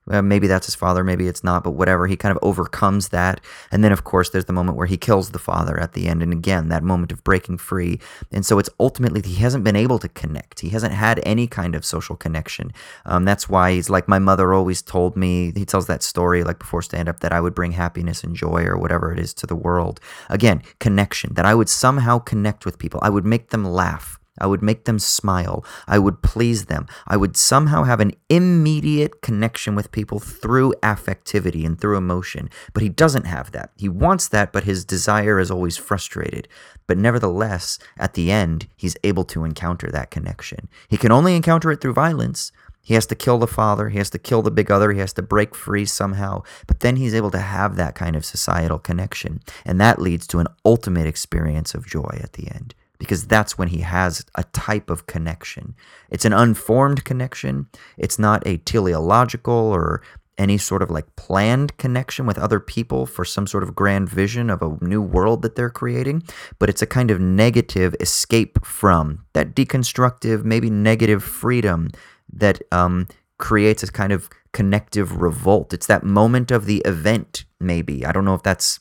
well, 0.10 0.22
maybe 0.24 0.47
that's 0.47 0.66
his 0.66 0.76
father, 0.76 1.03
maybe 1.03 1.28
it's 1.28 1.43
not, 1.43 1.64
but 1.64 1.72
whatever. 1.72 2.07
He 2.07 2.18
kind 2.18 2.36
of 2.36 2.39
overcomes 2.41 3.10
that. 3.10 3.39
And 3.72 3.84
then, 3.84 3.91
of 3.91 4.03
course, 4.03 4.32
there's 4.32 4.45
the 4.45 4.53
moment 4.53 4.78
where 4.78 4.88
he 4.88 4.97
kills 4.97 5.32
the 5.32 5.39
father 5.39 5.80
at 5.80 5.93
the 5.93 6.07
end. 6.07 6.24
And 6.24 6.34
again, 6.34 6.70
that 6.70 6.84
moment 6.84 7.12
of 7.12 7.24
breaking 7.24 7.60
free. 7.60 7.99
And 8.32 8.45
so 8.45 8.60
it's 8.60 8.70
ultimately, 8.80 9.22
he 9.22 9.36
hasn't 9.36 9.64
been 9.64 9.76
able 9.76 9.99
to 9.99 10.10
connect. 10.10 10.60
He 10.60 10.70
hasn't 10.70 10.93
had 10.93 11.22
any 11.24 11.47
kind 11.47 11.76
of 11.76 11.86
social 11.86 12.16
connection. 12.16 12.74
Um, 13.05 13.24
that's 13.24 13.47
why 13.47 13.74
he's 13.74 13.89
like, 13.89 14.07
my 14.07 14.20
mother 14.20 14.53
always 14.53 14.82
told 14.82 15.16
me, 15.16 15.53
he 15.55 15.66
tells 15.66 15.88
that 15.88 16.03
story 16.03 16.43
like 16.43 16.60
before 16.60 16.82
stand 16.82 17.07
up, 17.07 17.20
that 17.22 17.32
I 17.32 17.39
would 17.39 17.55
bring 17.55 17.74
happiness 17.74 18.24
and 18.24 18.36
joy 18.36 18.64
or 18.64 18.78
whatever 18.78 19.14
it 19.14 19.20
is 19.20 19.34
to 19.36 19.47
the 19.47 19.55
world. 19.55 19.99
Again, 20.30 20.64
connection, 20.80 21.34
that 21.36 21.45
I 21.45 21.55
would 21.55 21.70
somehow 21.70 22.20
connect 22.20 22.66
with 22.66 22.80
people. 22.80 22.99
I 23.03 23.10
would 23.10 23.26
make 23.26 23.51
them 23.51 23.64
laugh. 23.64 24.18
I 24.39 24.47
would 24.47 24.61
make 24.61 24.85
them 24.85 24.99
smile. 24.99 25.65
I 25.87 25.99
would 25.99 26.21
please 26.21 26.65
them. 26.65 26.87
I 27.07 27.17
would 27.17 27.35
somehow 27.37 27.83
have 27.83 27.99
an 27.99 28.13
immediate 28.29 29.21
connection 29.21 29.75
with 29.75 29.91
people 29.91 30.19
through 30.19 30.73
affectivity 30.81 31.65
and 31.65 31.79
through 31.79 31.97
emotion. 31.97 32.49
But 32.73 32.83
he 32.83 32.89
doesn't 32.89 33.25
have 33.25 33.51
that. 33.51 33.71
He 33.77 33.89
wants 33.89 34.27
that, 34.29 34.51
but 34.51 34.63
his 34.63 34.85
desire 34.85 35.39
is 35.39 35.51
always 35.51 35.77
frustrated. 35.77 36.47
But 36.87 36.97
nevertheless, 36.97 37.77
at 37.97 38.13
the 38.13 38.31
end, 38.31 38.67
he's 38.75 38.97
able 39.03 39.23
to 39.25 39.43
encounter 39.43 39.91
that 39.91 40.11
connection. 40.11 40.67
He 40.87 40.97
can 40.97 41.11
only 41.11 41.35
encounter 41.35 41.71
it 41.71 41.81
through 41.81 41.93
violence. 41.93 42.51
He 42.81 42.95
has 42.95 43.05
to 43.07 43.15
kill 43.15 43.37
the 43.37 43.45
father. 43.45 43.89
He 43.89 43.99
has 43.99 44.09
to 44.11 44.17
kill 44.17 44.41
the 44.41 44.49
big 44.49 44.71
other. 44.71 44.91
He 44.91 44.99
has 44.99 45.13
to 45.13 45.21
break 45.21 45.53
free 45.53 45.85
somehow. 45.85 46.41
But 46.65 46.79
then 46.79 46.95
he's 46.95 47.13
able 47.13 47.29
to 47.31 47.39
have 47.39 47.75
that 47.75 47.93
kind 47.93 48.15
of 48.15 48.25
societal 48.25 48.79
connection. 48.79 49.41
And 49.63 49.79
that 49.79 50.01
leads 50.01 50.25
to 50.27 50.39
an 50.39 50.47
ultimate 50.65 51.05
experience 51.05 51.75
of 51.75 51.85
joy 51.85 52.19
at 52.23 52.33
the 52.33 52.47
end 52.47 52.73
because 52.99 53.25
that's 53.25 53.57
when 53.57 53.69
he 53.69 53.79
has 53.79 54.25
a 54.35 54.43
type 54.43 54.89
of 54.89 55.07
connection. 55.07 55.73
It's 56.11 56.25
an 56.25 56.33
unformed 56.33 57.05
connection. 57.05 57.67
It's 57.97 58.19
not 58.19 58.45
a 58.45 58.57
teleological 58.57 59.53
or 59.53 60.03
any 60.37 60.57
sort 60.57 60.81
of 60.81 60.89
like 60.89 61.15
planned 61.15 61.77
connection 61.77 62.25
with 62.25 62.39
other 62.39 62.59
people 62.59 63.05
for 63.05 63.25
some 63.25 63.45
sort 63.45 63.63
of 63.63 63.75
grand 63.75 64.09
vision 64.09 64.49
of 64.49 64.61
a 64.61 64.77
new 64.81 65.01
world 65.01 65.41
that 65.41 65.55
they're 65.55 65.69
creating, 65.69 66.23
but 66.59 66.69
it's 66.69 66.81
a 66.81 66.87
kind 66.87 67.11
of 67.11 67.19
negative 67.19 67.93
escape 67.99 68.65
from 68.65 69.25
that 69.33 69.53
deconstructive, 69.53 70.43
maybe 70.45 70.69
negative 70.69 71.23
freedom 71.23 71.89
that 72.31 72.61
um, 72.71 73.07
creates 73.37 73.83
a 73.83 73.91
kind 73.91 74.13
of 74.13 74.29
connective 74.53 75.21
revolt. 75.21 75.73
It's 75.73 75.87
that 75.87 76.03
moment 76.03 76.51
of 76.51 76.65
the 76.65 76.81
event, 76.85 77.43
maybe. 77.59 78.05
I 78.05 78.11
don't 78.11 78.25
know 78.25 78.33
if 78.33 78.43
that's 78.43 78.79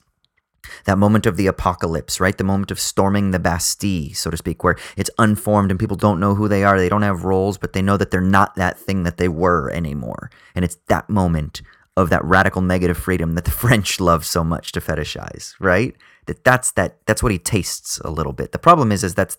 that 0.85 0.99
moment 0.99 1.27
of 1.27 1.37
the 1.37 1.47
apocalypse, 1.47 2.21
right? 2.21 2.37
The 2.37 2.45
moment 2.45 2.71
of 2.71 2.81
storming 2.81 3.31
the 3.31 3.39
Bastille, 3.39 4.15
so 4.15 4.31
to 4.31 4.37
speak, 4.37 4.65
where 4.65 4.77
it's 4.97 5.11
unformed 5.19 5.71
and 5.71 5.81
people 5.81 5.97
don't 5.97 6.21
know 6.21 6.35
who 6.35 6.49
they 6.49 6.65
are. 6.65 6.79
They 6.79 6.89
don't 6.89 7.03
have 7.03 7.25
roles, 7.25 7.59
but 7.59 7.73
they 7.73 7.83
know 7.83 7.97
that 7.97 8.11
they're 8.11 8.21
not 8.21 8.57
that 8.57 8.79
thing 8.79 9.03
that 9.05 9.17
they 9.17 9.29
were 9.29 9.71
anymore. 9.71 10.31
And 10.55 10.65
it's 10.65 10.79
that 10.89 11.09
moment 11.09 11.63
of 11.97 12.11
that 12.11 12.25
radical 12.25 12.63
negative 12.63 12.97
freedom 12.97 13.35
that 13.35 13.45
the 13.45 13.51
French 13.63 14.01
love 14.01 14.25
so 14.25 14.45
much 14.45 14.73
to 14.73 14.81
fetishize, 14.81 15.55
right? 15.59 15.97
That 16.27 16.45
that's 16.45 16.71
that 16.73 16.99
that's 17.07 17.23
what 17.23 17.33
he 17.33 17.39
tastes 17.39 17.99
a 18.01 18.11
little 18.11 18.33
bit. 18.33 18.53
The 18.53 18.59
problem 18.59 18.93
is 18.93 19.03
is 19.03 19.15
that's 19.15 19.39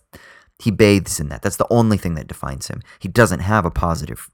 he 0.58 0.70
bathes 0.70 1.18
in 1.18 1.28
that. 1.30 1.42
That's 1.42 1.56
the 1.56 1.66
only 1.70 1.96
thing 1.96 2.14
that 2.14 2.26
defines 2.26 2.68
him. 2.68 2.82
He 2.98 3.08
doesn't 3.08 3.40
have 3.40 3.64
a 3.64 3.70
positive 3.70 4.30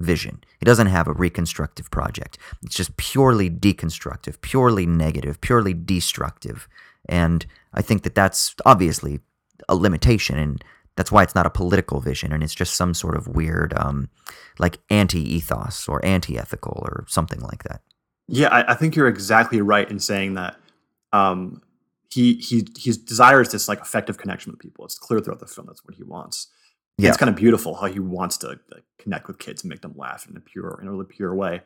vision. 0.00 0.42
He 0.58 0.64
doesn't 0.64 0.88
have 0.88 1.06
a 1.06 1.12
reconstructive 1.12 1.90
project. 1.90 2.38
It's 2.62 2.74
just 2.74 2.96
purely 2.96 3.48
deconstructive, 3.48 4.40
purely 4.40 4.86
negative, 4.86 5.40
purely 5.40 5.74
destructive. 5.74 6.68
And 7.08 7.46
I 7.72 7.82
think 7.82 8.02
that 8.02 8.14
that's 8.14 8.54
obviously 8.66 9.20
a 9.68 9.76
limitation 9.76 10.38
and 10.38 10.64
that's 10.96 11.12
why 11.12 11.22
it's 11.22 11.34
not 11.34 11.46
a 11.46 11.50
political 11.50 12.00
vision 12.00 12.32
and 12.32 12.42
it's 12.42 12.54
just 12.54 12.74
some 12.74 12.94
sort 12.94 13.16
of 13.16 13.28
weird 13.28 13.72
um, 13.76 14.08
like 14.58 14.78
anti-ethos 14.90 15.88
or 15.88 16.04
anti-ethical 16.04 16.78
or 16.82 17.04
something 17.08 17.40
like 17.40 17.62
that. 17.64 17.80
Yeah, 18.26 18.48
I, 18.48 18.72
I 18.72 18.74
think 18.74 18.96
you're 18.96 19.08
exactly 19.08 19.60
right 19.60 19.90
in 19.90 19.98
saying 19.98 20.34
that 20.34 20.56
um, 21.12 21.62
he 22.10 22.34
he 22.34 22.66
he 22.76 22.92
desires 22.92 23.50
this 23.50 23.68
like 23.68 23.80
affective 23.80 24.18
connection 24.18 24.52
with 24.52 24.60
people. 24.60 24.84
It's 24.84 24.98
clear 24.98 25.20
throughout 25.20 25.40
the 25.40 25.46
film 25.46 25.66
that's 25.66 25.84
what 25.84 25.94
he 25.94 26.02
wants. 26.02 26.48
Yeah. 27.00 27.08
It's 27.08 27.16
kind 27.16 27.30
of 27.30 27.36
beautiful 27.36 27.74
how 27.74 27.86
he 27.86 28.00
wants 28.00 28.36
to 28.38 28.58
like, 28.70 28.84
connect 28.98 29.28
with 29.28 29.38
kids 29.38 29.62
and 29.62 29.70
make 29.70 29.80
them 29.80 29.94
laugh 29.96 30.28
in 30.28 30.36
a 30.36 30.40
pure, 30.40 30.78
in 30.82 30.88
a 30.88 30.90
really 30.90 31.06
pure 31.06 31.34
way, 31.34 31.62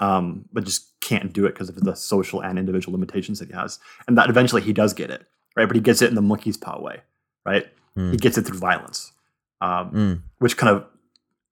um, 0.00 0.44
but 0.52 0.64
just 0.64 0.98
can't 1.00 1.32
do 1.32 1.46
it 1.46 1.50
because 1.50 1.68
of 1.68 1.76
the 1.76 1.94
social 1.94 2.42
and 2.42 2.58
individual 2.58 2.92
limitations 2.92 3.38
that 3.38 3.48
he 3.48 3.54
has. 3.54 3.78
And 4.06 4.18
that 4.18 4.28
eventually 4.28 4.62
he 4.62 4.72
does 4.72 4.92
get 4.92 5.10
it, 5.10 5.26
right? 5.56 5.66
But 5.66 5.76
he 5.76 5.82
gets 5.82 6.02
it 6.02 6.08
in 6.08 6.14
the 6.14 6.22
monkey's 6.22 6.56
paw 6.56 6.80
way, 6.80 7.00
right? 7.46 7.66
Mm. 7.96 8.10
He 8.12 8.16
gets 8.16 8.38
it 8.38 8.46
through 8.46 8.58
violence, 8.58 9.12
um, 9.60 9.90
mm. 9.92 10.22
which 10.38 10.56
kind 10.56 10.74
of 10.74 10.84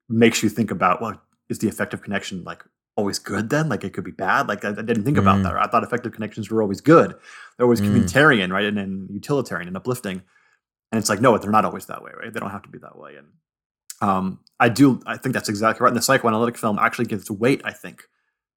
makes 0.08 0.42
you 0.42 0.48
think 0.48 0.70
about, 0.70 1.00
well, 1.00 1.20
is 1.48 1.58
the 1.58 1.68
affective 1.68 2.02
connection 2.02 2.42
like 2.44 2.64
always 2.96 3.18
good 3.18 3.50
then? 3.50 3.68
Like 3.68 3.84
it 3.84 3.92
could 3.92 4.04
be 4.04 4.10
bad? 4.10 4.48
Like 4.48 4.64
I, 4.64 4.70
I 4.70 4.82
didn't 4.82 5.04
think 5.04 5.16
mm. 5.16 5.20
about 5.20 5.42
that. 5.42 5.56
I 5.56 5.66
thought 5.66 5.84
affective 5.84 6.12
connections 6.12 6.50
were 6.50 6.62
always 6.62 6.80
good. 6.80 7.14
They're 7.56 7.66
always 7.66 7.80
mm. 7.80 7.86
communitarian, 7.88 8.50
right? 8.52 8.64
And, 8.64 8.78
and 8.78 9.10
utilitarian 9.10 9.68
and 9.68 9.76
uplifting. 9.76 10.22
And 10.92 10.98
it's 10.98 11.08
like, 11.08 11.20
no, 11.20 11.36
they're 11.38 11.50
not 11.50 11.64
always 11.64 11.86
that 11.86 12.02
way, 12.02 12.12
right? 12.18 12.32
They 12.32 12.40
don't 12.40 12.50
have 12.50 12.62
to 12.62 12.68
be 12.68 12.78
that 12.78 12.98
way. 12.98 13.16
And 13.16 13.28
um, 14.00 14.40
I 14.58 14.68
do, 14.68 15.00
I 15.06 15.16
think 15.16 15.34
that's 15.34 15.48
exactly 15.48 15.84
right. 15.84 15.90
And 15.90 15.96
the 15.96 16.02
psychoanalytic 16.02 16.56
film 16.56 16.78
actually 16.78 17.06
gives 17.06 17.30
weight, 17.30 17.60
I 17.64 17.72
think, 17.72 18.04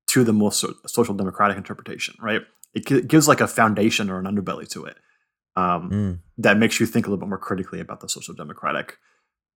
to 0.07 0.23
the 0.23 0.33
most 0.33 0.59
so- 0.59 0.73
social 0.87 1.13
democratic 1.13 1.57
interpretation, 1.57 2.15
right? 2.19 2.41
It 2.73 2.87
g- 2.87 3.01
gives 3.01 3.27
like 3.27 3.41
a 3.41 3.47
foundation 3.47 4.09
or 4.09 4.19
an 4.19 4.25
underbelly 4.25 4.67
to 4.69 4.85
it 4.85 4.97
um, 5.55 5.91
mm. 5.91 6.19
that 6.37 6.57
makes 6.57 6.79
you 6.79 6.85
think 6.85 7.05
a 7.05 7.09
little 7.09 7.23
bit 7.23 7.29
more 7.29 7.37
critically 7.37 7.79
about 7.79 7.99
the 7.99 8.09
social 8.09 8.33
democratic 8.33 8.97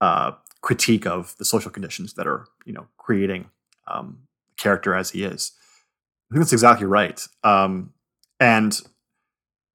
uh, 0.02 0.34
critique 0.62 1.08
of 1.08 1.36
the 1.40 1.46
social 1.46 1.72
conditions 1.72 2.14
that 2.14 2.28
are, 2.28 2.46
you 2.66 2.74
know, 2.74 2.88
creating 2.98 3.50
um, 3.88 4.20
character 4.58 4.94
as 4.94 5.12
he 5.12 5.24
is. 5.24 5.52
I 6.30 6.36
think 6.36 6.44
that's 6.44 6.54
exactly 6.54 6.86
right. 6.86 7.26
Um, 7.44 7.94
and 8.40 8.80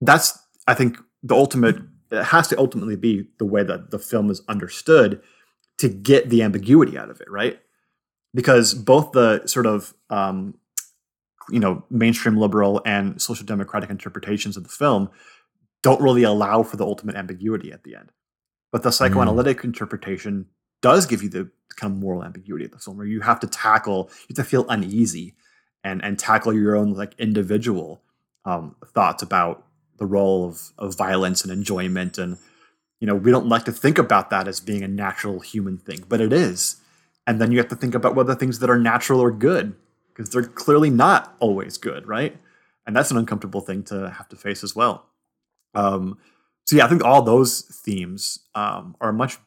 that's, 0.00 0.38
I 0.66 0.74
think, 0.74 0.98
the 1.22 1.34
ultimate 1.34 1.76
it 2.12 2.24
has 2.24 2.46
to 2.48 2.58
ultimately 2.58 2.96
be 2.96 3.26
the 3.38 3.46
way 3.46 3.64
that 3.64 3.90
the 3.90 3.98
film 3.98 4.30
is 4.30 4.42
understood 4.48 5.22
to 5.78 5.88
get 5.88 6.28
the 6.28 6.42
ambiguity 6.42 6.98
out 6.98 7.10
of 7.10 7.20
it, 7.20 7.30
right? 7.30 7.58
Because 8.34 8.74
both 8.74 9.12
the 9.12 9.46
sort 9.46 9.66
of 9.66 9.94
um, 10.10 10.54
you 11.50 11.58
know 11.58 11.84
mainstream 11.90 12.36
liberal 12.36 12.82
and 12.84 13.20
social 13.20 13.46
democratic 13.46 13.90
interpretations 13.90 14.56
of 14.56 14.62
the 14.62 14.68
film 14.68 15.10
don't 15.82 16.00
really 16.00 16.22
allow 16.22 16.62
for 16.62 16.76
the 16.76 16.86
ultimate 16.86 17.16
ambiguity 17.16 17.72
at 17.72 17.82
the 17.82 17.96
end, 17.96 18.12
but 18.70 18.82
the 18.82 18.92
psychoanalytic 18.92 19.58
mm. 19.58 19.64
interpretation 19.64 20.46
does 20.82 21.06
give 21.06 21.22
you 21.22 21.28
the 21.28 21.50
kind 21.76 21.92
of 21.92 21.98
moral 21.98 22.22
ambiguity 22.22 22.66
of 22.66 22.70
the 22.70 22.78
film, 22.78 22.98
where 22.98 23.06
you 23.06 23.20
have 23.20 23.40
to 23.40 23.46
tackle, 23.46 24.10
you 24.28 24.36
have 24.36 24.44
to 24.44 24.44
feel 24.44 24.66
uneasy 24.68 25.34
and 25.82 26.04
and 26.04 26.18
tackle 26.18 26.52
your 26.52 26.76
own 26.76 26.92
like 26.92 27.14
individual 27.18 28.02
um, 28.44 28.76
thoughts 28.94 29.22
about 29.22 29.66
the 30.02 30.06
role 30.06 30.44
of, 30.44 30.72
of 30.78 30.98
violence 30.98 31.44
and 31.44 31.52
enjoyment 31.52 32.18
and 32.18 32.36
you 32.98 33.06
know 33.06 33.14
we 33.14 33.30
don't 33.30 33.46
like 33.46 33.64
to 33.64 33.70
think 33.70 33.98
about 33.98 34.30
that 34.30 34.48
as 34.48 34.58
being 34.58 34.82
a 34.82 34.88
natural 34.88 35.38
human 35.38 35.78
thing 35.78 36.04
but 36.08 36.20
it 36.20 36.32
is. 36.32 36.76
And 37.24 37.40
then 37.40 37.52
you 37.52 37.58
have 37.58 37.68
to 37.68 37.76
think 37.76 37.94
about 37.94 38.16
whether 38.16 38.34
things 38.34 38.58
that 38.58 38.68
are 38.68 38.80
natural 38.80 39.22
are 39.22 39.30
good 39.30 39.76
because 40.08 40.30
they're 40.30 40.42
clearly 40.42 40.90
not 40.90 41.36
always 41.38 41.78
good 41.78 42.08
right? 42.08 42.36
And 42.84 42.96
that's 42.96 43.12
an 43.12 43.16
uncomfortable 43.16 43.60
thing 43.60 43.84
to 43.84 44.10
have 44.10 44.28
to 44.30 44.36
face 44.36 44.64
as 44.64 44.74
well. 44.74 45.06
Um, 45.72 46.18
so 46.64 46.76
yeah 46.76 46.84
i 46.84 46.88
think 46.88 47.04
all 47.04 47.22
those 47.22 47.62
themes 47.84 48.40
um, 48.54 48.96
are 49.00 49.12
much 49.12 49.38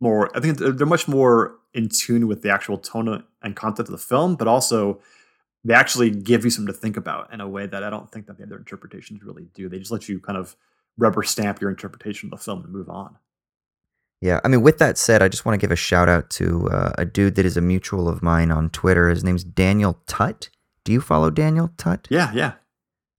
more 0.00 0.36
i 0.36 0.40
think 0.40 0.58
they're 0.58 0.86
much 0.86 1.08
more 1.08 1.56
in 1.74 1.88
tune 1.88 2.26
with 2.26 2.42
the 2.42 2.50
actual 2.50 2.78
tone 2.78 3.24
and 3.42 3.56
content 3.56 3.88
of 3.88 3.92
the 3.92 3.98
film 3.98 4.34
but 4.36 4.48
also 4.48 5.00
they 5.64 5.74
actually 5.74 6.10
give 6.10 6.44
you 6.44 6.50
something 6.50 6.72
to 6.72 6.78
think 6.78 6.96
about 6.96 7.32
in 7.32 7.40
a 7.40 7.48
way 7.48 7.66
that 7.66 7.84
I 7.84 7.90
don't 7.90 8.10
think 8.10 8.26
that 8.26 8.38
the 8.38 8.44
other 8.44 8.56
interpretations 8.56 9.22
really 9.22 9.46
do. 9.54 9.68
They 9.68 9.78
just 9.78 9.92
let 9.92 10.08
you 10.08 10.18
kind 10.18 10.38
of 10.38 10.56
rubber 10.98 11.22
stamp 11.22 11.60
your 11.60 11.70
interpretation 11.70 12.28
of 12.28 12.38
the 12.38 12.44
film 12.44 12.64
and 12.64 12.72
move 12.72 12.88
on. 12.88 13.16
Yeah, 14.20 14.40
I 14.44 14.48
mean, 14.48 14.62
with 14.62 14.78
that 14.78 14.98
said, 14.98 15.20
I 15.20 15.28
just 15.28 15.44
want 15.44 15.54
to 15.60 15.64
give 15.64 15.72
a 15.72 15.76
shout 15.76 16.08
out 16.08 16.30
to 16.30 16.68
uh, 16.68 16.92
a 16.96 17.04
dude 17.04 17.34
that 17.34 17.46
is 17.46 17.56
a 17.56 17.60
mutual 17.60 18.08
of 18.08 18.22
mine 18.22 18.52
on 18.52 18.70
Twitter. 18.70 19.08
His 19.08 19.24
name's 19.24 19.42
Daniel 19.42 19.98
Tutt. 20.06 20.48
Do 20.84 20.92
you 20.92 21.00
follow 21.00 21.30
Daniel 21.30 21.70
Tutt? 21.76 22.06
Yeah, 22.08 22.30
yeah. 22.32 22.52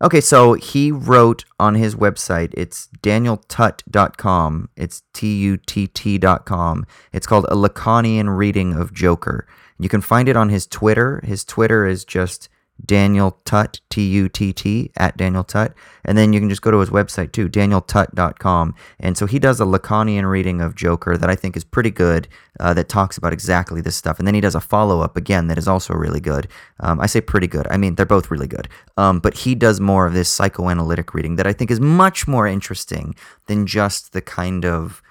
Okay, 0.01 0.19
so 0.21 0.53
he 0.53 0.91
wrote 0.91 1.45
on 1.59 1.75
his 1.75 1.95
website, 1.95 2.53
it's 2.57 2.89
danieltutt.com. 3.01 4.69
It's 4.75 5.03
T 5.13 5.39
U 5.39 5.57
T 5.57 5.87
T.com. 5.87 6.85
It's 7.13 7.27
called 7.27 7.45
A 7.45 7.55
Lacanian 7.55 8.35
Reading 8.35 8.73
of 8.73 8.93
Joker. 8.93 9.47
You 9.83 9.89
can 9.89 9.99
find 9.99 10.29
it 10.29 10.37
on 10.37 10.47
his 10.47 10.65
Twitter. 10.65 11.19
His 11.25 11.43
Twitter 11.43 11.85
is 11.85 12.05
just 12.05 12.47
Daniel 12.85 13.37
Tutt, 13.43 13.81
T 13.89 14.07
U 14.11 14.29
T 14.29 14.53
T, 14.53 14.91
at 14.95 15.17
Daniel 15.17 15.43
Tutt. 15.43 15.73
And 16.05 16.17
then 16.17 16.31
you 16.31 16.39
can 16.39 16.47
just 16.47 16.61
go 16.61 16.71
to 16.71 16.79
his 16.79 16.89
website 16.89 17.33
too, 17.33 17.49
danieltutt.com. 17.49 18.75
And 18.97 19.17
so 19.17 19.25
he 19.25 19.39
does 19.39 19.59
a 19.59 19.65
Lacanian 19.65 20.29
reading 20.29 20.61
of 20.61 20.73
Joker 20.73 21.17
that 21.17 21.29
I 21.29 21.35
think 21.35 21.57
is 21.57 21.65
pretty 21.65 21.91
good, 21.91 22.29
uh, 22.61 22.73
that 22.75 22.87
talks 22.87 23.17
about 23.17 23.33
exactly 23.33 23.81
this 23.81 23.97
stuff. 23.97 24.19
And 24.19 24.25
then 24.27 24.35
he 24.35 24.41
does 24.41 24.55
a 24.55 24.61
follow 24.61 25.01
up 25.01 25.17
again 25.17 25.47
that 25.47 25.57
is 25.57 25.67
also 25.67 25.93
really 25.93 26.21
good. 26.21 26.47
Um, 26.79 27.01
I 27.01 27.05
say 27.05 27.19
pretty 27.19 27.47
good. 27.47 27.67
I 27.69 27.75
mean, 27.75 27.95
they're 27.95 28.05
both 28.05 28.31
really 28.31 28.47
good. 28.47 28.69
Um, 28.95 29.19
but 29.19 29.39
he 29.39 29.53
does 29.53 29.81
more 29.81 30.05
of 30.05 30.13
this 30.13 30.29
psychoanalytic 30.29 31.13
reading 31.13 31.35
that 31.35 31.47
I 31.47 31.51
think 31.51 31.71
is 31.71 31.81
much 31.81 32.25
more 32.25 32.47
interesting 32.47 33.15
than 33.47 33.67
just 33.67 34.13
the 34.13 34.21
kind 34.21 34.63
of 34.63 35.02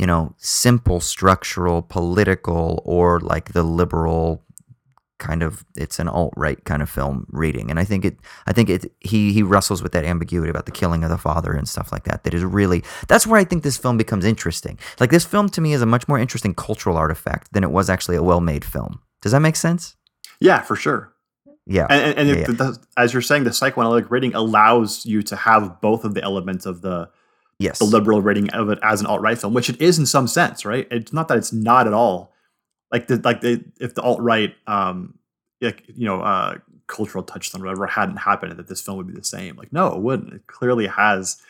you 0.00 0.06
know, 0.06 0.34
simple 0.38 0.98
structural, 0.98 1.82
political, 1.82 2.82
or 2.86 3.20
like 3.20 3.52
the 3.52 3.62
liberal 3.62 4.42
kind 5.18 5.42
of 5.42 5.66
it's 5.76 5.98
an 5.98 6.08
alt 6.08 6.32
right 6.38 6.64
kind 6.64 6.80
of 6.80 6.88
film 6.88 7.26
reading. 7.28 7.70
And 7.70 7.78
i 7.78 7.84
think 7.84 8.06
it 8.06 8.16
i 8.46 8.54
think 8.54 8.70
it 8.70 8.90
he 9.00 9.34
he 9.34 9.42
wrestles 9.42 9.82
with 9.82 9.92
that 9.92 10.06
ambiguity 10.06 10.48
about 10.48 10.64
the 10.64 10.72
killing 10.72 11.04
of 11.04 11.10
the 11.10 11.18
father 11.18 11.52
and 11.52 11.68
stuff 11.68 11.92
like 11.92 12.04
that 12.04 12.24
that 12.24 12.32
is 12.32 12.42
really 12.42 12.82
that's 13.06 13.26
where 13.26 13.38
i 13.38 13.44
think 13.44 13.62
this 13.62 13.76
film 13.76 13.98
becomes 13.98 14.24
interesting. 14.24 14.78
Like 14.98 15.10
this 15.10 15.26
film 15.26 15.50
to 15.50 15.60
me 15.60 15.74
is 15.74 15.82
a 15.82 15.86
much 15.86 16.08
more 16.08 16.18
interesting 16.18 16.54
cultural 16.54 16.96
artifact 16.96 17.52
than 17.52 17.62
it 17.62 17.70
was 17.70 17.90
actually 17.90 18.16
a 18.16 18.22
well-made 18.22 18.64
film. 18.64 19.02
Does 19.20 19.32
that 19.32 19.40
make 19.40 19.56
sense? 19.56 19.96
Yeah 20.40 20.62
for 20.62 20.76
sure. 20.76 21.12
Yeah. 21.66 21.86
And, 21.90 22.18
and 22.18 22.28
yeah, 22.30 22.34
it, 22.36 22.48
yeah. 22.48 22.54
The, 22.54 22.78
as 22.96 23.12
you're 23.12 23.20
saying 23.20 23.44
the 23.44 23.52
psychoanalytic 23.52 24.10
reading 24.10 24.34
allows 24.34 25.04
you 25.04 25.22
to 25.24 25.36
have 25.36 25.82
both 25.82 26.06
of 26.06 26.14
the 26.14 26.22
elements 26.22 26.64
of 26.64 26.80
the 26.80 27.10
Yes. 27.60 27.78
the 27.78 27.84
liberal 27.84 28.22
rating 28.22 28.50
of 28.50 28.70
it 28.70 28.78
as 28.82 29.00
an 29.00 29.06
alt 29.06 29.20
right 29.20 29.38
film, 29.38 29.54
which 29.54 29.68
it 29.68 29.80
is 29.80 29.98
in 29.98 30.06
some 30.06 30.26
sense, 30.26 30.64
right? 30.64 30.88
It's 30.90 31.12
not 31.12 31.28
that 31.28 31.38
it's 31.38 31.52
not 31.52 31.86
at 31.86 31.92
all. 31.92 32.32
Like 32.90 33.06
the 33.06 33.16
like 33.22 33.40
the 33.42 33.62
if 33.80 33.94
the 33.94 34.02
alt 34.02 34.20
right 34.20 34.54
um 34.66 35.18
like 35.60 35.84
you 35.94 36.06
know 36.06 36.20
uh 36.22 36.56
cultural 36.86 37.22
touchstone 37.22 37.62
or 37.62 37.66
whatever 37.66 37.86
hadn't 37.86 38.16
happened 38.16 38.56
that 38.58 38.66
this 38.66 38.80
film 38.82 38.96
would 38.96 39.06
be 39.06 39.12
the 39.12 39.22
same. 39.24 39.56
Like 39.56 39.72
no, 39.72 39.88
it 39.94 40.00
wouldn't. 40.00 40.32
It 40.32 40.46
clearly 40.46 40.86
has 40.88 41.40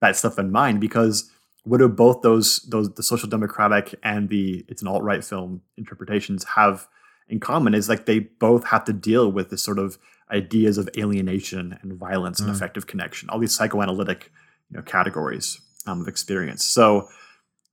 that 0.00 0.16
stuff 0.16 0.38
in 0.38 0.52
mind 0.52 0.80
because 0.80 1.30
what 1.64 1.78
do 1.78 1.88
both 1.88 2.20
those 2.20 2.58
those 2.68 2.92
the 2.94 3.02
social 3.02 3.28
democratic 3.28 3.94
and 4.02 4.28
the 4.28 4.64
it's 4.68 4.82
an 4.82 4.88
alt 4.88 5.02
right 5.02 5.24
film 5.24 5.62
interpretations 5.78 6.44
have 6.44 6.86
in 7.26 7.40
common 7.40 7.72
is 7.74 7.88
like 7.88 8.04
they 8.04 8.18
both 8.18 8.66
have 8.66 8.84
to 8.84 8.92
deal 8.92 9.32
with 9.32 9.48
this 9.48 9.62
sort 9.62 9.78
of 9.78 9.96
ideas 10.30 10.76
of 10.78 10.88
alienation 10.98 11.78
and 11.80 11.94
violence 11.94 12.38
and 12.38 12.50
Mm. 12.50 12.54
affective 12.54 12.86
connection, 12.86 13.30
all 13.30 13.38
these 13.38 13.54
psychoanalytic 13.54 14.30
you 14.74 14.80
know 14.80 14.82
categories 14.82 15.60
um, 15.86 16.00
of 16.00 16.08
experience. 16.08 16.64
So 16.64 17.08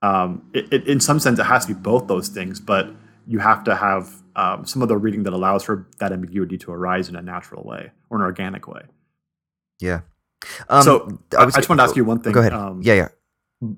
um, 0.03 0.49
it, 0.53 0.71
it, 0.71 0.87
in 0.87 0.99
some 0.99 1.19
sense, 1.19 1.39
it 1.39 1.43
has 1.43 1.65
to 1.65 1.73
be 1.73 1.79
both 1.79 2.07
those 2.07 2.29
things, 2.29 2.59
but 2.59 2.89
you 3.27 3.39
have 3.39 3.63
to 3.63 3.75
have 3.75 4.21
um, 4.35 4.65
some 4.65 4.81
of 4.81 4.87
the 4.87 4.97
reading 4.97 5.23
that 5.23 5.33
allows 5.33 5.63
for 5.63 5.87
that 5.99 6.11
ambiguity 6.11 6.57
to 6.59 6.71
arise 6.71 7.09
in 7.09 7.15
a 7.15 7.21
natural 7.21 7.63
way 7.63 7.91
or 8.09 8.17
an 8.17 8.23
organic 8.23 8.67
way. 8.67 8.83
Yeah. 9.79 10.01
Um, 10.69 10.83
so 10.83 11.19
I, 11.37 11.43
I 11.43 11.45
just 11.49 11.69
want 11.69 11.79
to 11.79 11.83
ask 11.83 11.95
you 11.95 12.05
one 12.05 12.21
thing. 12.21 12.33
Go 12.33 12.39
ahead. 12.39 12.53
Um, 12.53 12.81
yeah, 12.83 12.93
yeah. 12.93 13.07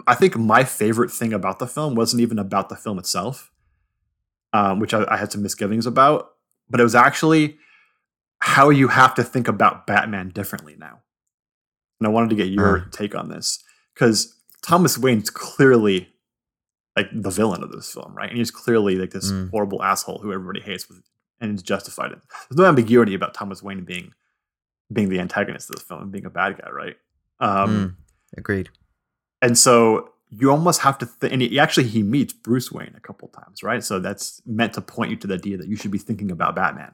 I 0.07 0.15
think 0.15 0.37
my 0.37 0.63
favorite 0.63 1.11
thing 1.11 1.33
about 1.33 1.59
the 1.59 1.67
film 1.67 1.95
wasn't 1.95 2.21
even 2.21 2.39
about 2.39 2.69
the 2.69 2.75
film 2.75 2.99
itself, 2.99 3.51
um, 4.53 4.79
which 4.79 4.93
I, 4.93 5.05
I 5.09 5.17
had 5.17 5.31
some 5.31 5.41
misgivings 5.41 5.85
about, 5.85 6.31
but 6.69 6.79
it 6.79 6.83
was 6.83 6.95
actually 6.95 7.57
how 8.39 8.69
you 8.69 8.89
have 8.89 9.15
to 9.15 9.23
think 9.23 9.47
about 9.47 9.87
Batman 9.87 10.29
differently 10.29 10.75
now. 10.77 11.02
And 12.03 12.07
I 12.07 12.13
wanted 12.13 12.31
to 12.31 12.35
get 12.35 12.49
your 12.49 12.79
Uh. 12.79 12.85
take 12.91 13.15
on 13.15 13.29
this 13.29 13.63
because 13.93 14.35
Thomas 14.61 14.97
Wayne's 14.97 15.29
clearly 15.29 16.09
like 16.97 17.07
the 17.13 17.29
villain 17.31 17.63
of 17.63 17.71
this 17.71 17.91
film, 17.91 18.13
right? 18.13 18.27
And 18.29 18.37
he's 18.37 18.51
clearly 18.51 18.95
like 18.97 19.11
this 19.11 19.31
Mm. 19.31 19.49
horrible 19.51 19.81
asshole 19.81 20.19
who 20.19 20.31
everybody 20.33 20.59
hates, 20.59 20.87
with, 20.89 21.01
and 21.39 21.55
is 21.55 21.63
justified. 21.63 22.11
In. 22.11 22.21
There's 22.49 22.57
no 22.57 22.65
ambiguity 22.65 23.13
about 23.15 23.33
Thomas 23.33 23.63
Wayne 23.63 23.83
being 23.85 24.13
being 24.91 25.07
the 25.09 25.19
antagonist 25.19 25.69
of 25.69 25.77
this 25.77 25.83
film 25.85 26.01
and 26.03 26.11
being 26.11 26.25
a 26.25 26.29
bad 26.29 26.57
guy, 26.61 26.69
right? 26.69 26.97
Um, 27.39 27.69
Mm, 27.69 28.37
agreed. 28.37 28.69
and 29.41 29.57
so 29.57 30.11
you 30.29 30.51
almost 30.51 30.81
have 30.81 30.97
to 30.97 31.05
think 31.05 31.31
and 31.33 31.41
he 31.41 31.57
actually 31.57 31.87
he 31.87 32.03
meets 32.03 32.33
bruce 32.33 32.71
wayne 32.71 32.93
a 32.95 32.99
couple 32.99 33.27
times 33.29 33.61
right 33.63 33.83
so 33.83 33.99
that's 33.99 34.41
meant 34.47 34.73
to 34.73 34.81
point 34.81 35.09
you 35.11 35.15
to 35.17 35.27
the 35.27 35.35
idea 35.35 35.57
that 35.57 35.67
you 35.67 35.75
should 35.75 35.91
be 35.91 35.97
thinking 35.99 36.31
about 36.31 36.55
batman 36.55 36.93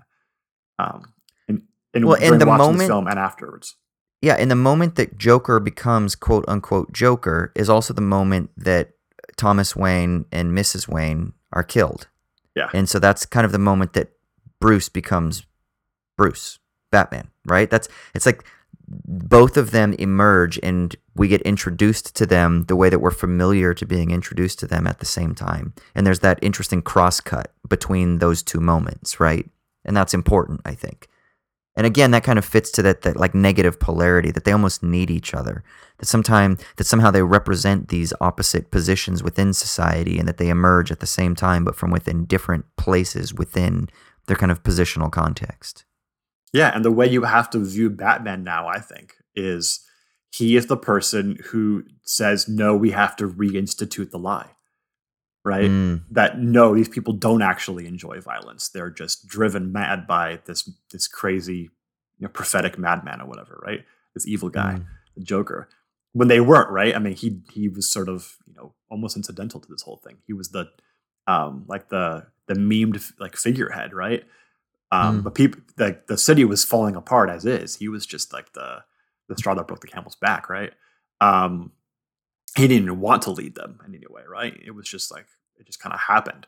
um 0.78 1.14
and, 1.48 1.62
and 1.94 2.04
Well, 2.06 2.16
in 2.22 2.38
the 2.38 2.46
moment- 2.46 2.80
the 2.80 2.86
film 2.88 3.08
and 3.08 3.18
afterwards 3.18 3.76
Yeah, 4.22 4.36
and 4.38 4.52
the 4.52 4.56
moment 4.56 4.96
that 4.96 5.18
Joker 5.18 5.60
becomes 5.60 6.16
quote 6.16 6.46
unquote 6.48 6.92
Joker 6.92 7.52
is 7.56 7.70
also 7.70 7.94
the 7.94 8.02
moment 8.02 8.52
that 8.58 8.92
Thomas 9.38 9.76
Wayne 9.76 10.26
and 10.32 10.52
Mrs. 10.52 10.88
Wayne 10.88 11.34
are 11.54 11.64
killed. 11.64 12.08
Yeah. 12.56 12.70
And 12.74 12.90
so 12.90 13.00
that's 13.00 13.26
kind 13.26 13.46
of 13.46 13.52
the 13.52 13.60
moment 13.60 13.94
that 13.94 14.10
Bruce 14.60 14.90
becomes 14.90 15.46
Bruce, 16.18 16.60
Batman, 16.92 17.30
right? 17.46 17.70
That's 17.70 17.88
it's 18.14 18.26
like 18.26 18.44
both 18.90 19.56
of 19.56 19.72
them 19.72 19.94
emerge 19.94 20.60
and 20.64 20.96
we 21.16 21.28
get 21.28 21.42
introduced 21.44 22.16
to 22.16 22.26
them 22.26 22.66
the 22.66 22.76
way 22.76 22.90
that 22.90 23.00
we're 23.00 23.12
familiar 23.12 23.74
to 23.74 23.86
being 23.86 24.12
introduced 24.12 24.60
to 24.60 24.68
them 24.68 24.88
at 24.88 25.00
the 25.00 25.06
same 25.06 25.36
time. 25.36 25.74
And 25.96 26.06
there's 26.06 26.20
that 26.20 26.40
interesting 26.42 26.82
cross 26.82 27.22
cut 27.22 27.54
between 27.68 28.18
those 28.18 28.42
two 28.42 28.60
moments, 28.60 29.20
right? 29.20 29.48
And 29.86 29.96
that's 29.96 30.14
important, 30.14 30.62
I 30.66 30.74
think. 30.74 31.08
And 31.80 31.88
again, 31.88 32.12
that 32.12 32.26
kind 32.26 32.38
of 32.38 32.44
fits 32.44 32.72
to 32.72 32.82
that, 32.84 33.04
that 33.04 33.16
like 33.16 33.34
negative 33.34 33.80
polarity 33.80 34.32
that 34.32 34.44
they 34.44 34.52
almost 34.52 34.84
need 34.84 35.10
each 35.10 35.34
other. 35.34 35.64
That 36.00 36.08
sometime 36.08 36.58
that 36.76 36.84
somehow 36.84 37.10
they 37.10 37.24
represent 37.24 37.88
these 37.88 38.14
opposite 38.20 38.70
positions 38.70 39.24
within 39.24 39.54
society 39.54 40.20
and 40.20 40.28
that 40.28 40.38
they 40.38 40.50
emerge 40.50 40.92
at 40.92 41.00
the 41.00 41.08
same 41.08 41.36
time, 41.36 41.64
but 41.64 41.78
from 41.78 41.90
within 41.90 42.26
different 42.26 42.66
places 42.76 43.34
within 43.34 43.88
their 44.28 44.36
kind 44.36 44.52
of 44.52 44.62
positional 44.64 45.12
context. 45.12 45.86
yeah 46.54 46.72
and 46.74 46.86
the 46.86 46.92
way 46.92 47.08
you 47.08 47.24
have 47.24 47.50
to 47.50 47.60
view 47.60 47.90
batman 47.90 48.44
now 48.44 48.68
i 48.68 48.80
think 48.80 49.16
is 49.36 49.80
he 50.32 50.56
is 50.56 50.68
the 50.68 50.78
person 50.78 51.38
who 51.48 51.84
says 52.04 52.48
no 52.48 52.76
we 52.76 52.92
have 52.92 53.16
to 53.16 53.28
reinstitute 53.28 54.12
the 54.12 54.20
lie 54.20 54.52
right 55.46 55.70
Mm, 55.70 56.04
that 56.12 56.40
no, 56.40 56.76
these 56.76 56.90
people 56.90 57.14
don't 57.14 57.42
actually 57.42 57.88
enjoy 57.88 58.20
violence. 58.22 58.70
They're 58.70 58.90
just 58.90 59.28
driven 59.28 59.72
mad 59.72 60.06
by 60.08 60.40
this 60.46 60.70
this 60.92 61.08
crazy, 61.08 61.70
you 62.18 62.22
know, 62.26 62.30
prophetic 62.30 62.78
madman 62.78 63.22
or 63.22 63.26
whatever, 63.28 63.62
right? 63.66 63.86
This 64.14 64.28
evil 64.28 64.50
guy, 64.50 64.76
Mm. 64.80 64.86
the 65.16 65.24
Joker. 65.24 65.70
When 66.14 66.28
they 66.28 66.42
weren't, 66.42 66.72
right? 66.72 66.96
I 66.96 67.00
mean, 67.00 67.16
he 67.16 67.42
he 67.52 67.70
was 67.70 67.88
sort 67.90 68.10
of, 68.10 68.36
you 68.48 68.54
know, 68.56 68.74
almost 68.90 69.16
incidental 69.16 69.60
to 69.62 69.70
this 69.70 69.84
whole 69.84 69.98
thing. 69.98 70.18
He 70.28 70.34
was 70.34 70.50
the 70.50 70.70
um 71.28 71.66
like 71.68 71.90
the 71.90 72.26
the 72.48 72.56
memed 72.56 73.14
like 73.20 73.36
figurehead, 73.36 73.94
right? 73.94 74.24
Um, 74.92 75.20
Mm. 75.20 75.24
but 75.26 75.36
people 75.36 75.62
like 75.78 76.08
the 76.08 76.18
city 76.18 76.44
was 76.46 76.66
falling 76.66 76.96
apart 76.96 77.30
as 77.30 77.46
is. 77.46 77.76
He 77.78 77.88
was 77.88 78.06
just 78.06 78.34
like 78.34 78.54
the 78.54 78.84
the 79.28 79.38
straw 79.38 79.54
that 79.54 79.68
broke 79.68 79.82
the 79.82 79.88
camel's 79.88 80.16
back, 80.16 80.50
right? 80.50 80.74
Um, 81.22 81.72
he 82.56 82.68
didn't 82.68 82.84
even 82.84 83.00
want 83.00 83.24
to 83.24 83.32
lead 83.32 83.56
them 83.56 83.80
in 83.88 83.96
any 83.96 84.06
way, 84.10 84.24
right? 84.28 84.60
It 84.66 84.72
was 84.72 84.88
just 84.88 85.12
like 85.12 85.26
it 85.58 85.66
just 85.66 85.80
kind 85.80 85.94
of 85.94 86.00
happened. 86.00 86.48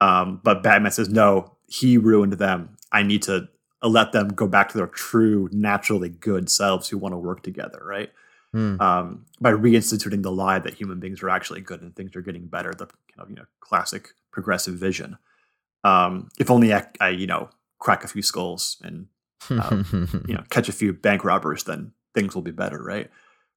Um, 0.00 0.40
but 0.42 0.62
Batman 0.62 0.92
says, 0.92 1.08
"No, 1.08 1.56
he 1.66 1.98
ruined 1.98 2.34
them. 2.34 2.76
I 2.92 3.02
need 3.02 3.22
to 3.22 3.48
uh, 3.82 3.88
let 3.88 4.12
them 4.12 4.28
go 4.28 4.46
back 4.46 4.70
to 4.70 4.78
their 4.78 4.86
true, 4.86 5.48
naturally 5.52 6.08
good 6.08 6.50
selves 6.50 6.88
who 6.88 6.98
want 6.98 7.12
to 7.12 7.18
work 7.18 7.42
together, 7.42 7.80
right? 7.84 8.12
Mm. 8.54 8.80
Um, 8.80 9.26
by 9.40 9.50
reinstituting 9.50 10.22
the 10.22 10.30
lie 10.30 10.60
that 10.60 10.74
human 10.74 11.00
beings 11.00 11.22
are 11.22 11.30
actually 11.30 11.60
good 11.60 11.82
and 11.82 11.94
things 11.94 12.14
are 12.14 12.22
getting 12.22 12.46
better. 12.46 12.72
The 12.72 12.86
kind 12.86 13.18
of 13.18 13.30
you 13.30 13.36
know 13.36 13.46
classic 13.60 14.10
progressive 14.30 14.74
vision. 14.74 15.18
Um, 15.82 16.30
if 16.38 16.50
only 16.50 16.72
I, 16.72 16.86
I 17.00 17.10
you 17.10 17.26
know 17.26 17.50
crack 17.78 18.04
a 18.04 18.08
few 18.08 18.22
skulls 18.22 18.78
and 18.82 19.06
um, 19.50 20.24
you 20.26 20.34
know 20.34 20.44
catch 20.50 20.68
a 20.68 20.72
few 20.72 20.92
bank 20.92 21.24
robbers, 21.24 21.64
then 21.64 21.92
things 22.14 22.34
will 22.34 22.42
be 22.42 22.52
better, 22.52 22.82
right? 22.82 23.10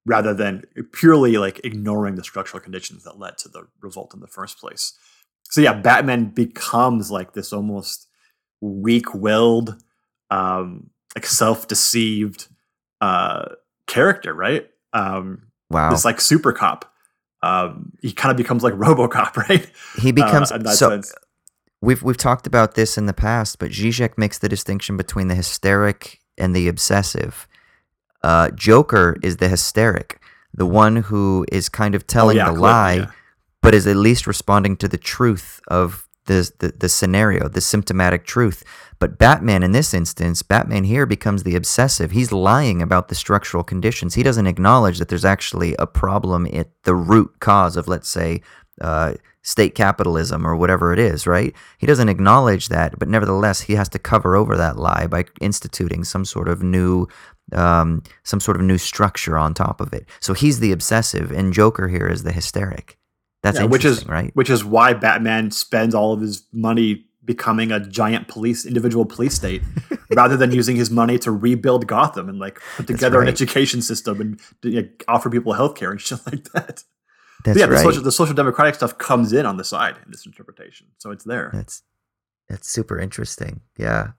Rather 0.08 0.34
than 0.34 0.64
purely 0.94 1.38
like 1.38 1.60
ignoring 1.66 2.16
the 2.16 2.24
structural 2.24 2.62
conditions 2.62 3.04
that 3.04 3.20
led 3.20 3.38
to 3.40 3.50
the 3.50 3.68
revolt 3.82 4.14
in 4.14 4.22
the 4.22 4.28
first 4.28 4.58
place. 4.58 4.94
So 5.50 5.60
yeah, 5.60 5.74
Batman 5.74 6.30
becomes 6.30 7.12
like 7.12 7.34
this 7.34 7.52
almost 7.52 8.08
weak-willed, 8.62 9.76
um, 10.32 10.90
like 11.14 11.26
self-deceived 11.26 12.48
uh, 13.02 13.46
character, 13.86 14.34
right? 14.34 14.70
Um, 14.94 15.48
wow. 15.70 15.92
This 15.92 16.06
like 16.06 16.22
super 16.22 16.54
cop. 16.54 16.92
Um, 17.44 17.92
he 18.02 18.14
kind 18.14 18.32
of 18.32 18.38
becomes 18.38 18.64
like 18.64 18.74
RoboCop, 18.76 19.36
right? 19.50 19.70
he 20.00 20.12
becomes 20.12 20.52
uh, 20.52 20.64
so 20.74 20.90
sense. 20.90 21.14
We've 21.82 22.02
we've 22.02 22.18
talked 22.18 22.48
about 22.48 22.74
this 22.74 22.98
in 22.98 23.06
the 23.06 23.14
past, 23.14 23.60
but 23.60 23.72
Zizek 23.72 24.18
makes 24.18 24.40
the 24.40 24.50
distinction 24.50 24.98
between 24.98 25.28
the 25.28 25.36
hysteric 25.36 26.20
and 26.38 26.56
the 26.56 26.68
obsessive. 26.68 27.48
Uh, 28.24 28.50
Joker 28.52 29.18
is 29.24 29.38
the 29.38 29.48
hysteric, 29.50 30.20
the 30.54 30.66
one 30.66 30.98
who 30.98 31.46
is 31.52 31.70
kind 31.70 31.96
of 31.96 32.08
telling 32.08 32.38
Oh, 32.38 32.46
yeah, 32.46 32.52
the 32.52 32.60
lie, 32.60 32.94
yeah. 32.96 33.12
but 33.62 33.74
is 33.74 33.88
at 33.88 33.96
least 33.96 34.28
responding 34.28 34.76
to 34.78 34.88
the 34.88 34.98
truth 34.98 35.60
of 35.68 36.08
the, 36.26 36.52
the 36.60 36.74
the 36.78 36.90
scenario, 36.90 37.48
the 37.48 37.62
symptomatic 37.62 38.26
truth. 38.26 38.64
But 39.00 39.18
Batman, 39.18 39.64
in 39.64 39.72
this 39.72 39.94
instance, 39.94 40.42
Batman 40.42 40.84
here 40.84 41.06
becomes 41.06 41.44
the 41.44 41.56
obsessive. 41.56 42.12
He's 42.12 42.32
lying 42.34 42.82
about 42.82 43.08
the 43.08 43.16
structural 43.16 43.64
conditions. 43.64 44.16
He 44.16 44.24
doesn't 44.24 44.48
acknowledge 44.48 44.98
that 45.00 45.08
there's 45.08 45.24
actually 45.24 45.76
a 45.80 45.86
problem 45.88 46.48
at 46.52 46.70
the 46.84 46.96
root 46.96 47.40
cause 47.40 47.78
of, 47.78 47.88
let's 47.88 48.10
say, 48.10 48.42
uh, 48.82 49.14
state 49.44 49.76
capitalism 49.76 50.46
or 50.46 50.56
whatever 50.56 50.92
it 50.92 51.00
is, 51.00 51.26
right? 51.26 51.54
He 51.78 51.88
doesn't 51.88 52.10
acknowledge 52.10 52.68
that, 52.68 53.00
but 53.00 53.08
nevertheless, 53.08 53.62
he 53.62 53.74
has 53.76 53.88
to 53.90 54.00
cover 54.00 54.36
over 54.36 54.58
that 54.58 54.78
lie 54.78 55.08
by 55.08 55.26
instituting 55.40 56.04
some 56.04 56.26
sort 56.26 56.50
of 56.50 56.62
new, 56.62 57.08
um, 57.54 58.04
some 58.24 58.40
sort 58.40 58.58
of 58.58 58.64
new 58.64 58.78
structure 58.78 59.38
on 59.38 59.54
top 59.54 59.82
of 59.82 59.94
it. 59.94 60.08
So 60.20 60.34
he's 60.34 60.60
the 60.60 60.72
obsessive, 60.72 61.32
and 61.32 61.54
Joker 61.54 61.88
here 61.88 62.08
is 62.08 62.24
the 62.24 62.32
hysteric. 62.32 62.98
That's 63.44 63.60
Yeah, 63.60 63.66
which 63.66 63.86
is 63.86 64.06
right? 64.08 64.32
which 64.34 64.50
is 64.50 64.66
why 64.66 64.94
Batman 64.94 65.52
spends 65.52 65.94
all 65.94 66.14
of 66.14 66.22
his 66.22 66.44
money 66.52 67.06
becoming 67.24 67.72
a 67.72 67.80
giant 67.80 68.28
police 68.28 68.66
individual 68.66 69.06
police 69.06 69.36
state 69.36 69.62
rather 70.16 70.38
than 70.38 70.52
using 70.52 70.78
his 70.78 70.90
money 70.90 71.20
to 71.20 71.32
rebuild 71.32 71.86
Gotham 71.86 72.30
and 72.30 72.40
like 72.40 72.60
put 72.78 72.88
together 72.88 73.22
an 73.22 73.28
education 73.28 73.82
system 73.82 74.22
and 74.22 74.40
you 74.64 74.82
know, 74.82 74.88
offer 75.08 75.30
people 75.30 75.54
healthcare 75.54 75.92
and 75.92 76.02
shit 76.02 76.20
like 76.26 76.46
that. 76.54 76.84
That's 77.44 77.60
yeah, 77.60 77.66
right. 77.66 77.72
the 77.72 77.84
social 77.84 78.04
the 78.04 78.12
social 78.12 78.36
democratic 78.36 78.76
stuff 78.76 78.98
comes 78.98 79.32
in 79.34 79.46
on 79.46 79.58
the 79.58 79.64
side 79.64 79.98
in 80.04 80.12
this 80.12 80.26
interpretation, 80.26 80.88
so 80.98 81.12
it's 81.12 81.24
there. 81.24 81.52
That's 81.54 81.84
that's 82.50 82.68
super 82.68 83.00
interesting. 83.00 83.62
Yeah. 83.78 84.12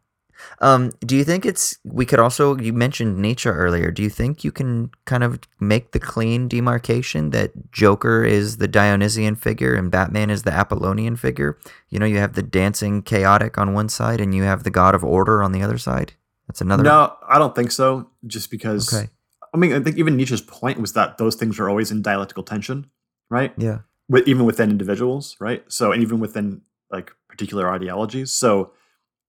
Um, 0.60 0.92
do 1.00 1.16
you 1.16 1.24
think 1.24 1.44
it's 1.46 1.78
we 1.84 2.06
could 2.06 2.18
also 2.18 2.56
you 2.56 2.72
mentioned 2.72 3.18
Nietzsche 3.18 3.48
earlier. 3.48 3.90
Do 3.90 4.02
you 4.02 4.10
think 4.10 4.44
you 4.44 4.52
can 4.52 4.90
kind 5.04 5.24
of 5.24 5.40
make 5.60 5.92
the 5.92 6.00
clean 6.00 6.48
demarcation 6.48 7.30
that 7.30 7.72
Joker 7.72 8.24
is 8.24 8.56
the 8.58 8.68
Dionysian 8.68 9.34
figure 9.34 9.74
and 9.74 9.90
Batman 9.90 10.30
is 10.30 10.42
the 10.42 10.52
Apollonian 10.52 11.16
figure? 11.16 11.58
You 11.88 11.98
know, 11.98 12.06
you 12.06 12.18
have 12.18 12.34
the 12.34 12.42
dancing 12.42 13.02
chaotic 13.02 13.58
on 13.58 13.74
one 13.74 13.88
side 13.88 14.20
and 14.20 14.34
you 14.34 14.42
have 14.44 14.64
the 14.64 14.70
god 14.70 14.94
of 14.94 15.04
order 15.04 15.42
on 15.42 15.52
the 15.52 15.62
other 15.62 15.78
side. 15.78 16.14
That's 16.46 16.60
another 16.60 16.82
No, 16.82 17.16
I 17.28 17.38
don't 17.38 17.54
think 17.54 17.70
so. 17.70 18.10
Just 18.26 18.50
because 18.50 18.92
Okay. 18.92 19.08
I 19.52 19.56
mean, 19.56 19.72
I 19.72 19.80
think 19.80 19.96
even 19.96 20.16
Nietzsche's 20.16 20.40
point 20.40 20.80
was 20.80 20.92
that 20.92 21.18
those 21.18 21.34
things 21.34 21.58
are 21.58 21.68
always 21.68 21.90
in 21.90 22.02
dialectical 22.02 22.42
tension, 22.42 22.90
right? 23.30 23.52
Yeah. 23.56 23.78
With, 24.08 24.26
even 24.26 24.44
within 24.44 24.70
individuals, 24.70 25.36
right? 25.40 25.64
So, 25.68 25.92
and 25.92 26.02
even 26.02 26.20
within 26.20 26.62
like 26.90 27.12
particular 27.28 27.70
ideologies. 27.70 28.32
So, 28.32 28.72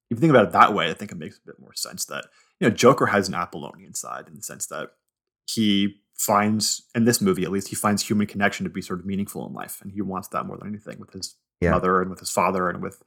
if 0.10 0.18
you 0.18 0.22
think 0.22 0.32
about 0.32 0.46
it 0.48 0.52
that 0.54 0.74
way, 0.74 0.90
I 0.90 0.94
think 0.94 1.12
it 1.12 1.18
makes 1.18 1.38
a 1.38 1.46
bit 1.46 1.60
more 1.60 1.74
sense 1.74 2.06
that 2.06 2.26
you 2.60 2.68
know 2.70 2.76
Joker 2.76 3.06
has 3.08 3.28
an 3.28 3.34
Apollonian 3.36 3.94
side 3.94 4.28
in 4.28 4.36
the 4.36 4.42
sense 4.42 4.68
that 4.68 4.90
he 5.48 6.02
finds 6.18 6.84
in 6.96 7.06
this 7.06 7.22
movie 7.22 7.44
at 7.44 7.52
least 7.52 7.70
he 7.70 7.76
finds 7.76 8.06
human 8.06 8.28
connection 8.28 8.66
to 8.66 8.70
be 8.70 8.82
sort 8.82 9.00
of 9.00 9.06
meaningful 9.06 9.48
in 9.48 9.54
life, 9.54 9.80
and 9.82 9.92
he 9.92 10.02
wants 10.02 10.28
that 10.30 10.46
more 10.46 10.58
than 10.58 10.68
anything 10.68 11.00
with 11.00 11.12
his 11.14 11.36
Yeah. 11.62 11.72
mother 11.72 12.02
and 12.02 12.10
with 12.10 12.20
his 12.20 12.30
father 12.32 12.70
and 12.70 12.82
with 12.82 13.02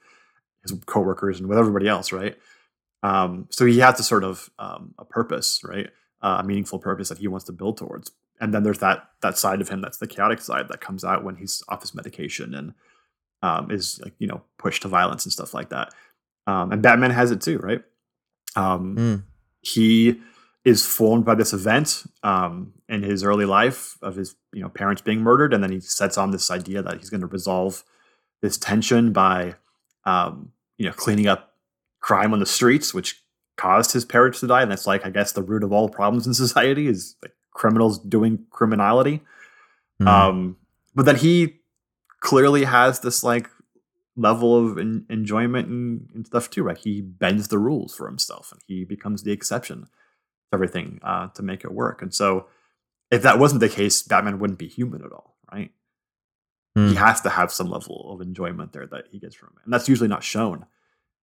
his 0.63 0.73
coworkers 0.87 1.41
and 1.41 1.49
with 1.49 1.59
everybody 1.59 1.89
else, 1.89 2.13
right? 2.13 2.37
Um, 3.03 3.49
so 3.51 3.67
he 3.67 3.81
has 3.81 3.99
a 3.99 4.03
sort 4.05 4.23
of 4.25 4.49
um, 4.59 4.95
a 4.99 5.05
purpose, 5.05 5.61
right? 5.65 5.91
Uh, 6.23 6.37
a 6.41 6.45
meaningful 6.45 6.79
purpose 6.79 7.09
that 7.09 7.19
he 7.19 7.27
wants 7.27 7.45
to 7.47 7.53
build 7.53 7.77
towards. 7.77 8.13
And 8.41 8.55
then 8.55 8.63
there's 8.63 8.79
that 8.79 9.09
that 9.23 9.37
side 9.39 9.61
of 9.61 9.69
him 9.69 9.81
that's 9.81 9.99
the 9.99 10.07
chaotic 10.07 10.41
side 10.41 10.69
that 10.69 10.81
comes 10.81 11.05
out 11.05 11.25
when 11.25 11.37
he's 11.37 11.63
off 11.69 11.81
his 11.83 11.95
medication 11.95 12.55
and 12.55 12.75
um, 13.43 13.71
is 13.71 14.01
like 14.05 14.15
you 14.19 14.27
know 14.29 14.43
pushed 14.59 14.83
to 14.83 14.89
violence 14.89 15.25
and 15.27 15.33
stuff 15.33 15.53
like 15.53 15.71
that. 15.71 15.93
Um, 16.47 16.73
and 16.73 16.83
Batman 16.83 17.11
has 17.11 17.31
it 17.31 17.41
too, 17.41 17.59
right? 17.59 17.83
Um, 18.57 18.97
Mm. 18.97 19.23
He 19.63 20.21
is 20.65 20.87
formed 20.87 21.25
by 21.25 21.35
this 21.35 21.53
event 21.53 22.05
um, 22.23 22.73
in 22.89 23.03
his 23.03 23.25
early 23.25 23.45
life 23.45 23.97
of 24.03 24.17
his 24.17 24.35
you 24.53 24.61
know 24.61 24.69
parents 24.69 25.03
being 25.03 25.21
murdered, 25.21 25.55
and 25.55 25.63
then 25.63 25.73
he 25.73 25.81
sets 25.81 26.19
on 26.19 26.31
this 26.31 26.51
idea 26.51 26.83
that 26.83 26.99
he's 26.99 27.11
going 27.11 27.21
to 27.21 27.27
resolve 27.27 27.85
this 28.41 28.57
tension 28.57 29.13
by 29.13 29.55
um, 30.05 30.53
you 30.79 30.87
know 30.87 30.93
cleaning 30.93 31.27
up 31.27 31.55
crime 32.01 32.33
on 32.33 32.41
the 32.41 32.47
streets, 32.47 32.93
which 32.93 33.23
caused 33.57 33.93
his 33.93 34.05
parents 34.05 34.41
to 34.41 34.47
die, 34.47 34.63
and 34.63 34.71
that's 34.71 34.87
like 34.87 35.07
I 35.07 35.11
guess 35.11 35.33
the 35.33 35.43
root 35.43 35.65
of 35.65 35.73
all 35.73 35.89
problems 35.89 36.27
in 36.27 36.35
society 36.47 36.87
is 36.87 37.17
like 37.23 37.35
criminals 37.53 37.99
doing 37.99 38.45
criminality. 38.51 39.21
Mm. 40.01 40.07
Um, 40.09 40.57
but 40.95 41.07
then 41.07 41.17
he 41.17 41.61
clearly 42.21 42.65
has 42.65 43.01
this 43.01 43.25
like 43.25 43.49
level 44.17 44.57
of 44.71 44.79
en- 44.79 45.07
enjoyment 45.09 45.69
and, 45.69 46.09
and 46.15 46.27
stuff 46.27 46.51
too, 46.51 46.63
right? 46.63 46.77
He 46.79 47.01
bends 47.01 47.49
the 47.49 47.59
rules 47.59 47.95
for 47.95 48.07
himself, 48.07 48.53
and 48.53 48.61
he 48.67 48.85
becomes 48.85 49.23
the 49.23 49.33
exception 49.33 49.83
to 49.83 49.89
everything 50.55 50.99
uh, 51.03 51.29
to 51.29 51.43
make 51.43 51.65
it 51.65 51.73
work. 51.73 52.03
And 52.03 52.13
so, 52.15 52.47
if 53.11 53.23
that 53.23 53.39
wasn't 53.39 53.61
the 53.61 53.69
case, 53.69 54.03
Batman 54.03 54.39
wouldn't 54.39 54.59
be 54.59 54.69
human 54.69 55.05
at 55.05 55.13
all, 55.13 55.37
right? 55.53 55.71
He 56.75 56.81
Mm. 56.81 56.97
has 56.97 57.21
to 57.21 57.29
have 57.29 57.53
some 57.53 57.69
level 57.69 58.13
of 58.15 58.23
enjoyment 58.23 58.73
there 58.73 58.87
that 58.87 59.05
he 59.11 59.19
gets 59.19 59.35
from 59.37 59.51
it, 59.59 59.65
and 59.65 59.73
that's 59.75 59.89
usually 59.91 60.09
not 60.09 60.23
shown 60.25 60.65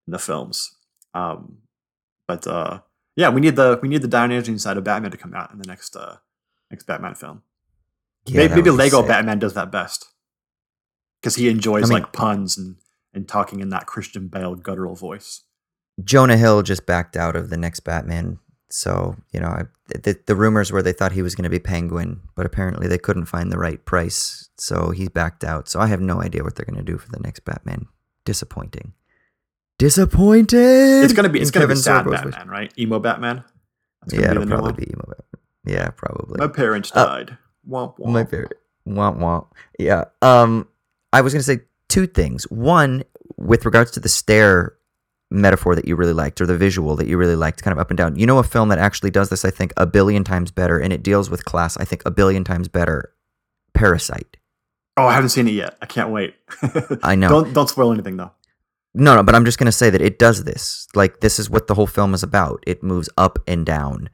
in 0.05 0.11
the 0.11 0.19
films. 0.19 0.75
Um, 1.15 1.59
but 2.27 2.45
uh, 2.45 2.81
yeah, 3.15 3.29
we 3.29 3.41
need 3.41 3.55
the 3.55 3.79
we 3.81 3.89
need 3.89 4.03
the 4.03 4.07
dynamic 4.07 4.59
side 4.59 4.77
of 4.77 4.83
Batman 4.83 5.09
to 5.09 5.17
come 5.17 5.33
out 5.33 5.51
in 5.51 5.57
the 5.57 5.65
next 5.65 5.95
uh, 5.95 6.17
next 6.69 6.85
Batman 6.85 7.15
film. 7.15 7.41
Yeah, 8.27 8.41
maybe 8.41 8.55
maybe 8.57 8.69
Lego 8.69 8.99
sick. 8.99 9.07
Batman 9.07 9.39
does 9.39 9.55
that 9.55 9.71
best 9.71 10.05
because 11.21 11.35
he 11.35 11.49
enjoys 11.49 11.89
I 11.89 11.93
mean- 11.93 12.03
like 12.03 12.13
puns 12.13 12.57
and 12.57 12.75
and 13.13 13.27
talking 13.27 13.59
in 13.59 13.69
that 13.69 13.87
Christian 13.87 14.27
Bale 14.27 14.53
guttural 14.55 14.95
voice. 14.95 15.41
Jonah 16.03 16.37
Hill 16.37 16.61
just 16.61 16.85
backed 16.85 17.17
out 17.17 17.35
of 17.35 17.49
the 17.49 17.57
next 17.57 17.79
Batman. 17.81 18.37
So, 18.69 19.15
you 19.33 19.39
know, 19.39 19.47
I, 19.47 19.63
the, 19.87 20.15
the 20.27 20.35
rumors 20.35 20.71
were 20.71 20.83
they 20.83 20.93
thought 20.93 21.11
he 21.13 21.23
was 21.23 21.33
going 21.33 21.43
to 21.43 21.49
be 21.49 21.57
Penguin, 21.57 22.21
but 22.35 22.45
apparently 22.45 22.87
they 22.87 22.99
couldn't 22.99 23.25
find 23.25 23.51
the 23.51 23.57
right 23.57 23.83
price. 23.83 24.49
So 24.57 24.91
he 24.91 25.07
backed 25.07 25.43
out. 25.43 25.67
So 25.67 25.79
I 25.79 25.87
have 25.87 25.99
no 26.01 26.21
idea 26.21 26.43
what 26.43 26.55
they're 26.55 26.67
going 26.67 26.77
to 26.77 26.83
do 26.91 26.99
for 26.99 27.09
the 27.09 27.19
next 27.19 27.39
Batman. 27.45 27.87
Disappointing. 28.25 28.93
Disappointed. 29.79 31.03
It's 31.03 31.13
gonna 31.13 31.29
be 31.29 31.39
it's 31.39 31.51
gonna 31.51 31.67
be 31.67 31.75
sad 31.75 32.05
Sorbo's. 32.05 32.21
Batman, 32.21 32.47
right? 32.49 32.71
Emo 32.77 32.99
Batman. 32.99 33.43
That's 34.01 34.13
Yeah, 34.21 34.31
it'll 34.31 34.45
probably 34.45 34.73
be 34.73 34.91
emo 34.91 35.05
Batman. 35.07 35.25
Yeah, 35.65 35.89
probably. 35.91 36.37
My 36.37 36.47
parents 36.47 36.91
Uh, 36.93 37.05
died. 37.05 37.37
womp 37.67 37.97
womp. 37.97 38.11
My 38.11 38.25
favorite. 38.25 38.59
Womp 38.85 39.17
womp. 39.19 39.47
Yeah. 39.79 40.05
Um, 40.21 40.67
I 41.11 41.21
was 41.21 41.33
gonna 41.33 41.43
say 41.43 41.61
two 41.87 42.07
things. 42.07 42.43
One, 42.45 43.03
with 43.37 43.65
regards 43.65 43.91
to 43.91 43.99
the 43.99 44.09
stair 44.09 44.75
metaphor 45.31 45.75
that 45.75 45.87
you 45.87 45.95
really 45.95 46.13
liked, 46.13 46.41
or 46.41 46.45
the 46.45 46.57
visual 46.57 46.95
that 46.95 47.07
you 47.07 47.17
really 47.17 47.35
liked, 47.35 47.63
kind 47.63 47.71
of 47.71 47.79
up 47.79 47.91
and 47.91 47.97
down. 47.97 48.15
You 48.15 48.25
know, 48.25 48.39
a 48.39 48.43
film 48.43 48.69
that 48.69 48.79
actually 48.79 49.11
does 49.11 49.29
this, 49.29 49.45
I 49.45 49.51
think, 49.51 49.73
a 49.77 49.85
billion 49.85 50.23
times 50.23 50.51
better, 50.51 50.79
and 50.79 50.91
it 50.91 51.03
deals 51.03 51.29
with 51.29 51.45
class, 51.45 51.77
I 51.77 51.85
think, 51.85 52.01
a 52.05 52.11
billion 52.11 52.43
times 52.43 52.67
better. 52.67 53.13
Parasite. 53.73 54.37
Oh, 54.97 55.05
I 55.05 55.13
haven't 55.13 55.29
seen 55.29 55.47
it 55.47 55.51
yet. 55.51 55.77
I 55.81 55.85
can't 55.85 56.09
wait. 56.09 56.35
I 57.03 57.15
know. 57.15 57.29
Don't 57.29 57.53
don't 57.53 57.69
spoil 57.69 57.93
anything 57.93 58.17
though. 58.17 58.31
No, 58.93 59.15
no, 59.15 59.23
but 59.23 59.35
I'm 59.35 59.45
just 59.45 59.59
going 59.59 59.67
to 59.67 59.71
say 59.71 59.89
that 59.91 60.01
it 60.01 60.17
does 60.17 60.43
this. 60.43 60.87
Like, 60.95 61.19
this 61.19 61.37
is 61.37 61.49
what 61.49 61.67
the 61.67 61.75
whole 61.75 61.87
film 61.87 62.13
is 62.13 62.23
about. 62.23 62.63
It 62.65 62.81
moves 62.81 63.07
up 63.17 63.37
and 63.47 63.65
down. 63.65 64.09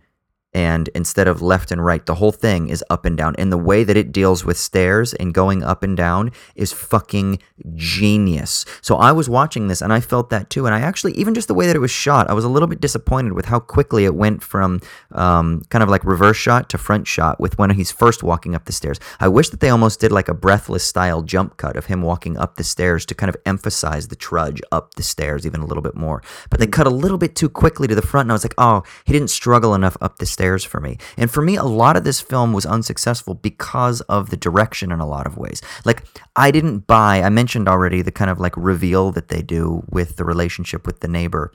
And 0.56 0.88
instead 0.96 1.28
of 1.28 1.42
left 1.42 1.70
and 1.70 1.84
right, 1.84 2.06
the 2.06 2.16
whole 2.16 2.32
thing 2.32 2.70
is 2.70 2.82
up 2.90 3.04
and 3.04 3.18
down. 3.18 3.36
And 3.38 3.52
the 3.52 3.58
way 3.58 3.84
that 3.84 3.98
it 3.98 4.14
deals 4.14 4.46
with 4.46 4.58
stairs 4.58 5.14
and 5.14 5.34
going 5.34 5.62
up 5.64 5.84
and 5.84 5.98
down 5.98 6.32
is 6.56 6.72
fucking 6.72 7.40
genius. 7.76 8.64
So 8.80 8.96
I 8.96 9.12
was 9.12 9.28
watching 9.28 9.68
this 9.68 9.82
and 9.82 9.92
I 9.92 10.00
felt 10.00 10.30
that 10.30 10.50
too. 10.50 10.66
And 10.66 10.74
I 10.74 10.80
actually, 10.80 11.12
even 11.16 11.34
just 11.34 11.50
the 11.50 11.54
way 11.54 11.68
that 11.68 11.76
it 11.76 11.80
was 11.80 11.92
shot, 11.92 12.30
I 12.30 12.34
was 12.34 12.46
a 12.46 12.50
little 12.50 12.70
bit 12.70 12.80
disappointed 12.80 13.34
with 13.34 13.48
how 13.48 13.60
quickly 13.60 14.06
it 14.06 14.16
went 14.16 14.42
from 14.42 14.80
um, 15.12 15.62
kind 15.70 15.84
of 15.84 15.90
like 15.90 16.06
reverse 16.06 16.38
shot 16.38 16.70
to 16.70 16.78
front 16.78 17.06
shot 17.06 17.38
with 17.38 17.58
when 17.60 17.72
he's 17.72 17.92
first 17.92 18.24
walking 18.24 18.56
up 18.56 18.64
the 18.64 18.72
stairs. 18.72 18.98
I 19.20 19.28
wish 19.28 19.50
that 19.50 19.60
they 19.60 19.70
almost 19.70 20.00
did 20.00 20.14
like 20.14 20.30
a 20.30 20.34
breathless 20.34 20.86
style 20.86 21.22
jump 21.22 21.58
cut 21.58 21.76
of 21.76 21.88
him 21.88 22.02
walking 22.02 22.38
up 22.38 22.56
the 22.56 22.64
stairs 22.64 23.06
to 23.08 23.14
kind 23.14 23.28
of 23.30 23.36
emphasize 23.46 24.08
the 24.08 24.16
trudge 24.16 24.62
up 24.72 24.94
the 24.94 25.04
stairs 25.04 25.46
even 25.46 25.60
a 25.60 25.66
little 25.66 25.84
bit 25.84 25.96
more. 25.96 26.24
But 26.50 26.62
they 26.62 26.68
cut 26.68 26.88
a 26.88 26.92
little 26.92 27.18
bit 27.18 27.36
too 27.36 27.50
quickly 27.50 27.90
to 27.90 27.96
the 27.96 28.02
front, 28.02 28.28
and 28.28 28.32
I 28.32 28.36
was 28.36 28.46
like, 28.46 28.56
oh, 28.58 28.84
he 29.04 29.12
didn't 29.12 29.30
struggle 29.30 29.76
enough 29.76 29.98
up 30.00 30.20
the 30.20 30.26
stairs 30.26 30.45
for 30.54 30.80
me. 30.80 30.98
And 31.18 31.32
for 31.32 31.42
me, 31.42 31.56
a 31.56 31.64
lot 31.64 31.98
of 31.98 32.04
this 32.04 32.22
film 32.22 32.54
was 32.54 32.66
unsuccessful 32.66 33.34
because 33.34 34.02
of 34.02 34.30
the 34.30 34.38
direction 34.38 34.92
in 34.92 35.00
a 35.00 35.08
lot 35.08 35.28
of 35.28 35.38
ways. 35.38 35.62
Like, 35.84 36.04
I 36.36 36.52
didn't 36.52 36.88
buy, 36.88 37.22
I 37.22 37.30
mentioned 37.30 37.68
already 37.68 38.02
the 38.02 38.12
kind 38.12 38.30
of 38.30 38.40
like 38.40 38.56
reveal 38.56 39.12
that 39.12 39.30
they 39.30 39.42
do 39.42 39.84
with 39.90 40.18
the 40.18 40.26
relationship 40.26 40.86
with 40.86 41.00
the 41.00 41.08
neighbor. 41.08 41.52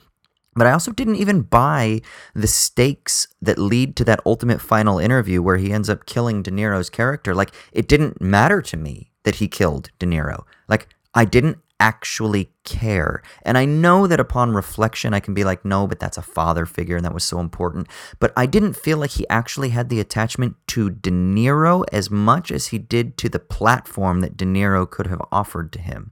But 0.53 0.67
I 0.67 0.73
also 0.73 0.91
didn't 0.91 1.15
even 1.15 1.43
buy 1.43 2.01
the 2.35 2.47
stakes 2.47 3.27
that 3.41 3.57
lead 3.57 3.95
to 3.95 4.03
that 4.03 4.19
ultimate 4.25 4.59
final 4.59 4.99
interview 4.99 5.41
where 5.41 5.57
he 5.57 5.71
ends 5.71 5.89
up 5.89 6.05
killing 6.05 6.43
De 6.43 6.51
Niro's 6.51 6.89
character. 6.89 7.33
Like, 7.33 7.53
it 7.71 7.87
didn't 7.87 8.21
matter 8.21 8.61
to 8.61 8.75
me 8.75 9.11
that 9.23 9.35
he 9.35 9.47
killed 9.47 9.91
De 9.97 10.05
Niro. 10.05 10.43
Like, 10.67 10.89
I 11.13 11.25
didn't 11.25 11.59
actually 11.81 12.51
care. 12.63 13.23
And 13.41 13.57
I 13.57 13.65
know 13.65 14.05
that 14.05 14.19
upon 14.19 14.53
reflection, 14.53 15.15
I 15.15 15.19
can 15.19 15.33
be 15.33 15.43
like, 15.43 15.65
no, 15.65 15.87
but 15.87 15.99
that's 15.99 16.17
a 16.17 16.21
father 16.21 16.67
figure 16.67 16.95
and 16.95 17.03
that 17.03 17.13
was 17.13 17.23
so 17.23 17.39
important. 17.39 17.87
But 18.19 18.31
I 18.37 18.45
didn't 18.45 18.75
feel 18.77 18.99
like 18.99 19.09
he 19.09 19.27
actually 19.29 19.69
had 19.69 19.89
the 19.89 19.99
attachment 19.99 20.55
to 20.67 20.91
De 20.91 21.09
Niro 21.09 21.83
as 21.91 22.11
much 22.11 22.51
as 22.51 22.67
he 22.67 22.77
did 22.77 23.17
to 23.17 23.29
the 23.29 23.39
platform 23.39 24.21
that 24.21 24.37
De 24.37 24.45
Niro 24.45 24.89
could 24.89 25.07
have 25.07 25.23
offered 25.31 25.73
to 25.73 25.81
him. 25.81 26.11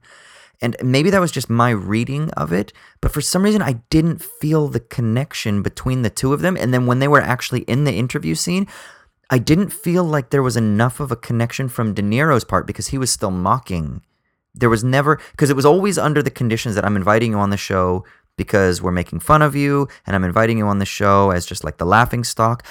And 0.60 0.76
maybe 0.82 1.08
that 1.10 1.20
was 1.20 1.32
just 1.32 1.48
my 1.48 1.70
reading 1.70 2.30
of 2.32 2.52
it, 2.52 2.72
but 3.00 3.12
for 3.12 3.20
some 3.20 3.44
reason 3.44 3.62
I 3.62 3.74
didn't 3.90 4.20
feel 4.20 4.66
the 4.66 4.80
connection 4.80 5.62
between 5.62 6.02
the 6.02 6.10
two 6.10 6.34
of 6.34 6.40
them. 6.40 6.56
And 6.56 6.74
then 6.74 6.84
when 6.84 6.98
they 6.98 7.08
were 7.08 7.22
actually 7.22 7.60
in 7.60 7.84
the 7.84 7.94
interview 7.94 8.34
scene, 8.34 8.66
I 9.30 9.38
didn't 9.38 9.70
feel 9.70 10.02
like 10.02 10.30
there 10.30 10.42
was 10.42 10.56
enough 10.56 10.98
of 10.98 11.12
a 11.12 11.16
connection 11.16 11.68
from 11.68 11.94
De 11.94 12.02
Niro's 12.02 12.44
part 12.44 12.66
because 12.66 12.88
he 12.88 12.98
was 12.98 13.12
still 13.12 13.30
mocking. 13.30 14.02
There 14.54 14.70
was 14.70 14.82
never, 14.82 15.20
because 15.32 15.50
it 15.50 15.56
was 15.56 15.66
always 15.66 15.98
under 15.98 16.22
the 16.22 16.30
conditions 16.30 16.74
that 16.74 16.84
I'm 16.84 16.96
inviting 16.96 17.32
you 17.32 17.38
on 17.38 17.50
the 17.50 17.56
show 17.56 18.04
because 18.36 18.80
we're 18.80 18.90
making 18.90 19.20
fun 19.20 19.42
of 19.42 19.54
you, 19.54 19.86
and 20.06 20.16
I'm 20.16 20.24
inviting 20.24 20.58
you 20.58 20.66
on 20.66 20.78
the 20.78 20.86
show 20.86 21.30
as 21.30 21.46
just 21.46 21.62
like 21.62 21.78
the 21.78 21.84
laughing 21.84 22.24
stock. 22.24 22.64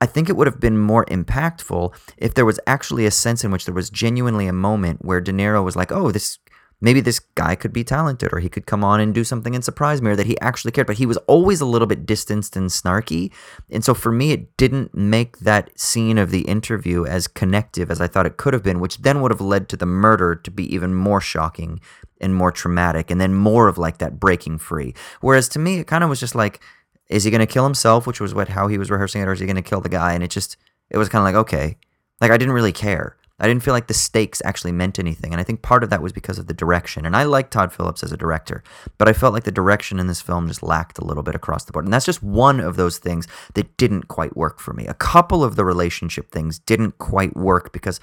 I 0.00 0.06
think 0.06 0.28
it 0.28 0.36
would 0.36 0.46
have 0.46 0.60
been 0.60 0.78
more 0.78 1.06
impactful 1.06 1.94
if 2.18 2.34
there 2.34 2.44
was 2.44 2.60
actually 2.66 3.06
a 3.06 3.10
sense 3.10 3.44
in 3.44 3.50
which 3.50 3.64
there 3.64 3.74
was 3.74 3.88
genuinely 3.90 4.46
a 4.46 4.52
moment 4.52 5.04
where 5.04 5.20
De 5.20 5.32
Niro 5.32 5.64
was 5.64 5.74
like, 5.74 5.90
oh, 5.90 6.12
this 6.12 6.38
maybe 6.80 7.00
this 7.00 7.18
guy 7.18 7.54
could 7.54 7.72
be 7.72 7.84
talented 7.84 8.32
or 8.32 8.38
he 8.38 8.48
could 8.48 8.66
come 8.66 8.84
on 8.84 9.00
and 9.00 9.14
do 9.14 9.24
something 9.24 9.54
and 9.54 9.64
surprise 9.64 10.02
me 10.02 10.10
or 10.10 10.16
that 10.16 10.26
he 10.26 10.38
actually 10.40 10.72
cared 10.72 10.86
but 10.86 10.98
he 10.98 11.06
was 11.06 11.16
always 11.26 11.60
a 11.60 11.66
little 11.66 11.86
bit 11.86 12.04
distanced 12.04 12.56
and 12.56 12.70
snarky. 12.70 13.32
And 13.70 13.84
so 13.84 13.94
for 13.94 14.12
me 14.12 14.32
it 14.32 14.56
didn't 14.56 14.94
make 14.94 15.38
that 15.38 15.78
scene 15.78 16.18
of 16.18 16.30
the 16.30 16.42
interview 16.42 17.06
as 17.06 17.28
connective 17.28 17.90
as 17.90 18.00
i 18.00 18.06
thought 18.06 18.26
it 18.26 18.36
could 18.36 18.52
have 18.52 18.62
been 18.62 18.80
which 18.80 18.98
then 18.98 19.20
would 19.20 19.30
have 19.30 19.40
led 19.40 19.68
to 19.68 19.76
the 19.76 19.86
murder 19.86 20.34
to 20.34 20.50
be 20.50 20.72
even 20.74 20.94
more 20.94 21.20
shocking 21.20 21.80
and 22.20 22.34
more 22.34 22.52
traumatic 22.52 23.10
and 23.10 23.20
then 23.20 23.34
more 23.34 23.68
of 23.68 23.78
like 23.78 23.98
that 23.98 24.18
breaking 24.18 24.58
free. 24.58 24.94
Whereas 25.20 25.48
to 25.50 25.58
me 25.58 25.78
it 25.78 25.86
kind 25.86 26.04
of 26.04 26.10
was 26.10 26.20
just 26.20 26.34
like 26.34 26.60
is 27.08 27.22
he 27.24 27.30
going 27.30 27.40
to 27.40 27.46
kill 27.46 27.64
himself 27.64 28.06
which 28.06 28.20
was 28.20 28.34
what 28.34 28.48
how 28.48 28.68
he 28.68 28.78
was 28.78 28.90
rehearsing 28.90 29.22
it 29.22 29.28
or 29.28 29.32
is 29.32 29.40
he 29.40 29.46
going 29.46 29.56
to 29.56 29.62
kill 29.62 29.80
the 29.80 29.88
guy? 29.88 30.12
And 30.12 30.22
it 30.22 30.30
just 30.30 30.56
it 30.90 30.98
was 30.98 31.08
kind 31.08 31.20
of 31.20 31.24
like 31.24 31.40
okay. 31.46 31.76
Like 32.20 32.30
i 32.30 32.36
didn't 32.36 32.54
really 32.54 32.72
care 32.72 33.16
I 33.38 33.46
didn't 33.46 33.62
feel 33.62 33.74
like 33.74 33.86
the 33.86 33.94
stakes 33.94 34.40
actually 34.44 34.72
meant 34.72 34.98
anything. 34.98 35.32
And 35.32 35.40
I 35.40 35.44
think 35.44 35.60
part 35.60 35.84
of 35.84 35.90
that 35.90 36.02
was 36.02 36.12
because 36.12 36.38
of 36.38 36.46
the 36.46 36.54
direction. 36.54 37.04
And 37.04 37.14
I 37.14 37.24
like 37.24 37.50
Todd 37.50 37.72
Phillips 37.72 38.02
as 38.02 38.12
a 38.12 38.16
director, 38.16 38.62
but 38.96 39.08
I 39.08 39.12
felt 39.12 39.34
like 39.34 39.44
the 39.44 39.52
direction 39.52 40.00
in 40.00 40.06
this 40.06 40.22
film 40.22 40.48
just 40.48 40.62
lacked 40.62 40.98
a 40.98 41.04
little 41.04 41.22
bit 41.22 41.34
across 41.34 41.64
the 41.64 41.72
board. 41.72 41.84
And 41.84 41.92
that's 41.92 42.06
just 42.06 42.22
one 42.22 42.60
of 42.60 42.76
those 42.76 42.98
things 42.98 43.28
that 43.54 43.76
didn't 43.76 44.08
quite 44.08 44.36
work 44.36 44.58
for 44.58 44.72
me. 44.72 44.86
A 44.86 44.94
couple 44.94 45.44
of 45.44 45.56
the 45.56 45.64
relationship 45.64 46.30
things 46.30 46.58
didn't 46.58 46.98
quite 46.98 47.36
work 47.36 47.72
because 47.72 48.00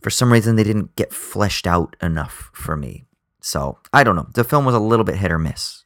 for 0.00 0.10
some 0.10 0.32
reason 0.32 0.54
they 0.54 0.64
didn't 0.64 0.94
get 0.94 1.12
fleshed 1.12 1.66
out 1.66 1.96
enough 2.00 2.50
for 2.52 2.76
me. 2.76 3.04
So 3.40 3.78
I 3.92 4.04
don't 4.04 4.16
know. 4.16 4.28
The 4.34 4.44
film 4.44 4.64
was 4.64 4.74
a 4.74 4.80
little 4.80 5.04
bit 5.04 5.16
hit 5.16 5.32
or 5.32 5.38
miss. 5.38 5.84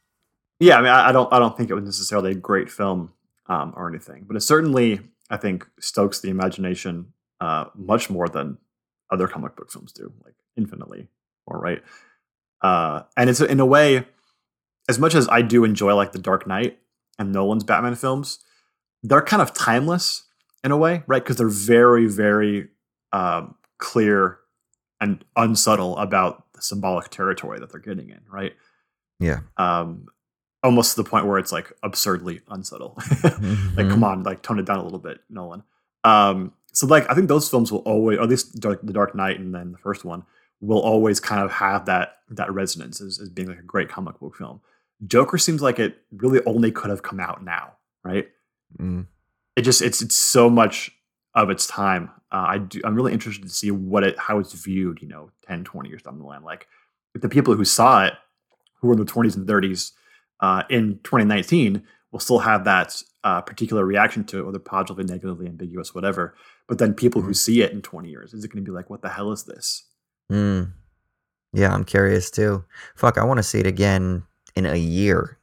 Yeah, 0.59 0.77
I 0.77 0.81
mean, 0.81 0.91
I, 0.91 1.11
don't, 1.11 1.31
I 1.33 1.39
don't 1.39 1.57
think 1.57 1.71
it 1.71 1.73
was 1.73 1.85
necessarily 1.85 2.31
a 2.31 2.35
great 2.35 2.69
film 2.69 3.13
um, 3.47 3.73
or 3.75 3.89
anything, 3.89 4.25
but 4.27 4.37
it 4.37 4.41
certainly 4.41 4.99
I 5.31 5.37
think 5.37 5.67
stokes 5.79 6.19
the 6.19 6.29
imagination 6.29 7.13
uh, 7.39 7.65
much 7.73 8.09
more 8.09 8.27
than 8.29 8.57
other 9.11 9.27
comic 9.27 9.55
book 9.55 9.71
films 9.71 9.91
do, 9.91 10.11
like 10.23 10.35
infinitely 10.57 11.07
more, 11.49 11.59
right? 11.59 11.83
Uh, 12.61 13.03
and 13.17 13.29
it's 13.29 13.41
in 13.41 13.59
a 13.59 13.65
way, 13.65 14.05
as 14.89 14.99
much 14.99 15.15
as 15.15 15.27
I 15.29 15.41
do 15.41 15.63
enjoy 15.63 15.93
like 15.95 16.11
the 16.11 16.19
Dark 16.19 16.47
Knight 16.47 16.79
and 17.19 17.31
Nolan's 17.31 17.63
Batman 17.63 17.95
films, 17.95 18.39
they're 19.03 19.21
kind 19.21 19.41
of 19.41 19.53
timeless 19.53 20.23
in 20.63 20.71
a 20.71 20.77
way, 20.77 21.03
right? 21.07 21.23
Because 21.23 21.37
they're 21.37 21.47
very, 21.49 22.05
very 22.07 22.69
um, 23.11 23.55
clear 23.79 24.37
and 24.99 25.25
unsubtle 25.35 25.97
about 25.97 26.45
the 26.53 26.61
symbolic 26.61 27.09
territory 27.09 27.59
that 27.59 27.71
they're 27.71 27.81
getting 27.81 28.09
in, 28.09 28.21
right? 28.31 28.53
Yeah. 29.19 29.39
Um, 29.57 30.05
almost 30.63 30.95
to 30.95 31.01
the 31.03 31.09
point 31.09 31.25
where 31.25 31.39
it's 31.39 31.51
like 31.51 31.73
absurdly 31.81 32.41
unsubtle. 32.47 32.93
like, 33.23 33.33
Mhm. 33.33 33.89
come 33.89 34.03
on, 34.03 34.21
like 34.23 34.43
tone 34.43 34.59
it 34.59 34.65
down 34.65 34.77
a 34.77 34.83
little 34.83 34.99
bit, 34.99 35.19
Nolan. 35.29 35.63
Um, 36.03 36.53
so 36.73 36.87
like, 36.87 37.09
I 37.09 37.13
think 37.13 37.27
those 37.27 37.49
films 37.49 37.71
will 37.71 37.79
always, 37.79 38.17
or 38.17 38.23
at 38.23 38.29
least 38.29 38.59
Dark, 38.59 38.79
the 38.83 38.93
Dark 38.93 39.15
Knight 39.15 39.39
and 39.39 39.53
then 39.53 39.71
the 39.71 39.77
first 39.77 40.05
one, 40.05 40.23
will 40.61 40.79
always 40.79 41.19
kind 41.19 41.41
of 41.41 41.51
have 41.51 41.85
that 41.85 42.17
that 42.29 42.53
resonance 42.53 43.01
as, 43.01 43.19
as 43.19 43.29
being 43.29 43.49
like 43.49 43.59
a 43.59 43.63
great 43.63 43.89
comic 43.89 44.19
book 44.19 44.35
film. 44.35 44.61
Joker 45.05 45.37
seems 45.37 45.61
like 45.61 45.79
it 45.79 45.97
really 46.11 46.39
only 46.45 46.71
could 46.71 46.89
have 46.89 47.03
come 47.03 47.19
out 47.19 47.43
now, 47.43 47.73
right? 48.03 48.29
Mm. 48.79 49.07
it 49.57 49.63
just 49.63 49.81
it's 49.81 50.01
it's 50.01 50.15
so 50.15 50.49
much 50.49 50.91
of 51.35 51.49
its 51.49 51.67
time. 51.67 52.09
Uh, 52.31 52.45
I 52.47 52.57
do, 52.59 52.79
I'm 52.85 52.95
really 52.95 53.11
interested 53.11 53.43
to 53.43 53.49
see 53.49 53.71
what 53.71 54.03
it 54.03 54.17
how 54.17 54.39
it's 54.39 54.53
viewed. 54.53 55.01
You 55.01 55.09
know, 55.09 55.31
10, 55.47 55.65
20 55.65 55.89
years 55.89 56.03
down 56.03 56.19
the 56.19 56.23
line. 56.23 56.43
Like 56.43 56.67
the 57.13 57.27
people 57.27 57.55
who 57.55 57.65
saw 57.65 58.05
it, 58.05 58.13
who 58.79 58.87
were 58.87 58.93
in 58.93 58.99
the 58.99 59.05
20s 59.11 59.35
and 59.35 59.47
30s 59.47 59.91
uh, 60.39 60.63
in 60.69 60.99
2019, 61.03 61.83
will 62.11 62.19
still 62.19 62.39
have 62.39 62.63
that 62.63 63.01
uh, 63.23 63.41
particular 63.41 63.85
reaction 63.85 64.23
to 64.25 64.39
it, 64.39 64.45
whether 64.45 64.59
positively, 64.59 65.03
negatively, 65.03 65.47
ambiguous, 65.47 65.93
whatever. 65.93 66.35
But 66.71 66.77
then 66.77 66.93
people 66.93 67.21
who 67.21 67.33
see 67.33 67.61
it 67.61 67.73
in 67.73 67.81
20 67.81 68.07
years, 68.07 68.33
is 68.33 68.45
it 68.45 68.47
going 68.47 68.63
to 68.63 68.71
be 68.71 68.73
like, 68.73 68.89
what 68.89 69.01
the 69.01 69.09
hell 69.09 69.33
is 69.33 69.43
this? 69.43 69.89
Mm. 70.31 70.71
Yeah, 71.51 71.73
I'm 71.73 71.83
curious 71.83 72.31
too. 72.31 72.63
Fuck, 72.95 73.17
I 73.17 73.25
want 73.25 73.39
to 73.39 73.43
see 73.43 73.59
it 73.59 73.67
again 73.67 74.23
in 74.55 74.65
a 74.65 74.77
year. 74.77 75.37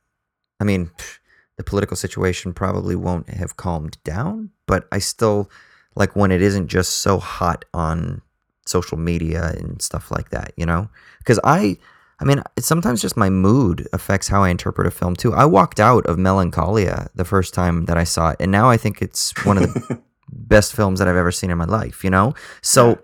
I 0.58 0.64
mean, 0.64 0.90
the 1.58 1.64
political 1.64 1.98
situation 1.98 2.54
probably 2.54 2.96
won't 2.96 3.28
have 3.28 3.58
calmed 3.58 4.02
down, 4.04 4.48
but 4.66 4.88
I 4.90 5.00
still 5.00 5.50
like 5.94 6.16
when 6.16 6.32
it 6.32 6.40
isn't 6.40 6.68
just 6.68 7.02
so 7.02 7.18
hot 7.18 7.66
on 7.74 8.22
social 8.64 8.96
media 8.96 9.52
and 9.58 9.82
stuff 9.82 10.10
like 10.10 10.30
that, 10.30 10.54
you 10.56 10.64
know? 10.64 10.88
Because 11.18 11.38
I, 11.44 11.76
I 12.20 12.24
mean, 12.24 12.42
it's 12.56 12.66
sometimes 12.66 13.02
just 13.02 13.18
my 13.18 13.28
mood 13.28 13.86
affects 13.92 14.28
how 14.28 14.44
I 14.44 14.48
interpret 14.48 14.86
a 14.86 14.90
film 14.90 15.14
too. 15.14 15.34
I 15.34 15.44
walked 15.44 15.78
out 15.78 16.06
of 16.06 16.16
Melancholia 16.16 17.10
the 17.14 17.26
first 17.26 17.52
time 17.52 17.84
that 17.84 17.98
I 17.98 18.04
saw 18.04 18.30
it, 18.30 18.38
and 18.40 18.50
now 18.50 18.70
I 18.70 18.78
think 18.78 19.02
it's 19.02 19.34
one 19.44 19.58
of 19.58 19.74
the 19.74 20.00
best 20.30 20.74
films 20.74 20.98
that 20.98 21.08
I've 21.08 21.16
ever 21.16 21.32
seen 21.32 21.50
in 21.50 21.58
my 21.58 21.64
life, 21.64 22.04
you 22.04 22.10
know? 22.10 22.34
So 22.62 22.98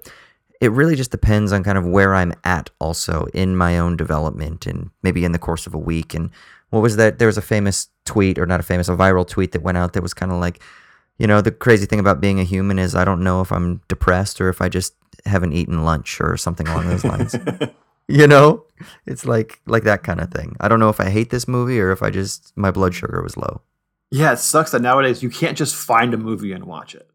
it 0.61 0.73
really 0.73 0.97
just 0.97 1.11
depends 1.11 1.53
on 1.53 1.65
kind 1.65 1.79
of 1.79 1.87
where 1.87 2.15
I'm 2.15 2.33
at 2.45 2.71
also 2.81 3.27
in 3.35 3.57
my 3.57 3.79
own 3.79 3.97
development 3.97 4.67
and 4.67 4.91
maybe 5.03 5.25
in 5.25 5.33
the 5.33 5.39
course 5.39 5.67
of 5.67 5.75
a 5.75 5.79
week. 5.79 6.15
And 6.15 6.31
what 6.71 6.81
was 6.81 6.97
that? 6.97 7.19
There 7.19 7.29
was 7.29 7.39
a 7.39 7.43
famous 7.43 7.89
tweet, 8.05 8.39
or 8.39 8.47
not 8.47 8.61
a 8.61 8.65
famous, 8.65 8.89
a 8.89 8.93
viral 8.93 9.27
tweet 9.27 9.53
that 9.53 9.63
went 9.63 9.79
out 9.79 9.93
that 9.93 10.03
was 10.03 10.15
kind 10.15 10.33
of 10.33 10.41
like, 10.41 10.61
you 11.19 11.27
know, 11.27 11.41
the 11.41 11.53
crazy 11.53 11.87
thing 11.87 12.01
about 12.01 12.21
being 12.21 12.41
a 12.41 12.45
human 12.45 12.79
is 12.79 12.95
I 12.95 13.05
don't 13.05 13.23
know 13.23 13.41
if 13.41 13.53
I'm 13.53 13.81
depressed 13.89 14.41
or 14.41 14.49
if 14.49 14.61
I 14.61 14.69
just 14.69 14.95
haven't 15.27 15.53
eaten 15.53 15.85
lunch 15.85 16.21
or 16.21 16.37
something 16.37 16.67
along 16.67 16.89
those 16.89 17.05
lines. 17.05 17.37
you 18.09 18.27
know, 18.27 18.65
it's 19.07 19.25
like 19.25 19.61
like 19.67 19.85
that 19.85 20.03
kind 20.03 20.21
of 20.21 20.31
thing. 20.31 20.57
I 20.61 20.69
don't 20.69 20.81
know 20.81 20.89
if 20.89 21.01
I 21.01 21.11
hate 21.11 21.31
this 21.31 21.47
movie 21.49 21.81
or 21.81 21.91
if 21.93 22.03
I 22.03 22.11
just 22.11 22.57
my 22.57 22.71
blood 22.71 22.95
sugar 22.95 23.23
was 23.23 23.37
low. 23.37 23.63
Yeah, 24.11 24.33
it 24.33 24.39
sucks 24.39 24.71
that 24.73 24.83
nowadays 24.83 25.23
you 25.23 25.31
can't 25.31 25.57
just 25.57 25.75
find 25.75 26.15
a 26.15 26.19
movie 26.19 26.53
and 26.53 26.65
watch 26.65 26.95
it, 26.95 27.11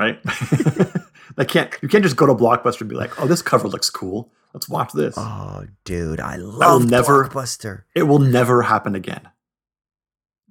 right? 0.00 0.18
they 1.36 1.44
can't. 1.44 1.74
You 1.82 1.88
can't 1.88 2.02
just 2.02 2.16
go 2.16 2.26
to 2.26 2.34
Blockbuster 2.34 2.80
and 2.80 2.90
be 2.90 2.96
like, 2.96 3.20
"Oh, 3.20 3.26
this 3.26 3.42
cover 3.42 3.68
looks 3.68 3.90
cool. 3.90 4.32
Let's 4.54 4.68
watch 4.68 4.92
this." 4.92 5.14
Oh, 5.16 5.64
dude, 5.84 6.20
I 6.20 6.36
love 6.36 6.88
never- 6.88 7.28
Blockbuster. 7.28 7.82
It 7.94 8.04
will 8.04 8.18
never 8.18 8.62
happen 8.62 8.94
again. 8.94 9.28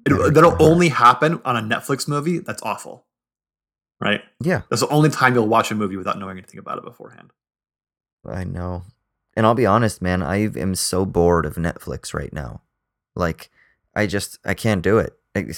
It, 0.05 0.11
Never 0.11 0.29
that'll 0.31 0.51
gonna 0.51 0.63
only 0.63 0.89
happen 0.89 1.41
on 1.43 1.57
a 1.57 1.61
Netflix 1.61 2.07
movie 2.07 2.39
that's 2.39 2.61
awful, 2.63 3.05
right? 3.99 4.21
Yeah, 4.39 4.61
That's 4.69 4.81
the 4.81 4.87
only 4.87 5.09
time 5.09 5.33
you'll 5.35 5.47
watch 5.47 5.71
a 5.71 5.75
movie 5.75 5.97
without 5.97 6.17
knowing 6.17 6.37
anything 6.37 6.59
about 6.59 6.77
it 6.77 6.85
beforehand. 6.85 7.31
I 8.25 8.45
know. 8.45 8.83
And 9.35 9.45
I'll 9.45 9.55
be 9.55 9.65
honest, 9.65 10.01
man, 10.01 10.23
I 10.23 10.37
am 10.57 10.73
so 10.75 11.05
bored 11.05 11.45
of 11.45 11.55
Netflix 11.55 12.13
right 12.13 12.31
now. 12.31 12.61
Like, 13.15 13.51
I 13.95 14.07
just 14.07 14.39
I 14.45 14.53
can't 14.53 14.81
do 14.81 14.99
it. 14.99 15.13
Like, 15.35 15.53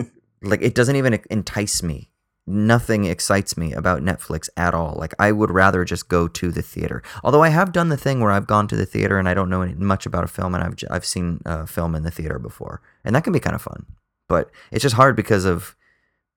like 0.42 0.62
it 0.62 0.74
doesn't 0.76 0.96
even 0.96 1.18
entice 1.28 1.82
me. 1.82 2.09
Nothing 2.52 3.04
excites 3.04 3.56
me 3.56 3.72
about 3.72 4.02
Netflix 4.02 4.48
at 4.56 4.74
all. 4.74 4.96
Like 4.98 5.14
I 5.20 5.30
would 5.30 5.52
rather 5.52 5.84
just 5.84 6.08
go 6.08 6.26
to 6.26 6.50
the 6.50 6.62
theater. 6.62 7.00
Although 7.22 7.44
I 7.44 7.50
have 7.50 7.70
done 7.70 7.90
the 7.90 7.96
thing 7.96 8.18
where 8.18 8.32
I've 8.32 8.48
gone 8.48 8.66
to 8.68 8.76
the 8.76 8.86
theater 8.86 9.20
and 9.20 9.28
I 9.28 9.34
don't 9.34 9.48
know 9.48 9.62
any, 9.62 9.74
much 9.74 10.04
about 10.04 10.24
a 10.24 10.26
film 10.26 10.56
and 10.56 10.64
I've 10.64 10.74
I've 10.90 11.06
seen 11.06 11.40
a 11.46 11.64
film 11.64 11.94
in 11.94 12.02
the 12.02 12.10
theater 12.10 12.40
before. 12.40 12.82
And 13.04 13.14
that 13.14 13.22
can 13.22 13.32
be 13.32 13.38
kind 13.38 13.54
of 13.54 13.62
fun. 13.62 13.86
But 14.28 14.50
it's 14.72 14.82
just 14.82 14.96
hard 14.96 15.14
because 15.14 15.44
of 15.44 15.76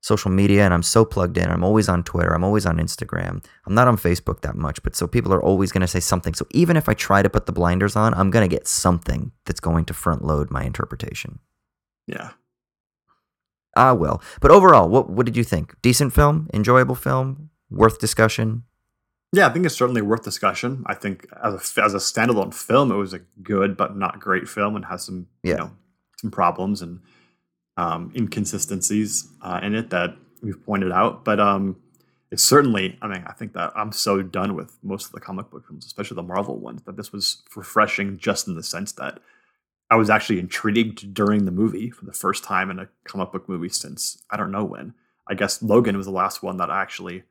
social 0.02 0.30
media 0.30 0.64
and 0.66 0.74
I'm 0.74 0.84
so 0.84 1.04
plugged 1.04 1.38
in. 1.38 1.50
I'm 1.50 1.64
always 1.64 1.90
on 1.90 2.04
Twitter, 2.04 2.36
I'm 2.36 2.44
always 2.44 2.68
on 2.68 2.78
Instagram. 2.78 3.44
I'm 3.66 3.74
not 3.74 3.88
on 3.88 3.98
Facebook 3.98 4.42
that 4.42 4.56
much, 4.56 4.84
but 4.84 4.96
so 4.96 5.08
people 5.08 5.34
are 5.34 5.42
always 5.42 5.72
going 5.72 5.82
to 5.82 5.88
say 5.88 6.00
something. 6.00 6.36
So 6.36 6.46
even 6.52 6.78
if 6.78 6.88
I 6.88 6.94
try 6.94 7.24
to 7.24 7.30
put 7.30 7.48
the 7.48 7.52
blinders 7.54 7.96
on, 7.96 8.14
I'm 8.14 8.30
going 8.30 8.48
to 8.48 8.56
get 8.56 8.68
something 8.68 9.32
that's 9.46 9.62
going 9.62 9.86
to 9.86 9.96
front 9.96 10.24
load 10.24 10.52
my 10.52 10.64
interpretation. 10.64 11.40
Yeah. 12.06 12.32
Ah, 13.76 13.94
will. 13.94 14.22
But 14.42 14.52
overall, 14.52 14.88
what 14.90 15.10
what 15.10 15.26
did 15.26 15.36
you 15.38 15.44
think? 15.44 15.76
Decent 15.82 16.14
film, 16.14 16.50
enjoyable 16.54 16.96
film, 16.96 17.50
worth 17.70 18.00
discussion. 18.00 18.64
Yeah, 19.32 19.48
I 19.48 19.50
think 19.50 19.66
it's 19.66 19.76
certainly 19.76 20.02
worth 20.04 20.24
discussion. 20.24 20.84
I 20.86 20.94
think 20.94 21.28
as 21.44 21.54
a 21.78 21.84
as 21.84 21.94
a 21.96 21.98
standalone 21.98 22.54
film, 22.54 22.92
it 22.92 22.96
was 22.96 23.14
a 23.14 23.20
good 23.42 23.76
but 23.76 23.98
not 23.98 24.20
great 24.20 24.48
film, 24.48 24.76
and 24.76 24.86
has 24.86 25.04
some 25.06 25.28
Yeah. 25.42 25.52
you 25.52 25.58
know 25.58 25.72
some 26.22 26.32
problems 26.32 26.82
and 26.82 27.00
um, 27.78 28.12
inconsistencies 28.16 29.28
uh, 29.42 29.60
in 29.64 29.74
it 29.74 29.90
that 29.90 30.16
we've 30.44 30.64
pointed 30.64 30.92
out. 30.92 31.26
But 31.26 31.40
um, 31.40 31.78
it's 32.32 32.44
certainly, 32.44 32.98
I 33.02 33.08
mean, 33.08 33.24
I 33.26 33.34
think 33.34 33.54
that 33.54 33.72
I'm 33.76 33.92
so 33.92 34.22
done 34.22 34.56
with 34.56 34.78
most 34.84 35.08
of 35.08 35.12
the 35.14 35.20
comic 35.20 35.50
book 35.50 35.66
films, 35.68 35.86
especially 35.86 36.16
the 36.16 36.24
Marvel 36.24 36.60
ones, 36.60 36.84
that 36.84 36.96
this 36.98 37.12
was 37.12 37.42
refreshing 37.56 38.18
just 38.18 38.48
in 38.48 38.56
the 38.56 38.64
sense 38.64 38.92
that 38.94 39.20
I 39.94 39.96
was 39.96 40.10
actually 40.10 40.40
intrigued 40.40 41.14
during 41.14 41.46
the 41.46 41.52
movie 41.52 41.92
for 41.92 42.04
the 42.06 42.14
first 42.14 42.44
time 42.44 42.72
in 42.72 42.80
a 42.80 42.90
comic 43.04 43.32
book 43.32 43.48
movie 43.48 43.70
since 43.70 44.24
I 44.32 44.38
don't 44.38 44.50
know 44.52 44.64
when. 44.64 44.96
I 45.28 45.36
guess 45.36 45.62
Logan 45.62 45.96
was 45.96 46.08
the 46.08 46.12
last 46.12 46.42
one 46.42 46.58
that 46.58 46.72
I 46.72 46.82
actually. 46.82 47.22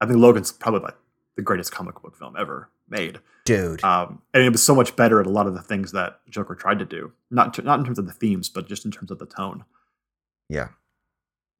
I 0.00 0.06
think 0.06 0.18
Logan's 0.18 0.50
probably 0.50 0.80
like 0.80 0.96
the 1.36 1.42
greatest 1.42 1.70
comic 1.70 2.02
book 2.02 2.16
film 2.16 2.34
ever 2.36 2.70
made, 2.88 3.20
Dude. 3.44 3.84
um, 3.84 4.20
and 4.34 4.42
it 4.42 4.50
was 4.50 4.64
so 4.64 4.74
much 4.74 4.96
better 4.96 5.20
at 5.20 5.28
a 5.28 5.30
lot 5.30 5.46
of 5.46 5.54
the 5.54 5.62
things 5.62 5.92
that 5.92 6.18
Joker 6.28 6.56
tried 6.56 6.80
to 6.80 6.84
do. 6.84 7.12
Not 7.30 7.54
to, 7.54 7.62
not 7.62 7.78
in 7.78 7.84
terms 7.84 8.00
of 8.00 8.06
the 8.08 8.12
themes, 8.14 8.48
but 8.48 8.66
just 8.66 8.84
in 8.84 8.90
terms 8.90 9.12
of 9.12 9.20
the 9.20 9.26
tone. 9.26 9.64
yeah. 10.48 10.70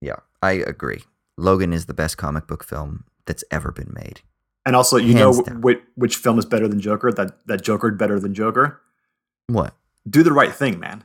Yeah, 0.01 0.17
I 0.43 0.53
agree. 0.53 1.05
Logan 1.37 1.73
is 1.73 1.87
the 1.87 1.95
best 1.95 2.19
comic 2.19 2.49
book 2.49 2.65
film 2.65 3.05
that's 3.27 3.45
ever 3.53 3.71
been 3.71 3.93
made. 3.95 4.23
And 4.67 4.75
also, 4.75 4.97
you 4.97 5.15
Hands 5.15 5.47
know 5.47 5.55
which, 5.55 5.79
which 5.95 6.17
film 6.17 6.37
is 6.41 6.47
better 6.47 6.67
than 6.67 6.81
Joker? 6.81 7.13
That 7.13 7.47
that 7.47 7.63
Joker 7.63 7.93
better 7.93 8.19
than 8.19 8.35
Joker? 8.35 8.81
What? 9.47 9.75
Do 10.09 10.23
the 10.23 10.33
right 10.33 10.53
thing, 10.53 10.79
man. 10.79 11.05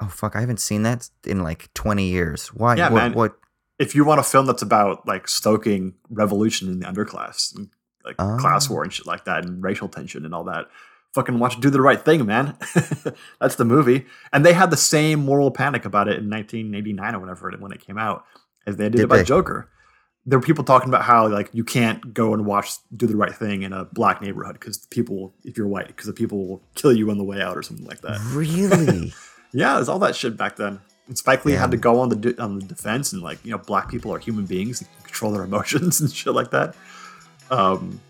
Oh 0.00 0.08
fuck, 0.08 0.34
I 0.36 0.40
haven't 0.40 0.60
seen 0.60 0.82
that 0.82 1.08
in 1.24 1.42
like 1.42 1.72
20 1.74 2.08
years. 2.08 2.48
Why? 2.48 2.74
Yeah, 2.76 2.90
what, 2.90 3.02
man. 3.02 3.12
what? 3.14 3.36
If 3.78 3.94
you 3.94 4.04
want 4.04 4.20
a 4.20 4.24
film 4.24 4.46
that's 4.46 4.62
about 4.62 5.06
like 5.06 5.28
stoking 5.28 5.94
revolution 6.10 6.68
in 6.68 6.80
the 6.80 6.86
underclass, 6.86 7.54
and, 7.56 7.70
like 8.04 8.16
class 8.16 8.68
Oh. 8.70 8.74
war 8.74 8.82
and 8.84 8.92
shit 8.92 9.06
like 9.06 9.24
that, 9.24 9.44
and 9.44 9.62
racial 9.62 9.88
tension 9.88 10.24
and 10.24 10.34
all 10.34 10.44
that, 10.44 10.66
fucking 11.14 11.38
watch 11.38 11.58
Do 11.60 11.70
the 11.70 11.80
Right 11.80 12.00
Thing, 12.00 12.26
man. 12.26 12.56
that's 13.40 13.56
the 13.56 13.64
movie. 13.64 14.06
And 14.32 14.44
they 14.44 14.52
had 14.52 14.70
the 14.70 14.76
same 14.76 15.24
moral 15.24 15.50
panic 15.50 15.84
about 15.84 16.08
it 16.08 16.18
in 16.18 16.28
1989 16.30 17.14
or 17.14 17.18
whenever 17.20 17.50
it 17.50 17.60
when 17.60 17.72
it 17.72 17.80
came 17.84 17.98
out 17.98 18.24
as 18.66 18.76
they 18.76 18.84
did, 18.84 18.92
Did 18.98 19.04
about 19.04 19.16
they? 19.16 19.24
Joker. 19.24 19.68
There 20.26 20.38
were 20.38 20.44
people 20.44 20.64
talking 20.64 20.88
about 20.88 21.02
how 21.04 21.28
like 21.28 21.50
you 21.52 21.64
can't 21.64 22.14
go 22.14 22.32
and 22.32 22.46
watch 22.46 22.72
Do 22.96 23.06
the 23.06 23.16
Right 23.16 23.34
Thing 23.34 23.62
in 23.62 23.72
a 23.74 23.84
black 23.84 24.22
neighborhood 24.22 24.54
because 24.54 24.78
people, 24.86 25.34
if 25.44 25.58
you're 25.58 25.66
white, 25.68 25.88
because 25.88 26.06
the 26.06 26.12
people 26.14 26.46
will 26.46 26.62
kill 26.74 26.94
you 26.94 27.10
on 27.10 27.18
the 27.18 27.24
way 27.24 27.42
out 27.42 27.56
or 27.58 27.62
something 27.62 27.86
like 27.86 28.00
that. 28.02 28.18
Really? 28.32 29.12
Yeah, 29.56 29.74
there's 29.74 29.88
all 29.88 30.00
that 30.00 30.16
shit 30.16 30.36
back 30.36 30.56
then. 30.56 30.80
And 31.06 31.16
Spike 31.16 31.44
Lee 31.44 31.52
Yeah. 31.52 31.60
had 31.60 31.70
to 31.70 31.76
go 31.76 32.00
on 32.00 32.08
the 32.08 32.16
de- 32.16 32.42
on 32.42 32.58
the 32.58 32.64
defense 32.64 33.12
and 33.12 33.22
like 33.22 33.38
you 33.44 33.52
know 33.52 33.58
black 33.58 33.88
people 33.88 34.12
are 34.12 34.18
human 34.18 34.46
beings 34.46 34.80
and 34.80 34.90
control 35.04 35.30
their 35.30 35.44
emotions 35.50 36.00
and 36.00 36.10
shit 36.12 36.34
like 36.34 36.50
that. 36.50 36.74
Um, 37.52 38.00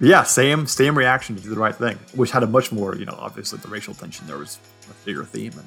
yeah, 0.00 0.22
same 0.22 0.68
same 0.68 0.96
reaction 0.96 1.34
to 1.34 1.42
do 1.42 1.48
the 1.50 1.56
right 1.58 1.74
thing, 1.74 1.98
which 2.14 2.30
had 2.30 2.44
a 2.44 2.46
much 2.46 2.70
more 2.70 2.94
you 2.94 3.06
know 3.06 3.16
obviously 3.18 3.58
the 3.58 3.66
racial 3.66 3.92
tension 3.92 4.24
there 4.28 4.38
was 4.38 4.60
a 4.88 5.04
bigger 5.04 5.24
theme 5.24 5.50
and 5.54 5.66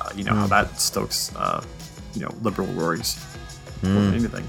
uh, 0.00 0.08
you 0.16 0.24
know 0.24 0.32
how 0.34 0.46
that 0.46 0.80
stokes 0.80 1.30
uh, 1.36 1.62
you 2.14 2.22
know 2.22 2.34
liberal 2.40 2.68
worries 2.72 3.22
more 3.82 3.92
than 3.92 4.14
anything. 4.14 4.48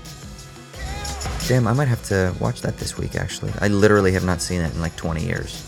Damn, 1.48 1.68
I 1.68 1.74
might 1.74 1.90
have 1.90 2.02
to 2.04 2.34
watch 2.40 2.62
that 2.62 2.78
this 2.78 2.98
week 2.98 3.16
actually. 3.16 3.52
I 3.60 3.68
literally 3.68 4.14
have 4.14 4.24
not 4.24 4.42
seen 4.42 4.62
it 4.62 4.74
in 4.74 4.80
like 4.82 4.96
20 4.96 5.24
years. 5.26 5.62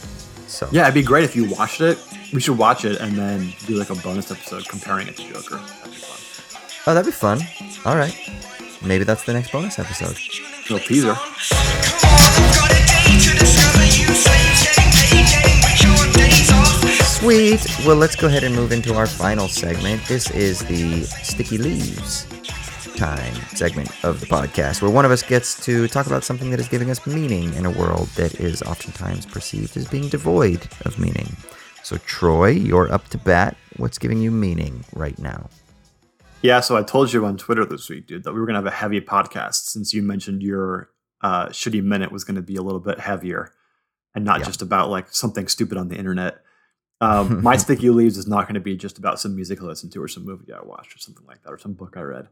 So 0.48 0.70
Yeah, 0.72 0.84
it'd 0.84 0.94
be 0.94 1.04
great 1.04 1.24
if 1.26 1.36
you 1.36 1.50
watched 1.50 1.82
it. 1.82 1.98
We 2.34 2.40
should 2.40 2.58
watch 2.58 2.86
it 2.86 3.00
and 3.02 3.14
then 3.18 3.54
do 3.68 3.76
like 3.76 3.90
a 3.90 3.96
bonus 3.96 4.32
episode 4.32 4.68
comparing 4.70 5.08
it 5.08 5.18
to 5.18 5.24
Joker. 5.34 5.58
That'd 5.58 5.92
be 5.92 5.98
fun. 5.98 6.82
Oh, 6.88 6.94
that'd 6.94 7.06
be 7.06 7.12
fun. 7.12 7.40
All 7.86 7.98
right. 7.98 8.16
maybe 8.82 9.04
that's 9.04 9.24
the 9.26 9.34
next 9.34 9.52
bonus 9.52 9.78
episode. 9.78 10.18
Little 10.70 10.80
teaser. 10.80 11.14
Come 11.14 11.18
on, 11.18 11.36
I've 11.36 12.56
got 12.56 12.72
a 12.72 12.80
day 12.80 13.20
to 13.20 13.38
discover 13.38 13.84
you 13.84 14.08
slaves 14.16 14.64
getting 14.64 14.92
paid, 14.96 15.28
getting 15.28 15.60
rich 15.60 15.86
on 15.86 16.12
days 16.14 16.52
off. 16.52 17.08
Sweet. 17.20 17.86
Well, 17.86 17.98
let's 17.98 18.16
go 18.16 18.28
ahead 18.28 18.44
and 18.46 18.56
move 18.56 18.72
into 18.72 18.94
our 18.96 19.08
final 19.08 19.48
segment. 19.50 20.04
This 20.06 20.32
is 20.32 20.60
the 20.66 21.04
Sticky 21.04 21.58
Leaves 21.58 22.26
time 22.96 23.34
segment 23.56 23.90
of 24.04 24.20
the 24.20 24.26
podcast, 24.26 24.82
where 24.82 24.92
one 24.92 25.06
of 25.06 25.12
us 25.12 25.22
gets 25.24 25.64
to 25.66 25.88
talk 25.88 26.08
about 26.08 26.24
something 26.24 26.50
that 26.52 26.60
is 26.60 26.68
giving 26.68 26.90
us 26.90 27.06
meaning 27.06 27.54
in 27.56 27.66
a 27.66 27.72
world 27.72 28.08
that 28.16 28.40
is 28.40 28.62
oftentimes 28.64 29.26
perceived 29.26 29.76
as 29.78 29.88
being 29.88 30.08
devoid 30.10 30.68
of 30.86 30.98
meaning. 30.98 31.36
So, 31.84 31.98
Troy, 31.98 32.50
you're 32.50 32.92
up 32.92 33.08
to 33.10 33.18
bat. 33.18 33.56
What's 33.78 33.98
giving 33.98 34.20
you 34.22 34.32
meaning 34.32 34.84
right 34.94 35.18
now? 35.20 35.50
Yeah, 36.42 36.60
so 36.60 36.78
I 36.78 36.84
told 36.84 37.12
you 37.12 37.26
on 37.26 37.38
Twitter 37.38 37.66
this 37.66 37.90
week, 37.90 38.08
dude, 38.08 38.24
that 38.24 38.34
we 38.34 38.40
were 38.40 38.46
gonna 38.46 38.60
have 38.60 38.66
a 38.66 38.72
heavy 38.72 39.02
podcast 39.02 39.66
since 39.68 39.94
you 39.94 40.02
mentioned 40.02 40.42
your 40.44 40.90
uh, 41.22 41.48
shitty 41.48 41.84
minute 41.84 42.12
was 42.12 42.24
gonna 42.24 42.42
be 42.42 42.56
a 42.56 42.62
little 42.62 42.80
bit 42.80 43.00
heavier 43.00 43.52
and 44.14 44.24
not 44.24 44.40
Yeah. 44.40 44.46
just 44.46 44.62
about 44.62 44.90
like 44.90 45.14
something 45.14 45.48
stupid 45.48 45.78
on 45.78 45.90
the 45.90 45.96
internet. 45.98 46.42
Um, 47.02 47.42
my 47.44 47.58
sticky 47.58 47.90
leaves 47.90 48.18
is 48.18 48.28
not 48.28 48.46
going 48.46 48.54
to 48.54 48.62
be 48.62 48.78
just 48.78 48.98
about 48.98 49.20
some 49.20 49.36
music 49.36 49.62
I 49.62 49.66
listened 49.66 49.92
to 49.94 50.02
or 50.02 50.08
some 50.08 50.24
movie 50.24 50.54
I 50.54 50.62
watched 50.64 50.96
or 50.96 51.00
something 51.00 51.26
like 51.28 51.44
that 51.44 51.52
or 51.52 51.58
some 51.58 51.74
book 51.74 51.96
I 51.98 52.02
read. 52.02 52.30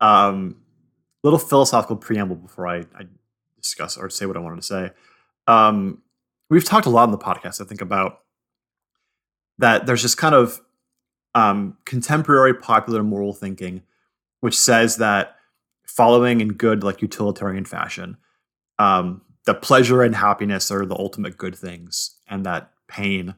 Um, 0.00 0.56
little 1.24 1.38
philosophical 1.38 1.96
preamble 1.96 2.36
before 2.36 2.66
I, 2.66 2.78
I 2.96 3.06
discuss 3.60 3.96
or 3.96 4.08
say 4.10 4.26
what 4.26 4.36
I 4.36 4.40
wanted 4.40 4.56
to 4.56 4.62
say. 4.62 4.90
Um, 5.46 6.02
we've 6.50 6.64
talked 6.64 6.86
a 6.86 6.90
lot 6.90 7.04
in 7.04 7.10
the 7.10 7.18
podcast, 7.18 7.60
I 7.60 7.64
think, 7.64 7.80
about 7.80 8.20
that 9.58 9.86
there's 9.86 10.02
just 10.02 10.16
kind 10.16 10.34
of 10.34 10.60
um, 11.34 11.76
contemporary 11.84 12.54
popular 12.54 13.02
moral 13.02 13.32
thinking, 13.32 13.82
which 14.40 14.56
says 14.56 14.96
that 14.98 15.36
following 15.86 16.40
in 16.40 16.52
good, 16.52 16.84
like 16.84 17.02
utilitarian 17.02 17.64
fashion, 17.64 18.16
um, 18.78 19.22
the 19.46 19.54
pleasure 19.54 20.02
and 20.02 20.14
happiness 20.14 20.70
are 20.70 20.86
the 20.86 20.96
ultimate 20.96 21.36
good 21.36 21.56
things, 21.56 22.16
and 22.28 22.44
that 22.46 22.70
pain 22.86 23.34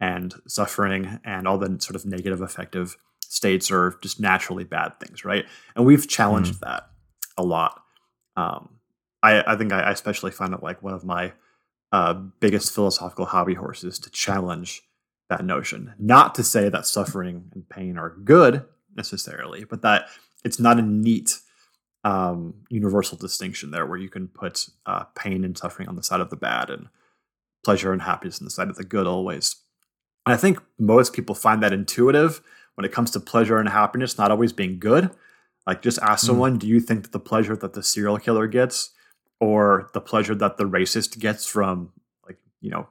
and 0.00 0.34
suffering 0.48 1.20
and 1.24 1.46
all 1.46 1.58
the 1.58 1.78
sort 1.80 1.94
of 1.94 2.06
negative 2.06 2.40
affective 2.40 2.96
states 3.30 3.70
are 3.70 3.96
just 4.02 4.18
naturally 4.18 4.64
bad 4.64 4.98
things, 4.98 5.24
right? 5.24 5.46
And 5.76 5.86
we've 5.86 6.08
challenged 6.08 6.60
that 6.62 6.90
a 7.38 7.44
lot. 7.44 7.80
Um, 8.36 8.70
I, 9.22 9.52
I 9.52 9.56
think 9.56 9.72
I, 9.72 9.82
I 9.82 9.90
especially 9.92 10.32
find 10.32 10.52
it 10.52 10.64
like 10.64 10.82
one 10.82 10.94
of 10.94 11.04
my 11.04 11.32
uh, 11.92 12.14
biggest 12.14 12.74
philosophical 12.74 13.26
hobby 13.26 13.54
horses 13.54 14.00
to 14.00 14.10
challenge 14.10 14.82
that 15.28 15.44
notion. 15.44 15.94
Not 15.96 16.34
to 16.34 16.42
say 16.42 16.68
that 16.68 16.86
suffering 16.86 17.52
and 17.54 17.68
pain 17.68 17.96
are 17.96 18.10
good 18.10 18.64
necessarily, 18.96 19.64
but 19.64 19.82
that 19.82 20.08
it's 20.44 20.58
not 20.58 20.80
a 20.80 20.82
neat 20.82 21.38
um, 22.02 22.54
universal 22.68 23.16
distinction 23.16 23.70
there 23.70 23.86
where 23.86 23.98
you 23.98 24.08
can 24.08 24.26
put 24.26 24.68
uh, 24.86 25.04
pain 25.14 25.44
and 25.44 25.56
suffering 25.56 25.88
on 25.88 25.94
the 25.94 26.02
side 26.02 26.20
of 26.20 26.30
the 26.30 26.36
bad 26.36 26.68
and 26.68 26.88
pleasure 27.64 27.92
and 27.92 28.02
happiness 28.02 28.40
on 28.40 28.44
the 28.44 28.50
side 28.50 28.70
of 28.70 28.76
the 28.76 28.84
good 28.84 29.06
always. 29.06 29.54
And 30.26 30.34
I 30.34 30.36
think 30.36 30.58
most 30.78 31.12
people 31.12 31.36
find 31.36 31.62
that 31.62 31.72
intuitive 31.72 32.40
when 32.80 32.86
it 32.86 32.92
comes 32.92 33.10
to 33.10 33.20
pleasure 33.20 33.58
and 33.58 33.68
happiness 33.68 34.16
not 34.16 34.30
always 34.30 34.54
being 34.54 34.78
good. 34.78 35.10
Like 35.66 35.82
just 35.82 35.98
ask 36.00 36.24
Mm. 36.24 36.28
someone, 36.28 36.56
do 36.58 36.66
you 36.66 36.80
think 36.80 37.02
that 37.02 37.12
the 37.12 37.20
pleasure 37.20 37.54
that 37.54 37.74
the 37.74 37.82
serial 37.82 38.16
killer 38.18 38.46
gets 38.46 38.92
or 39.38 39.90
the 39.92 40.00
pleasure 40.00 40.34
that 40.36 40.56
the 40.56 40.64
racist 40.64 41.18
gets 41.18 41.44
from 41.44 41.92
like, 42.26 42.38
you 42.62 42.70
know, 42.70 42.88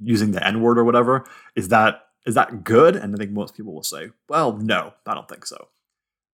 using 0.00 0.32
the 0.32 0.44
N-word 0.44 0.76
or 0.76 0.82
whatever, 0.82 1.24
is 1.54 1.68
that 1.68 2.08
is 2.26 2.34
that 2.34 2.64
good? 2.64 2.96
And 2.96 3.14
I 3.14 3.16
think 3.18 3.30
most 3.30 3.54
people 3.54 3.72
will 3.72 3.84
say, 3.84 4.10
well, 4.28 4.56
no, 4.56 4.92
I 5.06 5.14
don't 5.14 5.28
think 5.28 5.46
so. 5.46 5.68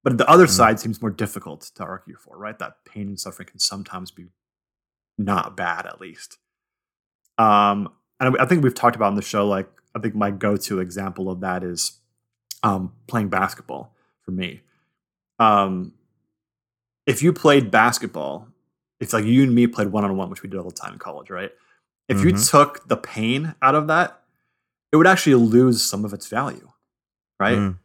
But 0.03 0.17
the 0.17 0.27
other 0.27 0.47
Mm. 0.47 0.49
side 0.49 0.79
seems 0.79 0.99
more 0.99 1.11
difficult 1.11 1.61
to 1.75 1.83
argue 1.83 2.15
for, 2.15 2.39
right? 2.39 2.57
That 2.57 2.85
pain 2.85 3.07
and 3.07 3.19
suffering 3.19 3.49
can 3.49 3.59
sometimes 3.59 4.09
be 4.09 4.29
not 5.15 5.55
bad, 5.55 5.85
at 5.85 6.01
least. 6.01 6.39
Um, 7.37 7.93
and 8.19 8.35
I 8.35 8.43
I 8.43 8.45
think 8.47 8.63
we've 8.63 8.73
talked 8.73 8.95
about 8.95 9.09
on 9.09 9.15
the 9.15 9.21
show, 9.21 9.47
like, 9.47 9.69
I 9.95 9.99
think 9.99 10.15
my 10.15 10.31
go 10.31 10.57
to 10.57 10.79
example 10.79 11.29
of 11.29 11.39
that 11.41 11.63
is 11.63 11.98
um, 12.63 12.93
playing 13.07 13.29
basketball 13.29 13.93
for 14.23 14.31
me. 14.31 14.61
Um, 15.39 15.93
if 17.05 17.23
you 17.23 17.33
played 17.33 17.71
basketball, 17.71 18.47
it's 18.99 19.13
like 19.13 19.25
you 19.25 19.43
and 19.43 19.55
me 19.55 19.67
played 19.67 19.87
one 19.89 20.03
on 20.03 20.15
one, 20.17 20.29
which 20.29 20.43
we 20.43 20.49
did 20.49 20.57
all 20.57 20.67
the 20.69 20.75
time 20.75 20.93
in 20.93 20.99
college, 20.99 21.29
right? 21.29 21.51
If 22.07 22.23
you 22.23 22.33
Mhm. 22.33 22.49
took 22.49 22.87
the 22.87 22.97
pain 22.97 23.55
out 23.61 23.75
of 23.75 23.87
that, 23.87 24.21
it 24.91 24.97
would 24.97 25.07
actually 25.07 25.35
lose 25.35 25.81
some 25.83 26.03
of 26.03 26.13
its 26.13 26.27
value, 26.27 26.71
right? 27.39 27.57
Mm. 27.57 27.77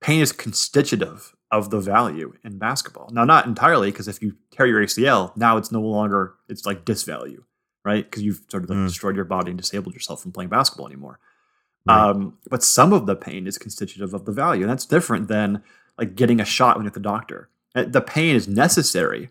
Pain 0.00 0.20
is 0.20 0.32
constitutive 0.32 1.34
of 1.50 1.70
the 1.70 1.80
value 1.80 2.34
in 2.44 2.58
basketball. 2.58 3.08
Now, 3.12 3.24
not 3.24 3.46
entirely, 3.46 3.90
because 3.90 4.06
if 4.08 4.22
you 4.22 4.36
tear 4.50 4.66
your 4.66 4.82
ACL, 4.82 5.32
now 5.36 5.56
it's 5.56 5.72
no 5.72 5.80
longer 5.80 6.34
it's 6.48 6.66
like 6.66 6.84
disvalue, 6.84 7.44
right? 7.84 8.04
Because 8.04 8.22
you've 8.22 8.42
sort 8.50 8.64
of 8.64 8.70
like 8.70 8.78
Mm. 8.78 8.86
destroyed 8.88 9.16
your 9.16 9.24
body 9.24 9.50
and 9.50 9.58
disabled 9.58 9.94
yourself 9.94 10.20
from 10.22 10.32
playing 10.32 10.50
basketball 10.50 10.86
anymore. 10.86 11.18
Right. 11.86 12.10
Um, 12.10 12.38
but 12.48 12.62
some 12.62 12.92
of 12.92 13.06
the 13.06 13.14
pain 13.14 13.46
is 13.46 13.58
constitutive 13.58 14.14
of 14.14 14.24
the 14.24 14.32
value, 14.32 14.62
and 14.62 14.70
that's 14.70 14.86
different 14.86 15.28
than 15.28 15.62
like 15.98 16.14
getting 16.14 16.40
a 16.40 16.44
shot 16.44 16.76
when 16.76 16.84
you're 16.84 16.90
at 16.90 16.94
the 16.94 17.00
doctor. 17.00 17.50
Uh, 17.74 17.84
The 17.84 18.00
pain 18.00 18.34
is 18.34 18.48
necessary 18.48 19.30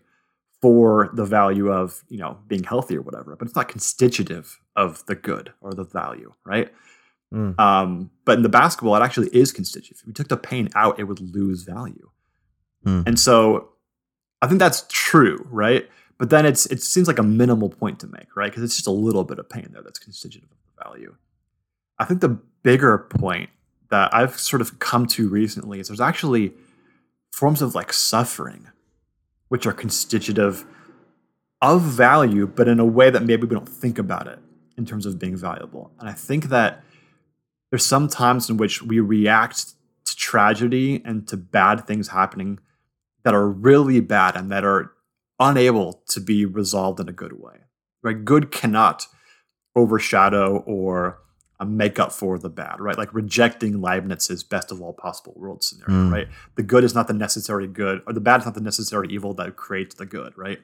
for 0.62 1.10
the 1.12 1.24
value 1.24 1.70
of 1.70 2.04
you 2.08 2.18
know 2.18 2.38
being 2.46 2.62
healthy 2.62 2.96
or 2.96 3.02
whatever, 3.02 3.36
but 3.36 3.46
it's 3.46 3.56
not 3.56 3.68
constitutive 3.68 4.60
of 4.76 5.04
the 5.06 5.14
good 5.14 5.52
or 5.60 5.74
the 5.74 5.84
value, 5.84 6.32
right? 6.44 6.72
Mm. 7.32 7.58
Um, 7.58 8.10
but 8.24 8.36
in 8.36 8.42
the 8.42 8.48
basketball, 8.48 8.94
it 8.94 9.02
actually 9.02 9.28
is 9.28 9.50
constitutive. 9.50 9.98
If 10.00 10.06
we 10.06 10.12
took 10.12 10.28
the 10.28 10.36
pain 10.36 10.68
out, 10.74 11.00
it 11.00 11.04
would 11.04 11.20
lose 11.20 11.62
value. 11.64 12.10
Hmm. 12.84 13.02
And 13.06 13.18
so 13.18 13.70
I 14.40 14.46
think 14.46 14.60
that's 14.60 14.84
true, 14.88 15.46
right? 15.50 15.88
But 16.18 16.30
then 16.30 16.46
it's 16.46 16.66
it 16.66 16.80
seems 16.80 17.08
like 17.08 17.18
a 17.18 17.24
minimal 17.24 17.70
point 17.70 17.98
to 18.00 18.06
make, 18.06 18.36
right? 18.36 18.50
Because 18.50 18.62
it's 18.62 18.76
just 18.76 18.86
a 18.86 18.92
little 18.92 19.24
bit 19.24 19.38
of 19.38 19.48
pain 19.48 19.68
there 19.72 19.82
that's 19.82 19.98
constitutive 19.98 20.48
of 20.50 20.58
the 20.76 20.84
value. 20.84 21.16
I 21.98 22.04
think 22.04 22.20
the 22.20 22.40
bigger 22.62 22.98
point 22.98 23.50
that 23.90 24.14
I've 24.14 24.38
sort 24.38 24.60
of 24.60 24.78
come 24.78 25.06
to 25.08 25.28
recently 25.28 25.80
is 25.80 25.88
there's 25.88 26.00
actually 26.00 26.52
forms 27.32 27.62
of 27.62 27.74
like 27.74 27.92
suffering, 27.92 28.68
which 29.48 29.66
are 29.66 29.72
constitutive 29.72 30.64
of 31.60 31.82
value, 31.82 32.46
but 32.46 32.68
in 32.68 32.80
a 32.80 32.84
way 32.84 33.10
that 33.10 33.22
maybe 33.22 33.46
we 33.46 33.54
don't 33.54 33.68
think 33.68 33.98
about 33.98 34.26
it 34.26 34.38
in 34.76 34.84
terms 34.84 35.06
of 35.06 35.18
being 35.18 35.36
valuable. 35.36 35.92
And 35.98 36.08
I 36.08 36.12
think 36.12 36.46
that 36.46 36.82
there's 37.70 37.86
some 37.86 38.08
times 38.08 38.50
in 38.50 38.56
which 38.56 38.82
we 38.82 39.00
react 39.00 39.74
to 40.04 40.16
tragedy 40.16 41.02
and 41.04 41.26
to 41.28 41.36
bad 41.36 41.86
things 41.86 42.08
happening 42.08 42.58
that 43.22 43.34
are 43.34 43.48
really 43.48 44.00
bad 44.00 44.36
and 44.36 44.50
that 44.50 44.64
are 44.64 44.92
unable 45.40 46.02
to 46.08 46.20
be 46.20 46.44
resolved 46.44 47.00
in 47.00 47.08
a 47.08 47.12
good 47.12 47.40
way. 47.40 47.56
Right? 48.02 48.24
Good 48.24 48.50
cannot 48.50 49.06
overshadow 49.74 50.58
or 50.66 51.18
uh, 51.60 51.64
make 51.64 51.98
up 51.98 52.12
for 52.12 52.38
the 52.38 52.48
bad, 52.50 52.80
right? 52.80 52.98
Like 52.98 53.12
rejecting 53.14 53.80
Leibniz's 53.80 54.42
best 54.42 54.72
of 54.72 54.80
all 54.82 54.92
possible 54.92 55.34
worlds 55.36 55.66
scenario, 55.66 56.08
Mm. 56.08 56.12
right? 56.12 56.28
The 56.56 56.62
good 56.62 56.84
is 56.84 56.94
not 56.94 57.06
the 57.08 57.14
necessary 57.14 57.66
good, 57.66 58.02
or 58.06 58.12
the 58.12 58.20
bad 58.20 58.40
is 58.40 58.44
not 58.46 58.54
the 58.54 58.60
necessary 58.60 59.08
evil 59.10 59.34
that 59.34 59.56
creates 59.56 59.94
the 59.94 60.06
good, 60.06 60.32
right? 60.36 60.60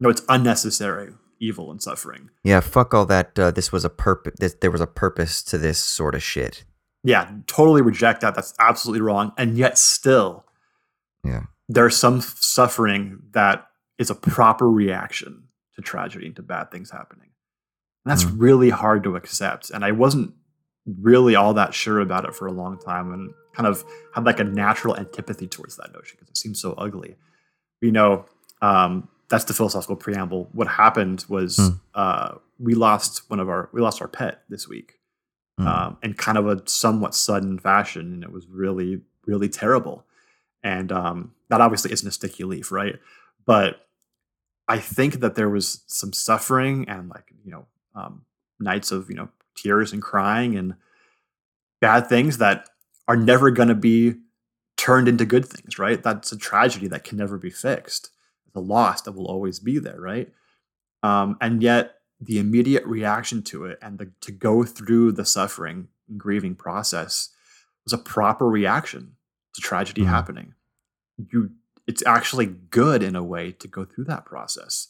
No, 0.00 0.08
it's 0.08 0.22
unnecessary 0.28 1.12
evil 1.40 1.70
and 1.70 1.82
suffering. 1.82 2.30
Yeah, 2.44 2.60
fuck 2.60 2.94
all 2.94 3.06
that. 3.06 3.38
Uh, 3.38 3.50
this 3.50 3.70
was 3.72 3.84
a 3.84 3.90
purpose. 3.90 4.54
There 4.60 4.70
was 4.70 4.80
a 4.80 4.86
purpose 4.86 5.42
to 5.44 5.58
this 5.58 5.78
sort 5.78 6.14
of 6.14 6.22
shit. 6.22 6.64
Yeah, 7.04 7.30
totally 7.46 7.80
reject 7.82 8.20
that. 8.22 8.34
That's 8.34 8.54
absolutely 8.58 9.00
wrong. 9.02 9.32
And 9.38 9.56
yet, 9.56 9.78
still, 9.78 10.44
Yeah. 11.24 11.42
there's 11.68 11.96
some 11.96 12.20
suffering 12.20 13.22
that 13.32 13.68
is 13.98 14.10
a 14.10 14.14
proper 14.14 14.68
reaction 14.70 15.44
to 15.74 15.82
tragedy 15.82 16.26
and 16.26 16.36
to 16.36 16.42
bad 16.42 16.70
things 16.70 16.90
happening. 16.90 17.27
And 18.08 18.16
that's 18.18 18.24
Mm. 18.24 18.40
really 18.40 18.70
hard 18.70 19.04
to 19.04 19.16
accept. 19.16 19.68
And 19.68 19.84
I 19.84 19.92
wasn't 19.92 20.32
really 20.86 21.34
all 21.36 21.52
that 21.52 21.74
sure 21.74 22.00
about 22.00 22.24
it 22.24 22.34
for 22.34 22.46
a 22.46 22.52
long 22.52 22.78
time 22.78 23.12
and 23.12 23.34
kind 23.52 23.66
of 23.66 23.84
had 24.14 24.24
like 24.24 24.40
a 24.40 24.44
natural 24.44 24.96
antipathy 24.96 25.46
towards 25.46 25.76
that 25.76 25.92
notion 25.92 26.16
because 26.18 26.30
it 26.30 26.38
seems 26.38 26.58
so 26.58 26.72
ugly. 26.78 27.16
You 27.82 27.92
know, 27.92 28.24
um, 28.62 29.08
that's 29.28 29.44
the 29.44 29.52
philosophical 29.52 29.96
preamble. 29.96 30.48
What 30.52 30.68
happened 30.68 31.26
was 31.28 31.58
Mm. 31.58 31.80
uh, 31.94 32.34
we 32.58 32.74
lost 32.74 33.28
one 33.28 33.40
of 33.40 33.50
our 33.50 33.68
we 33.74 33.82
lost 33.82 34.00
our 34.00 34.08
pet 34.08 34.42
this 34.48 34.66
week 34.66 34.94
Mm. 35.60 35.66
um, 35.66 35.96
in 36.02 36.14
kind 36.14 36.38
of 36.38 36.46
a 36.46 36.62
somewhat 36.66 37.14
sudden 37.14 37.58
fashion, 37.58 38.14
and 38.14 38.24
it 38.24 38.32
was 38.32 38.46
really, 38.48 39.02
really 39.26 39.50
terrible. 39.50 40.06
And 40.62 40.90
um, 40.92 41.34
that 41.50 41.60
obviously 41.60 41.92
isn't 41.92 42.08
a 42.08 42.12
sticky 42.12 42.44
leaf, 42.44 42.72
right? 42.72 42.98
But 43.44 43.86
I 44.66 44.78
think 44.78 45.20
that 45.20 45.34
there 45.34 45.50
was 45.50 45.82
some 45.88 46.12
suffering 46.14 46.88
and 46.88 47.10
like 47.10 47.32
you 47.44 47.50
know 47.50 47.66
um, 47.94 48.22
nights 48.60 48.90
of 48.92 49.08
you 49.08 49.16
know 49.16 49.28
tears 49.56 49.92
and 49.92 50.02
crying 50.02 50.56
and 50.56 50.74
bad 51.80 52.08
things 52.08 52.38
that 52.38 52.68
are 53.06 53.16
never 53.16 53.50
going 53.50 53.68
to 53.68 53.74
be 53.74 54.14
turned 54.76 55.08
into 55.08 55.24
good 55.24 55.44
things, 55.46 55.78
right? 55.78 56.02
That's 56.02 56.30
a 56.32 56.36
tragedy 56.38 56.86
that 56.88 57.04
can 57.04 57.18
never 57.18 57.38
be 57.38 57.50
fixed. 57.50 58.10
It's 58.46 58.56
a 58.56 58.60
loss 58.60 59.02
that 59.02 59.12
will 59.12 59.26
always 59.26 59.58
be 59.58 59.78
there, 59.78 60.00
right? 60.00 60.32
Um, 61.02 61.36
and 61.40 61.62
yet 61.62 61.96
the 62.20 62.38
immediate 62.38 62.84
reaction 62.84 63.42
to 63.44 63.64
it 63.64 63.78
and 63.82 63.98
the, 63.98 64.10
to 64.22 64.32
go 64.32 64.64
through 64.64 65.12
the 65.12 65.24
suffering 65.24 65.88
and 66.08 66.18
grieving 66.18 66.54
process 66.54 67.30
was 67.84 67.92
a 67.92 67.98
proper 67.98 68.48
reaction 68.48 69.16
to 69.54 69.60
tragedy 69.60 70.02
Mhm. 70.02 70.06
happening. 70.08 70.54
You 71.16 71.50
it's 71.86 72.04
actually 72.04 72.44
good 72.46 73.02
in 73.02 73.16
a 73.16 73.22
way 73.24 73.50
to 73.52 73.66
go 73.66 73.84
through 73.84 74.04
that 74.04 74.26
process. 74.26 74.88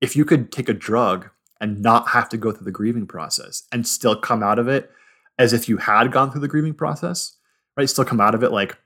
If 0.00 0.14
you 0.14 0.24
could 0.24 0.52
take 0.52 0.68
a 0.68 0.72
drug 0.74 1.30
and 1.60 1.82
not 1.82 2.08
have 2.08 2.28
to 2.28 2.36
go 2.36 2.52
through 2.52 2.64
the 2.64 2.70
grieving 2.70 3.06
process 3.06 3.62
and 3.72 3.86
still 3.86 4.16
come 4.16 4.42
out 4.42 4.58
of 4.58 4.68
it 4.68 4.90
as 5.38 5.52
if 5.52 5.68
you 5.68 5.76
had 5.78 6.12
gone 6.12 6.30
through 6.30 6.40
the 6.40 6.48
grieving 6.48 6.74
process, 6.74 7.36
right? 7.76 7.88
Still 7.88 8.04
come 8.04 8.20
out 8.20 8.34
of 8.34 8.42
it 8.42 8.52
like 8.52 8.76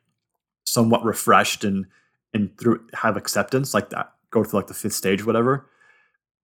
somewhat 0.64 1.04
refreshed 1.04 1.64
and 1.64 1.86
and 2.32 2.56
through 2.58 2.86
have 2.94 3.16
acceptance 3.16 3.74
like 3.74 3.90
that, 3.90 4.12
go 4.30 4.44
through 4.44 4.60
like 4.60 4.68
the 4.68 4.74
fifth 4.74 4.92
stage, 4.92 5.24
whatever. 5.24 5.68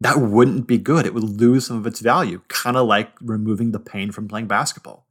That 0.01 0.19
wouldn't 0.19 0.67
be 0.67 0.79
good. 0.79 1.07
It 1.07 1.15
would 1.15 1.25
lose 1.25 1.67
some 1.67 1.79
of 1.79 1.87
its 1.87 2.01
value, 2.01 2.43
kind 2.49 2.77
of 2.77 2.87
like 2.87 3.13
removing 3.21 3.73
the 3.73 3.79
pain 3.79 4.11
from 4.13 4.29
playing 4.29 4.47
basketball, 4.47 5.07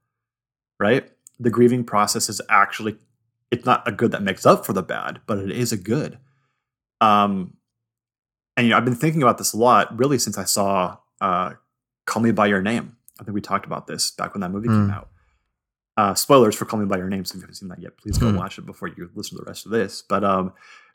right? 0.79 1.09
The 1.39 1.49
grieving 1.49 1.83
process 1.83 2.29
is 2.29 2.41
actually 2.49 2.97
it's 3.51 3.65
not 3.65 3.87
a 3.87 3.91
good 3.91 4.11
that 4.11 4.21
makes 4.21 4.45
up 4.45 4.65
for 4.65 4.73
the 4.73 4.83
bad, 4.83 5.21
but 5.27 5.39
it 5.39 5.51
is 5.51 5.71
a 5.71 5.77
good. 5.77 6.17
Um, 7.01 7.55
and 8.57 8.67
you 8.67 8.71
know, 8.71 8.77
I've 8.77 8.85
been 8.85 8.95
thinking 8.95 9.21
about 9.21 9.37
this 9.37 9.53
a 9.53 9.57
lot, 9.57 9.97
really, 9.97 10.19
since 10.19 10.37
I 10.37 10.43
saw 10.43 10.97
uh, 11.25 11.53
"Call 12.05 12.21
Me 12.21 12.31
by 12.31 12.47
Your 12.47 12.61
Name." 12.61 12.95
I 13.19 13.23
think 13.23 13.33
we 13.35 13.41
talked 13.41 13.65
about 13.65 13.87
this 13.87 14.11
back 14.11 14.33
when 14.33 14.41
that 14.41 14.51
movie 14.51 14.67
came 14.67 14.89
Mm. 14.89 14.93
out. 14.95 15.09
Uh, 15.97 16.13
spoilers 16.13 16.55
for 16.55 16.65
"Call 16.65 16.79
Me 16.79 16.85
by 16.85 16.97
Your 16.97 17.09
Name." 17.09 17.23
So 17.25 17.31
if 17.33 17.35
you 17.37 17.41
haven't 17.41 17.55
seen 17.55 17.69
that 17.69 17.81
yet, 17.81 17.97
please 17.97 18.17
go 18.17 18.29
Hmm. 18.29 18.35
watch 18.37 18.57
it 18.59 18.65
before 18.65 18.89
you 18.89 19.09
listen 19.15 19.37
to 19.37 19.43
the 19.43 19.49
rest 19.49 19.65
of 19.65 19.71
this. 19.71 20.01
But 20.01 20.23
um, 20.23 20.53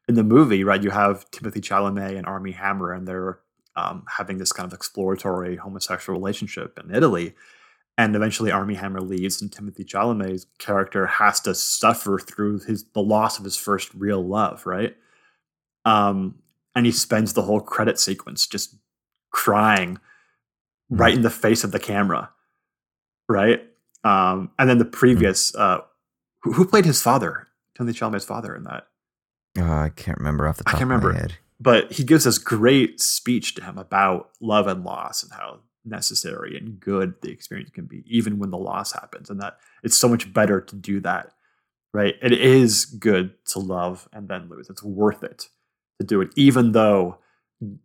in 0.09 0.15
the 0.15 0.25
movie, 0.25 0.63
right, 0.65 0.83
you 0.83 0.91
have 0.91 1.31
Timothée 1.31 1.61
Chalamet 1.69 2.17
and 2.17 2.27
Armie 2.27 2.53
Hammer, 2.53 2.93
and 2.93 3.07
they're 3.09 3.41
um, 3.77 4.05
having 4.17 4.39
this 4.39 4.53
kind 4.53 4.67
of 4.67 4.73
exploratory 4.75 5.57
homosexual 5.57 6.19
relationship 6.19 6.79
in 6.79 6.95
Italy. 6.95 7.35
And 7.97 8.15
eventually, 8.17 8.51
Armie 8.51 8.75
Hammer 8.75 9.01
leaves, 9.01 9.41
and 9.41 9.51
Timothée 9.51 9.87
Chalamet's 9.87 10.47
character 10.59 11.07
has 11.07 11.41
to 11.43 11.55
suffer 11.55 12.19
through 12.19 12.61
his 12.61 12.85
the 12.93 13.03
loss 13.03 13.39
of 13.39 13.45
his 13.45 13.57
first 13.57 13.93
real 13.95 14.23
love, 14.27 14.67
right? 14.67 14.97
Um, 15.85 16.37
and 16.75 16.85
he 16.87 16.93
spends 16.93 17.33
the 17.33 17.43
whole 17.43 17.61
credit 17.61 17.99
sequence 17.99 18.47
just 18.47 18.77
crying 19.31 19.99
right 20.91 21.15
in 21.15 21.23
the 21.23 21.31
face 21.31 21.65
of 21.65 21.73
the 21.73 21.79
camera, 21.79 22.31
right? 23.29 23.63
Um, 24.05 24.51
and 24.59 24.69
then 24.69 24.79
the 24.79 24.85
previous, 24.85 25.55
uh, 25.55 25.79
who, 26.43 26.53
who 26.53 26.67
played 26.67 26.85
his 26.85 27.01
father? 27.01 27.49
Timothée 27.79 27.95
Chalamet's 27.95 28.25
father 28.25 28.55
in 28.55 28.65
that. 28.65 28.89
Oh, 29.59 29.63
I 29.63 29.91
can't 29.95 30.19
remember 30.19 30.47
off 30.47 30.59
the 30.59 30.65
I 30.67 30.73
top 30.73 30.81
can't 30.81 30.93
of 30.93 30.97
remember. 31.03 31.13
my 31.13 31.19
head. 31.21 31.35
But 31.61 31.93
he 31.93 32.05
gives 32.05 32.25
this 32.25 32.39
great 32.39 33.01
speech 33.01 33.55
to 33.57 33.65
him 33.65 33.79
about 33.79 34.31
love 34.41 34.67
and 34.67 34.85
loss 34.85 35.23
and 35.23 35.33
how 35.33 35.61
necessary 35.85 36.57
and 36.57 36.81
good 36.81 37.15
the 37.23 37.31
experience 37.31 37.71
can 37.71 37.87
be, 37.87 38.03
even 38.07 38.39
when 38.39 38.51
the 38.51 38.59
loss 38.59 38.93
happens, 38.93 39.31
and 39.31 39.41
that 39.41 39.59
it's 39.83 39.97
so 39.97 40.09
much 40.09 40.33
better 40.33 40.61
to 40.61 40.77
do 40.77 41.01
that, 41.01 41.33
right? 41.93 42.15
It 42.23 42.33
is 42.33 42.85
good 42.85 43.35
to 43.49 43.59
love 43.59 44.09
and 44.13 44.29
then 44.29 44.49
lose. 44.49 44.71
It's 44.71 44.83
worth 44.83 45.23
it 45.23 45.49
to 46.01 46.07
do 46.07 46.21
it, 46.21 46.31
even 46.37 46.73
though 46.73 47.19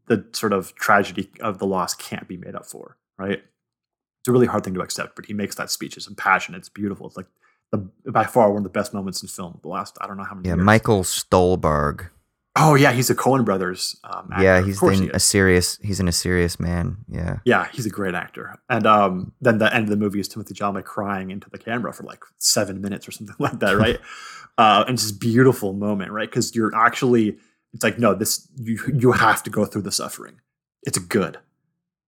the 0.07 0.25
sort 0.33 0.53
of 0.53 0.73
tragedy 0.75 1.29
of 1.41 1.59
the 1.59 1.65
loss 1.65 1.93
can't 1.93 2.27
be 2.27 2.37
made 2.37 2.55
up 2.55 2.65
for, 2.65 2.97
right? 3.17 3.39
It's 3.39 4.27
a 4.27 4.31
really 4.31 4.47
hard 4.47 4.63
thing 4.63 4.73
to 4.75 4.81
accept, 4.81 5.15
but 5.15 5.25
he 5.25 5.33
makes 5.33 5.55
that 5.55 5.69
speech. 5.69 5.97
It's 5.97 6.07
impassioned. 6.07 6.57
It's 6.57 6.69
beautiful. 6.69 7.07
It's 7.07 7.17
like 7.17 7.27
the 7.71 7.89
by 8.11 8.23
far 8.23 8.49
one 8.49 8.57
of 8.57 8.63
the 8.63 8.69
best 8.69 8.93
moments 8.93 9.21
in 9.21 9.27
film. 9.27 9.59
The 9.61 9.67
last 9.67 9.97
I 10.01 10.07
don't 10.07 10.17
know 10.17 10.23
how 10.23 10.35
many. 10.35 10.47
Yeah, 10.47 10.55
years. 10.55 10.65
Michael 10.65 11.03
Stuhlbarg. 11.03 12.09
Oh 12.57 12.75
yeah, 12.75 12.93
he's 12.93 13.09
a 13.09 13.15
Coen 13.15 13.43
Brothers. 13.43 13.99
Um, 14.05 14.29
actor. 14.31 14.43
Yeah, 14.43 14.61
he's 14.63 14.79
course 14.79 14.99
he 14.99 15.09
a 15.09 15.19
serious. 15.19 15.77
He's 15.81 15.99
in 15.99 16.07
a 16.07 16.13
serious 16.13 16.57
man. 16.57 16.97
Yeah. 17.09 17.39
Yeah, 17.43 17.67
he's 17.73 17.85
a 17.85 17.89
great 17.89 18.15
actor. 18.15 18.57
And 18.69 18.87
um, 18.87 19.33
then 19.41 19.57
the 19.57 19.73
end 19.73 19.83
of 19.83 19.89
the 19.89 19.97
movie 19.97 20.21
is 20.21 20.29
Timothée 20.29 20.53
Chalamet 20.53 20.85
crying 20.85 21.31
into 21.31 21.49
the 21.49 21.57
camera 21.57 21.91
for 21.91 22.03
like 22.03 22.23
seven 22.37 22.81
minutes 22.81 23.07
or 23.07 23.11
something 23.11 23.35
like 23.39 23.59
that, 23.59 23.73
right? 23.77 23.99
uh, 24.57 24.85
and 24.87 24.93
it's 24.93 25.03
this 25.03 25.11
beautiful 25.11 25.73
moment, 25.73 26.11
right? 26.11 26.29
Because 26.29 26.55
you're 26.55 26.73
actually, 26.73 27.37
it's 27.75 27.83
like, 27.83 27.99
no, 27.99 28.15
this 28.15 28.47
you 28.55 28.79
you 28.97 29.11
have 29.11 29.43
to 29.43 29.49
go 29.49 29.65
through 29.65 29.81
the 29.81 29.91
suffering. 29.91 30.39
It's 30.83 30.97
good, 30.97 31.39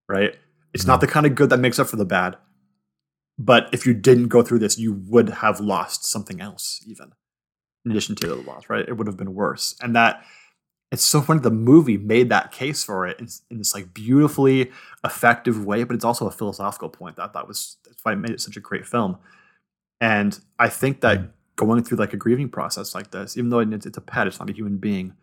right? 0.07 0.33
It's 0.73 0.85
not 0.85 0.95
mm-hmm. 0.95 1.07
the 1.07 1.11
kind 1.11 1.25
of 1.25 1.35
good 1.35 1.49
that 1.49 1.59
makes 1.59 1.77
up 1.77 1.87
for 1.87 1.97
the 1.97 2.05
bad. 2.05 2.37
But 3.37 3.69
if 3.73 3.85
you 3.85 3.93
didn't 3.93 4.29
go 4.29 4.41
through 4.41 4.59
this, 4.59 4.79
you 4.79 4.93
would 4.93 5.29
have 5.29 5.59
lost 5.59 6.05
something 6.05 6.41
else, 6.41 6.83
even 6.87 7.11
in 7.85 7.91
addition 7.91 8.15
to 8.15 8.27
the 8.27 8.35
loss, 8.35 8.69
right? 8.69 8.87
It 8.87 8.93
would 8.93 9.07
have 9.07 9.17
been 9.17 9.35
worse. 9.35 9.75
And 9.81 9.93
that 9.95 10.23
it's 10.89 11.03
so 11.03 11.21
funny 11.21 11.41
the 11.41 11.51
movie 11.51 11.97
made 11.97 12.29
that 12.29 12.53
case 12.53 12.83
for 12.83 13.05
it 13.05 13.19
in, 13.19 13.27
in 13.51 13.57
this 13.57 13.75
like 13.75 13.93
beautifully 13.93 14.71
effective 15.03 15.65
way, 15.65 15.83
but 15.83 15.95
it's 15.95 16.05
also 16.05 16.27
a 16.27 16.31
philosophical 16.31 16.89
point 16.89 17.17
that 17.17 17.23
I 17.23 17.27
thought 17.27 17.47
was 17.47 17.75
that's 17.85 18.03
why 18.03 18.13
it 18.13 18.17
made 18.17 18.31
it 18.31 18.41
such 18.41 18.55
a 18.55 18.61
great 18.61 18.85
film. 18.85 19.17
And 19.99 20.39
I 20.57 20.69
think 20.69 21.01
that 21.01 21.17
mm-hmm. 21.17 21.27
going 21.57 21.83
through 21.83 21.97
like 21.97 22.13
a 22.13 22.17
grieving 22.17 22.49
process 22.49 22.95
like 22.95 23.11
this, 23.11 23.37
even 23.37 23.49
though 23.49 23.59
it's, 23.59 23.85
it's 23.85 23.97
a 23.97 24.01
pet, 24.01 24.27
it's 24.27 24.39
not 24.39 24.49
a 24.49 24.53
human 24.53 24.77
being, 24.77 25.13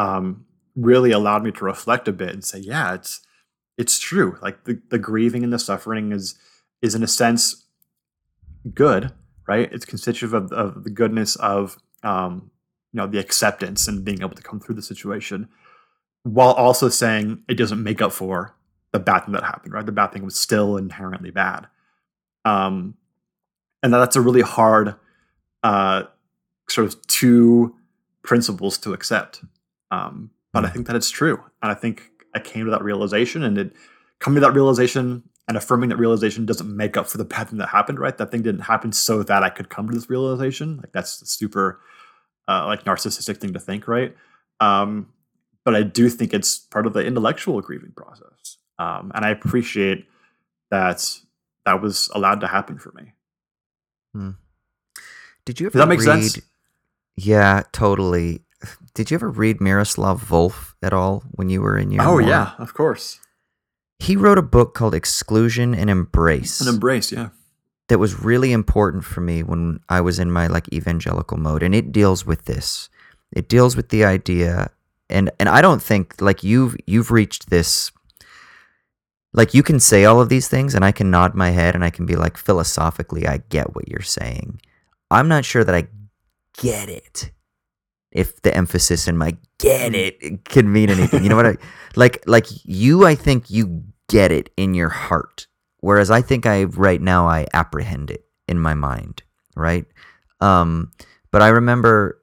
um, 0.00 0.46
really 0.74 1.12
allowed 1.12 1.44
me 1.44 1.52
to 1.52 1.64
reflect 1.64 2.08
a 2.08 2.12
bit 2.12 2.30
and 2.30 2.44
say, 2.44 2.58
yeah, 2.58 2.94
it's 2.94 3.20
it's 3.76 3.98
true. 3.98 4.38
Like 4.42 4.64
the, 4.64 4.80
the 4.90 4.98
grieving 4.98 5.44
and 5.44 5.52
the 5.52 5.58
suffering 5.58 6.12
is 6.12 6.38
is 6.80 6.94
in 6.94 7.02
a 7.02 7.06
sense 7.06 7.66
good, 8.74 9.12
right? 9.46 9.70
It's 9.70 9.84
constitutive 9.84 10.32
of, 10.32 10.52
of 10.52 10.84
the 10.84 10.90
goodness 10.90 11.36
of 11.36 11.76
um, 12.02 12.50
you 12.92 12.98
know 12.98 13.06
the 13.06 13.18
acceptance 13.18 13.86
and 13.86 14.04
being 14.04 14.22
able 14.22 14.36
to 14.36 14.42
come 14.42 14.58
through 14.58 14.76
the 14.76 14.82
situation, 14.82 15.48
while 16.22 16.52
also 16.52 16.88
saying 16.88 17.42
it 17.46 17.54
doesn't 17.54 17.82
make 17.82 18.00
up 18.00 18.12
for 18.12 18.56
the 18.92 18.98
bad 18.98 19.20
thing 19.20 19.34
that 19.34 19.44
happened. 19.44 19.74
Right, 19.74 19.84
the 19.84 19.92
bad 19.92 20.12
thing 20.12 20.24
was 20.24 20.40
still 20.40 20.78
inherently 20.78 21.30
bad, 21.30 21.66
um, 22.46 22.94
and 23.82 23.92
that's 23.92 24.16
a 24.16 24.22
really 24.22 24.42
hard 24.42 24.94
uh, 25.62 26.04
sort 26.70 26.86
of 26.86 27.06
two 27.06 27.76
principles 28.22 28.78
to 28.78 28.94
accept. 28.94 29.42
Um, 29.90 30.30
but 30.52 30.64
I 30.64 30.68
think 30.68 30.86
that 30.86 30.96
it's 30.96 31.10
true, 31.10 31.42
and 31.62 31.70
I 31.70 31.74
think 31.74 32.10
I 32.34 32.40
came 32.40 32.64
to 32.64 32.70
that 32.72 32.82
realization, 32.82 33.42
and 33.42 33.56
it 33.58 33.72
coming 34.18 34.36
to 34.36 34.40
that 34.46 34.52
realization 34.52 35.22
and 35.48 35.56
affirming 35.56 35.88
that 35.88 35.96
realization 35.96 36.46
doesn't 36.46 36.76
make 36.76 36.96
up 36.96 37.08
for 37.08 37.18
the 37.18 37.24
bad 37.24 37.48
thing 37.48 37.58
that 37.58 37.68
happened. 37.68 37.98
Right, 37.98 38.16
that 38.18 38.30
thing 38.30 38.42
didn't 38.42 38.62
happen 38.62 38.92
so 38.92 39.22
that 39.22 39.42
I 39.42 39.50
could 39.50 39.68
come 39.68 39.88
to 39.88 39.94
this 39.94 40.10
realization. 40.10 40.78
Like 40.78 40.92
that's 40.92 41.22
a 41.22 41.26
super 41.26 41.80
uh, 42.48 42.66
like 42.66 42.84
narcissistic 42.84 43.38
thing 43.38 43.52
to 43.52 43.60
think, 43.60 43.86
right? 43.86 44.16
Um, 44.60 45.08
but 45.64 45.74
I 45.74 45.82
do 45.82 46.08
think 46.08 46.34
it's 46.34 46.58
part 46.58 46.86
of 46.86 46.92
the 46.92 47.04
intellectual 47.04 47.60
grieving 47.60 47.92
process, 47.96 48.58
um, 48.78 49.12
and 49.14 49.24
I 49.24 49.30
appreciate 49.30 50.06
that 50.70 51.04
that 51.64 51.82
was 51.82 52.10
allowed 52.14 52.40
to 52.40 52.46
happen 52.46 52.78
for 52.78 52.92
me. 52.92 53.12
Did 55.44 55.60
you 55.60 55.66
ever 55.66 55.72
Does 55.72 55.80
that 55.80 55.88
make 55.88 56.00
read? 56.00 56.22
sense? 56.22 56.38
Yeah, 57.16 57.62
totally. 57.72 58.44
Did 58.94 59.10
you 59.10 59.14
ever 59.14 59.30
read 59.30 59.60
Miroslav 59.60 60.22
Volf 60.22 60.74
at 60.82 60.92
all 60.92 61.24
when 61.32 61.48
you 61.48 61.62
were 61.62 61.78
in 61.78 61.90
your? 61.90 62.02
Oh 62.02 62.18
yeah, 62.18 62.52
of 62.58 62.74
course. 62.74 63.20
He 63.98 64.16
wrote 64.16 64.38
a 64.38 64.42
book 64.42 64.74
called 64.74 64.94
Exclusion 64.94 65.74
and 65.74 65.90
Embrace 65.90 66.60
An 66.60 66.68
embrace, 66.68 67.12
yeah. 67.12 67.28
that 67.88 67.98
was 67.98 68.18
really 68.22 68.50
important 68.52 69.04
for 69.04 69.20
me 69.20 69.42
when 69.42 69.80
I 69.88 70.00
was 70.00 70.18
in 70.18 70.30
my 70.30 70.46
like 70.46 70.72
evangelical 70.72 71.36
mode, 71.36 71.62
and 71.62 71.74
it 71.74 71.92
deals 71.92 72.24
with 72.24 72.46
this. 72.46 72.88
It 73.32 73.48
deals 73.48 73.76
with 73.76 73.90
the 73.90 74.04
idea, 74.04 74.70
and 75.08 75.30
and 75.38 75.48
I 75.48 75.60
don't 75.62 75.82
think 75.82 76.20
like 76.20 76.42
you've 76.42 76.76
you've 76.86 77.10
reached 77.10 77.50
this. 77.50 77.92
Like 79.32 79.54
you 79.54 79.62
can 79.62 79.78
say 79.78 80.04
all 80.04 80.20
of 80.20 80.28
these 80.28 80.48
things, 80.48 80.74
and 80.74 80.84
I 80.84 80.92
can 80.92 81.10
nod 81.10 81.34
my 81.34 81.50
head, 81.50 81.74
and 81.74 81.84
I 81.84 81.90
can 81.90 82.04
be 82.04 82.16
like 82.16 82.36
philosophically, 82.36 83.28
I 83.28 83.38
get 83.48 83.76
what 83.76 83.88
you're 83.88 84.02
saying. 84.02 84.60
I'm 85.10 85.28
not 85.28 85.44
sure 85.44 85.62
that 85.62 85.74
I 85.74 85.86
get 86.58 86.88
it. 86.88 87.30
If 88.12 88.42
the 88.42 88.54
emphasis 88.56 89.06
in 89.06 89.16
my 89.16 89.36
get 89.58 89.94
it 89.94 90.44
can 90.44 90.72
mean 90.72 90.90
anything, 90.90 91.22
you 91.22 91.28
know 91.28 91.36
what 91.36 91.46
I 91.46 91.56
like? 91.96 92.22
Like 92.26 92.46
you, 92.64 93.06
I 93.06 93.14
think 93.14 93.50
you 93.50 93.84
get 94.08 94.32
it 94.32 94.50
in 94.56 94.74
your 94.74 94.88
heart, 94.88 95.46
whereas 95.78 96.10
I 96.10 96.20
think 96.20 96.46
I 96.46 96.64
right 96.64 97.00
now 97.00 97.28
I 97.28 97.46
apprehend 97.52 98.10
it 98.10 98.24
in 98.48 98.58
my 98.58 98.74
mind, 98.74 99.22
right? 99.54 99.84
Um, 100.40 100.90
but 101.30 101.42
I 101.42 101.48
remember 101.48 102.20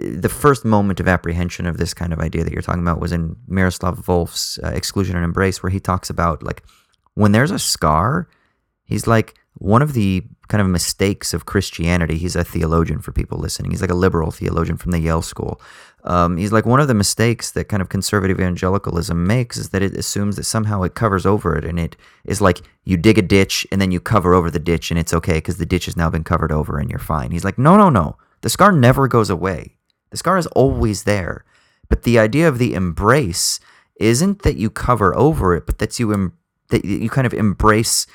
uh, 0.00 0.06
the 0.12 0.28
first 0.28 0.64
moment 0.64 1.00
of 1.00 1.08
apprehension 1.08 1.66
of 1.66 1.78
this 1.78 1.94
kind 1.94 2.12
of 2.12 2.20
idea 2.20 2.44
that 2.44 2.52
you're 2.52 2.62
talking 2.62 2.82
about 2.82 3.00
was 3.00 3.12
in 3.12 3.36
Miroslav 3.48 3.98
Volf's 3.98 4.58
uh, 4.62 4.68
Exclusion 4.68 5.16
and 5.16 5.24
Embrace, 5.24 5.62
where 5.62 5.70
he 5.70 5.80
talks 5.80 6.10
about 6.10 6.42
like 6.42 6.62
when 7.14 7.32
there's 7.32 7.50
a 7.50 7.58
scar, 7.58 8.28
he's 8.84 9.06
like 9.06 9.34
one 9.58 9.82
of 9.82 9.92
the 9.92 10.22
kind 10.48 10.60
of 10.60 10.68
mistakes 10.68 11.32
of 11.32 11.46
Christianity. 11.46 12.18
He's 12.18 12.36
a 12.36 12.44
theologian 12.44 13.00
for 13.00 13.12
people 13.12 13.38
listening. 13.38 13.70
He's 13.70 13.80
like 13.80 13.90
a 13.90 13.94
liberal 13.94 14.30
theologian 14.30 14.76
from 14.76 14.90
the 14.90 14.98
Yale 14.98 15.22
School. 15.22 15.60
Um, 16.04 16.36
he's 16.36 16.52
like 16.52 16.66
one 16.66 16.80
of 16.80 16.88
the 16.88 16.94
mistakes 16.94 17.50
that 17.52 17.68
kind 17.68 17.80
of 17.80 17.88
conservative 17.88 18.38
evangelicalism 18.38 19.26
makes 19.26 19.56
is 19.56 19.70
that 19.70 19.82
it 19.82 19.94
assumes 19.94 20.36
that 20.36 20.44
somehow 20.44 20.82
it 20.82 20.94
covers 20.94 21.24
over 21.24 21.56
it, 21.56 21.64
and 21.64 21.78
it 21.78 21.96
is 22.24 22.42
like 22.42 22.60
you 22.84 22.98
dig 22.98 23.16
a 23.16 23.22
ditch 23.22 23.66
and 23.72 23.80
then 23.80 23.90
you 23.90 24.00
cover 24.00 24.34
over 24.34 24.50
the 24.50 24.58
ditch 24.58 24.90
and 24.90 25.00
it's 25.00 25.14
okay 25.14 25.34
because 25.34 25.56
the 25.56 25.64
ditch 25.64 25.86
has 25.86 25.96
now 25.96 26.10
been 26.10 26.24
covered 26.24 26.52
over 26.52 26.78
and 26.78 26.90
you're 26.90 26.98
fine. 26.98 27.30
He's 27.30 27.44
like, 27.44 27.58
no, 27.58 27.76
no, 27.76 27.88
no. 27.88 28.16
The 28.42 28.50
scar 28.50 28.70
never 28.70 29.08
goes 29.08 29.30
away. 29.30 29.76
The 30.10 30.18
scar 30.18 30.36
is 30.36 30.46
always 30.48 31.04
there. 31.04 31.44
But 31.88 32.02
the 32.02 32.18
idea 32.18 32.48
of 32.48 32.58
the 32.58 32.74
embrace 32.74 33.60
isn't 33.96 34.42
that 34.42 34.56
you 34.56 34.68
cover 34.68 35.16
over 35.16 35.54
it, 35.54 35.64
but 35.64 35.78
that 35.78 35.98
you 35.98 36.12
em- 36.12 36.36
that 36.68 36.84
you 36.84 37.08
kind 37.08 37.26
of 37.26 37.34
embrace 37.34 38.06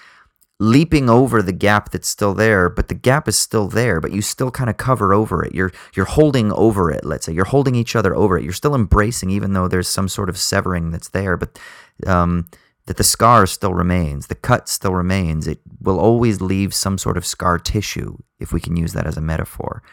leaping 0.59 1.09
over 1.09 1.41
the 1.41 1.53
gap 1.53 1.91
that's 1.91 2.07
still 2.07 2.33
there, 2.33 2.69
but 2.69 2.89
the 2.89 2.93
gap 2.93 3.27
is 3.27 3.37
still 3.37 3.67
there, 3.67 4.01
but 4.01 4.11
you 4.11 4.21
still 4.21 4.51
kind 4.51 4.69
of 4.69 4.77
cover 4.77 5.13
over 5.13 5.43
it. 5.43 5.55
You're 5.55 5.71
you're 5.95 6.05
holding 6.05 6.51
over 6.51 6.91
it, 6.91 7.05
let's 7.05 7.25
say. 7.25 7.33
You're 7.33 7.45
holding 7.45 7.75
each 7.75 7.95
other 7.95 8.15
over 8.15 8.37
it. 8.37 8.43
You're 8.43 8.53
still 8.53 8.75
embracing 8.75 9.29
even 9.29 9.53
though 9.53 9.67
there's 9.67 9.87
some 9.87 10.09
sort 10.09 10.29
of 10.29 10.37
severing 10.37 10.91
that's 10.91 11.09
there, 11.09 11.37
but 11.37 11.57
um 12.05 12.47
that 12.85 12.97
the 12.97 13.03
scar 13.03 13.45
still 13.45 13.75
remains, 13.75 14.27
the 14.27 14.35
cut 14.35 14.67
still 14.67 14.95
remains. 14.95 15.47
It 15.47 15.59
will 15.79 15.99
always 15.99 16.41
leave 16.41 16.73
some 16.73 16.97
sort 16.97 17.17
of 17.17 17.25
scar 17.25 17.59
tissue, 17.59 18.17
if 18.39 18.51
we 18.51 18.59
can 18.59 18.75
use 18.75 18.93
that 18.93 19.05
as 19.05 19.15
a 19.15 19.21
metaphor. 19.21 19.83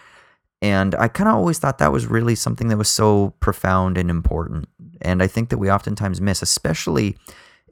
And 0.63 0.95
I 0.95 1.09
kind 1.09 1.29
of 1.29 1.35
always 1.37 1.59
thought 1.59 1.77
that 1.77 1.93
was 1.93 2.07
really 2.07 2.35
something 2.35 2.69
that 2.69 2.79
was 2.79 2.89
so 2.89 3.35
profound 3.39 3.99
and 3.99 4.09
important. 4.09 4.71
And 5.03 5.23
I 5.23 5.27
think 5.27 5.51
that 5.51 5.59
we 5.59 5.71
oftentimes 5.71 6.23
miss, 6.23 6.41
especially 6.41 7.19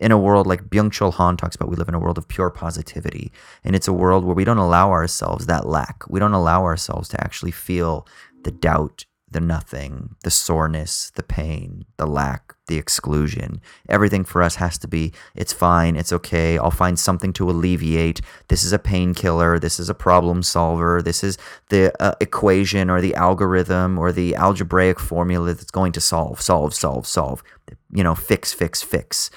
in 0.04 0.12
a 0.12 0.18
world 0.18 0.46
like 0.46 0.68
Byung 0.68 0.90
Chul 0.90 1.14
Han 1.14 1.38
talks 1.38 1.56
about, 1.56 1.70
we 1.70 1.76
live 1.76 1.88
in 1.88 1.94
a 1.94 1.98
world 1.98 2.18
of 2.18 2.28
pure 2.28 2.50
positivity. 2.50 3.32
And 3.64 3.74
it's 3.74 3.88
a 3.88 3.92
world 3.92 4.22
where 4.22 4.34
we 4.34 4.44
don't 4.44 4.58
allow 4.58 4.90
ourselves 4.90 5.46
that 5.46 5.66
lack. 5.66 6.04
We 6.10 6.20
don't 6.20 6.34
allow 6.34 6.62
ourselves 6.64 7.08
to 7.08 7.24
actually 7.24 7.52
feel 7.52 8.06
the 8.42 8.50
doubt, 8.50 9.06
the 9.30 9.40
nothing, 9.40 10.14
the 10.22 10.30
soreness, 10.30 11.10
the 11.14 11.22
pain, 11.22 11.86
the 11.96 12.04
lack, 12.04 12.54
the 12.66 12.76
exclusion. 12.76 13.62
Everything 13.88 14.24
for 14.24 14.42
us 14.42 14.56
has 14.56 14.76
to 14.80 14.88
be 14.88 15.14
it's 15.34 15.54
fine, 15.54 15.96
it's 15.96 16.12
okay, 16.12 16.58
I'll 16.58 16.70
find 16.70 16.98
something 16.98 17.32
to 17.32 17.48
alleviate. 17.48 18.20
This 18.48 18.62
is 18.62 18.74
a 18.74 18.78
painkiller, 18.78 19.58
this 19.58 19.80
is 19.80 19.88
a 19.88 19.94
problem 19.94 20.42
solver, 20.42 21.00
this 21.00 21.24
is 21.24 21.38
the 21.70 21.94
uh, 21.98 22.14
equation 22.20 22.90
or 22.90 23.00
the 23.00 23.14
algorithm 23.14 23.98
or 23.98 24.12
the 24.12 24.34
algebraic 24.34 25.00
formula 25.00 25.54
that's 25.54 25.70
going 25.70 25.92
to 25.92 26.00
solve, 26.02 26.42
solve, 26.42 26.74
solve, 26.74 27.06
solve. 27.06 27.42
You 27.90 28.04
know, 28.04 28.14
fix, 28.14 28.52
fix, 28.52 28.82
fix. 28.82 29.30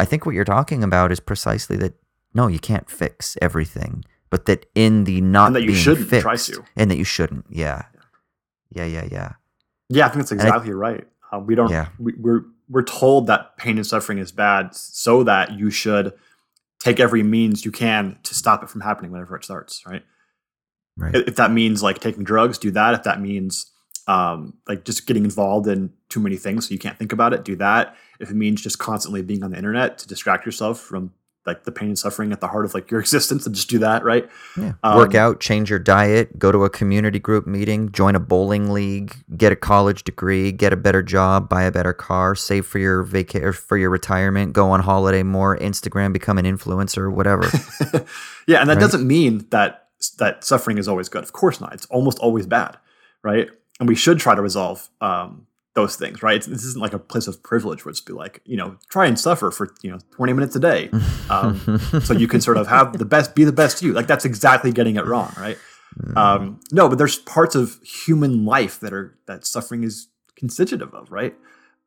I 0.00 0.04
think 0.04 0.24
what 0.26 0.34
you're 0.34 0.44
talking 0.44 0.82
about 0.84 1.10
is 1.12 1.20
precisely 1.20 1.76
that 1.78 1.94
no, 2.34 2.46
you 2.46 2.58
can't 2.58 2.88
fix 2.90 3.36
everything. 3.42 4.04
But 4.30 4.44
that 4.44 4.66
in 4.74 5.04
the 5.04 5.20
not 5.22 5.46
And 5.48 5.56
that 5.56 5.62
you 5.62 5.74
shouldn't 5.74 6.08
fixed, 6.10 6.22
try 6.22 6.36
to. 6.36 6.62
and 6.76 6.90
that 6.90 6.98
you 6.98 7.04
shouldn't, 7.04 7.46
yeah, 7.48 7.84
yeah, 8.70 8.84
yeah, 8.84 9.08
yeah. 9.10 9.32
Yeah, 9.88 10.04
I 10.04 10.08
think 10.10 10.18
that's 10.28 10.32
I- 10.32 10.34
exactly 10.34 10.72
right. 10.74 11.06
Uh, 11.32 11.38
we 11.38 11.54
don't. 11.54 11.70
Yeah. 11.70 11.88
We, 11.98 12.12
we're 12.18 12.42
we're 12.68 12.82
told 12.82 13.26
that 13.28 13.56
pain 13.56 13.76
and 13.78 13.86
suffering 13.86 14.18
is 14.18 14.30
bad, 14.32 14.74
so 14.74 15.22
that 15.24 15.52
you 15.58 15.70
should 15.70 16.12
take 16.80 17.00
every 17.00 17.22
means 17.22 17.64
you 17.64 17.72
can 17.72 18.18
to 18.24 18.34
stop 18.34 18.62
it 18.62 18.68
from 18.68 18.82
happening 18.82 19.10
whenever 19.12 19.34
it 19.36 19.44
starts. 19.44 19.82
Right. 19.86 20.02
Right. 20.96 21.14
If 21.14 21.36
that 21.36 21.50
means 21.50 21.82
like 21.82 22.00
taking 22.00 22.24
drugs, 22.24 22.58
do 22.58 22.70
that. 22.72 22.92
If 22.94 23.02
that 23.04 23.20
means 23.20 23.70
um, 24.08 24.54
like 24.66 24.84
just 24.84 25.06
getting 25.06 25.22
involved 25.24 25.68
in 25.68 25.92
too 26.08 26.18
many 26.18 26.36
things 26.36 26.66
so 26.66 26.72
you 26.72 26.78
can't 26.80 26.98
think 26.98 27.12
about 27.12 27.32
it, 27.32 27.44
do 27.44 27.54
that. 27.56 27.94
If 28.18 28.30
it 28.30 28.34
means 28.34 28.60
just 28.60 28.78
constantly 28.80 29.22
being 29.22 29.44
on 29.44 29.52
the 29.52 29.56
internet 29.56 29.98
to 29.98 30.08
distract 30.08 30.44
yourself 30.46 30.80
from 30.80 31.12
like 31.46 31.64
the 31.64 31.72
pain 31.72 31.88
and 31.88 31.98
suffering 31.98 32.32
at 32.32 32.40
the 32.40 32.46
heart 32.48 32.64
of 32.66 32.74
like 32.74 32.90
your 32.90 33.00
existence, 33.04 33.44
then 33.44 33.54
just 33.54 33.68
do 33.70 33.78
that. 33.78 34.02
Right. 34.04 34.28
Yeah. 34.56 34.72
Um, 34.82 34.96
Work 34.96 35.14
out, 35.14 35.40
change 35.40 35.70
your 35.70 35.78
diet, 35.78 36.38
go 36.38 36.50
to 36.52 36.64
a 36.64 36.70
community 36.70 37.18
group 37.18 37.46
meeting, 37.46 37.92
join 37.92 38.14
a 38.16 38.20
bowling 38.20 38.72
league, 38.72 39.14
get 39.36 39.52
a 39.52 39.56
college 39.56 40.04
degree, 40.04 40.52
get 40.52 40.72
a 40.72 40.76
better 40.76 41.02
job, 41.02 41.48
buy 41.50 41.62
a 41.64 41.70
better 41.70 41.92
car, 41.92 42.34
save 42.34 42.66
for 42.66 42.78
your 42.78 43.02
vaca- 43.02 43.42
or 43.44 43.52
for 43.52 43.76
your 43.78 43.90
retirement, 43.90 44.52
go 44.54 44.70
on 44.70 44.80
holiday 44.80 45.22
more, 45.22 45.56
Instagram, 45.58 46.12
become 46.14 46.38
an 46.38 46.44
influencer, 46.46 47.12
whatever. 47.12 47.44
yeah, 48.46 48.60
and 48.60 48.68
that 48.70 48.74
Right? 48.76 48.80
doesn't 48.80 49.06
mean 49.06 49.46
that 49.50 49.88
that 50.18 50.44
suffering 50.44 50.78
is 50.78 50.88
always 50.88 51.08
good. 51.08 51.22
Of 51.24 51.32
course 51.32 51.60
not. 51.60 51.72
It's 51.74 51.86
almost 51.86 52.18
always 52.20 52.46
bad, 52.46 52.76
right? 53.22 53.48
And 53.80 53.88
we 53.88 53.94
should 53.94 54.18
try 54.18 54.34
to 54.34 54.42
resolve 54.42 54.88
um, 55.00 55.46
those 55.74 55.94
things, 55.96 56.22
right? 56.22 56.36
It's, 56.36 56.46
this 56.46 56.64
isn't 56.64 56.80
like 56.80 56.92
a 56.92 56.98
place 56.98 57.28
of 57.28 57.42
privilege 57.42 57.84
where 57.84 57.90
it's 57.90 58.00
be 58.00 58.12
like, 58.12 58.40
you 58.44 58.56
know, 58.56 58.76
try 58.90 59.06
and 59.06 59.18
suffer 59.18 59.50
for 59.52 59.72
you 59.82 59.90
know 59.90 59.98
twenty 60.10 60.32
minutes 60.32 60.56
a 60.56 60.60
day, 60.60 60.90
um, 61.30 61.78
so 62.02 62.12
you 62.14 62.26
can 62.26 62.40
sort 62.40 62.56
of 62.56 62.66
have 62.66 62.98
the 62.98 63.04
best, 63.04 63.34
be 63.34 63.44
the 63.44 63.52
best 63.52 63.82
you. 63.82 63.92
Like 63.92 64.06
that's 64.08 64.24
exactly 64.24 64.72
getting 64.72 64.96
it 64.96 65.06
wrong, 65.06 65.32
right? 65.38 65.56
Um, 66.16 66.60
no, 66.72 66.88
but 66.88 66.98
there's 66.98 67.16
parts 67.18 67.54
of 67.54 67.78
human 67.82 68.44
life 68.44 68.80
that 68.80 68.92
are 68.92 69.16
that 69.26 69.46
suffering 69.46 69.84
is 69.84 70.08
constitutive 70.36 70.92
of, 70.94 71.10
right? 71.10 71.34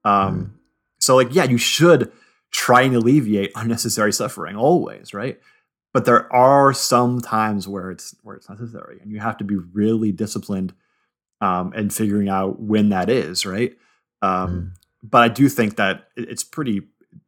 Um, 0.04 0.60
So 1.00 1.16
like, 1.16 1.34
yeah, 1.34 1.44
you 1.46 1.58
should 1.58 2.12
try 2.52 2.82
and 2.84 2.96
alleviate 2.96 3.52
unnecessary 3.56 4.12
suffering 4.14 4.56
always, 4.56 5.14
right? 5.14 5.40
But 5.94 6.06
there 6.06 6.32
are 6.34 6.74
some 6.74 7.20
times 7.22 7.68
where 7.68 7.92
it's 7.92 8.16
where 8.24 8.36
it's 8.36 8.50
necessary, 8.50 9.00
and 9.02 9.12
you 9.12 9.20
have 9.20 9.38
to 9.38 9.44
be 9.44 9.58
really 9.58 10.12
disciplined 10.12 10.74
um, 11.42 11.74
and 11.74 11.94
figuring 11.94 12.30
out 12.30 12.60
when 12.62 12.90
that 12.90 13.10
is, 13.10 13.46
right? 13.46 13.78
Um, 14.22 14.74
But 15.04 15.24
I 15.24 15.28
do 15.28 15.50
think 15.50 15.76
that 15.78 16.08
it's 16.16 16.44
pretty. 16.44 16.84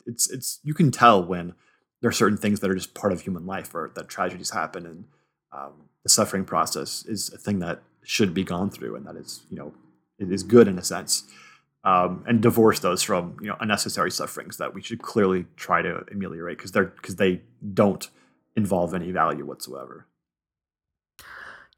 It's 0.06 0.30
it's 0.30 0.60
you 0.64 0.74
can 0.74 0.92
tell 0.92 1.24
when 1.24 1.54
there 2.02 2.10
are 2.10 2.14
certain 2.14 2.38
things 2.38 2.60
that 2.60 2.70
are 2.70 2.76
just 2.76 2.94
part 2.94 3.12
of 3.12 3.22
human 3.22 3.46
life, 3.46 3.74
or 3.74 3.92
that 3.96 4.08
tragedies 4.08 4.52
happen, 4.52 4.86
and 4.86 5.06
um, 5.52 5.90
the 6.04 6.10
suffering 6.10 6.46
process 6.46 7.04
is 7.06 7.34
a 7.34 7.38
thing 7.38 7.60
that 7.60 7.82
should 8.04 8.34
be 8.34 8.44
gone 8.44 8.70
through, 8.70 8.96
and 8.96 9.06
that 9.08 9.16
is 9.16 9.42
you 9.50 9.58
know 9.58 9.74
it 10.20 10.32
is 10.32 10.44
good 10.44 10.68
in 10.68 10.78
a 10.78 10.84
sense 10.84 11.24
um, 11.84 12.24
and 12.28 12.42
divorce 12.42 12.80
those 12.80 13.04
from 13.04 13.38
you 13.42 13.48
know 13.48 13.58
unnecessary 13.60 14.12
sufferings 14.12 14.58
that 14.58 14.74
we 14.74 14.82
should 14.82 15.02
clearly 15.02 15.46
try 15.58 15.82
to 15.82 16.04
ameliorate 16.12 16.58
because 16.58 16.72
they're 16.72 16.86
because 16.86 17.18
they 17.18 17.42
don't 17.74 18.10
involve 18.56 18.94
any 18.94 19.12
value 19.12 19.46
whatsoever. 19.46 20.08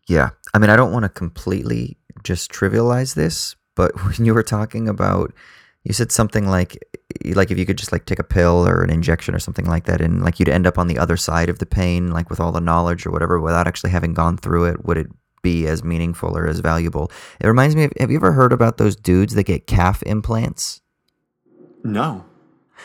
Yeah. 0.07 0.29
I 0.53 0.59
mean, 0.59 0.69
I 0.69 0.75
don't 0.75 0.91
want 0.91 1.03
to 1.03 1.09
completely 1.09 1.97
just 2.23 2.51
trivialize 2.51 3.15
this, 3.15 3.55
but 3.75 3.91
when 4.05 4.25
you 4.25 4.33
were 4.33 4.43
talking 4.43 4.87
about 4.87 5.33
you 5.83 5.93
said 5.93 6.11
something 6.11 6.47
like 6.49 6.83
like 7.35 7.51
if 7.51 7.59
you 7.59 7.65
could 7.65 7.77
just 7.77 7.91
like 7.91 8.05
take 8.05 8.17
a 8.17 8.23
pill 8.23 8.67
or 8.67 8.81
an 8.81 8.89
injection 8.89 9.35
or 9.35 9.39
something 9.39 9.65
like 9.65 9.85
that 9.85 10.01
and 10.01 10.23
like 10.23 10.39
you'd 10.39 10.49
end 10.49 10.65
up 10.65 10.79
on 10.79 10.87
the 10.87 10.97
other 10.97 11.15
side 11.15 11.47
of 11.47 11.59
the 11.59 11.65
pain 11.65 12.09
like 12.09 12.27
with 12.27 12.39
all 12.39 12.51
the 12.51 12.59
knowledge 12.59 13.05
or 13.05 13.11
whatever 13.11 13.39
without 13.39 13.67
actually 13.67 13.91
having 13.91 14.11
gone 14.11 14.35
through 14.35 14.65
it 14.65 14.83
would 14.83 14.97
it 14.97 15.07
be 15.45 15.67
as 15.67 15.83
meaningful 15.83 16.35
or 16.35 16.47
as 16.47 16.59
valuable? 16.59 17.11
It 17.39 17.45
reminds 17.45 17.75
me 17.75 17.83
of 17.83 17.93
have 17.99 18.09
you 18.09 18.17
ever 18.17 18.31
heard 18.31 18.51
about 18.51 18.77
those 18.77 18.95
dudes 18.95 19.35
that 19.35 19.43
get 19.43 19.67
calf 19.67 20.01
implants? 20.01 20.81
No, 21.83 22.25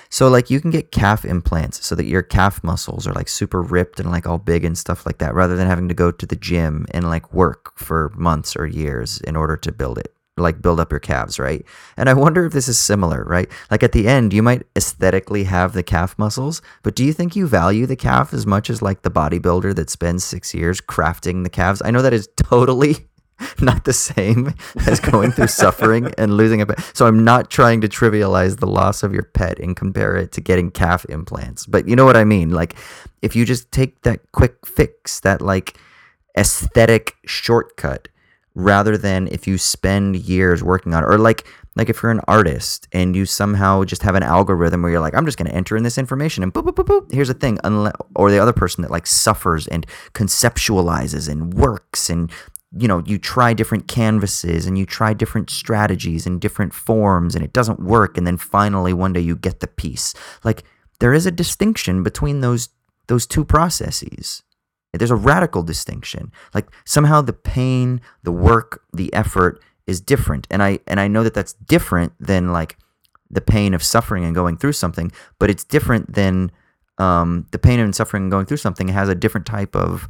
so 0.08 0.28
like 0.28 0.50
you 0.50 0.60
can 0.60 0.70
get 0.70 0.92
calf 0.92 1.24
implants 1.24 1.84
so 1.84 1.94
that 1.94 2.06
your 2.06 2.22
calf 2.22 2.62
muscles 2.64 3.06
are 3.06 3.12
like 3.12 3.28
super 3.28 3.62
ripped 3.62 4.00
and 4.00 4.10
like 4.10 4.26
all 4.26 4.38
big 4.38 4.64
and 4.64 4.78
stuff 4.78 5.06
like 5.06 5.18
that 5.18 5.34
rather 5.34 5.56
than 5.56 5.66
having 5.66 5.88
to 5.88 5.94
go 5.94 6.10
to 6.10 6.26
the 6.26 6.36
gym 6.36 6.86
and 6.92 7.08
like 7.08 7.32
work 7.32 7.78
for 7.78 8.10
months 8.16 8.56
or 8.56 8.66
years 8.66 9.20
in 9.22 9.36
order 9.36 9.56
to 9.56 9.72
build 9.72 9.98
it 9.98 10.14
like 10.36 10.62
build 10.62 10.80
up 10.80 10.90
your 10.90 11.00
calves 11.00 11.38
right? 11.38 11.64
And 11.96 12.08
i 12.08 12.14
wonder 12.14 12.46
if 12.46 12.52
this 12.52 12.68
is 12.68 12.78
similar 12.78 13.24
right? 13.24 13.50
Like 13.70 13.82
at 13.82 13.92
the 13.92 14.08
end 14.08 14.32
you 14.32 14.42
might 14.42 14.66
aesthetically 14.76 15.44
have 15.44 15.72
the 15.72 15.82
calf 15.82 16.18
muscles 16.18 16.62
but 16.82 16.94
do 16.94 17.04
you 17.04 17.12
think 17.12 17.36
you 17.36 17.46
value 17.46 17.86
the 17.86 17.96
calf 17.96 18.32
as 18.32 18.46
much 18.46 18.70
as 18.70 18.82
like 18.82 19.02
the 19.02 19.10
bodybuilder 19.10 19.74
that 19.74 19.90
spends 19.90 20.24
six 20.24 20.54
years 20.54 20.80
crafting 20.80 21.44
the 21.44 21.50
calves? 21.50 21.82
I 21.84 21.90
know 21.90 22.02
that 22.02 22.14
is 22.14 22.28
totally 22.36 23.09
not 23.60 23.84
the 23.84 23.92
same 23.92 24.54
as 24.86 25.00
going 25.00 25.32
through 25.32 25.48
suffering 25.48 26.12
and 26.18 26.36
losing 26.36 26.60
a 26.60 26.66
pet. 26.66 26.90
So 26.94 27.06
I'm 27.06 27.24
not 27.24 27.50
trying 27.50 27.80
to 27.82 27.88
trivialize 27.88 28.58
the 28.58 28.66
loss 28.66 29.02
of 29.02 29.12
your 29.12 29.24
pet 29.24 29.58
and 29.58 29.76
compare 29.76 30.16
it 30.16 30.32
to 30.32 30.40
getting 30.40 30.70
calf 30.70 31.04
implants. 31.08 31.66
But 31.66 31.88
you 31.88 31.96
know 31.96 32.04
what 32.04 32.16
I 32.16 32.24
mean? 32.24 32.50
Like 32.50 32.76
if 33.22 33.36
you 33.36 33.44
just 33.44 33.70
take 33.72 34.02
that 34.02 34.20
quick 34.32 34.66
fix, 34.66 35.20
that 35.20 35.40
like 35.40 35.78
aesthetic 36.36 37.16
shortcut 37.26 38.08
rather 38.54 38.96
than 38.96 39.28
if 39.28 39.46
you 39.46 39.58
spend 39.58 40.16
years 40.16 40.62
working 40.62 40.94
on 40.94 41.02
it 41.02 41.06
or 41.06 41.18
like 41.18 41.46
like 41.76 41.88
if 41.88 42.02
you're 42.02 42.10
an 42.10 42.20
artist 42.26 42.88
and 42.92 43.14
you 43.14 43.24
somehow 43.24 43.84
just 43.84 44.02
have 44.02 44.16
an 44.16 44.22
algorithm 44.22 44.82
where 44.82 44.90
you're 44.90 45.00
like 45.00 45.14
i'm 45.14 45.24
just 45.24 45.38
going 45.38 45.48
to 45.48 45.54
enter 45.54 45.76
in 45.76 45.84
this 45.84 45.98
information 45.98 46.42
and 46.42 46.52
boop, 46.52 46.64
boop, 46.64 46.74
boop, 46.74 46.86
boop, 46.86 47.12
here's 47.12 47.28
the 47.28 47.34
thing 47.34 47.58
unle- 47.58 47.92
or 48.16 48.30
the 48.30 48.38
other 48.38 48.52
person 48.52 48.82
that 48.82 48.90
like 48.90 49.06
suffers 49.06 49.68
and 49.68 49.86
conceptualizes 50.14 51.28
and 51.28 51.54
works 51.54 52.10
and 52.10 52.30
you 52.72 52.86
know 52.86 53.02
you 53.04 53.18
try 53.18 53.52
different 53.52 53.88
canvases 53.88 54.66
and 54.66 54.78
you 54.78 54.86
try 54.86 55.12
different 55.12 55.50
strategies 55.50 56.26
and 56.26 56.40
different 56.40 56.72
forms 56.72 57.34
and 57.34 57.44
it 57.44 57.52
doesn't 57.52 57.80
work 57.80 58.16
and 58.16 58.26
then 58.26 58.36
finally 58.36 58.92
one 58.92 59.12
day 59.12 59.20
you 59.20 59.36
get 59.36 59.60
the 59.60 59.66
piece. 59.66 60.14
Like 60.44 60.64
there 61.00 61.12
is 61.12 61.26
a 61.26 61.32
distinction 61.32 62.02
between 62.02 62.40
those 62.40 62.68
those 63.08 63.26
two 63.26 63.44
processes. 63.44 64.42
There's 64.92 65.10
a 65.10 65.16
radical 65.16 65.62
distinction. 65.62 66.32
Like 66.54 66.68
somehow 66.84 67.22
the 67.22 67.32
pain 67.32 68.00
the 68.22 68.32
work 68.32 68.82
the 68.92 69.12
effort 69.12 69.62
is 69.86 70.00
different. 70.00 70.46
And 70.50 70.62
i 70.62 70.78
and 70.86 71.00
i 71.00 71.08
know 71.08 71.24
that 71.24 71.34
that's 71.34 71.54
different 71.54 72.12
than 72.20 72.52
like 72.52 72.76
the 73.30 73.40
pain 73.40 73.74
of 73.74 73.82
suffering 73.82 74.24
and 74.24 74.34
going 74.34 74.56
through 74.56 74.72
something 74.72 75.12
but 75.38 75.50
it's 75.50 75.62
different 75.62 76.14
than 76.14 76.50
um, 76.98 77.46
the 77.50 77.58
pain 77.58 77.80
and 77.80 77.96
suffering 77.96 78.24
and 78.24 78.30
going 78.30 78.44
through 78.44 78.58
something 78.58 78.88
has 78.88 79.08
a 79.08 79.14
different 79.14 79.46
type 79.46 79.74
of 79.74 80.08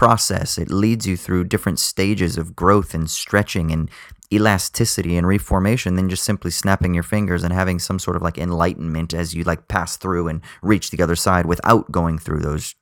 process 0.00 0.58
it 0.64 0.70
leads 0.70 1.04
you 1.06 1.16
through 1.24 1.44
different 1.44 1.78
stages 1.78 2.38
of 2.38 2.56
growth 2.62 2.94
and 2.94 3.10
stretching 3.10 3.70
and 3.74 3.90
elasticity 4.32 5.16
and 5.18 5.26
reformation 5.26 5.96
than 5.96 6.08
just 6.08 6.24
simply 6.30 6.50
snapping 6.50 6.94
your 6.94 7.02
fingers 7.14 7.42
and 7.44 7.52
having 7.52 7.78
some 7.78 7.98
sort 7.98 8.16
of 8.16 8.22
like 8.22 8.38
enlightenment 8.38 9.12
as 9.12 9.34
you 9.34 9.42
like 9.44 9.68
pass 9.68 9.96
through 9.96 10.28
and 10.30 10.40
reach 10.62 10.90
the 10.90 11.02
other 11.02 11.16
side 11.16 11.46
without 11.46 11.90
going 11.90 12.16
through 12.18 12.40
those 12.40 12.74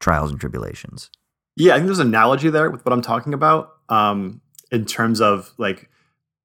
trials 0.00 0.30
and 0.30 0.40
tribulations 0.40 1.10
yeah, 1.58 1.72
I 1.72 1.76
think 1.76 1.86
there's 1.86 1.98
an 2.00 2.08
analogy 2.08 2.50
there 2.50 2.70
with 2.70 2.84
what 2.84 2.92
I'm 2.92 3.00
talking 3.00 3.32
about 3.32 3.72
um, 3.88 4.42
in 4.70 4.84
terms 4.84 5.20
of 5.20 5.52
like 5.56 5.88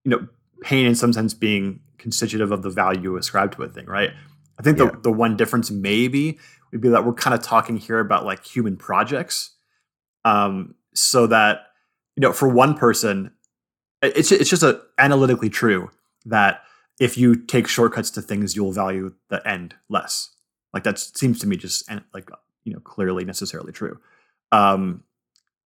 you 0.06 0.12
know 0.12 0.28
pain 0.62 0.86
in 0.86 0.96
some 0.96 1.12
sense 1.14 1.34
being 1.34 1.82
constitutive 1.98 2.52
of 2.52 2.62
the 2.64 2.70
value 2.70 3.18
ascribed 3.18 3.54
to 3.56 3.64
a 3.64 3.68
thing, 3.68 3.86
right? 3.88 4.12
I 4.58 4.64
think 4.64 4.78
Yeah. 4.78 4.86
the 4.86 5.00
the 5.02 5.12
one 5.12 5.36
difference 5.36 5.70
maybe 5.70 6.40
would 6.72 6.82
be 6.82 6.90
that 6.90 7.06
we're 7.06 7.14
kind 7.14 7.34
of 7.34 7.42
talking 7.44 7.78
here 7.78 8.00
about 8.00 8.26
like 8.26 8.46
human 8.46 8.78
projects. 8.78 9.52
Um, 10.26 10.76
so 10.94 11.28
that, 11.28 11.68
you 12.16 12.22
know, 12.22 12.34
for 12.34 12.48
one 12.48 12.76
person, 12.76 13.32
it's, 14.02 14.32
it's 14.32 14.50
just 14.50 14.64
a, 14.64 14.82
analytically 14.98 15.50
true 15.50 15.90
that 16.26 16.62
if 17.00 17.18
you 17.18 17.36
take 17.36 17.68
shortcuts 17.68 18.12
to 18.12 18.22
things, 18.22 18.56
you'll 18.56 18.72
value 18.72 19.14
the 19.30 19.46
end 19.48 19.76
less. 19.90 20.30
Like 20.74 20.84
that 20.84 21.00
seems 21.00 21.40
to 21.40 21.48
me 21.48 21.58
just 21.58 21.90
like, 22.14 22.30
you 22.64 22.74
know, 22.74 22.80
clearly 22.80 23.26
necessarily 23.26 23.72
true. 23.72 24.00
Um, 24.52 25.04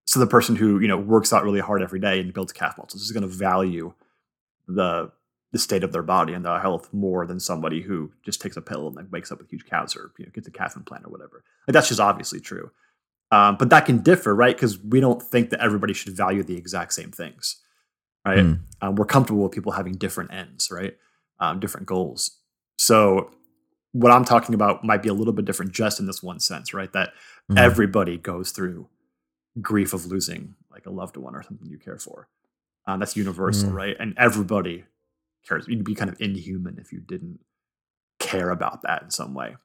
so 0.05 0.19
the 0.19 0.27
person 0.27 0.55
who, 0.55 0.79
you 0.79 0.87
know, 0.87 0.97
works 0.97 1.33
out 1.33 1.43
really 1.43 1.59
hard 1.59 1.81
every 1.81 1.99
day 1.99 2.19
and 2.19 2.33
builds 2.33 2.53
calf 2.53 2.77
muscles 2.77 3.01
is 3.01 3.11
going 3.11 3.23
to 3.23 3.27
value 3.27 3.93
the 4.67 5.11
the 5.51 5.59
state 5.59 5.85
of 5.85 5.93
their 5.93 6.03
body 6.03 6.33
and 6.33 6.43
their 6.43 6.59
health 6.59 6.89
more 6.91 7.25
than 7.25 7.39
somebody 7.39 7.81
who 7.81 8.11
just 8.23 8.41
takes 8.41 8.57
a 8.57 8.61
pill 8.61 8.89
and 8.89 8.97
then 8.97 9.07
wakes 9.09 9.31
up 9.31 9.37
with 9.37 9.49
huge 9.49 9.65
calves 9.65 9.95
or 9.95 10.11
you 10.17 10.25
know, 10.25 10.31
gets 10.33 10.47
a 10.47 10.51
calf 10.51 10.75
implant 10.75 11.05
or 11.05 11.09
whatever. 11.09 11.45
Like 11.65 11.73
that's 11.73 11.87
just 11.87 12.01
obviously 12.01 12.41
true. 12.41 12.71
Um, 13.31 13.57
but 13.57 13.69
that 13.71 13.85
can 13.85 13.99
differ, 13.99 14.35
right? 14.35 14.55
Because 14.55 14.79
we 14.79 14.99
don't 14.99 15.21
think 15.21 15.49
that 15.49 15.59
everybody 15.59 15.93
should 15.93 16.15
value 16.15 16.43
the 16.43 16.55
exact 16.57 16.93
same 16.93 17.11
things, 17.11 17.57
right? 18.25 18.39
Mm. 18.39 18.59
Um, 18.81 18.95
we're 18.95 19.05
comfortable 19.05 19.43
with 19.43 19.51
people 19.51 19.71
having 19.71 19.93
different 19.93 20.31
ends, 20.33 20.69
right? 20.71 20.95
Um, 21.39 21.59
different 21.59 21.87
goals. 21.87 22.39
So 22.77 23.31
what 23.93 24.11
I'm 24.11 24.25
talking 24.25 24.53
about 24.55 24.83
might 24.83 25.01
be 25.01 25.09
a 25.09 25.13
little 25.13 25.33
bit 25.33 25.45
different 25.45 25.71
just 25.71 25.99
in 25.99 26.05
this 26.05 26.21
one 26.21 26.39
sense, 26.39 26.73
right? 26.73 26.91
That 26.93 27.13
Mhm. 27.49 27.57
everybody 27.57 28.17
goes 28.17 28.51
through 28.51 28.89
grief 29.61 29.93
of 29.93 30.05
losing 30.05 30.55
like 30.71 30.85
a 30.85 30.89
loved 30.91 31.17
one 31.17 31.35
or 31.35 31.41
something 31.41 31.67
you 31.69 31.77
care 31.79 31.97
for. 31.97 32.27
Um, 32.85 32.99
that's 32.99 33.15
universal, 33.15 33.69
Mm. 33.71 33.73
right? 33.73 33.95
And 33.99 34.13
everybody 34.17 34.85
cares. 35.47 35.67
You'd 35.67 35.83
be 35.83 35.95
kind 35.95 36.09
of 36.11 36.19
inhuman 36.21 36.77
if 36.77 36.91
you 36.91 36.99
didn't 36.99 37.39
care 38.19 38.49
about 38.49 38.81
that 38.83 39.01
in 39.03 39.09
some 39.11 39.33
way, 39.33 39.55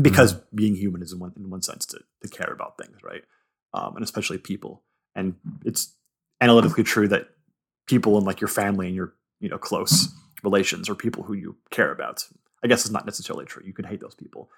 because 0.00 0.34
being 0.54 0.74
human 0.74 1.02
is 1.02 1.12
in 1.12 1.18
one, 1.18 1.32
in 1.36 1.50
one 1.50 1.62
sense 1.62 1.86
to, 1.86 2.00
to 2.22 2.28
care 2.28 2.52
about 2.52 2.76
things, 2.76 2.96
right? 3.02 3.22
Um, 3.72 3.96
and 3.96 4.04
especially 4.04 4.38
people. 4.38 4.82
And 5.14 5.36
it's 5.64 5.94
analytically 6.40 6.84
true 6.84 7.08
that 7.08 7.28
people 7.86 8.18
in 8.18 8.24
like 8.24 8.40
your 8.40 8.48
family 8.48 8.86
and 8.86 8.94
your 8.94 9.14
you 9.40 9.48
know 9.48 9.58
close 9.58 10.08
relations 10.42 10.88
or 10.88 10.94
people 10.94 11.22
who 11.24 11.34
you 11.34 11.56
care 11.70 11.92
about. 11.92 12.24
I 12.62 12.68
guess 12.68 12.84
it's 12.84 12.92
not 12.92 13.06
necessarily 13.06 13.44
true. 13.46 13.62
You 13.64 13.72
could 13.72 13.86
hate 13.86 14.00
those 14.00 14.14
people, 14.14 14.50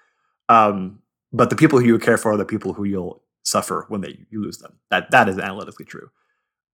um, 0.49 0.99
but 1.31 1.49
the 1.49 1.55
people 1.55 1.79
who 1.79 1.85
you 1.85 1.99
care 1.99 2.17
for 2.17 2.33
are 2.33 2.37
the 2.37 2.45
people 2.45 2.73
who 2.73 2.83
you'll 2.83 3.23
suffer 3.43 3.85
when 3.89 4.01
they 4.01 4.25
you 4.29 4.41
lose 4.41 4.59
them. 4.59 4.73
That 4.91 5.11
that 5.11 5.29
is 5.29 5.39
analytically 5.39 5.85
true. 5.85 6.09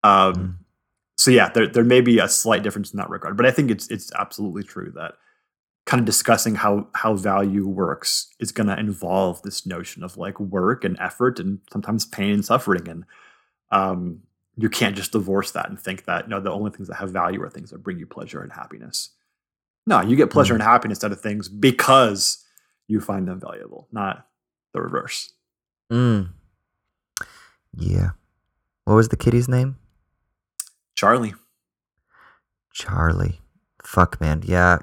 Um, 0.04 0.34
Mm. 0.34 0.56
So 1.20 1.32
yeah, 1.32 1.50
there 1.50 1.68
there 1.68 1.84
may 1.84 2.00
be 2.00 2.20
a 2.20 2.30
slight 2.30 2.64
difference 2.64 2.94
in 2.94 2.98
that 2.98 3.10
regard, 3.10 3.36
but 3.36 3.46
I 3.46 3.52
think 3.52 3.70
it's 3.72 3.90
it's 3.90 4.10
absolutely 4.14 4.64
true 4.64 4.94
that 4.96 5.16
kind 5.90 6.00
of 6.00 6.06
discussing 6.06 6.54
how 6.54 6.88
how 6.94 7.16
value 7.16 7.68
works 7.68 8.28
is 8.40 8.52
going 8.52 8.68
to 8.68 8.80
involve 8.80 9.42
this 9.42 9.66
notion 9.66 10.04
of 10.04 10.18
like 10.18 10.40
work 10.40 10.84
and 10.84 10.96
effort 11.00 11.40
and 11.40 11.58
sometimes 11.74 12.06
pain 12.06 12.32
and 12.32 12.46
suffering 12.46 12.88
and 12.88 13.06
um, 13.72 14.20
you 14.56 14.70
can't 14.70 14.96
just 14.96 15.14
divorce 15.14 15.50
that 15.50 15.68
and 15.68 15.80
think 15.80 16.06
that 16.06 16.26
you 16.26 16.30
know 16.30 16.40
the 16.40 16.52
only 16.52 16.70
things 16.70 16.88
that 16.90 16.98
have 16.98 17.10
value 17.10 17.42
are 17.42 17.50
things 17.50 17.72
that 17.72 17.82
bring 17.82 17.98
you 17.98 18.06
pleasure 18.06 18.44
and 18.44 18.54
happiness. 18.54 19.10
No, 19.88 20.00
you 20.02 20.16
get 20.16 20.30
pleasure 20.30 20.54
and 20.54 20.62
happiness 20.62 21.04
out 21.04 21.12
of 21.12 21.22
things 21.22 21.50
because 21.50 22.46
you 22.88 23.02
find 23.02 23.28
them 23.28 23.40
valuable, 23.40 23.88
not 23.92 24.28
the 24.74 24.82
reverse. 24.82 25.34
Mm. 25.92 26.30
Yeah. 27.76 28.12
What 28.86 28.94
was 28.94 29.10
the 29.10 29.18
kitty's 29.18 29.50
name? 29.50 29.78
Charlie. 30.94 31.34
Charlie. 32.74 33.42
Fuck, 33.82 34.22
man. 34.22 34.44
Yeah. 34.46 34.80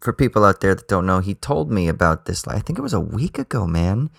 For 0.00 0.12
people 0.12 0.44
out 0.44 0.60
there 0.60 0.74
that 0.74 0.88
don't 0.88 1.06
know, 1.06 1.20
he 1.20 1.34
told 1.34 1.70
me 1.70 1.88
about 1.88 2.26
this. 2.26 2.46
I 2.46 2.60
think 2.60 2.78
it 2.78 2.82
was 2.82 2.94
a 2.94 3.00
week 3.00 3.38
ago, 3.38 3.66
man. 3.66 4.10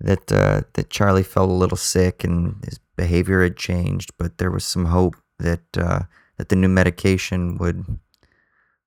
That 0.00 0.30
uh, 0.30 0.62
that 0.74 0.90
Charlie 0.90 1.22
felt 1.22 1.50
a 1.50 1.52
little 1.52 1.76
sick 1.76 2.24
and 2.24 2.62
his 2.64 2.78
behavior 2.96 3.42
had 3.42 3.56
changed, 3.56 4.12
but 4.18 4.38
there 4.38 4.50
was 4.50 4.64
some 4.64 4.86
hope 4.86 5.16
that 5.38 5.62
uh, 5.76 6.00
that 6.36 6.48
the 6.48 6.56
new 6.56 6.68
medication 6.68 7.56
would 7.58 7.84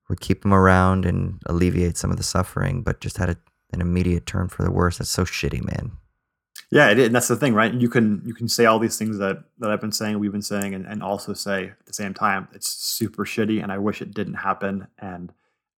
would 0.08 0.20
keep 0.20 0.44
him 0.44 0.54
around 0.54 1.04
and 1.04 1.40
alleviate 1.46 1.96
some 1.96 2.10
of 2.10 2.16
the 2.16 2.22
suffering, 2.22 2.82
but 2.82 3.00
just 3.00 3.18
had 3.18 3.30
a, 3.30 3.36
an 3.72 3.80
immediate 3.80 4.26
turn 4.26 4.48
for 4.48 4.62
the 4.62 4.70
worse. 4.70 4.98
That's 4.98 5.10
so 5.10 5.24
shitty, 5.24 5.62
man. 5.64 5.92
Yeah, 6.70 6.90
and 6.90 7.14
that's 7.14 7.28
the 7.28 7.36
thing, 7.36 7.54
right? 7.54 7.72
You 7.72 7.88
can 7.88 8.22
you 8.26 8.34
can 8.34 8.48
say 8.48 8.66
all 8.66 8.78
these 8.78 8.98
things 8.98 9.18
that 9.18 9.44
that 9.58 9.70
I've 9.70 9.80
been 9.80 9.92
saying, 9.92 10.18
we've 10.18 10.32
been 10.32 10.42
saying, 10.42 10.74
and, 10.74 10.86
and 10.86 11.02
also 11.02 11.32
say 11.32 11.68
at 11.68 11.86
the 11.86 11.94
same 11.94 12.12
time, 12.12 12.48
it's 12.52 12.68
super 12.68 13.24
shitty, 13.24 13.62
and 13.62 13.72
I 13.72 13.78
wish 13.78 14.02
it 14.02 14.12
didn't 14.12 14.34
happen, 14.34 14.88
and 14.98 15.32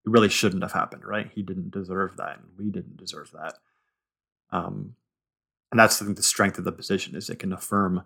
it 0.07 0.11
really 0.11 0.29
shouldn't 0.29 0.63
have 0.63 0.73
happened, 0.73 1.05
right? 1.05 1.31
He 1.35 1.43
didn't 1.43 1.71
deserve 1.71 2.17
that, 2.17 2.39
and 2.39 2.49
we 2.59 2.71
didn't 2.71 2.97
deserve 2.97 3.31
that. 3.33 3.55
Um, 4.51 4.95
and 5.71 5.79
that's 5.79 5.99
think 5.99 6.17
the 6.17 6.23
strength 6.23 6.59
of 6.59 6.65
the 6.65 6.73
position 6.73 7.15
is 7.15 7.29
it 7.29 7.39
can 7.39 7.53
affirm 7.53 8.05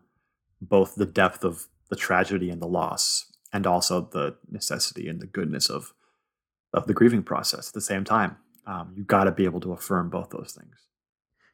both 0.61 0.95
the 0.95 1.07
depth 1.07 1.45
of 1.45 1.69
the 1.89 1.97
tragedy 1.97 2.51
and 2.51 2.61
the 2.61 2.67
loss, 2.67 3.33
and 3.53 3.67
also 3.67 4.01
the 4.01 4.37
necessity 4.51 5.09
and 5.09 5.21
the 5.21 5.27
goodness 5.27 5.71
of 5.71 5.95
of 6.73 6.87
the 6.87 6.95
grieving 6.95 7.23
process 7.23 7.69
at 7.69 7.75
the 7.75 7.81
same 7.81 8.05
time. 8.05 8.37
Um, 8.67 8.93
you 8.97 9.05
got 9.05 9.25
to 9.25 9.33
be 9.33 9.45
able 9.45 9.61
to 9.61 9.73
affirm 9.73 10.11
both 10.11 10.31
those 10.31 10.57
things. 10.59 10.77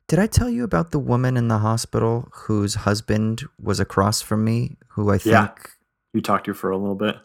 Did 0.09 0.19
I 0.19 0.27
tell 0.27 0.49
you 0.49 0.65
about 0.65 0.91
the 0.91 0.99
woman 0.99 1.37
in 1.37 1.49
the 1.49 1.59
hospital 1.59 2.29
whose 2.33 2.75
husband 2.75 3.43
was 3.63 3.79
across 3.79 4.23
from 4.23 4.45
me? 4.45 4.77
Who 4.89 5.11
I 5.11 5.19
think 5.19 5.33
Yeah. 5.33 5.49
You 6.13 6.21
talked 6.21 6.47
to 6.47 6.55
for 6.55 6.71
a 6.71 6.77
little 6.77 6.97
bit. 6.97 7.17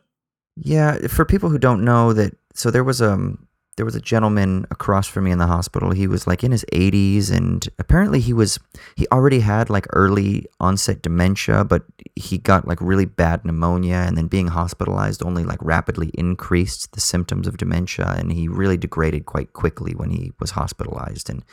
Yeah, 0.56 1.08
for 1.08 1.26
people 1.26 1.50
who 1.50 1.58
don't 1.58 1.84
know 1.84 2.14
that, 2.14 2.36
so 2.54 2.72
there 2.72 2.84
was 2.84 3.02
um 3.02 3.48
there 3.78 3.86
was 3.86 3.96
a 3.96 4.02
gentleman 4.02 4.66
across 4.72 5.06
from 5.06 5.26
me 5.26 5.32
in 5.32 5.38
the 5.38 5.48
hospital. 5.48 5.92
He 5.92 6.08
was 6.08 6.28
like 6.28 6.46
in 6.46 6.52
his 6.52 6.64
80s, 6.72 7.30
and 7.30 7.68
apparently 7.78 8.22
he 8.22 8.32
was 8.32 8.58
he 8.96 9.06
already 9.12 9.42
had 9.42 9.70
like 9.70 9.86
early 9.92 10.46
onset 10.62 11.02
dementia, 11.02 11.66
but 11.66 11.84
he 12.16 12.38
got 12.38 12.68
like 12.68 12.80
really 12.80 13.06
bad 13.06 13.44
pneumonia, 13.44 13.98
and 13.98 14.18
then 14.18 14.28
being 14.28 14.48
hospitalized 14.48 15.24
only 15.24 15.44
like 15.44 15.60
rapidly 15.62 16.12
increased 16.14 16.94
the 16.94 17.02
symptoms 17.02 17.48
of 17.48 17.58
dementia, 17.58 18.16
and 18.18 18.32
he 18.32 18.48
really 18.48 18.78
degraded 18.78 19.26
quite 19.26 19.52
quickly 19.52 19.94
when 19.94 20.10
he 20.10 20.32
was 20.40 20.52
hospitalized. 20.52 21.30
And 21.30 21.44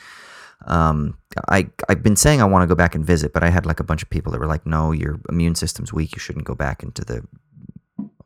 um, 0.65 1.17
I 1.49 1.67
I've 1.89 2.03
been 2.03 2.15
saying 2.15 2.41
I 2.41 2.45
want 2.45 2.63
to 2.63 2.73
go 2.73 2.75
back 2.75 2.95
and 2.95 3.05
visit, 3.05 3.33
but 3.33 3.43
I 3.43 3.49
had 3.49 3.65
like 3.65 3.81
a 3.81 3.83
bunch 3.83 4.01
of 4.01 4.09
people 4.09 4.31
that 4.31 4.39
were 4.39 4.47
like, 4.47 4.65
"No, 4.65 4.93
your 4.93 5.19
immune 5.27 5.55
system's 5.55 5.91
weak. 5.91 6.15
You 6.15 6.19
shouldn't 6.19 6.45
go 6.45 6.55
back 6.55 6.83
into 6.83 7.03
the 7.03 7.27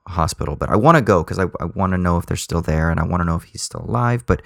hospital, 0.07 0.55
but 0.55 0.69
I 0.69 0.75
want 0.75 0.95
to 0.95 1.01
go 1.01 1.23
because 1.23 1.39
I, 1.39 1.45
I 1.59 1.65
want 1.65 1.91
to 1.93 1.97
know 1.97 2.17
if 2.17 2.25
they're 2.25 2.37
still 2.37 2.61
there 2.61 2.89
and 2.89 2.99
I 2.99 3.05
want 3.05 3.21
to 3.21 3.25
know 3.25 3.35
if 3.35 3.43
he's 3.43 3.61
still 3.61 3.81
alive. 3.81 4.25
But 4.25 4.41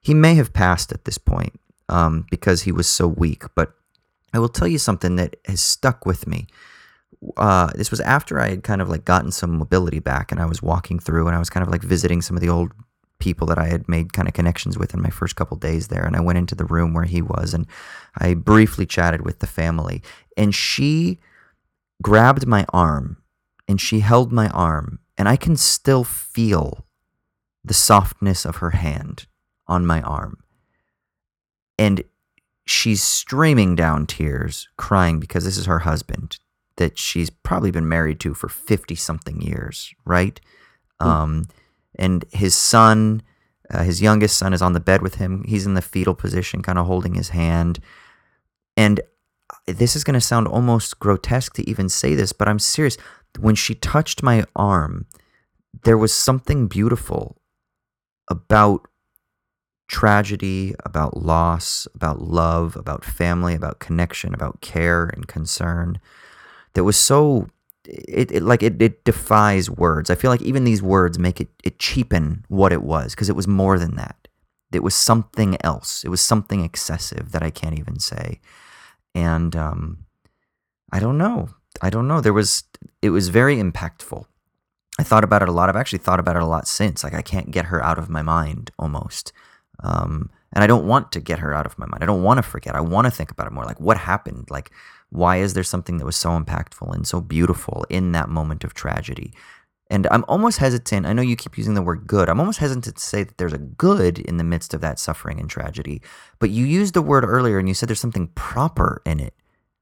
he 0.00 0.14
may 0.14 0.34
have 0.34 0.52
passed 0.52 0.92
at 0.92 1.04
this 1.04 1.18
point 1.18 1.58
um, 1.88 2.26
because 2.30 2.62
he 2.62 2.72
was 2.72 2.86
so 2.86 3.06
weak. 3.06 3.44
But 3.54 3.72
I 4.32 4.38
will 4.38 4.48
tell 4.48 4.68
you 4.68 4.78
something 4.78 5.16
that 5.16 5.36
has 5.46 5.60
stuck 5.60 6.06
with 6.06 6.26
me. 6.26 6.46
Uh, 7.36 7.70
this 7.74 7.90
was 7.90 8.00
after 8.00 8.38
I 8.38 8.50
had 8.50 8.62
kind 8.62 8.80
of 8.80 8.88
like 8.88 9.04
gotten 9.04 9.32
some 9.32 9.58
mobility 9.58 9.98
back 9.98 10.30
and 10.30 10.40
I 10.40 10.46
was 10.46 10.62
walking 10.62 11.00
through 11.00 11.26
and 11.26 11.34
I 11.34 11.40
was 11.40 11.50
kind 11.50 11.66
of 11.66 11.72
like 11.72 11.82
visiting 11.82 12.22
some 12.22 12.36
of 12.36 12.40
the 12.40 12.48
old 12.48 12.72
people 13.18 13.48
that 13.48 13.58
I 13.58 13.66
had 13.66 13.88
made 13.88 14.12
kind 14.12 14.28
of 14.28 14.34
connections 14.34 14.78
with 14.78 14.94
in 14.94 15.02
my 15.02 15.10
first 15.10 15.34
couple 15.34 15.56
days 15.56 15.88
there. 15.88 16.04
And 16.04 16.14
I 16.14 16.20
went 16.20 16.38
into 16.38 16.54
the 16.54 16.64
room 16.64 16.94
where 16.94 17.04
he 17.04 17.20
was 17.20 17.54
and 17.54 17.66
I 18.16 18.34
briefly 18.34 18.86
chatted 18.86 19.24
with 19.24 19.40
the 19.40 19.46
family. 19.46 20.02
And 20.36 20.54
she 20.54 21.18
grabbed 22.00 22.46
my 22.46 22.64
arm 22.72 23.16
and 23.68 23.80
she 23.80 24.00
held 24.00 24.32
my 24.32 24.48
arm, 24.48 24.98
and 25.16 25.28
I 25.28 25.36
can 25.36 25.56
still 25.56 26.02
feel 26.02 26.86
the 27.62 27.74
softness 27.74 28.44
of 28.44 28.56
her 28.56 28.70
hand 28.70 29.26
on 29.66 29.86
my 29.86 30.00
arm. 30.00 30.42
And 31.78 32.02
she's 32.64 33.02
streaming 33.02 33.76
down 33.76 34.06
tears, 34.06 34.68
crying 34.76 35.20
because 35.20 35.44
this 35.44 35.58
is 35.58 35.66
her 35.66 35.80
husband 35.80 36.38
that 36.76 36.98
she's 36.98 37.28
probably 37.28 37.70
been 37.70 37.88
married 37.88 38.20
to 38.20 38.34
for 38.34 38.48
50 38.48 38.94
something 38.94 39.40
years, 39.42 39.92
right? 40.04 40.40
Um, 41.00 41.46
and 41.96 42.24
his 42.32 42.54
son, 42.54 43.22
uh, 43.70 43.82
his 43.82 44.00
youngest 44.00 44.38
son, 44.38 44.52
is 44.52 44.62
on 44.62 44.72
the 44.72 44.80
bed 44.80 45.02
with 45.02 45.16
him. 45.16 45.44
He's 45.46 45.66
in 45.66 45.74
the 45.74 45.82
fetal 45.82 46.14
position, 46.14 46.62
kind 46.62 46.78
of 46.78 46.86
holding 46.86 47.14
his 47.14 47.30
hand. 47.30 47.80
And 48.76 49.00
this 49.66 49.96
is 49.96 50.04
going 50.04 50.14
to 50.14 50.20
sound 50.20 50.46
almost 50.46 50.98
grotesque 50.98 51.54
to 51.54 51.68
even 51.68 51.88
say 51.88 52.14
this, 52.14 52.32
but 52.32 52.48
I'm 52.48 52.58
serious. 52.58 52.96
When 53.38 53.54
she 53.54 53.74
touched 53.74 54.22
my 54.22 54.44
arm, 54.56 55.06
there 55.84 55.98
was 55.98 56.12
something 56.12 56.66
beautiful 56.66 57.40
about 58.28 58.88
tragedy, 59.88 60.74
about 60.84 61.16
loss, 61.16 61.86
about 61.94 62.20
love, 62.20 62.76
about 62.76 63.04
family, 63.04 63.54
about 63.54 63.78
connection, 63.78 64.34
about 64.34 64.60
care 64.60 65.06
and 65.06 65.26
concern 65.26 65.98
that 66.74 66.84
was 66.84 66.96
so 66.96 67.48
it, 67.84 68.30
it 68.30 68.42
like 68.42 68.62
it, 68.62 68.80
it 68.82 69.04
defies 69.04 69.70
words. 69.70 70.10
I 70.10 70.14
feel 70.14 70.30
like 70.30 70.42
even 70.42 70.64
these 70.64 70.82
words 70.82 71.18
make 71.18 71.40
it 71.40 71.48
it 71.64 71.78
cheapen 71.78 72.44
what 72.48 72.72
it 72.72 72.82
was 72.82 73.14
because 73.14 73.30
it 73.30 73.36
was 73.36 73.48
more 73.48 73.78
than 73.78 73.96
that. 73.96 74.28
It 74.72 74.82
was 74.82 74.94
something 74.94 75.56
else. 75.64 76.04
It 76.04 76.10
was 76.10 76.20
something 76.20 76.62
excessive 76.62 77.32
that 77.32 77.42
I 77.42 77.50
can't 77.50 77.78
even 77.78 77.98
say. 77.98 78.40
And 79.14 79.56
um 79.56 80.04
I 80.92 81.00
don't 81.00 81.18
know. 81.18 81.48
I 81.80 81.90
don't 81.90 82.08
know. 82.08 82.20
There 82.20 82.32
was 82.32 82.64
it 83.02 83.10
was 83.10 83.28
very 83.28 83.56
impactful. 83.56 84.24
I 84.98 85.02
thought 85.04 85.24
about 85.24 85.42
it 85.42 85.48
a 85.48 85.52
lot. 85.52 85.68
I've 85.68 85.76
actually 85.76 86.00
thought 86.00 86.20
about 86.20 86.36
it 86.36 86.42
a 86.42 86.46
lot 86.46 86.66
since. 86.66 87.04
Like 87.04 87.14
I 87.14 87.22
can't 87.22 87.50
get 87.50 87.66
her 87.66 87.82
out 87.84 87.98
of 87.98 88.08
my 88.08 88.22
mind 88.22 88.70
almost. 88.78 89.32
Um, 89.80 90.30
and 90.52 90.64
I 90.64 90.66
don't 90.66 90.86
want 90.86 91.12
to 91.12 91.20
get 91.20 91.38
her 91.40 91.54
out 91.54 91.66
of 91.66 91.78
my 91.78 91.86
mind. 91.86 92.02
I 92.02 92.06
don't 92.06 92.22
want 92.22 92.38
to 92.38 92.42
forget. 92.42 92.74
I 92.74 92.80
want 92.80 93.06
to 93.06 93.10
think 93.10 93.30
about 93.30 93.46
it 93.46 93.52
more. 93.52 93.64
Like, 93.64 93.80
what 93.80 93.98
happened? 93.98 94.50
Like, 94.50 94.70
why 95.10 95.36
is 95.36 95.54
there 95.54 95.62
something 95.62 95.98
that 95.98 96.04
was 96.04 96.16
so 96.16 96.30
impactful 96.30 96.92
and 96.94 97.06
so 97.06 97.20
beautiful 97.20 97.84
in 97.88 98.12
that 98.12 98.28
moment 98.28 98.64
of 98.64 98.74
tragedy? 98.74 99.34
And 99.90 100.06
I'm 100.10 100.24
almost 100.28 100.58
hesitant. 100.58 101.06
I 101.06 101.12
know 101.12 101.22
you 101.22 101.36
keep 101.36 101.56
using 101.56 101.74
the 101.74 101.82
word 101.82 102.06
good. 102.06 102.28
I'm 102.28 102.40
almost 102.40 102.58
hesitant 102.58 102.96
to 102.96 103.02
say 103.02 103.22
that 103.22 103.38
there's 103.38 103.54
a 103.54 103.58
good 103.58 104.18
in 104.18 104.36
the 104.36 104.44
midst 104.44 104.74
of 104.74 104.80
that 104.82 104.98
suffering 104.98 105.40
and 105.40 105.48
tragedy. 105.48 106.02
But 106.38 106.50
you 106.50 106.66
used 106.66 106.94
the 106.94 107.02
word 107.02 107.24
earlier 107.24 107.58
and 107.58 107.68
you 107.68 107.74
said 107.74 107.88
there's 107.88 108.00
something 108.00 108.28
proper 108.28 109.00
in 109.06 109.20
it. 109.20 109.34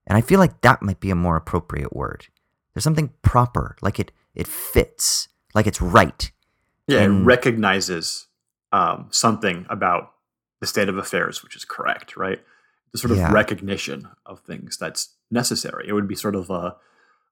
And 0.06 0.16
I 0.16 0.20
feel 0.20 0.38
like 0.38 0.60
that 0.60 0.82
might 0.82 1.00
be 1.00 1.10
a 1.10 1.14
more 1.16 1.36
appropriate 1.36 1.94
word. 1.94 2.26
There's 2.74 2.84
something 2.84 3.12
proper, 3.22 3.76
like 3.82 3.98
it 3.98 4.12
it 4.34 4.46
fits, 4.46 5.28
like 5.54 5.66
it's 5.66 5.80
right. 5.80 6.30
Yeah, 6.86 7.00
And- 7.00 7.22
it 7.22 7.24
recognizes 7.24 8.26
um, 8.72 9.08
something 9.10 9.64
about 9.70 10.12
the 10.60 10.66
state 10.66 10.88
of 10.88 10.96
affairs, 10.98 11.42
which 11.42 11.56
is 11.56 11.64
correct, 11.64 12.16
right? 12.16 12.42
The 12.92 12.98
sort 12.98 13.12
of 13.12 13.16
Yeah. 13.18 13.32
recognition 13.32 14.08
of 14.26 14.40
things 14.40 14.76
that's 14.76 15.14
necessary. 15.30 15.86
It 15.88 15.92
would 15.92 16.08
be 16.08 16.14
sort 16.16 16.34
of 16.36 16.50
a 16.50 16.76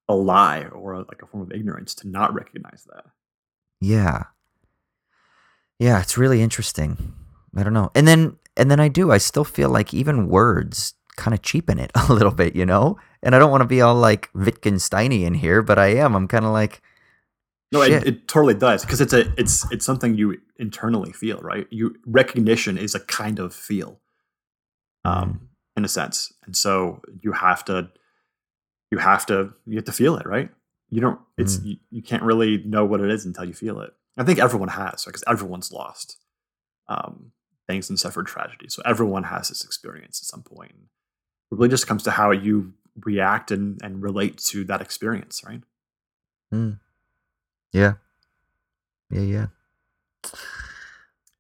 a 0.08 0.14
lie 0.14 0.64
or 0.66 0.92
a, 0.92 0.98
like 0.98 1.22
a 1.22 1.26
form 1.26 1.42
of 1.42 1.52
ignorance 1.52 1.94
to 1.96 2.08
not 2.08 2.34
recognize 2.34 2.84
that. 2.92 3.06
Yeah. 3.80 4.24
Yeah, 5.78 6.00
it's 6.00 6.18
really 6.18 6.42
interesting. 6.42 7.14
I 7.56 7.62
don't 7.62 7.72
know. 7.72 7.90
And 7.94 8.06
then 8.06 8.36
and 8.56 8.70
then 8.70 8.80
I 8.80 8.88
do. 8.88 9.10
I 9.10 9.18
still 9.18 9.44
feel 9.44 9.68
like 9.70 9.92
even 9.94 10.28
words 10.28 10.94
kind 11.16 11.34
of 11.34 11.42
cheapen 11.42 11.78
it 11.78 11.90
a 12.08 12.12
little 12.12 12.32
bit, 12.32 12.54
you 12.56 12.66
know? 12.66 12.98
And 13.22 13.34
I 13.34 13.38
don't 13.38 13.50
want 13.50 13.62
to 13.62 13.66
be 13.66 13.80
all 13.80 13.94
like 13.94 14.32
Wittgensteiny 14.34 15.24
in 15.24 15.34
here, 15.34 15.62
but 15.62 15.78
I 15.78 15.88
am. 15.88 16.14
I'm 16.14 16.28
kind 16.28 16.44
of 16.44 16.52
like 16.52 16.82
No, 17.72 17.82
it, 17.82 18.06
it 18.06 18.28
totally 18.28 18.54
does 18.54 18.84
because 18.84 19.00
it's 19.00 19.12
a 19.12 19.32
it's 19.38 19.70
it's 19.72 19.84
something 19.84 20.16
you 20.16 20.38
internally 20.58 21.12
feel, 21.12 21.38
right? 21.38 21.66
You 21.70 21.96
recognition 22.06 22.78
is 22.78 22.94
a 22.94 23.00
kind 23.00 23.38
of 23.38 23.54
feel, 23.54 24.00
um, 25.04 25.48
in 25.76 25.84
a 25.84 25.88
sense, 25.88 26.32
and 26.44 26.54
so 26.54 27.00
you 27.22 27.32
have 27.32 27.64
to 27.64 27.90
you 28.90 28.98
have 28.98 29.26
to 29.26 29.52
you 29.66 29.76
have 29.76 29.84
to 29.86 29.92
feel 29.92 30.16
it, 30.16 30.26
right? 30.26 30.50
You 30.90 31.00
don't. 31.00 31.20
It's 31.36 31.60
you, 31.64 31.76
you 31.90 32.02
can't 32.02 32.22
really 32.22 32.58
know 32.58 32.84
what 32.84 33.00
it 33.00 33.10
is 33.10 33.24
until 33.24 33.44
you 33.44 33.54
feel 33.54 33.80
it. 33.80 33.92
I 34.16 34.22
think 34.22 34.38
everyone 34.38 34.68
has 34.68 35.04
because 35.04 35.24
everyone's 35.26 35.72
lost 35.72 36.18
um, 36.88 37.32
things 37.66 37.88
and 37.88 37.98
suffered 37.98 38.26
tragedy, 38.26 38.68
so 38.68 38.82
everyone 38.84 39.24
has 39.24 39.48
this 39.48 39.64
experience 39.64 40.20
at 40.20 40.26
some 40.26 40.42
point. 40.42 40.74
It 41.50 41.58
really 41.58 41.68
just 41.68 41.86
comes 41.86 42.02
to 42.04 42.10
how 42.10 42.30
you 42.30 42.72
react 43.04 43.50
and, 43.50 43.80
and 43.82 44.02
relate 44.02 44.38
to 44.38 44.64
that 44.64 44.80
experience, 44.80 45.42
right? 45.46 45.62
Mm. 46.52 46.78
Yeah. 47.72 47.94
Yeah, 49.10 49.20
yeah. 49.20 49.46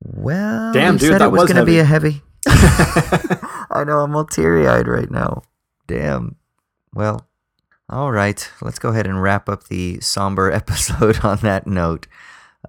Well, 0.02 0.72
Damn, 0.72 0.96
dude, 0.96 1.12
said 1.12 1.20
that 1.20 1.26
it 1.26 1.32
was, 1.32 1.42
was 1.42 1.52
going 1.52 1.64
to 1.64 1.70
be 1.70 1.78
a 1.78 1.84
heavy. 1.84 2.22
I 2.46 3.84
know, 3.86 4.00
I'm 4.00 4.14
all 4.14 4.26
teary 4.26 4.68
eyed 4.68 4.86
right 4.86 5.10
now. 5.10 5.42
Damn. 5.86 6.36
Well, 6.92 7.26
all 7.88 8.12
right. 8.12 8.50
Let's 8.60 8.78
go 8.78 8.90
ahead 8.90 9.06
and 9.06 9.22
wrap 9.22 9.48
up 9.48 9.64
the 9.64 10.00
somber 10.00 10.50
episode 10.52 11.24
on 11.24 11.38
that 11.38 11.66
note. 11.66 12.06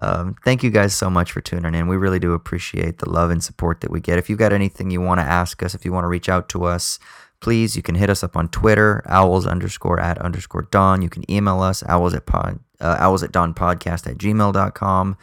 Um, 0.02 0.36
thank 0.44 0.62
you 0.62 0.70
guys 0.70 0.94
so 0.94 1.08
much 1.08 1.32
for 1.32 1.40
tuning 1.40 1.74
in. 1.74 1.88
We 1.88 1.96
really 1.96 2.18
do 2.18 2.32
appreciate 2.32 2.98
the 2.98 3.08
love 3.08 3.30
and 3.30 3.42
support 3.42 3.80
that 3.80 3.90
we 3.90 4.00
get. 4.00 4.18
If 4.18 4.28
you've 4.28 4.38
got 4.38 4.52
anything 4.52 4.90
you 4.90 5.00
want 5.00 5.20
to 5.20 5.24
ask 5.24 5.62
us, 5.62 5.74
if 5.74 5.84
you 5.84 5.92
want 5.92 6.04
to 6.04 6.08
reach 6.08 6.28
out 6.28 6.48
to 6.50 6.64
us, 6.64 6.98
please, 7.46 7.76
you 7.76 7.82
can 7.82 7.94
hit 7.94 8.10
us 8.10 8.24
up 8.24 8.36
on 8.36 8.48
Twitter, 8.48 9.04
owls 9.06 9.46
underscore 9.46 10.00
at 10.00 10.18
underscore 10.18 10.62
dawn. 10.72 11.00
You 11.00 11.08
can 11.08 11.22
email 11.30 11.60
us, 11.60 11.84
owls 11.86 12.12
at 12.12 12.26
pod, 12.26 12.58
uh, 12.80 12.96
owls 12.98 13.22
at 13.22 13.30
dawn 13.30 13.54
podcast 13.54 14.10
at 14.10 14.18
gmail.com. 14.18 15.16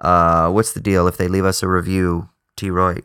Uh, 0.00 0.50
what's 0.50 0.72
the 0.72 0.80
deal 0.80 1.06
if 1.06 1.18
they 1.18 1.28
leave 1.28 1.44
us 1.44 1.62
a 1.62 1.68
review, 1.68 2.30
Troy? 2.56 3.00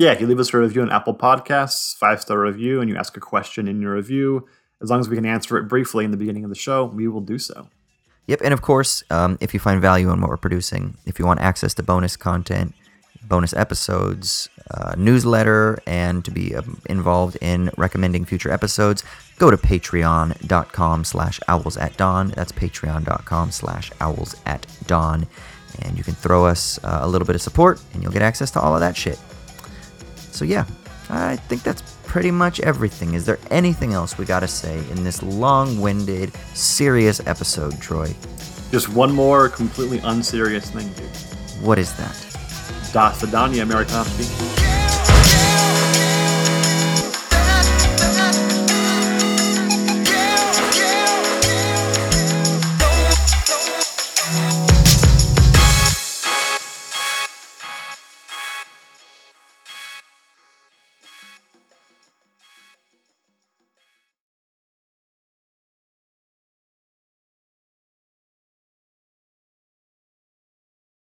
Yeah, 0.00 0.10
if 0.10 0.20
you 0.20 0.26
leave 0.26 0.40
us 0.40 0.52
a 0.52 0.58
review 0.58 0.82
on 0.82 0.90
Apple 0.90 1.14
Podcasts, 1.14 1.94
five 1.94 2.20
star 2.20 2.40
review, 2.40 2.80
and 2.80 2.90
you 2.90 2.96
ask 2.96 3.16
a 3.16 3.20
question 3.20 3.68
in 3.68 3.80
your 3.80 3.94
review, 3.94 4.44
as 4.82 4.90
long 4.90 4.98
as 4.98 5.08
we 5.08 5.14
can 5.14 5.24
answer 5.24 5.56
it 5.56 5.68
briefly 5.68 6.04
in 6.04 6.10
the 6.10 6.16
beginning 6.16 6.42
of 6.42 6.50
the 6.50 6.56
show, 6.56 6.84
we 6.84 7.06
will 7.06 7.20
do 7.20 7.38
so. 7.38 7.68
Yep, 8.26 8.40
and 8.42 8.52
of 8.52 8.60
course, 8.60 9.04
um, 9.08 9.38
if 9.40 9.54
you 9.54 9.60
find 9.60 9.80
value 9.80 10.10
in 10.10 10.20
what 10.20 10.30
we're 10.30 10.36
producing, 10.36 10.96
if 11.06 11.20
you 11.20 11.24
want 11.24 11.38
access 11.38 11.74
to 11.74 11.84
bonus 11.84 12.16
content, 12.16 12.74
bonus 13.28 13.52
episodes, 13.54 14.48
uh, 14.70 14.94
newsletter, 14.96 15.78
and 15.86 16.24
to 16.24 16.30
be 16.30 16.54
um, 16.54 16.80
involved 16.86 17.36
in 17.40 17.70
recommending 17.76 18.24
future 18.24 18.50
episodes, 18.50 19.04
go 19.38 19.50
to 19.50 19.56
patreon.com 19.56 21.04
slash 21.04 21.40
owls 21.48 21.76
at 21.76 21.96
dawn. 21.96 22.28
That's 22.36 22.52
patreon.com 22.52 23.50
slash 23.50 23.90
owls 24.00 24.34
at 24.46 24.66
dawn. 24.86 25.26
And 25.82 25.98
you 25.98 26.04
can 26.04 26.14
throw 26.14 26.46
us 26.46 26.82
uh, 26.84 27.00
a 27.02 27.08
little 27.08 27.26
bit 27.26 27.34
of 27.34 27.42
support, 27.42 27.80
and 27.92 28.02
you'll 28.02 28.12
get 28.12 28.22
access 28.22 28.50
to 28.52 28.60
all 28.60 28.74
of 28.74 28.80
that 28.80 28.96
shit. 28.96 29.18
So 30.30 30.44
yeah, 30.44 30.64
I 31.10 31.36
think 31.36 31.62
that's 31.62 31.82
pretty 32.04 32.30
much 32.30 32.60
everything. 32.60 33.14
Is 33.14 33.26
there 33.26 33.38
anything 33.50 33.92
else 33.92 34.16
we 34.16 34.24
got 34.24 34.40
to 34.40 34.48
say 34.48 34.78
in 34.90 35.04
this 35.04 35.22
long-winded, 35.22 36.34
serious 36.54 37.20
episode, 37.26 37.80
Troy? 37.80 38.14
Just 38.70 38.88
one 38.88 39.12
more 39.12 39.48
completely 39.48 39.98
unserious 39.98 40.70
thing, 40.70 40.88
dude. 40.94 41.06
What 41.62 41.78
is 41.78 41.92
that? 41.96 42.25
Da 42.92 43.12
Sadania 43.12 43.66
Maritovsky. 43.66 44.75